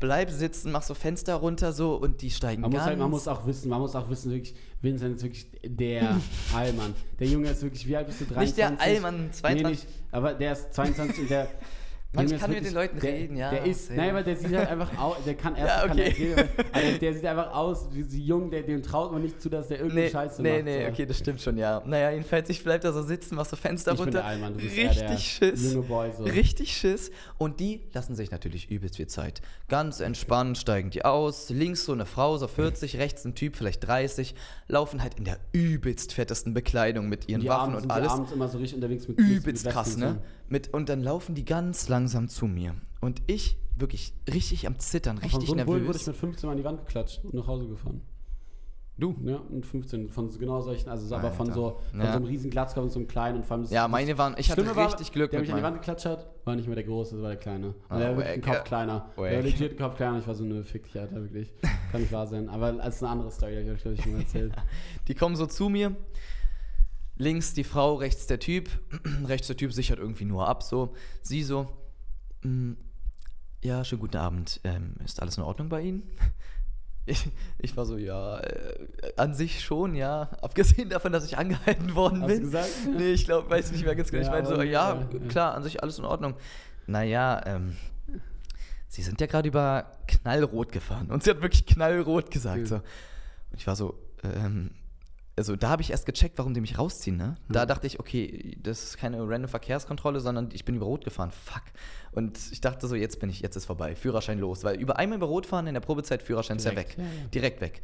Bleib 0.00 0.30
sitzen, 0.30 0.72
mach 0.72 0.82
so 0.82 0.94
Fenster 0.94 1.34
runter, 1.34 1.72
so, 1.72 1.94
und 1.94 2.22
die 2.22 2.30
steigen 2.30 2.62
Man 2.62 2.70
muss, 2.70 2.78
ganz... 2.78 2.88
halt, 2.88 2.98
man 2.98 3.10
muss 3.10 3.28
auch 3.28 3.46
wissen, 3.46 3.68
man 3.68 3.80
muss 3.80 3.94
auch 3.94 4.08
wissen, 4.08 4.32
wirklich, 4.32 4.54
Vincent 4.80 5.16
ist 5.16 5.22
wirklich 5.22 5.46
der 5.62 6.18
Allmann. 6.54 6.94
Der 7.18 7.26
Junge 7.26 7.50
ist 7.50 7.62
wirklich, 7.62 7.86
wie 7.86 7.96
alt 7.96 8.06
bist 8.06 8.22
du? 8.22 8.24
23? 8.24 8.40
Nicht 8.40 8.58
der 8.58 8.80
Allmann, 8.80 9.30
22. 9.30 9.62
Nee, 9.62 9.70
nicht, 9.70 9.86
aber 10.10 10.34
der 10.34 10.52
ist 10.52 10.72
22 10.72 11.20
und 11.20 11.30
der. 11.30 11.48
Man 12.12 12.26
kann 12.38 12.50
mit 12.50 12.64
den 12.64 12.74
Leuten 12.74 12.98
der, 12.98 13.12
reden, 13.12 13.36
ja, 13.36 13.50
Der 13.50 13.64
ist, 13.66 13.88
nein, 13.92 14.10
aber 14.10 14.24
der 14.24 14.34
sieht 14.34 14.52
halt 14.52 14.68
einfach 14.68 14.98
aus, 14.98 15.16
der 15.24 15.34
kann 15.34 15.54
erst, 15.54 15.68
Ja, 15.76 15.80
kann 15.86 15.90
okay. 15.92 16.02
er 16.02 16.36
reden, 16.36 16.48
aber 16.72 16.98
der, 17.00 17.14
sieht 17.14 17.24
einfach 17.24 17.54
aus 17.54 17.88
wie 17.92 18.02
so 18.02 18.16
jung, 18.16 18.50
der, 18.50 18.62
dem 18.62 18.82
traut 18.82 19.12
man 19.12 19.22
nicht 19.22 19.40
zu, 19.40 19.48
dass 19.48 19.68
der 19.68 19.78
irgendeine 19.78 20.06
Nee, 20.06 20.10
Scheiße 20.10 20.42
nee, 20.42 20.52
macht. 20.56 20.64
nee, 20.64 20.82
so. 20.82 20.88
okay, 20.90 21.06
das 21.06 21.18
stimmt 21.18 21.40
schon, 21.40 21.56
ja. 21.56 21.80
Naja, 21.86 22.10
jedenfalls, 22.10 22.48
ich 22.50 22.64
bleib 22.64 22.80
da 22.80 22.92
so 22.92 23.02
sitzen, 23.02 23.36
mach 23.36 23.46
so 23.46 23.54
Fenster 23.54 23.92
Ich 23.92 24.00
runter. 24.00 24.24
Allmann, 24.24 24.54
du 24.54 24.58
bist 24.60 24.76
eher 24.76 24.92
der 24.92 25.10
Richtig 25.10 25.24
Schiss. 25.32 25.72
junge 25.72 25.86
Boy, 25.86 26.10
so. 26.18 26.24
Richtig 26.24 26.76
Schiss. 26.76 27.12
Und 27.38 27.60
die 27.60 27.82
lassen 27.92 28.16
sich 28.16 28.32
natürlich 28.32 28.68
übelst 28.72 28.96
viel 28.96 29.06
Zeit. 29.06 29.40
Ganz 29.68 30.00
entspannt 30.00 30.58
steigen 30.58 30.90
die 30.90 31.04
aus. 31.04 31.48
Links 31.50 31.84
so 31.84 31.92
eine 31.92 32.06
Frau, 32.06 32.36
so 32.38 32.48
40, 32.48 32.98
rechts 32.98 33.24
ein 33.24 33.36
Typ, 33.36 33.54
vielleicht 33.54 33.86
30. 33.86 34.34
Laufen 34.66 35.00
halt 35.02 35.14
in 35.14 35.24
der 35.24 35.38
übelst 35.52 36.12
fettesten 36.12 36.54
Bekleidung 36.54 37.08
mit 37.08 37.28
ihren 37.28 37.40
Die 37.42 37.48
Waffen 37.48 37.74
abends 37.74 37.76
und 37.76 37.80
sind 37.82 37.90
die 37.92 37.94
alles. 37.94 38.12
abends 38.12 38.32
immer 38.32 38.48
so 38.48 38.58
richtig 38.58 38.74
unterwegs 38.74 39.06
mit 39.06 39.16
Übelst 39.18 39.64
mit 39.64 39.72
krass, 39.74 39.96
ne? 39.96 40.18
Mit, 40.50 40.68
und 40.74 40.88
dann 40.90 41.02
laufen 41.02 41.34
die 41.34 41.44
ganz 41.46 41.88
langsam 41.88 42.28
zu 42.28 42.46
mir. 42.46 42.74
Und 43.00 43.22
ich 43.26 43.56
wirklich 43.76 44.12
richtig 44.30 44.66
am 44.66 44.78
Zittern, 44.78 45.16
Von 45.16 45.24
richtig 45.24 45.48
so 45.48 45.54
einem 45.54 45.64
Bullen 45.64 45.80
wurde 45.86 45.92
nervös. 45.96 46.02
ich 46.02 46.06
mit 46.08 46.16
15 46.16 46.46
Mal 46.46 46.52
an 46.52 46.58
die 46.58 46.64
Wand 46.64 46.80
geklatscht 46.86 47.24
und 47.24 47.32
nach 47.32 47.46
Hause 47.46 47.66
gefahren. 47.68 48.02
Du? 48.98 49.14
Ja, 49.24 49.40
mit 49.48 49.64
15. 49.64 50.10
Von 50.10 50.28
genau 50.38 50.60
solchen, 50.60 50.90
also 50.90 51.14
aber 51.16 51.30
von 51.30 51.50
so, 51.50 51.80
von 51.90 52.00
Ja. 52.00 52.10
so 52.12 52.16
einem 52.18 52.26
riesen 52.26 52.50
Glatzkopf 52.50 52.82
und 52.84 52.90
so 52.90 52.98
einem 52.98 53.08
kleinen 53.08 53.38
und 53.38 53.46
vor 53.46 53.56
allem 53.56 53.66
Ja, 53.70 53.88
meine 53.88 54.18
waren, 54.18 54.34
ich 54.36 54.50
hatte 54.50 54.76
war, 54.76 54.88
richtig 54.88 55.10
Glück 55.12 55.30
Der 55.30 55.40
mich 55.40 55.50
an 55.50 55.56
die. 55.56 55.62
Wand 55.62 55.76
geklatscht 55.76 56.04
hat, 56.04 56.28
war 56.44 56.54
nicht 56.54 56.66
mehr 56.66 56.74
der 56.74 56.84
Große, 56.84 57.14
das 57.14 57.22
war 57.22 57.30
der 57.30 57.38
Kleine. 57.38 57.68
Und 57.68 57.74
Ah, 57.88 57.98
der 57.98 58.08
war 58.10 58.16
wirklich 58.18 58.34
ein. 58.34 58.42
Kopf 58.42 58.64
kleiner. 58.64 59.08
Der 59.16 59.24
Wack. 59.38 59.42
legit 59.44 59.70
ein 59.72 59.78
Kopf 59.78 59.96
kleiner. 59.96 60.18
Ich 60.18 60.26
war 60.26 60.34
so, 60.34 60.44
nö, 60.44 60.62
fick 60.62 60.82
dich, 60.84 61.00
Alter, 61.00 61.14
wirklich. 61.22 61.50
Kann 61.90 62.02
nicht 62.02 62.12
wahr 62.12 62.26
sein. 62.26 62.50
Aber 62.50 62.78
als 62.78 63.02
eine 63.02 63.10
andere 63.12 63.30
Story, 63.30 63.52
die 63.62 63.68
habe 63.68 63.76
ich, 63.76 63.80
glaube 63.82 63.94
ich, 63.96 64.02
schon 64.02 64.12
mal 64.12 64.20
erzählt. 64.20 64.52
Die 65.08 65.14
kommen 65.14 65.34
so 65.36 65.46
zu 65.46 65.70
mir. 65.70 65.96
Links 67.20 67.52
die 67.52 67.64
Frau, 67.64 67.96
rechts 67.96 68.26
der 68.26 68.38
Typ. 68.38 68.70
rechts 69.26 69.46
der 69.46 69.56
Typ 69.56 69.72
sichert 69.74 69.98
irgendwie 69.98 70.24
nur 70.24 70.48
ab, 70.48 70.62
so. 70.62 70.94
Sie 71.20 71.42
so, 71.42 71.68
"Mm, 72.42 72.72
ja, 73.62 73.84
schönen 73.84 74.00
guten 74.00 74.16
Abend. 74.16 74.58
Ähm, 74.64 74.94
ist 75.04 75.20
alles 75.20 75.36
in 75.36 75.42
Ordnung 75.44 75.68
bei 75.68 75.82
Ihnen? 75.82 76.02
Ich, 77.06 77.28
ich 77.58 77.76
war 77.76 77.86
so, 77.86 77.96
ja, 77.96 78.38
äh, 78.40 78.86
an 79.16 79.34
sich 79.34 79.64
schon, 79.64 79.96
ja. 79.96 80.28
Abgesehen 80.42 80.90
davon, 80.90 81.10
dass 81.12 81.24
ich 81.24 81.38
angehalten 81.38 81.94
worden 81.96 82.20
Hast 82.22 82.28
du 82.30 82.34
bin. 82.34 82.42
gesagt? 82.42 82.68
Nee, 82.96 83.12
ich 83.12 83.24
glaube, 83.24 83.50
weiß 83.50 83.72
nicht 83.72 83.84
mehr 83.84 83.96
ganz 83.96 84.10
genau. 84.10 84.22
Ja, 84.22 84.28
ich 84.28 84.32
meine 84.44 84.46
so, 84.56 84.62
ja, 84.62 84.94
ja. 85.10 85.18
klar, 85.28 85.54
an 85.54 85.62
sich 85.64 85.82
alles 85.82 85.98
in 85.98 86.04
Ordnung. 86.04 86.34
Naja, 86.86 87.40
ähm, 87.46 87.74
Sie 88.86 89.02
sind 89.02 89.20
ja 89.20 89.26
gerade 89.26 89.48
über 89.48 89.90
knallrot 90.08 90.70
gefahren. 90.72 91.10
Und 91.10 91.24
sie 91.24 91.30
hat 91.30 91.40
wirklich 91.42 91.64
knallrot 91.66 92.30
gesagt. 92.30 92.60
Mhm. 92.60 92.66
So. 92.66 92.74
Und 92.76 92.82
ich 93.56 93.66
war 93.66 93.74
so, 93.76 93.98
ähm, 94.22 94.70
also 95.40 95.56
da 95.56 95.70
habe 95.70 95.80
ich 95.80 95.90
erst 95.90 96.04
gecheckt, 96.04 96.36
warum 96.36 96.52
die 96.52 96.60
mich 96.60 96.78
rausziehen. 96.78 97.16
Ne? 97.16 97.36
Da 97.48 97.64
Mhm. 97.64 97.68
dachte 97.68 97.86
ich, 97.86 97.98
okay, 97.98 98.56
das 98.62 98.84
ist 98.84 98.98
keine 98.98 99.18
random 99.26 99.48
Verkehrskontrolle, 99.48 100.20
sondern 100.20 100.50
ich 100.52 100.66
bin 100.66 100.74
über 100.76 100.84
Rot 100.84 101.02
gefahren. 101.02 101.30
Fuck. 101.30 101.62
Und 102.12 102.38
ich 102.52 102.60
dachte 102.60 102.86
so, 102.86 102.94
jetzt 102.94 103.20
bin 103.20 103.30
ich, 103.30 103.40
jetzt 103.40 103.56
ist 103.56 103.64
vorbei. 103.64 103.96
Führerschein 103.96 104.38
los. 104.38 104.64
Weil 104.64 104.76
über 104.78 104.98
einmal 104.98 105.16
über 105.16 105.26
Rot 105.28 105.46
fahren 105.46 105.66
in 105.66 105.72
der 105.72 105.80
Probezeit, 105.80 106.22
Führerschein 106.22 106.58
ist 106.58 106.64
ja 106.64 106.72
Direkt, 106.72 106.98
weg. 106.98 107.04
ja, 107.04 107.04
ja. 107.22 107.26
Direkt 107.32 107.60
weg. 107.62 107.80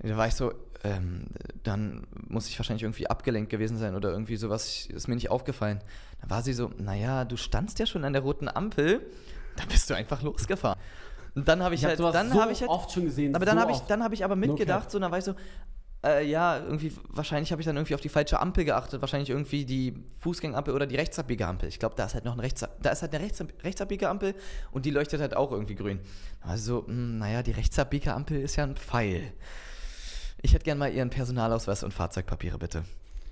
Da 0.00 0.16
war 0.18 0.26
ich 0.26 0.34
so, 0.34 0.52
ähm, 0.84 1.28
dann 1.62 2.06
muss 2.28 2.48
ich 2.48 2.58
wahrscheinlich 2.58 2.82
irgendwie 2.82 3.06
abgelenkt 3.08 3.48
gewesen 3.50 3.78
sein 3.78 3.94
oder 3.94 4.10
irgendwie 4.10 4.36
sowas, 4.36 4.66
ich- 4.68 4.90
ist 4.90 5.08
mir 5.08 5.14
nicht 5.14 5.30
aufgefallen. 5.30 5.80
Dann 6.20 6.28
war 6.30 6.42
sie 6.42 6.52
so, 6.52 6.70
naja, 6.76 7.24
du 7.24 7.36
standst 7.38 7.78
ja 7.78 7.86
schon 7.86 8.04
an 8.04 8.12
der 8.12 8.20
roten 8.22 8.48
Ampel, 8.48 9.00
dann 9.56 9.68
bist 9.68 9.88
du 9.88 9.94
einfach 9.94 10.20
losgefahren. 10.22 10.78
Und 11.34 11.48
dann 11.48 11.62
habe 11.62 11.74
ich, 11.74 11.80
Ich 11.82 11.86
halt, 11.86 11.96
sowas 11.98 12.12
dann 12.12 12.30
so 12.32 12.38
habe 12.40 12.52
ich 12.52 12.60
halt, 12.60 12.70
oft 12.70 12.92
schon 12.92 13.04
gesehen. 13.06 13.34
aber 13.34 13.46
dann 13.46 13.56
so 13.56 13.62
habe 13.62 13.72
ich, 13.72 13.78
dann 13.80 14.02
habe 14.04 14.12
ich 14.14 14.24
aber 14.24 14.36
mitgedacht, 14.36 14.82
cap. 14.82 14.90
so, 14.92 14.98
dann 14.98 15.10
war 15.10 15.18
ich 15.18 15.24
so, 15.24 15.34
äh, 16.04 16.26
ja, 16.28 16.58
irgendwie, 16.58 16.92
wahrscheinlich 17.08 17.52
habe 17.52 17.62
ich 17.62 17.66
dann 17.66 17.76
irgendwie 17.76 17.94
auf 17.94 18.00
die 18.00 18.08
falsche 18.08 18.40
Ampel 18.40 18.64
geachtet, 18.64 19.00
wahrscheinlich 19.00 19.30
irgendwie 19.30 19.64
die 19.64 19.94
Fußgängerampel 20.20 20.74
oder 20.74 20.86
die 20.86 20.96
Rechtsabbiegeampel. 20.96 21.68
Ich 21.68 21.78
glaube, 21.78 21.94
da 21.96 22.06
ist 22.06 22.14
halt 22.14 22.24
noch 22.24 22.32
ein 22.32 22.40
Rechts, 22.40 22.64
da 22.80 22.90
ist 22.90 23.02
halt 23.02 23.14
eine 23.14 23.24
Rechts, 23.24 23.42
Rechtsabbiegeampel 23.62 24.34
und 24.72 24.84
die 24.84 24.90
leuchtet 24.90 25.20
halt 25.20 25.36
auch 25.36 25.52
irgendwie 25.52 25.76
grün. 25.76 26.00
Also, 26.40 26.84
mh, 26.86 27.18
naja, 27.18 27.42
die 27.42 27.52
Rechtsabbiegeampel 27.52 28.40
ist 28.40 28.56
ja 28.56 28.64
ein 28.64 28.76
Pfeil. 28.76 29.32
Ich 30.42 30.54
hätte 30.54 30.64
gern 30.64 30.78
mal 30.78 30.92
Ihren 30.92 31.10
Personalausweis 31.10 31.84
und 31.84 31.94
Fahrzeugpapiere, 31.94 32.58
bitte. 32.58 32.84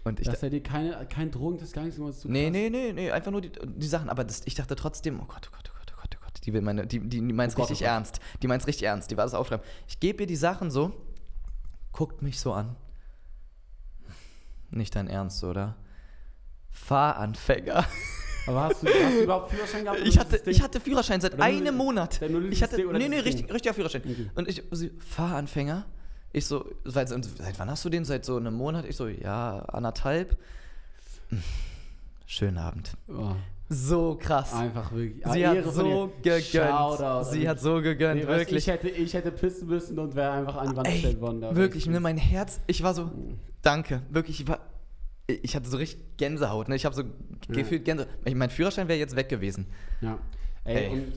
Und 0.04 0.20
ich 0.20 0.26
Dass 0.26 0.42
er 0.42 0.50
dir 0.50 0.62
keine, 0.62 1.06
kein 1.06 1.30
Drogen, 1.30 1.58
gar 1.72 1.82
nichts 1.82 1.98
immer 1.98 2.12
zu 2.12 2.30
Nee, 2.30 2.50
nee, 2.50 2.70
nee, 2.70 2.92
nee, 2.92 3.10
einfach 3.10 3.32
nur 3.32 3.40
die, 3.40 3.50
die 3.50 3.86
Sachen. 3.86 4.08
Aber 4.08 4.22
das, 4.24 4.42
ich 4.44 4.54
dachte 4.54 4.76
trotzdem, 4.76 5.18
oh 5.20 5.24
Gott, 5.26 5.50
oh 5.50 5.56
Gott, 5.56 5.70
oh 5.70 5.76
Gott, 5.76 5.92
oh 5.92 6.00
Gott, 6.00 6.16
oh 6.16 6.24
Gott, 6.24 6.40
die 6.46 6.52
will 6.52 6.62
meine, 6.62 6.86
die, 6.86 7.00
die, 7.00 7.20
die 7.20 7.20
meint's 7.20 7.56
Oh 7.56 7.58
Gott, 7.58 7.70
richtig 7.70 7.86
oh 7.86 7.90
Gott. 7.90 7.96
ernst. 7.96 8.20
Die 8.42 8.46
meint's 8.46 8.66
richtig 8.68 8.86
ernst. 8.86 9.10
Die 9.10 9.16
war 9.16 9.24
das 9.24 9.34
aufschreiben. 9.34 9.66
Ich 9.88 9.98
gebe 9.98 10.22
ihr 10.22 10.26
die 10.26 10.36
Sachen 10.36 10.70
so, 10.70 10.92
guckt 11.92 12.22
mich 12.22 12.40
so 12.40 12.52
an. 12.52 12.76
Nicht 14.70 14.94
dein 14.94 15.08
Ernst, 15.08 15.42
oder? 15.44 15.76
Fahranfänger. 16.70 17.84
Aber 18.46 18.62
hast 18.62 18.82
du, 18.82 18.86
hast 18.86 19.16
du 19.16 19.22
überhaupt 19.22 19.50
Führerschein 19.50 19.84
gehabt? 19.84 20.00
Ich 20.04 20.18
hatte, 20.18 20.42
ich 20.46 20.62
hatte 20.62 20.80
Führerschein 20.80 21.20
seit 21.20 21.40
einem 21.40 21.76
Monat. 21.76 22.20
Ich 22.50 22.62
hatte, 22.62 22.82
nee, 22.92 23.08
nee, 23.08 23.18
richtig, 23.18 23.52
richtiger 23.52 23.74
Führerschein. 23.74 24.02
Okay. 24.02 24.30
Und 24.34 24.48
ich, 24.48 24.62
sie, 24.70 24.90
Fahranfänger? 24.98 25.86
Ich 26.32 26.46
so, 26.46 26.64
seit, 26.84 27.08
seit 27.08 27.58
wann 27.58 27.70
hast 27.70 27.84
du 27.84 27.88
den? 27.90 28.04
Seit 28.04 28.24
so 28.24 28.36
einem 28.36 28.54
Monat? 28.54 28.86
Ich 28.86 28.96
so, 28.96 29.08
ja, 29.08 29.60
anderthalb. 29.66 30.38
Hm. 31.28 31.42
Schönen 32.26 32.58
Abend. 32.58 32.92
Oh, 33.08 33.34
So 33.72 34.16
krass. 34.20 34.52
einfach 34.52 34.92
wirklich. 34.92 35.24
Sie 35.32 35.46
Ah, 35.46 35.50
hat 35.54 35.64
so 35.72 36.10
gegönnt. 36.22 36.44
Shoutout. 36.44 37.30
Sie 37.30 37.48
hat 37.48 37.60
so 37.60 37.80
gegönnt, 37.80 38.20
Nee, 38.20 38.26
wirklich. 38.26 38.58
Ich 38.58 38.66
hätte, 38.66 38.88
ich 38.88 39.14
hätte 39.14 39.30
pissen 39.30 39.68
müssen 39.68 39.96
und 39.98 40.16
wäre 40.16 40.32
einfach 40.32 40.56
an 40.56 40.70
die 40.70 40.76
Wand 40.76 40.88
gestellt 40.88 41.20
worden. 41.20 41.40
da. 41.40 41.54
wirklich, 41.54 41.86
ne, 41.86 42.00
mein 42.00 42.16
Herz, 42.16 42.60
ich 42.66 42.82
war 42.82 42.94
so, 42.94 43.04
Mhm. 43.04 43.38
danke, 43.62 44.02
wirklich, 44.10 44.40
ich 44.40 44.48
war, 44.48 44.58
ich 45.28 45.54
hatte 45.54 45.68
so 45.68 45.76
richtig 45.76 46.16
Gänsehaut, 46.16 46.68
ne, 46.68 46.74
ich 46.74 46.84
habe 46.84 46.96
so 46.96 47.04
gefühlt 47.48 47.84
Gänsehaut. 47.84 48.10
Mein 48.34 48.50
Führerschein 48.50 48.88
wäre 48.88 48.98
jetzt 48.98 49.14
weg 49.14 49.28
gewesen. 49.28 49.66
Ja. 50.00 50.18
Ey, 50.64 50.76
Ey. 50.86 50.88
und 50.90 51.12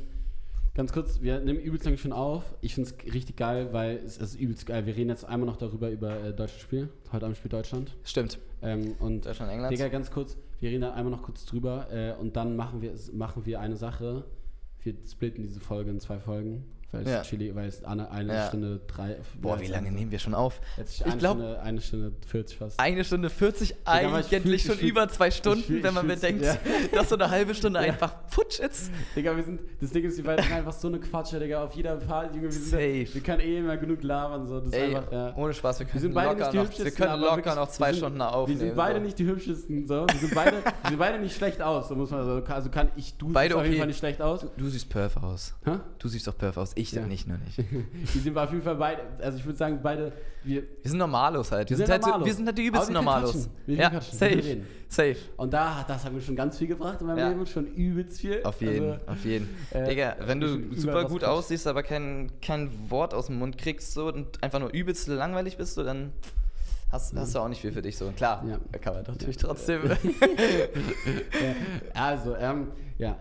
ganz 0.76 0.94
kurz, 0.94 1.22
wir 1.22 1.40
nehmen 1.40 1.60
übelst 1.60 1.86
lang 1.88 1.98
schon 1.98 2.14
auf. 2.14 2.44
Ich 2.62 2.76
finde 2.76 2.92
es 2.92 3.14
richtig 3.14 3.36
geil, 3.36 3.70
weil 3.72 3.98
es 4.06 4.18
ist 4.20 4.36
übelst 4.40 4.68
geil. 4.68 4.86
Wir 4.86 4.96
reden 4.96 5.10
jetzt 5.10 5.26
einmal 5.26 5.48
noch 5.48 5.58
darüber, 5.58 5.90
über 5.90 6.24
äh, 6.24 6.34
deutsches 6.34 6.62
Spiel. 6.62 6.90
Heute 7.12 7.26
Abend 7.26 7.38
spielt 7.38 7.54
Deutschland. 7.54 7.96
Stimmt. 8.04 8.38
Ähm, 8.62 8.94
und 9.00 9.26
Deutschland, 9.26 9.52
England. 9.52 9.74
Digga, 9.74 9.88
ganz 9.90 10.12
kurz, 10.12 10.38
wir 10.64 10.70
reden 10.70 10.82
da 10.82 10.94
einmal 10.94 11.12
noch 11.12 11.24
kurz 11.24 11.46
drüber 11.46 11.88
äh, 11.92 12.14
und 12.14 12.38
dann 12.38 12.56
machen 12.56 12.82
wir, 12.82 12.94
machen 13.12 13.46
wir 13.46 13.60
eine 13.60 13.76
Sache. 13.76 14.24
Wir 14.82 14.96
splitten 15.06 15.44
diese 15.44 15.60
Folge 15.60 15.92
in 15.92 16.00
zwei 16.00 16.20
Folgen, 16.20 16.64
weil 16.94 17.02
es 17.04 17.10
Ja. 17.10 17.22
Chili, 17.24 17.54
weil 17.54 17.68
es 17.68 17.84
eine, 17.84 18.10
eine 18.10 18.34
Ja. 18.34 18.48
Stunde 18.48 18.80
drei. 18.88 19.18
Boah, 19.42 19.60
wie 19.60 19.68
lange 19.68 19.92
nehmen 19.92 20.12
wir 20.12 20.20
schon 20.20 20.34
auf? 20.34 20.62
Jetzt 20.78 20.96
Ich 21.02 21.06
eine, 21.06 21.18
glaub- 21.18 21.38
Stunde, 21.38 21.60
eine 21.62 21.82
Stunde 21.82 22.14
40 22.26 22.58
fast. 22.58 22.80
Eine 22.80 23.04
Stunde 23.04 23.30
40, 23.30 23.76
aber 23.84 24.20
ich 24.22 24.34
eigentlich 24.34 24.64
schon 24.64 24.78
fühl- 24.78 24.90
über 24.90 25.10
zwei 25.10 25.30
Stunden, 25.32 25.64
fühl- 25.64 25.84
wenn 25.84 25.94
man 25.94 26.08
bedenkt, 26.08 26.44
ja. 26.44 26.56
dass 26.94 27.10
so 27.10 27.16
eine 27.16 27.30
halbe 27.30 27.54
Stunde 27.54 27.80
einfach 27.80 28.14
futsch 28.30 28.60
ist. 28.60 28.92
Digga, 29.16 29.36
wir 29.36 29.44
sind, 29.44 29.60
das 29.82 29.90
Ding 29.92 30.06
ist, 30.06 30.16
wir 30.18 30.24
beiden 30.24 30.46
sind 30.46 30.54
einfach 30.54 30.74
so 30.74 30.88
eine 30.88 31.00
Quatsche, 31.00 31.40
Digga, 31.40 31.64
auf 31.64 31.74
jeder 31.74 32.00
Fahrt, 32.00 32.34
Junge, 32.36 32.46
wir, 32.46 32.52
sind, 32.54 32.66
Safe. 32.68 33.08
wir 33.14 33.22
können 33.22 33.42
eh 33.42 33.58
immer 33.58 33.76
genug 33.78 34.04
labern, 34.04 34.48
so, 34.48 34.60
das 34.60 34.72
Ey, 34.74 34.96
einfach, 34.96 35.36
ohne 35.36 35.54
Spaß, 35.54 35.80
wir 35.80 35.88
Wir 35.88 35.92
können 35.92 36.02
sind 36.02 36.14
beide 36.14 36.30
locker 36.40 36.44
nicht 36.46 36.54
die 36.54 36.58
noch, 36.58 36.86
wir 36.86 36.92
können 36.92 37.22
locker 37.22 37.36
wirklich, 37.38 37.56
noch 37.56 37.70
zwei 37.70 37.88
wir 37.88 37.94
sind, 37.94 38.00
Stunden 38.04 38.22
aufnehmen. 38.22 38.60
Wir 38.60 38.68
sind 38.68 38.76
beide 38.76 39.00
so. 39.00 39.06
nicht 39.06 39.20
die 39.20 39.26
hübschesten, 39.26 39.88
so. 39.88 40.06
Wir 40.08 40.20
sind 40.20 40.36
beide, 40.36 40.52
wir 40.64 40.90
sehen 40.90 40.98
beide 41.00 41.20
nicht 41.20 41.36
schlecht 41.36 41.62
aus, 41.62 41.88
so 41.90 41.96
muss 41.96 42.12
man 42.12 42.24
so. 42.26 42.44
Also 42.54 42.70
kann 42.70 42.90
ich, 42.96 43.16
du 43.18 43.32
Beide 43.32 43.54
siehst 43.54 43.60
auf 43.60 43.66
jeden. 43.66 43.78
Fall 43.78 43.88
nicht 43.88 43.98
schlecht 44.00 44.22
aus. 44.22 44.46
Du 44.58 44.68
siehst 44.70 44.90
perf 44.90 45.18
aus. 45.18 45.54
Hä? 45.66 45.72
Du 46.00 46.08
siehst 46.08 46.28
doch 46.28 46.38
perf 46.38 46.58
aus. 46.58 46.72
Ich 46.76 46.83
Ja. 46.92 47.06
nicht, 47.06 47.28
nur 47.28 47.38
nicht. 47.38 47.58
Wir 48.14 48.22
sind 48.22 48.38
auf 48.38 48.52
jeden 48.52 48.64
Fall 48.64 48.76
beide, 48.76 49.02
also 49.22 49.38
ich 49.38 49.46
würde 49.46 49.58
sagen, 49.58 49.80
beide, 49.82 50.12
wir, 50.44 50.62
Wir 50.62 50.90
sind 50.90 50.98
Normalos 50.98 51.52
halt. 51.52 51.70
Wir, 51.70 51.78
Wir 51.78 51.86
sind, 51.86 51.94
sind 51.94 52.06
halt 52.06 52.20
so, 52.22 52.26
wir 52.26 52.34
sind 52.34 52.46
halt 52.46 52.58
die 52.58 52.66
übelsten 52.66 52.94
Normalos. 52.94 53.50
Wir 53.66 53.76
ja, 53.78 53.90
quatschen. 53.90 54.18
Safe. 54.18 54.58
Safe. 54.90 55.16
und 55.38 55.54
da, 55.54 55.84
das 55.88 56.04
hat 56.06 56.14
mir 56.14 56.22
schon 56.22 56.36
ganz 56.36 56.58
viel 56.58 56.68
gebracht 56.68 57.00
in 57.02 57.08
meinem 57.08 57.18
Ja. 57.20 57.30
Leben, 57.30 57.46
schon 57.48 57.66
übelst 57.68 58.20
viel. 58.22 58.44
Auf 58.44 58.62
jeden, 58.62 58.92
Also, 58.92 59.06
auf 59.08 59.26
jeden. 59.26 59.50
äh, 59.72 59.88
Digga, 59.90 60.16
wenn 60.26 60.40
du 60.42 60.60
ich 60.72 60.82
super 60.82 61.06
gut 61.06 61.24
aussiehst, 61.24 61.66
aber 61.68 61.82
kein, 61.84 62.32
kein 62.42 62.70
Wort 62.92 63.14
aus 63.14 63.28
dem 63.28 63.40
Mund 63.40 63.58
kriegst 63.58 63.94
so, 63.94 64.08
und 64.08 64.44
einfach 64.44 64.60
nur 64.60 64.70
übelst 64.72 65.08
langweilig 65.08 65.58
bist, 65.58 65.76
so, 65.76 65.84
dann 65.84 66.12
hast, 66.92 67.16
hast 67.16 67.34
du 67.34 67.40
auch 67.40 67.48
nicht 67.48 67.62
viel 67.62 67.72
für 67.72 67.82
dich. 67.82 67.98
So. 67.98 68.12
Klar, 68.12 68.44
Ja. 68.48 68.60
da 68.72 68.78
kann 68.80 68.94
man 68.94 69.04
natürlich 69.04 69.38
trotzdem. 69.38 69.82
also, 71.94 72.36
ähm, 72.36 72.68
ja. 72.98 73.18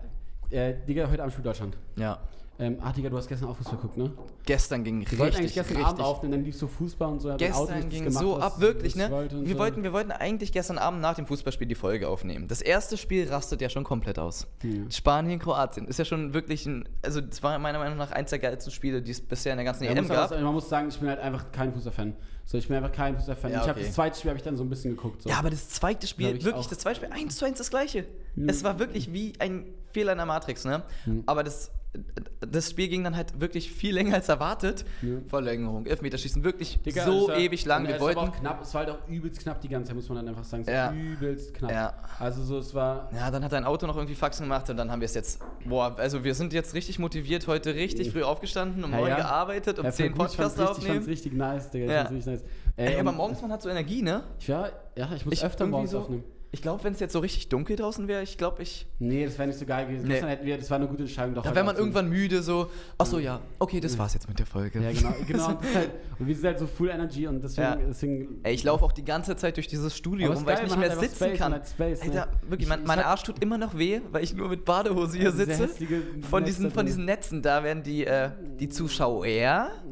Äh, 0.49 0.75
Digga, 0.87 1.09
heute 1.09 1.21
Abend 1.23 1.33
spielt 1.33 1.45
Deutschland. 1.47 1.77
ja. 1.95 2.19
Ähm, 2.59 2.77
Digga, 2.95 3.09
du 3.09 3.17
hast 3.17 3.27
gestern 3.27 3.49
auch 3.49 3.55
Fußball 3.57 3.77
geguckt, 3.77 3.97
ne? 3.97 4.11
Gestern 4.45 4.83
ging 4.83 4.99
Wir 5.09 5.17
wollten 5.17 5.37
eigentlich 5.37 5.45
richtig, 5.45 5.55
gestern 5.55 5.77
richtig. 5.77 5.85
Abend 5.87 6.01
aufnehmen, 6.01 6.31
dann 6.33 6.43
lief 6.43 6.55
so 6.55 6.67
Fußball 6.67 7.11
und 7.11 7.19
so. 7.19 7.35
Gestern 7.35 7.89
ging 7.89 8.03
gemacht, 8.05 8.21
so 8.23 8.37
ab, 8.37 8.59
wirklich, 8.59 8.95
ne? 8.95 9.09
wollte 9.09 9.43
Wir 9.43 9.53
so. 9.53 9.59
wollten, 9.59 9.83
wir 9.83 9.91
wollten 9.91 10.11
eigentlich 10.11 10.51
gestern 10.51 10.77
Abend 10.77 11.01
nach 11.01 11.15
dem 11.15 11.25
Fußballspiel 11.25 11.67
die 11.67 11.73
Folge 11.73 12.07
aufnehmen. 12.07 12.47
Das 12.47 12.61
erste 12.61 12.95
Spiel 12.97 13.27
rastet 13.27 13.59
ja 13.61 13.69
schon 13.69 13.83
komplett 13.83 14.19
aus. 14.19 14.45
Ja. 14.61 14.69
Spanien, 14.91 15.39
Kroatien 15.39 15.87
ist 15.87 15.97
ja 15.97 16.05
schon 16.05 16.35
wirklich 16.35 16.67
ein, 16.67 16.87
also 17.01 17.21
das 17.21 17.41
war 17.41 17.57
meiner 17.57 17.79
Meinung 17.79 17.97
nach 17.97 18.11
eins 18.11 18.29
der 18.29 18.37
geilsten 18.39 18.71
Spiele, 18.71 19.01
die 19.01 19.11
es 19.11 19.21
bisher 19.21 19.53
in 19.53 19.57
der 19.57 19.65
ganzen 19.65 19.85
Ja, 19.85 19.91
EM 19.91 20.07
gab. 20.07 20.29
man 20.29 20.53
muss 20.53 20.69
sagen, 20.69 20.89
ich 20.89 20.99
bin 20.99 21.09
halt 21.09 21.19
einfach 21.19 21.51
kein 21.51 21.73
Fußballfan. 21.73 22.15
So, 22.45 22.57
ich 22.59 22.67
bin 22.67 22.77
einfach 22.77 22.91
kein 22.91 23.15
Fußballfan. 23.15 23.51
Ja, 23.51 23.61
Ich 23.61 23.67
habe 23.67 23.79
okay. 23.79 23.87
das 23.87 23.95
zweite 23.95 24.17
Spiel 24.19 24.29
habe 24.29 24.37
ich 24.37 24.43
dann 24.43 24.57
so 24.57 24.63
ein 24.63 24.69
bisschen 24.69 24.95
geguckt. 24.95 25.23
So. 25.23 25.29
Ja, 25.29 25.37
aber 25.37 25.49
das 25.49 25.69
zweite 25.69 26.05
Spiel, 26.05 26.35
ich 26.35 26.43
wirklich 26.45 26.65
auch. 26.65 26.69
das 26.69 26.77
zweite 26.79 26.97
Spiel, 26.97 27.09
eins 27.11 27.37
zu 27.37 27.45
eins 27.45 27.57
das 27.57 27.71
gleiche. 27.71 28.05
Es 28.45 28.63
war 28.63 28.77
wirklich 28.79 29.11
wie 29.11 29.33
ein 29.39 29.65
Fehler 29.91 30.11
in 30.11 30.17
der 30.17 30.27
Matrix, 30.27 30.65
ne? 30.65 30.83
Mhm. 31.05 31.23
Aber 31.25 31.43
das, 31.43 31.71
das 32.39 32.69
Spiel 32.71 32.87
ging 32.87 33.03
dann 33.03 33.15
halt 33.15 33.39
wirklich 33.39 33.71
viel 33.71 33.93
länger 33.93 34.15
als 34.15 34.27
erwartet. 34.29 34.83
Ja. 35.01 35.17
Verlängerung, 35.27 35.85
Elfmeterschießen, 35.85 36.43
wirklich 36.43 36.81
Digga, 36.81 37.05
so 37.05 37.27
war- 37.27 37.37
ewig 37.37 37.65
lang. 37.65 37.87
Wir 37.87 37.95
es 37.95 38.01
war 38.01 38.09
aber 38.11 38.21
wollten. 38.21 38.33
knapp, 38.39 38.61
es 38.61 38.73
war 38.73 38.85
halt 38.85 38.89
auch 38.95 39.07
übelst 39.07 39.39
knapp 39.41 39.61
die 39.61 39.69
ganze 39.69 39.87
Zeit, 39.89 39.95
muss 39.95 40.09
man 40.09 40.17
dann 40.17 40.27
einfach 40.29 40.43
sagen. 40.43 40.63
Es 40.63 40.69
Ja. 40.69 40.87
war 40.87 40.93
übelst 40.95 41.53
knapp. 41.53 41.71
Ja. 41.71 41.93
Also 42.19 42.43
so, 42.43 42.57
es 42.57 42.73
war. 42.73 43.09
Ja, 43.13 43.29
dann 43.31 43.43
hat 43.43 43.51
dein 43.51 43.63
Auto 43.65 43.85
noch 43.87 43.95
irgendwie 43.95 44.15
Faxen 44.15 44.43
gemacht 44.45 44.69
und 44.69 44.77
dann 44.77 44.91
haben 44.91 45.01
wir 45.01 45.05
es 45.05 45.13
jetzt. 45.13 45.39
Boah, 45.65 45.95
also 45.97 46.23
wir 46.23 46.33
sind 46.35 46.51
jetzt 46.53 46.73
richtig 46.73 46.99
motiviert, 46.99 47.47
heute 47.47 47.75
richtig 47.75 48.11
früh 48.11 48.23
aufgestanden, 48.23 48.83
um 48.83 48.91
Ja, 48.91 48.97
neun 48.97 49.09
ja. 49.09 49.15
gearbeitet, 49.17 49.79
um 49.79 49.85
Ja, 49.85 49.91
zehn 49.91 50.07
ich 50.07 50.11
Podcasts 50.13 50.41
richtig, 50.41 50.59
Ich 50.59 50.65
fand's 50.67 50.79
aufnehmen. 50.79 51.05
richtig 51.05 51.33
nice, 51.33 51.69
Digga. 51.71 51.85
Ich 51.85 51.91
Ja. 51.91 51.97
fand's 52.05 52.11
richtig 52.27 52.33
nice. 52.33 52.43
Ey, 52.75 52.93
Ey, 52.95 52.99
aber 52.99 53.09
und 53.11 53.17
morgens 53.17 53.41
man 53.41 53.51
hat 53.51 53.61
so 53.61 53.69
Energie, 53.69 54.01
ne? 54.01 54.23
Ich 54.39 54.49
war, 54.49 54.71
ja, 54.97 55.09
ich 55.15 55.25
muss 55.25 55.35
Ich 55.35 55.45
öfter 55.45 55.65
morgens 55.67 55.91
so- 55.91 55.99
aufnehmen. 55.99 56.23
Ich 56.55 56.61
glaube, 56.61 56.83
wenn 56.83 56.93
es 56.93 56.99
jetzt 56.99 57.13
so 57.13 57.19
richtig 57.19 57.49
dunkel 57.49 57.75
draußen 57.75 58.07
wäre, 58.07 58.21
ich 58.21 58.37
glaube, 58.37 58.61
ich. 58.61 58.85
Nee, 58.99 59.25
das 59.25 59.39
wäre 59.39 59.47
nicht 59.47 59.57
so 59.57 59.65
geil 59.65 59.87
gewesen. 59.87 60.03
Nee. 60.03 60.13
Gestern 60.13 60.29
hätten 60.29 60.45
wir, 60.45 60.55
das 60.55 60.69
war 60.69 60.77
eine 60.77 60.87
gute 60.87 61.01
Entscheidung. 61.01 61.33
Doch 61.33 61.41
Da 61.41 61.55
wäre 61.55 61.65
man 61.65 61.75
irgendwann 61.75 62.07
müde, 62.09 62.43
so. 62.43 62.69
Ach 62.99 63.07
so, 63.07 63.17
ja, 63.17 63.41
okay, 63.57 63.79
das 63.79 63.97
war's 63.97 64.13
jetzt 64.13 64.29
mit 64.29 64.37
der 64.37 64.45
Folge. 64.45 64.79
Ja, 64.79 64.91
genau. 64.91 65.13
genau 65.27 65.47
und, 65.47 65.73
halt, 65.73 65.89
und 66.19 66.27
wir 66.27 66.35
sind 66.35 66.45
halt 66.45 66.59
so 66.59 66.67
full 66.67 66.89
Energy 66.89 67.25
und 67.25 67.43
deswegen. 67.43 67.63
Ja. 67.67 67.75
deswegen 67.75 68.39
Ey, 68.43 68.53
ich 68.53 68.63
laufe 68.63 68.85
auch 68.85 68.91
die 68.91 69.03
ganze 69.03 69.35
Zeit 69.35 69.57
durch 69.57 69.67
dieses 69.67 69.97
Studio 69.97 70.31
rum, 70.31 70.45
weil 70.45 70.55
geil, 70.55 70.65
ich 70.67 70.69
nicht 70.69 70.79
mehr 70.79 70.95
sitzen 70.95 71.15
Space, 71.15 71.37
kann. 71.39 71.59
Space, 71.65 72.03
ne? 72.03 72.21
Alter, 72.21 72.31
wirklich, 72.43 72.61
Ich- 72.61 72.69
mein, 72.69 72.83
mein 72.83 72.99
Arsch 72.99 73.23
tut 73.23 73.41
immer 73.41 73.57
noch 73.57 73.75
weh, 73.75 74.01
weil 74.11 74.23
ich 74.23 74.35
nur 74.35 74.47
mit 74.47 74.63
Badehose 74.63 75.17
hier 75.17 75.31
sitze. 75.31 75.67
Von 76.29 76.45
diesen, 76.45 76.69
von 76.69 76.85
diesen 76.85 77.05
Netzen, 77.05 77.41
da 77.41 77.63
werden 77.63 77.81
die, 77.81 78.05
äh, 78.05 78.29
die 78.59 78.69
Zuschauer 78.69 79.23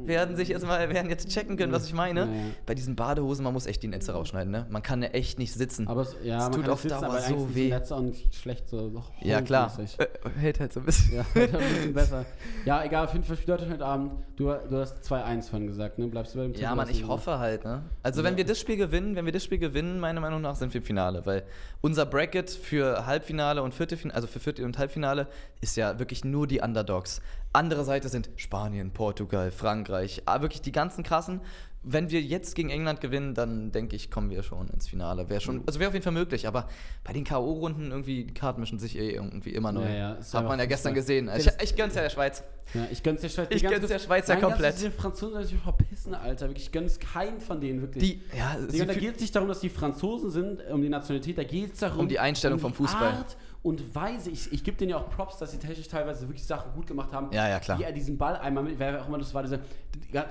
werden 0.06 0.36
sich 0.36 0.50
jetzt 0.50 0.66
mal, 0.66 0.88
werden 0.94 1.10
jetzt 1.10 1.28
checken 1.30 1.58
können, 1.58 1.72
was 1.72 1.88
ich 1.88 1.94
meine. 1.94 2.20
Ja, 2.22 2.26
ja. 2.28 2.32
Bei 2.68 2.76
diesen 2.76 2.96
Badehosen, 2.96 3.44
man 3.44 3.54
muss 3.54 3.66
echt 3.66 3.82
die 3.82 3.88
Netze 3.88 4.12
rausschneiden, 4.14 4.52
ne? 4.52 4.68
Man 4.70 4.84
kann 4.84 5.02
echt 5.02 5.40
nicht 5.40 5.54
sitzen. 5.54 5.88
Aber 5.88 6.02
es, 6.02 6.16
ja, 6.24 6.51
man 6.52 6.56
tut 6.56 6.64
kann 6.64 6.74
auf 6.74 6.82
sitzen, 6.82 7.02
Dauer 7.02 7.10
aber 7.12 7.22
so 7.22 7.56
weh. 7.56 7.74
nicht 8.02 8.36
schlecht. 8.36 8.70
So, 8.70 8.90
so 8.90 9.04
ja, 9.22 9.42
klar. 9.42 9.72
holmäßig. 9.76 10.00
Äh, 10.00 10.08
hält 10.40 10.60
halt 10.60 10.74
so 10.74 10.80
ein 10.80 10.86
bisschen. 10.86 11.16
Ja, 11.16 11.26
ein 11.36 11.52
bisschen 11.52 11.94
besser. 11.94 12.26
Ja, 12.66 12.84
egal, 12.84 13.06
auf 13.06 13.14
jeden 13.14 13.26
Fall 13.26 13.36
spielt 13.38 13.50
Deutschland 13.50 13.74
heute 13.74 13.86
Abend. 13.86 14.12
Du, 14.36 14.46
du 14.46 14.78
hast 14.78 15.04
2-1 15.12 15.50
vorhin 15.50 15.68
gesagt, 15.68 15.98
ne? 15.98 16.08
Bleibst 16.08 16.34
du 16.36 16.38
bei 16.40 16.44
dem 16.44 16.54
Tipp 16.54 16.62
Ja, 16.62 16.76
Mann, 16.76 16.90
ich 16.90 17.08
hoffe 17.08 17.40
halt, 17.40 17.64
ne? 17.64 17.84
Also, 18.04 18.24
wenn 18.24 18.34
Ja. 18.34 18.38
wir 18.38 18.46
das 18.46 18.60
Spiel 18.60 18.78
gewinnen, 18.78 19.16
wenn 19.16 19.26
wir 19.26 19.32
das 19.32 19.44
Spiel 19.44 19.58
gewinnen, 19.58 20.00
meiner 20.00 20.22
Meinung 20.22 20.42
nach 20.42 20.56
sind 20.56 20.72
wir 20.74 20.80
im 20.82 20.86
Finale, 20.86 21.26
weil 21.26 21.44
unser 21.82 22.06
Bracket 22.06 22.52
für 22.52 23.06
Halbfinale 23.08 23.64
und 23.64 23.74
Viertelfinale, 23.74 24.16
also 24.16 24.28
für 24.28 24.40
Viertel- 24.40 24.66
und 24.66 24.78
Halbfinale, 24.78 25.28
ist 25.62 25.76
ja 25.78 25.98
wirklich 25.98 26.24
nur 26.24 26.46
die 26.48 26.60
Underdogs. 26.62 27.22
Andere 27.54 27.84
Seite 27.84 28.10
sind 28.10 28.30
Spanien, 28.38 28.92
Portugal, 28.92 29.52
Frankreich, 29.52 30.22
ah, 30.26 30.42
wirklich 30.42 30.62
die 30.62 30.72
ganzen 30.72 31.04
krassen. 31.04 31.42
Wenn 31.84 32.12
wir 32.12 32.22
jetzt 32.22 32.54
gegen 32.54 32.70
England 32.70 33.02
gewinnen, 33.02 33.34
dann 33.34 33.72
denke 33.72 33.96
ich, 33.96 34.12
kommen 34.12 34.30
wir 34.30 34.44
schon 34.44 34.70
ins 34.70 34.88
Finale. 34.88 35.30
Wäre 35.30 35.42
schon, 35.42 35.64
also 35.66 35.80
wäre 35.80 35.88
auf 35.88 35.96
jeden 35.96 36.04
Fall 36.04 36.14
möglich, 36.14 36.48
aber 36.48 36.68
bei 37.04 37.12
den 37.12 37.24
K.O.-Runden 37.24 37.90
irgendwie, 37.90 38.26
die 38.26 38.34
Karten 38.36 38.60
mischen 38.60 38.78
sich 38.78 38.96
eh 38.98 39.10
irgendwie 39.10 39.50
immer 39.50 39.72
neu. 39.72 39.86
Ja, 39.86 40.16
ja, 40.20 40.34
Hat 40.34 40.46
man 40.46 40.60
ja 40.60 40.66
gestern 40.66 40.94
gesehen. 40.94 41.26
Ja, 41.28 41.38
Ich, 41.38 41.48
ich 41.62 41.76
gönn's 41.76 41.96
ja 41.96 42.04
der 42.04 42.12
Schweiz. 42.12 42.44
Ja, 42.76 42.88
ich 42.92 43.02
gönn's 43.02 43.22
der 43.22 43.30
Schweiz. 43.30 43.48
Ich 43.50 43.62
Die 43.62 43.68
gönn's 43.68 43.88
der 43.88 44.00
Nein, 44.08 44.24
ganz 44.28 44.42
komplett. 44.42 44.80
Die 44.80 44.90
Franzosen 44.92 45.44
sich 45.44 45.58
verpissen, 45.58 46.14
Alter. 46.14 46.50
Wirklich, 46.50 46.68
ich 46.68 46.72
gönn's 46.72 47.00
keinen 47.00 47.42
von 47.42 47.60
denen, 47.60 47.82
wirklich. 47.82 48.04
Die, 48.04 48.38
ja, 48.38 48.58
Digga, 48.58 48.86
da 48.86 48.94
geht 48.94 49.16
es 49.16 49.22
nicht 49.22 49.36
darum, 49.36 49.50
dass 49.50 49.60
die 49.60 49.70
Franzosen 49.70 50.30
sind, 50.30 50.62
um 50.70 50.84
die 50.84 50.90
Nationalität, 50.90 51.40
da 51.40 51.44
geht 51.44 51.74
es 51.74 51.80
darum, 51.80 52.02
Um 52.02 52.08
die 52.08 52.20
Einstellung 52.20 52.58
um 52.58 52.62
vom 52.62 52.72
die 52.74 52.78
Fußball. 52.78 53.12
Art 53.12 53.38
und 53.64 53.94
Weise. 53.94 54.32
Ich, 54.32 54.52
ich 54.52 54.64
gebe 54.64 54.76
denen 54.76 54.90
ja 54.90 54.98
auch 54.98 55.10
Props, 55.12 55.38
dass 55.38 55.52
sie 55.52 55.60
technisch 55.60 55.88
teilweise 55.88 56.28
wirklich 56.28 56.44
Sachen 56.44 56.74
gut 56.74 56.88
gemacht 56.88 57.14
haben. 57.14 57.28
Ja, 57.32 57.48
ja, 57.48 57.60
klar. 57.60 57.78
Wie 57.78 57.84
er 57.84 57.92
diesen 57.92 58.18
Ball 58.18 58.36
einmal 58.38 58.64
mit, 58.64 58.80
wer 58.80 59.00
auch 59.02 59.08
immer 59.08 59.20
das 59.20 59.32
war, 59.36 59.44
dieser, 59.44 59.60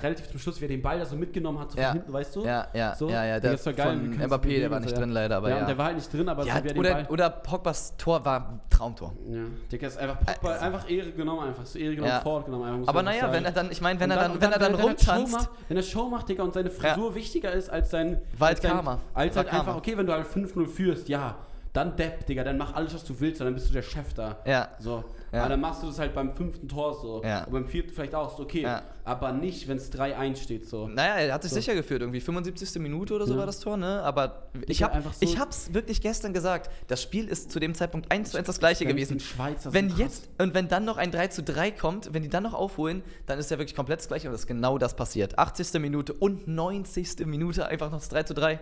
relativ 0.03 0.29
zum 0.29 0.41
Schluss, 0.41 0.61
wie 0.61 0.65
er 0.65 0.69
den 0.69 0.83
Ball 0.83 0.99
da 0.99 1.05
so 1.07 1.15
mitgenommen 1.15 1.61
hat, 1.61 1.71
so 1.71 1.79
Ja. 1.79 1.89
von 1.91 1.99
hinten, 1.99 2.13
weißt 2.13 2.35
du? 2.35 2.45
Ja, 2.45 2.67
ja, 2.75 2.95
so? 2.97 3.09
ja, 3.09 3.25
ja, 3.25 3.39
der 3.39 3.53
das 3.53 3.65
war 3.67 3.73
geil, 3.73 3.87
von 3.87 4.19
Mbappé, 4.19 4.59
der 4.59 4.71
war 4.73 4.81
nicht 4.81 4.91
so, 4.91 4.97
drin 4.97 5.11
leider, 5.11 5.37
aber 5.37 5.49
ja. 5.51 5.59
ja. 5.59 5.65
der 5.67 5.79
war 5.79 5.85
halt 5.87 5.97
nicht 5.97 6.13
drin, 6.13 6.29
aber 6.29 6.45
Ja, 6.45 6.59
so 6.59 6.65
wie 6.65 6.69
er 6.71 6.77
oder, 6.77 6.93
Ball... 6.93 7.07
oder 7.09 7.31
Pogbas 7.31 7.97
Tor 7.97 8.25
war 8.25 8.61
Traumtor. 8.69 9.13
ja, 9.29 9.45
Digga, 9.71 9.87
ist 9.87 9.99
einfach 9.99 10.19
Pogba, 10.19 10.49
Also- 10.51 10.65
einfach 10.65 10.91
Ehre 10.91 11.13
genommen, 11.13 11.49
einfach 11.49 11.67
so 11.67 11.79
Ehre 11.79 11.95
genommen, 11.95 12.13
Ja. 12.13 12.21
Ford 12.21 12.47
genommen. 12.47 12.65
Einfach, 12.65 12.89
Aber 12.89 13.03
naja, 13.05 13.31
wenn 13.31 13.45
er 13.45 13.53
dann, 13.53 13.71
ich 13.71 13.81
meine, 13.81 14.01
wenn 14.01 14.11
er 14.11 14.29
und 14.33 14.41
wenn 14.41 14.51
er 14.51 14.59
dann 14.59 14.75
rumtanzt, 14.75 15.33
macht, 15.33 15.51
wenn 15.69 15.77
er 15.77 15.83
Show 15.85 16.09
macht, 16.09 16.29
Digga, 16.29 16.43
und 16.43 16.53
seine 16.53 16.71
Frisur 16.71 17.15
wichtiger 17.15 17.53
ist 17.53 17.71
als 17.71 17.91
sein. 17.91 18.21
Sein, 18.37 18.57
Karma. 18.61 18.99
Als 19.15 19.37
halt 19.37 19.53
einfach, 19.53 19.77
okay, 19.77 19.97
wenn 19.97 20.07
du 20.07 20.13
halt 20.13 20.27
5-0 20.27 20.67
führst, 20.67 21.09
ja, 21.09 21.37
dann 21.73 21.97
Depp, 21.97 22.27
Digga, 22.27 22.43
dann 22.45 22.59
mach 22.59 22.75
alles, 22.75 22.95
was 22.95 23.05
du 23.05 23.19
willst, 23.21 23.41
und 23.41 23.45
dann 23.47 23.55
bist 23.55 23.69
du 23.69 23.73
der 23.73 23.83
Chef 23.83 24.13
da. 24.15 24.39
Ja. 24.45 24.69
So. 24.81 25.05
Ja. 25.33 25.41
Aber 25.43 25.51
dann 25.51 25.61
machst 25.61 25.83
du 25.85 25.87
das 25.87 26.01
halt 26.01 26.13
beim 26.13 26.35
fünften 26.35 26.67
Tor 26.69 26.93
so. 27.01 27.23
Ja. 27.23 27.45
Und 27.45 27.53
beim 27.53 27.67
vierten 27.69 27.91
vielleicht 27.93 28.17
auch 28.17 28.37
so, 28.37 28.43
okay. 28.43 28.63
Ja. 28.63 28.83
Aber 29.05 29.31
nicht, 29.33 29.69
wenn 29.69 29.77
es 29.77 29.93
3-1 29.93 30.43
steht 30.43 30.69
so. 30.69 30.89
Naja, 30.89 31.15
er 31.15 31.35
hat 31.35 31.43
sich 31.43 31.53
So. 31.53 31.57
sicher 31.57 31.75
geführt, 31.77 32.01
irgendwie 32.03 32.21
75. 32.21 32.81
Minute 32.83 33.15
oder 33.15 33.27
so 33.27 33.35
Ja. 33.35 33.39
war 33.39 33.47
das 33.47 33.61
Tor, 33.61 33.77
ne? 33.77 34.03
Aber 34.03 34.49
ich, 34.67 34.79
Digga, 34.79 34.93
hab, 34.93 35.03
so- 35.05 35.11
ich 35.21 35.39
hab's 35.39 35.73
wirklich 35.73 36.01
gestern 36.01 36.33
gesagt, 36.33 36.69
das 36.89 37.01
Spiel 37.01 37.29
ist 37.29 37.53
zu 37.53 37.61
dem 37.61 37.75
Zeitpunkt 37.77 38.11
1 38.11 38.33
zu 38.33 38.39
1 38.39 38.47
das 38.49 38.59
gleiche 38.59 38.85
gewesen. 38.85 39.21
Schweizer 39.21 39.73
Wenn 39.73 39.91
jetzt, 39.97 40.29
und 40.39 40.55
wenn 40.55 40.67
dann 40.67 40.85
noch 40.85 40.97
ein 40.97 41.13
3 41.13 41.29
zu 41.29 41.45
3 41.45 41.71
kommt, 41.71 42.13
wenn 42.13 42.23
die 42.23 42.29
dann 42.29 42.43
noch 42.43 42.55
aufholen, 42.55 43.03
dann 43.27 43.39
ist 43.39 43.53
ja 43.53 43.59
wirklich 43.59 43.77
komplett 43.77 44.01
das 44.01 44.09
gleiche 44.09 44.27
und 44.27 44.33
das 44.33 44.41
ist 44.43 44.47
genau 44.49 44.79
das 44.79 44.97
passiert. 44.97 45.39
80. 45.39 45.79
Minute 45.81 46.13
und 46.13 46.49
90. 46.49 47.25
Minute 47.27 47.67
einfach 47.69 47.93
noch 47.93 47.99
das 48.01 48.09
3 48.09 48.25
zu 48.25 48.35
3. 48.35 48.59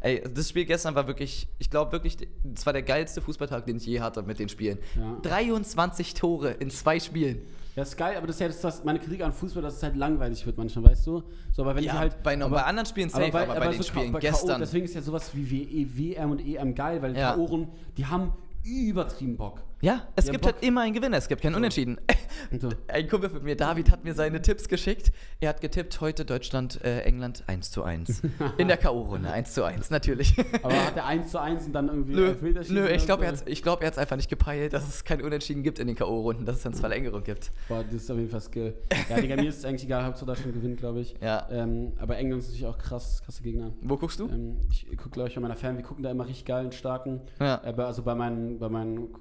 Ey, 0.00 0.22
das 0.34 0.48
Spiel 0.48 0.64
gestern 0.64 0.94
war 0.94 1.06
wirklich, 1.06 1.46
ich 1.58 1.68
glaube 1.70 1.92
wirklich, 1.92 2.16
das 2.42 2.64
war 2.64 2.72
der 2.72 2.82
geilste 2.82 3.20
Fußballtag, 3.20 3.66
den 3.66 3.76
ich 3.76 3.86
je 3.86 4.00
hatte 4.00 4.22
mit 4.22 4.38
den 4.38 4.48
Spielen. 4.48 4.78
Ja. 4.96 5.18
23 5.22 6.14
Tore 6.14 6.52
in 6.52 6.70
zwei 6.70 6.98
Spielen. 6.98 7.42
Ja, 7.76 7.82
ist 7.82 7.96
geil, 7.96 8.16
aber 8.16 8.26
das 8.26 8.36
ist 8.36 8.40
ja 8.40 8.46
das, 8.48 8.64
was 8.64 8.84
meine 8.84 8.98
Kritik 8.98 9.22
an 9.22 9.32
Fußball, 9.32 9.62
dass 9.62 9.76
es 9.76 9.82
halt 9.82 9.96
langweilig 9.96 10.44
wird 10.44 10.58
manchmal, 10.58 10.86
weißt 10.90 11.06
du? 11.06 11.22
So, 11.52 11.62
aber 11.62 11.76
wenn 11.76 11.84
Ja, 11.84 11.98
halt. 11.98 12.22
bei, 12.22 12.34
aber, 12.34 12.48
bei 12.56 12.62
anderen 12.64 12.86
Spielen 12.86 13.10
safe, 13.10 13.26
aber 13.26 13.54
bei, 13.54 13.68
den 13.68 13.76
so 13.76 13.82
Spielen 13.84 14.12
bei 14.12 14.18
gestern. 14.20 14.48
K.O., 14.48 14.58
deswegen 14.58 14.84
ist 14.86 14.94
ja 14.94 15.02
sowas 15.02 15.30
wie 15.34 15.86
WM 15.96 16.30
und 16.32 16.40
EM 16.44 16.74
geil, 16.74 17.00
weil 17.02 17.16
Ja. 17.16 17.34
K.O.-Runden, 17.34 17.68
die 17.96 18.06
haben 18.06 18.32
übertrieben 18.64 19.36
Bock. 19.36 19.62
Ja, 19.82 20.08
es 20.14 20.26
Ja, 20.26 20.32
gibt 20.32 20.44
halt 20.44 20.56
immer 20.62 20.82
einen 20.82 20.92
Gewinner, 20.94 21.16
es 21.16 21.26
gibt 21.26 21.40
keinen 21.42 21.54
Unentschieden. 21.54 21.98
Und 22.50 22.60
so. 22.60 22.68
Ein 22.88 23.08
Kumpel 23.08 23.30
von 23.30 23.42
mir, 23.42 23.56
David, 23.56 23.90
hat 23.90 24.04
mir 24.04 24.12
seine 24.14 24.42
Tipps 24.42 24.68
geschickt. 24.68 25.10
Er 25.40 25.48
hat 25.50 25.60
getippt, 25.62 26.00
heute 26.02 26.24
Deutschland, 26.26 26.84
äh, 26.84 27.00
England 27.00 27.44
1 27.46 27.70
zu 27.70 27.82
1. 27.82 28.22
In 28.58 28.68
der 28.68 28.76
K.O.-Runde 28.76 29.30
1 29.30 29.54
zu 29.54 29.64
1, 29.64 29.90
natürlich. 29.90 30.34
Aber 30.62 30.74
hat 30.86 30.96
der 30.96 31.06
1 31.06 31.30
zu 31.30 31.40
1 31.40 31.66
und 31.66 31.72
dann 31.72 31.88
irgendwie 31.88 32.14
Nö, 32.14 32.34
nö, 32.68 32.88
ich 32.88 33.06
glaube, 33.06 33.24
so? 33.34 33.44
er 33.46 33.54
glaub, 33.54 33.80
er 33.80 33.86
hat 33.86 33.94
es 33.94 33.98
einfach 33.98 34.16
nicht 34.16 34.28
gepeilt, 34.28 34.72
dass 34.74 34.86
es 34.86 35.04
kein 35.04 35.22
Unentschieden 35.22 35.62
gibt 35.62 35.78
in 35.78 35.86
den 35.86 35.96
K.O.-Runden, 35.96 36.44
dass 36.44 36.56
es 36.56 36.62
dann 36.62 36.74
Verlängerung 36.74 37.22
gibt. 37.24 37.50
Boah, 37.68 37.82
das 37.84 37.94
ist 38.02 38.10
auf 38.10 38.18
jeden 38.18 38.30
Fall 38.30 38.40
Skill. 38.40 38.74
Ja, 39.08 39.16
Digga, 39.20 39.36
mir 39.36 39.48
ist 39.48 39.58
es 39.58 39.64
eigentlich 39.64 39.84
egal, 39.84 40.04
Hauptsache 40.04 40.26
Deutschland 40.26 40.54
gewinnt, 40.54 40.76
glaube 40.78 41.00
ich. 41.00 41.14
Ja. 41.22 41.48
Ähm, 41.50 41.92
aber 41.98 42.18
England 42.18 42.42
ist 42.42 42.48
natürlich 42.48 42.66
auch 42.66 42.78
krass, 42.78 43.22
krasse 43.24 43.42
Gegner. 43.42 43.72
Wo 43.80 43.96
guckst 43.96 44.20
du? 44.20 44.28
Ähm, 44.28 44.58
ich 44.70 44.86
gucke, 44.98 45.10
glaube 45.10 45.28
ich, 45.30 45.34
bei 45.34 45.40
meiner 45.40 45.56
Fan, 45.56 45.76
wir 45.76 45.84
gucken 45.84 46.02
da 46.02 46.10
immer 46.10 46.26
richtig 46.26 46.44
geilen, 46.44 46.70
starken. 46.72 47.22
Ja. 47.40 47.62
Aber 47.64 47.86
also 47.86 48.02
bei 48.02 48.14
meinen, 48.14 48.58
bei 48.58 48.68
meinen 48.68 49.12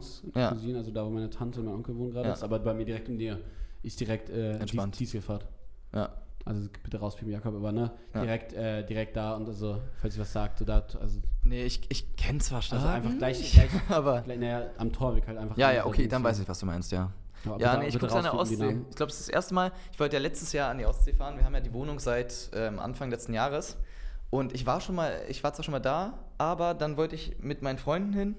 Cousins, 0.00 0.22
Ja. 0.34 0.48
Cousinen, 0.50 0.76
also 0.76 0.90
da, 0.90 1.04
wo 1.04 1.10
meine 1.10 1.30
Tante 1.30 1.60
und 1.60 1.66
mein 1.66 1.74
Onkel 1.74 1.96
wohnen 1.96 2.12
gerade, 2.12 2.28
Ja. 2.28 2.34
ist 2.34 2.42
aber 2.42 2.58
bei 2.58 2.74
mir 2.74 2.84
direkt 2.84 3.08
in 3.08 3.18
der 3.18 3.38
ist 3.82 3.98
direkt 4.00 4.28
äh, 4.30 4.52
Entspannt. 4.58 4.94
Dies- 4.94 4.98
Dieselfahrt. 5.10 5.46
Ja. 5.94 6.10
Also 6.44 6.68
bitte 6.82 6.98
raus, 6.98 7.16
Pim 7.16 7.28
Jakob, 7.28 7.54
aber 7.54 7.70
ne, 7.72 7.90
Ja. 8.14 8.20
direkt, 8.22 8.52
äh, 8.54 8.84
direkt 8.84 9.14
da 9.16 9.34
und 9.36 9.46
also, 9.46 9.80
falls 10.00 10.14
ich 10.14 10.20
was 10.20 10.32
sagt, 10.32 10.58
so 10.58 10.64
da, 10.64 10.82
also, 11.00 11.20
Nee, 11.44 11.64
ich, 11.64 11.82
ich 11.90 12.16
kenne 12.16 12.38
zwar 12.38 12.62
Staaten, 12.62 12.82
also 12.84 12.94
einfach 12.96 13.18
gleich, 13.18 13.52
gleich 13.52 13.68
aber... 13.90 14.22
gleich, 14.22 14.38
naja, 14.38 14.70
am 14.78 14.92
Torweg 14.92 15.26
halt 15.26 15.36
einfach. 15.38 15.56
Ja, 15.56 15.70
ja, 15.72 15.84
okay, 15.86 16.06
dann 16.08 16.22
weiß 16.24 16.38
ich, 16.40 16.48
was 16.48 16.58
du 16.58 16.66
meinst, 16.66 16.92
ja. 16.92 17.10
Ja, 17.44 17.56
Ja, 17.58 17.76
nee, 17.78 17.88
ich 17.88 17.98
gucke 17.98 18.12
an 18.14 18.22
der 18.22 18.34
Ostsee. 18.34 18.76
Ich 18.90 18.96
glaube, 18.96 19.10
es 19.10 19.20
ist 19.20 19.28
das 19.28 19.34
erste 19.34 19.54
Mal, 19.54 19.72
ich 19.92 19.98
wollte 20.00 20.16
ja 20.16 20.22
letztes 20.22 20.52
Jahr 20.52 20.70
an 20.70 20.76
die 20.78 20.84
Ostsee 20.86 21.14
fahren. 21.14 21.36
Wir 21.38 21.44
haben 21.44 21.54
ja 21.54 21.60
die 21.60 21.72
Wohnung 21.72 21.98
seit 21.98 22.50
ähm, 22.54 22.78
Anfang 22.78 23.10
letzten 23.10 23.32
Jahres. 23.32 23.78
Und 24.28 24.52
ich 24.54 24.66
war 24.66 24.80
schon 24.82 24.94
mal, 24.94 25.12
ich 25.28 25.42
war 25.42 25.52
zwar 25.54 25.64
schon 25.64 25.72
mal 25.72 25.78
da, 25.80 26.18
aber 26.38 26.74
dann 26.74 26.96
wollte 26.98 27.14
ich 27.16 27.36
mit 27.40 27.62
meinen 27.62 27.78
Freunden 27.78 28.12
hin. 28.12 28.36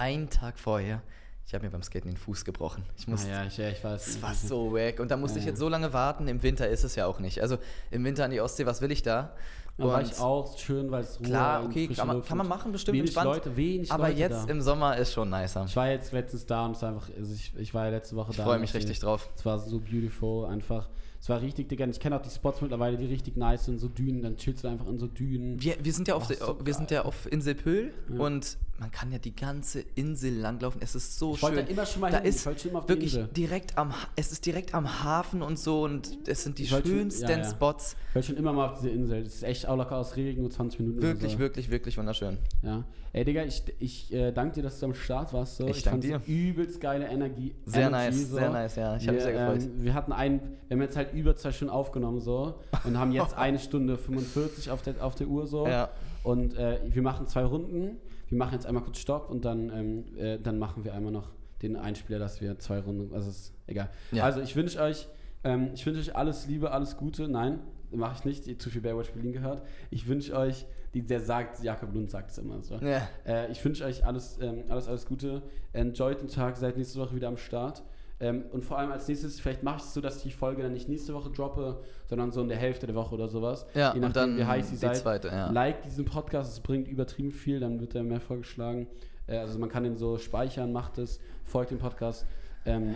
Einen 0.00 0.30
Tag 0.30 0.58
vorher. 0.58 1.02
Ich 1.46 1.52
habe 1.54 1.64
mir 1.64 1.70
beim 1.70 1.82
Skaten 1.82 2.08
den 2.08 2.16
Fuß 2.16 2.44
gebrochen. 2.44 2.84
Ich 2.96 3.06
Ah, 3.06 3.10
musste. 3.10 3.28
ja, 3.30 3.44
ich, 3.44 3.56
ja, 3.56 3.68
ich 3.70 3.82
weiß. 3.82 4.04
Das 4.04 4.22
war 4.22 4.34
so 4.34 4.72
wack. 4.72 4.98
Und 5.00 5.10
da 5.10 5.16
musste 5.16 5.38
Ja, 5.38 5.42
ich 5.42 5.46
jetzt 5.48 5.58
so 5.58 5.68
lange 5.68 5.92
warten. 5.92 6.28
Im 6.28 6.42
Winter 6.42 6.68
ist 6.68 6.84
es 6.84 6.94
ja 6.94 7.06
auch 7.06 7.18
nicht. 7.18 7.42
Also 7.42 7.58
im 7.90 8.04
Winter 8.04 8.24
an 8.24 8.30
die 8.30 8.40
Ostsee, 8.40 8.66
was 8.66 8.80
will 8.80 8.92
ich 8.92 9.02
da? 9.02 9.34
Da 9.76 9.84
war 9.84 9.98
Und 9.98 10.06
ich 10.10 10.18
auch 10.18 10.56
schön, 10.58 10.90
weil 10.90 11.02
es 11.02 11.18
Ruhe 11.18 11.26
Klar, 11.28 11.62
und 11.62 11.70
okay, 11.70 11.88
kann 11.88 12.06
man, 12.06 12.22
kann 12.24 12.38
man 12.38 12.46
und 12.46 12.50
machen, 12.50 12.72
bestimmt 12.72 12.96
wenig 12.98 13.10
entspannt. 13.10 13.34
Leute, 13.44 13.56
wenig 13.56 13.90
aber 13.90 14.08
Leute 14.08 14.20
jetzt 14.20 14.44
da. 14.46 14.50
im 14.52 14.60
Sommer 14.60 14.96
ist 14.96 15.12
schon 15.12 15.28
nicer. 15.30 15.64
Ich 15.66 15.74
war 15.76 15.88
jetzt 15.90 16.12
letztens 16.12 16.46
da 16.46 16.66
und 16.66 16.76
es 16.76 16.82
war 16.82 16.90
einfach, 16.90 17.08
also 17.18 17.32
ich, 17.34 17.52
ich 17.56 17.74
war 17.74 17.84
ja 17.86 17.90
letzte 17.90 18.14
Woche 18.16 18.30
Ich 18.30 18.36
da. 18.36 18.44
freue 18.44 18.54
und 18.56 18.60
mich 18.60 18.74
richtig 18.74 18.98
drauf. 19.00 19.28
Es 19.36 19.44
war 19.44 19.58
so 19.58 19.80
beautiful, 19.80 20.46
einfach. 20.46 20.88
Es 21.22 21.28
war 21.28 21.42
richtig, 21.42 21.68
Digga. 21.68 21.86
Ich 21.86 22.00
kenne 22.00 22.16
auch 22.16 22.22
die 22.22 22.30
Spots 22.30 22.62
mittlerweile, 22.62 22.96
die 22.96 23.04
richtig 23.04 23.36
nice 23.36 23.66
sind, 23.66 23.78
so 23.78 23.88
Dünen. 23.88 24.22
Dann 24.22 24.36
chillst 24.38 24.64
du 24.64 24.68
einfach 24.68 24.86
in 24.88 24.98
so 24.98 25.06
Dünen. 25.06 25.60
Wir, 25.62 25.76
wir 25.82 25.92
sind 25.92 26.08
ja 26.08 26.14
auf, 26.14 26.22
Ach, 26.30 26.34
so 26.34 26.58
wir 26.64 26.72
sind 26.72 26.90
ja 26.90 27.04
auf 27.04 27.30
Insel 27.30 27.54
Pöhl 27.54 27.92
Ja. 28.10 28.20
und 28.20 28.56
man 28.78 28.90
kann 28.90 29.12
ja 29.12 29.18
die 29.18 29.36
ganze 29.36 29.84
Insel 29.96 30.32
langlaufen. 30.38 30.80
Es 30.82 30.94
ist 30.94 31.18
so 31.18 31.34
Ich 31.34 31.40
schön. 31.40 31.54
da 31.56 31.60
immer 31.60 31.84
schon 31.84 32.00
mal 32.00 32.10
da 32.10 32.20
hin. 32.20 32.26
ist 32.30 32.42
schon 32.44 32.54
die 32.56 32.72
wirklich 32.88 33.14
Insel. 33.14 33.28
direkt 33.36 33.76
am, 33.76 33.92
es 34.16 34.32
ist 34.32 34.46
direkt 34.46 34.72
am 34.74 35.04
Hafen 35.04 35.42
und 35.42 35.58
so 35.58 35.84
und 35.84 36.16
es 36.26 36.42
sind 36.42 36.56
die 36.58 36.62
Ich 36.62 36.72
wollte 36.72 36.88
schon- 36.88 36.98
schönsten 37.00 37.28
ja, 37.30 37.36
ja. 37.36 37.44
Spots. 37.50 37.96
Ich 38.08 38.14
wollte 38.14 38.28
schon 38.28 38.36
immer 38.38 38.54
mal 38.54 38.70
auf 38.70 38.78
diese 38.78 38.88
Insel. 38.88 39.22
Das 39.22 39.34
ist 39.34 39.42
echt 39.42 39.66
auch 39.68 39.76
locker 39.76 39.96
aus 39.98 40.16
Regen, 40.16 40.40
nur 40.40 40.50
20 40.50 40.80
Minuten. 40.80 41.02
Wirklich, 41.02 41.32
so. 41.32 41.38
wirklich, 41.38 41.70
wirklich 41.70 41.98
wunderschön. 41.98 42.38
Ja. 42.62 42.84
Ey, 43.12 43.24
Digga, 43.24 43.42
ich, 43.42 43.64
ich 43.80 44.12
äh, 44.12 44.30
danke 44.30 44.56
dir, 44.56 44.62
dass 44.62 44.78
du 44.78 44.86
am 44.86 44.94
Start 44.94 45.32
warst. 45.32 45.56
So. 45.56 45.66
Ich 45.66 45.82
danke 45.82 46.08
fand's 46.08 46.28
übelst 46.28 46.80
geile 46.80 47.08
Energie. 47.08 47.54
Sehr 47.64 47.88
Energy, 47.88 48.18
nice, 48.18 48.28
so. 48.30 48.36
sehr 48.36 48.50
nice, 48.50 48.76
ja. 48.76 48.96
Ich 48.96 49.08
habe 49.08 49.16
mich 49.16 49.26
wir, 49.26 49.32
sehr 49.32 49.32
gefreut. 49.32 49.62
Ähm, 49.62 49.84
wir 49.84 49.94
hatten 49.94 50.12
ein, 50.12 50.40
wir 50.68 50.76
haben 50.76 50.82
jetzt 50.82 50.96
halt 50.96 51.12
über 51.12 51.34
zwei 51.34 51.50
Stunden 51.50 51.72
aufgenommen 51.72 52.20
so 52.20 52.60
und 52.84 52.98
haben 52.98 53.10
jetzt 53.10 53.34
eine 53.36 53.58
Stunde 53.58 53.98
45 53.98 54.70
auf 54.70 54.82
der, 54.82 55.04
auf 55.04 55.16
der 55.16 55.26
Uhr 55.26 55.48
so. 55.48 55.66
Ja. 55.66 55.88
Und 56.22 56.56
äh, 56.56 56.78
wir 56.84 57.02
machen 57.02 57.26
zwei 57.26 57.44
Runden. 57.44 57.96
Wir 58.28 58.38
machen 58.38 58.54
jetzt 58.54 58.66
einmal 58.66 58.84
kurz 58.84 58.98
Stopp 58.98 59.28
und 59.28 59.44
dann, 59.44 59.70
ähm, 59.70 60.04
äh, 60.16 60.38
dann 60.38 60.60
machen 60.60 60.84
wir 60.84 60.94
einmal 60.94 61.10
noch 61.10 61.32
den 61.62 61.74
Einspieler, 61.74 62.20
dass 62.20 62.40
wir 62.40 62.60
zwei 62.60 62.78
Runden. 62.78 63.12
Also 63.12 63.28
ist 63.30 63.52
egal. 63.66 63.90
Ja. 64.12 64.24
Also 64.24 64.40
ich 64.40 64.54
wünsche 64.54 64.80
euch, 64.80 65.08
ähm, 65.42 65.70
ich 65.74 65.84
wünsche 65.84 66.00
euch 66.00 66.14
alles 66.14 66.46
Liebe, 66.46 66.70
alles 66.70 66.96
Gute. 66.96 67.26
Nein, 67.28 67.58
mache 67.92 68.16
ich 68.18 68.24
nicht. 68.24 68.46
Ihr 68.46 68.58
zu 68.58 68.70
viel 68.70 68.80
Baywatch 68.80 69.10
Berlin 69.10 69.32
gehört. 69.32 69.62
Ich 69.90 70.06
wünsche 70.08 70.36
euch, 70.36 70.66
die, 70.94 71.02
der 71.02 71.20
sagt, 71.20 71.62
Jakob 71.62 71.94
Lund 71.94 72.10
sagt 72.10 72.30
es 72.30 72.38
immer 72.38 72.60
so. 72.62 72.76
Ja. 72.76 73.08
Äh, 73.26 73.50
ich 73.52 73.64
wünsche 73.64 73.84
euch 73.84 74.04
alles, 74.04 74.38
ähm, 74.40 74.64
alles, 74.68 74.88
alles 74.88 75.06
Gute. 75.06 75.42
Enjoyt 75.72 76.20
den 76.20 76.28
Tag, 76.28 76.56
seid 76.56 76.76
nächste 76.76 76.98
Woche 77.00 77.14
wieder 77.14 77.28
am 77.28 77.36
Start. 77.36 77.82
Ähm, 78.22 78.44
und 78.52 78.64
vor 78.64 78.78
allem 78.78 78.92
als 78.92 79.08
nächstes, 79.08 79.40
vielleicht 79.40 79.62
mache 79.62 79.78
ich 79.78 79.82
es 79.84 79.94
so, 79.94 80.00
dass 80.02 80.18
ich 80.18 80.22
die 80.24 80.30
Folge 80.30 80.62
dann 80.62 80.72
nicht 80.72 80.88
nächste 80.88 81.14
Woche 81.14 81.30
droppe, 81.30 81.80
sondern 82.06 82.32
so 82.32 82.42
in 82.42 82.48
der 82.48 82.58
Hälfte 82.58 82.86
der 82.86 82.94
Woche 82.94 83.14
oder 83.14 83.28
sowas. 83.28 83.66
Ja, 83.74 83.94
Je 83.94 84.04
und 84.04 84.14
dann 84.14 84.36
wie 84.36 84.44
heiß 84.44 84.68
die 84.68 84.76
seid. 84.76 84.96
zweite, 84.96 85.28
ja. 85.28 85.50
Like 85.50 85.82
diesen 85.82 86.04
Podcast, 86.04 86.52
es 86.52 86.60
bringt 86.60 86.86
übertrieben 86.88 87.30
viel, 87.30 87.60
dann 87.60 87.80
wird 87.80 87.94
er 87.94 88.02
mehr 88.02 88.20
vorgeschlagen. 88.20 88.88
Äh, 89.26 89.38
also 89.38 89.58
man 89.58 89.70
kann 89.70 89.84
den 89.84 89.96
so 89.96 90.18
speichern, 90.18 90.70
macht 90.70 90.98
es, 90.98 91.18
folgt 91.44 91.70
dem 91.70 91.78
Podcast. 91.78 92.26
Ähm, 92.66 92.94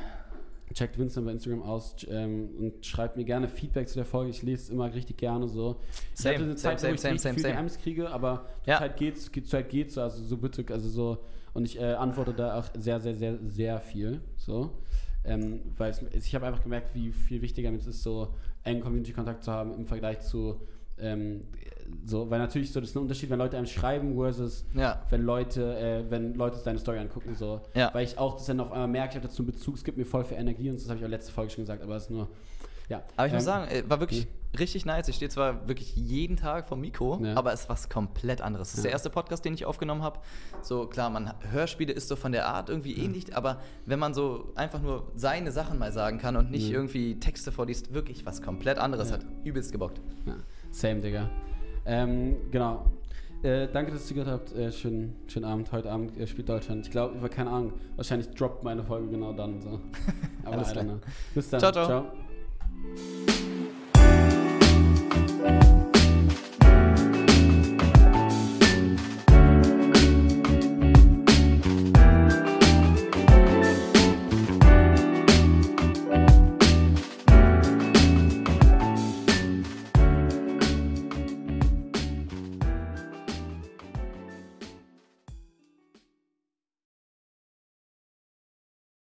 checkt 0.72 0.98
Vincent 0.98 1.26
bei 1.26 1.32
Instagram 1.32 1.62
aus 1.62 1.94
ähm, 2.08 2.48
und 2.58 2.86
schreibt 2.86 3.16
mir 3.16 3.24
gerne 3.24 3.48
Feedback 3.48 3.88
zu 3.88 3.96
der 3.96 4.04
Folge. 4.06 4.30
Ich 4.30 4.42
lese 4.42 4.62
es 4.64 4.70
immer 4.70 4.92
richtig 4.92 5.18
gerne 5.18 5.46
so. 5.48 5.76
ich 6.14 6.20
Same, 6.20 6.34
hatte 6.34 6.44
eine 6.44 6.56
Zeit, 6.56 6.80
same, 6.80 6.90
wo 6.90 6.94
ich 6.94 7.00
same, 7.00 7.18
same, 7.18 7.34
viel 7.34 7.42
same. 7.42 7.54
DMs 7.54 7.78
kriege, 7.78 8.10
aber 8.10 8.46
Ja. 8.66 8.78
zur 8.78 8.86
Zeit 8.86 8.96
geht's, 8.96 9.30
geht, 9.32 9.48
Zeit 9.48 9.68
geht's, 9.68 9.98
also 9.98 10.22
so 10.22 10.36
bitte, 10.36 10.64
also 10.72 10.88
so 10.88 11.18
und 11.52 11.64
ich 11.66 11.78
äh, 11.80 11.84
antworte 11.94 12.34
da 12.34 12.58
auch 12.58 12.66
sehr, 12.76 12.98
sehr, 12.98 13.14
sehr, 13.14 13.38
sehr 13.42 13.80
viel. 13.80 14.20
So. 14.36 14.70
Ähm, 15.24 15.60
weil 15.78 15.90
es, 15.90 16.02
ich 16.12 16.34
habe 16.34 16.46
einfach 16.46 16.62
gemerkt, 16.62 16.94
wie 16.94 17.12
viel 17.12 17.40
wichtiger 17.40 17.72
es 17.72 17.86
ist, 17.86 18.02
so 18.02 18.34
engen 18.62 18.82
Community-Kontakt 18.82 19.44
zu 19.44 19.52
haben 19.52 19.72
im 19.74 19.86
Vergleich 19.86 20.20
zu 20.20 20.60
ähm, 20.98 21.44
so, 22.06 22.28
weil 22.30 22.38
natürlich 22.38 22.72
so 22.72 22.80
das 22.80 22.90
ist 22.90 22.96
ein 22.96 23.02
Unterschied, 23.02 23.30
wenn 23.30 23.38
Leute 23.38 23.56
einem 23.56 23.66
schreiben 23.66 24.14
versus 24.14 24.64
Ja. 24.74 25.02
wenn 25.10 25.22
Leute, 25.22 25.76
äh, 25.78 26.10
wenn 26.10 26.34
Leute 26.34 26.58
deine 26.64 26.78
Story 26.78 26.98
angucken, 26.98 27.34
so. 27.34 27.60
Ja. 27.74 27.92
Weil 27.94 28.04
ich 28.04 28.18
auch 28.18 28.34
das 28.36 28.46
dann 28.46 28.60
auf 28.60 28.72
einmal 28.72 28.88
merke, 28.88 29.10
ich 29.10 29.16
habe 29.16 29.28
dazu 29.28 29.42
einen 29.42 29.52
Bezug, 29.52 29.76
es 29.76 29.84
gibt 29.84 29.96
mir 29.98 30.04
voll 30.06 30.24
viel 30.24 30.36
Energie 30.38 30.70
und 30.70 30.76
das 30.80 30.88
habe 30.88 30.98
ich 30.98 31.04
auch 31.04 31.08
letzte 31.10 31.32
Folge 31.32 31.50
schon 31.52 31.62
gesagt, 31.64 31.82
aber 31.82 31.96
es 31.96 32.04
ist 32.04 32.10
nur, 32.10 32.28
ja. 32.88 33.02
Aber 33.16 33.26
ich 33.26 33.32
muss 33.32 33.42
Ähm, 33.42 33.46
sagen, 33.46 33.70
äh, 33.70 33.82
war 33.88 34.00
wirklich 34.00 34.26
richtig 34.58 34.84
nice. 34.86 35.08
Ich 35.08 35.16
stehe 35.16 35.30
zwar 35.30 35.66
wirklich 35.66 35.96
jeden 35.96 36.36
Tag 36.36 36.68
vom 36.68 36.80
Mikro, 36.80 37.18
Ja. 37.24 37.34
aber 37.36 37.52
es 37.52 37.62
ist 37.62 37.68
was 37.68 37.88
komplett 37.88 38.40
anderes. 38.40 38.68
Das 38.70 38.78
ist 38.78 38.84
der 38.84 38.92
erste 38.92 39.10
Podcast, 39.10 39.44
den 39.44 39.54
ich 39.54 39.64
aufgenommen 39.66 40.02
habe. 40.02 40.20
So, 40.62 40.86
klar, 40.86 41.10
man 41.10 41.32
Hörspiele 41.50 41.92
ist 41.92 42.08
so 42.08 42.14
von 42.16 42.30
der 42.32 42.46
Art 42.46 42.68
irgendwie 42.68 42.96
ähnlich, 42.98 43.34
aber 43.36 43.60
wenn 43.86 43.98
man 43.98 44.14
so 44.14 44.52
einfach 44.54 44.80
nur 44.80 45.10
seine 45.16 45.50
Sachen 45.50 45.78
mal 45.78 45.92
sagen 45.92 46.18
kann 46.18 46.36
und 46.36 46.50
nicht 46.50 46.68
Ja. 46.68 46.74
irgendwie 46.74 47.18
Texte 47.18 47.50
vorliest, 47.52 47.94
wirklich 47.94 48.26
was 48.26 48.42
komplett 48.42 48.78
anderes 48.78 49.10
hat 49.10 49.24
übelst 49.44 49.72
gebockt. 49.72 50.00
Same, 50.70 51.00
Digga. 51.00 51.30
Ähm, 51.86 52.36
genau. 52.50 52.86
Äh, 53.42 53.68
danke, 53.70 53.92
dass 53.92 54.02
ihr 54.02 54.06
zugehört 54.06 54.30
habt. 54.30 54.52
Äh, 54.56 54.72
schönen, 54.72 55.16
schönen 55.26 55.44
Abend. 55.44 55.70
Heute 55.70 55.90
Abend 55.90 56.16
äh, 56.18 56.26
spielt 56.26 56.48
Deutschland. 56.48 56.86
Ich 56.86 56.90
glaube, 56.90 57.28
keine 57.28 57.50
Ahnung. 57.50 57.74
Wahrscheinlich 57.96 58.30
droppt 58.30 58.64
meine 58.64 58.82
Folge 58.82 59.08
genau 59.08 59.32
dann. 59.34 59.60
So. 59.60 59.80
Aber 60.44 60.56
Alles 60.56 60.72
klar. 60.72 60.86
Bis 61.34 61.50
dann. 61.50 61.60
Ciao, 61.60 61.72
ciao. 61.72 61.86
ciao. 61.86 63.33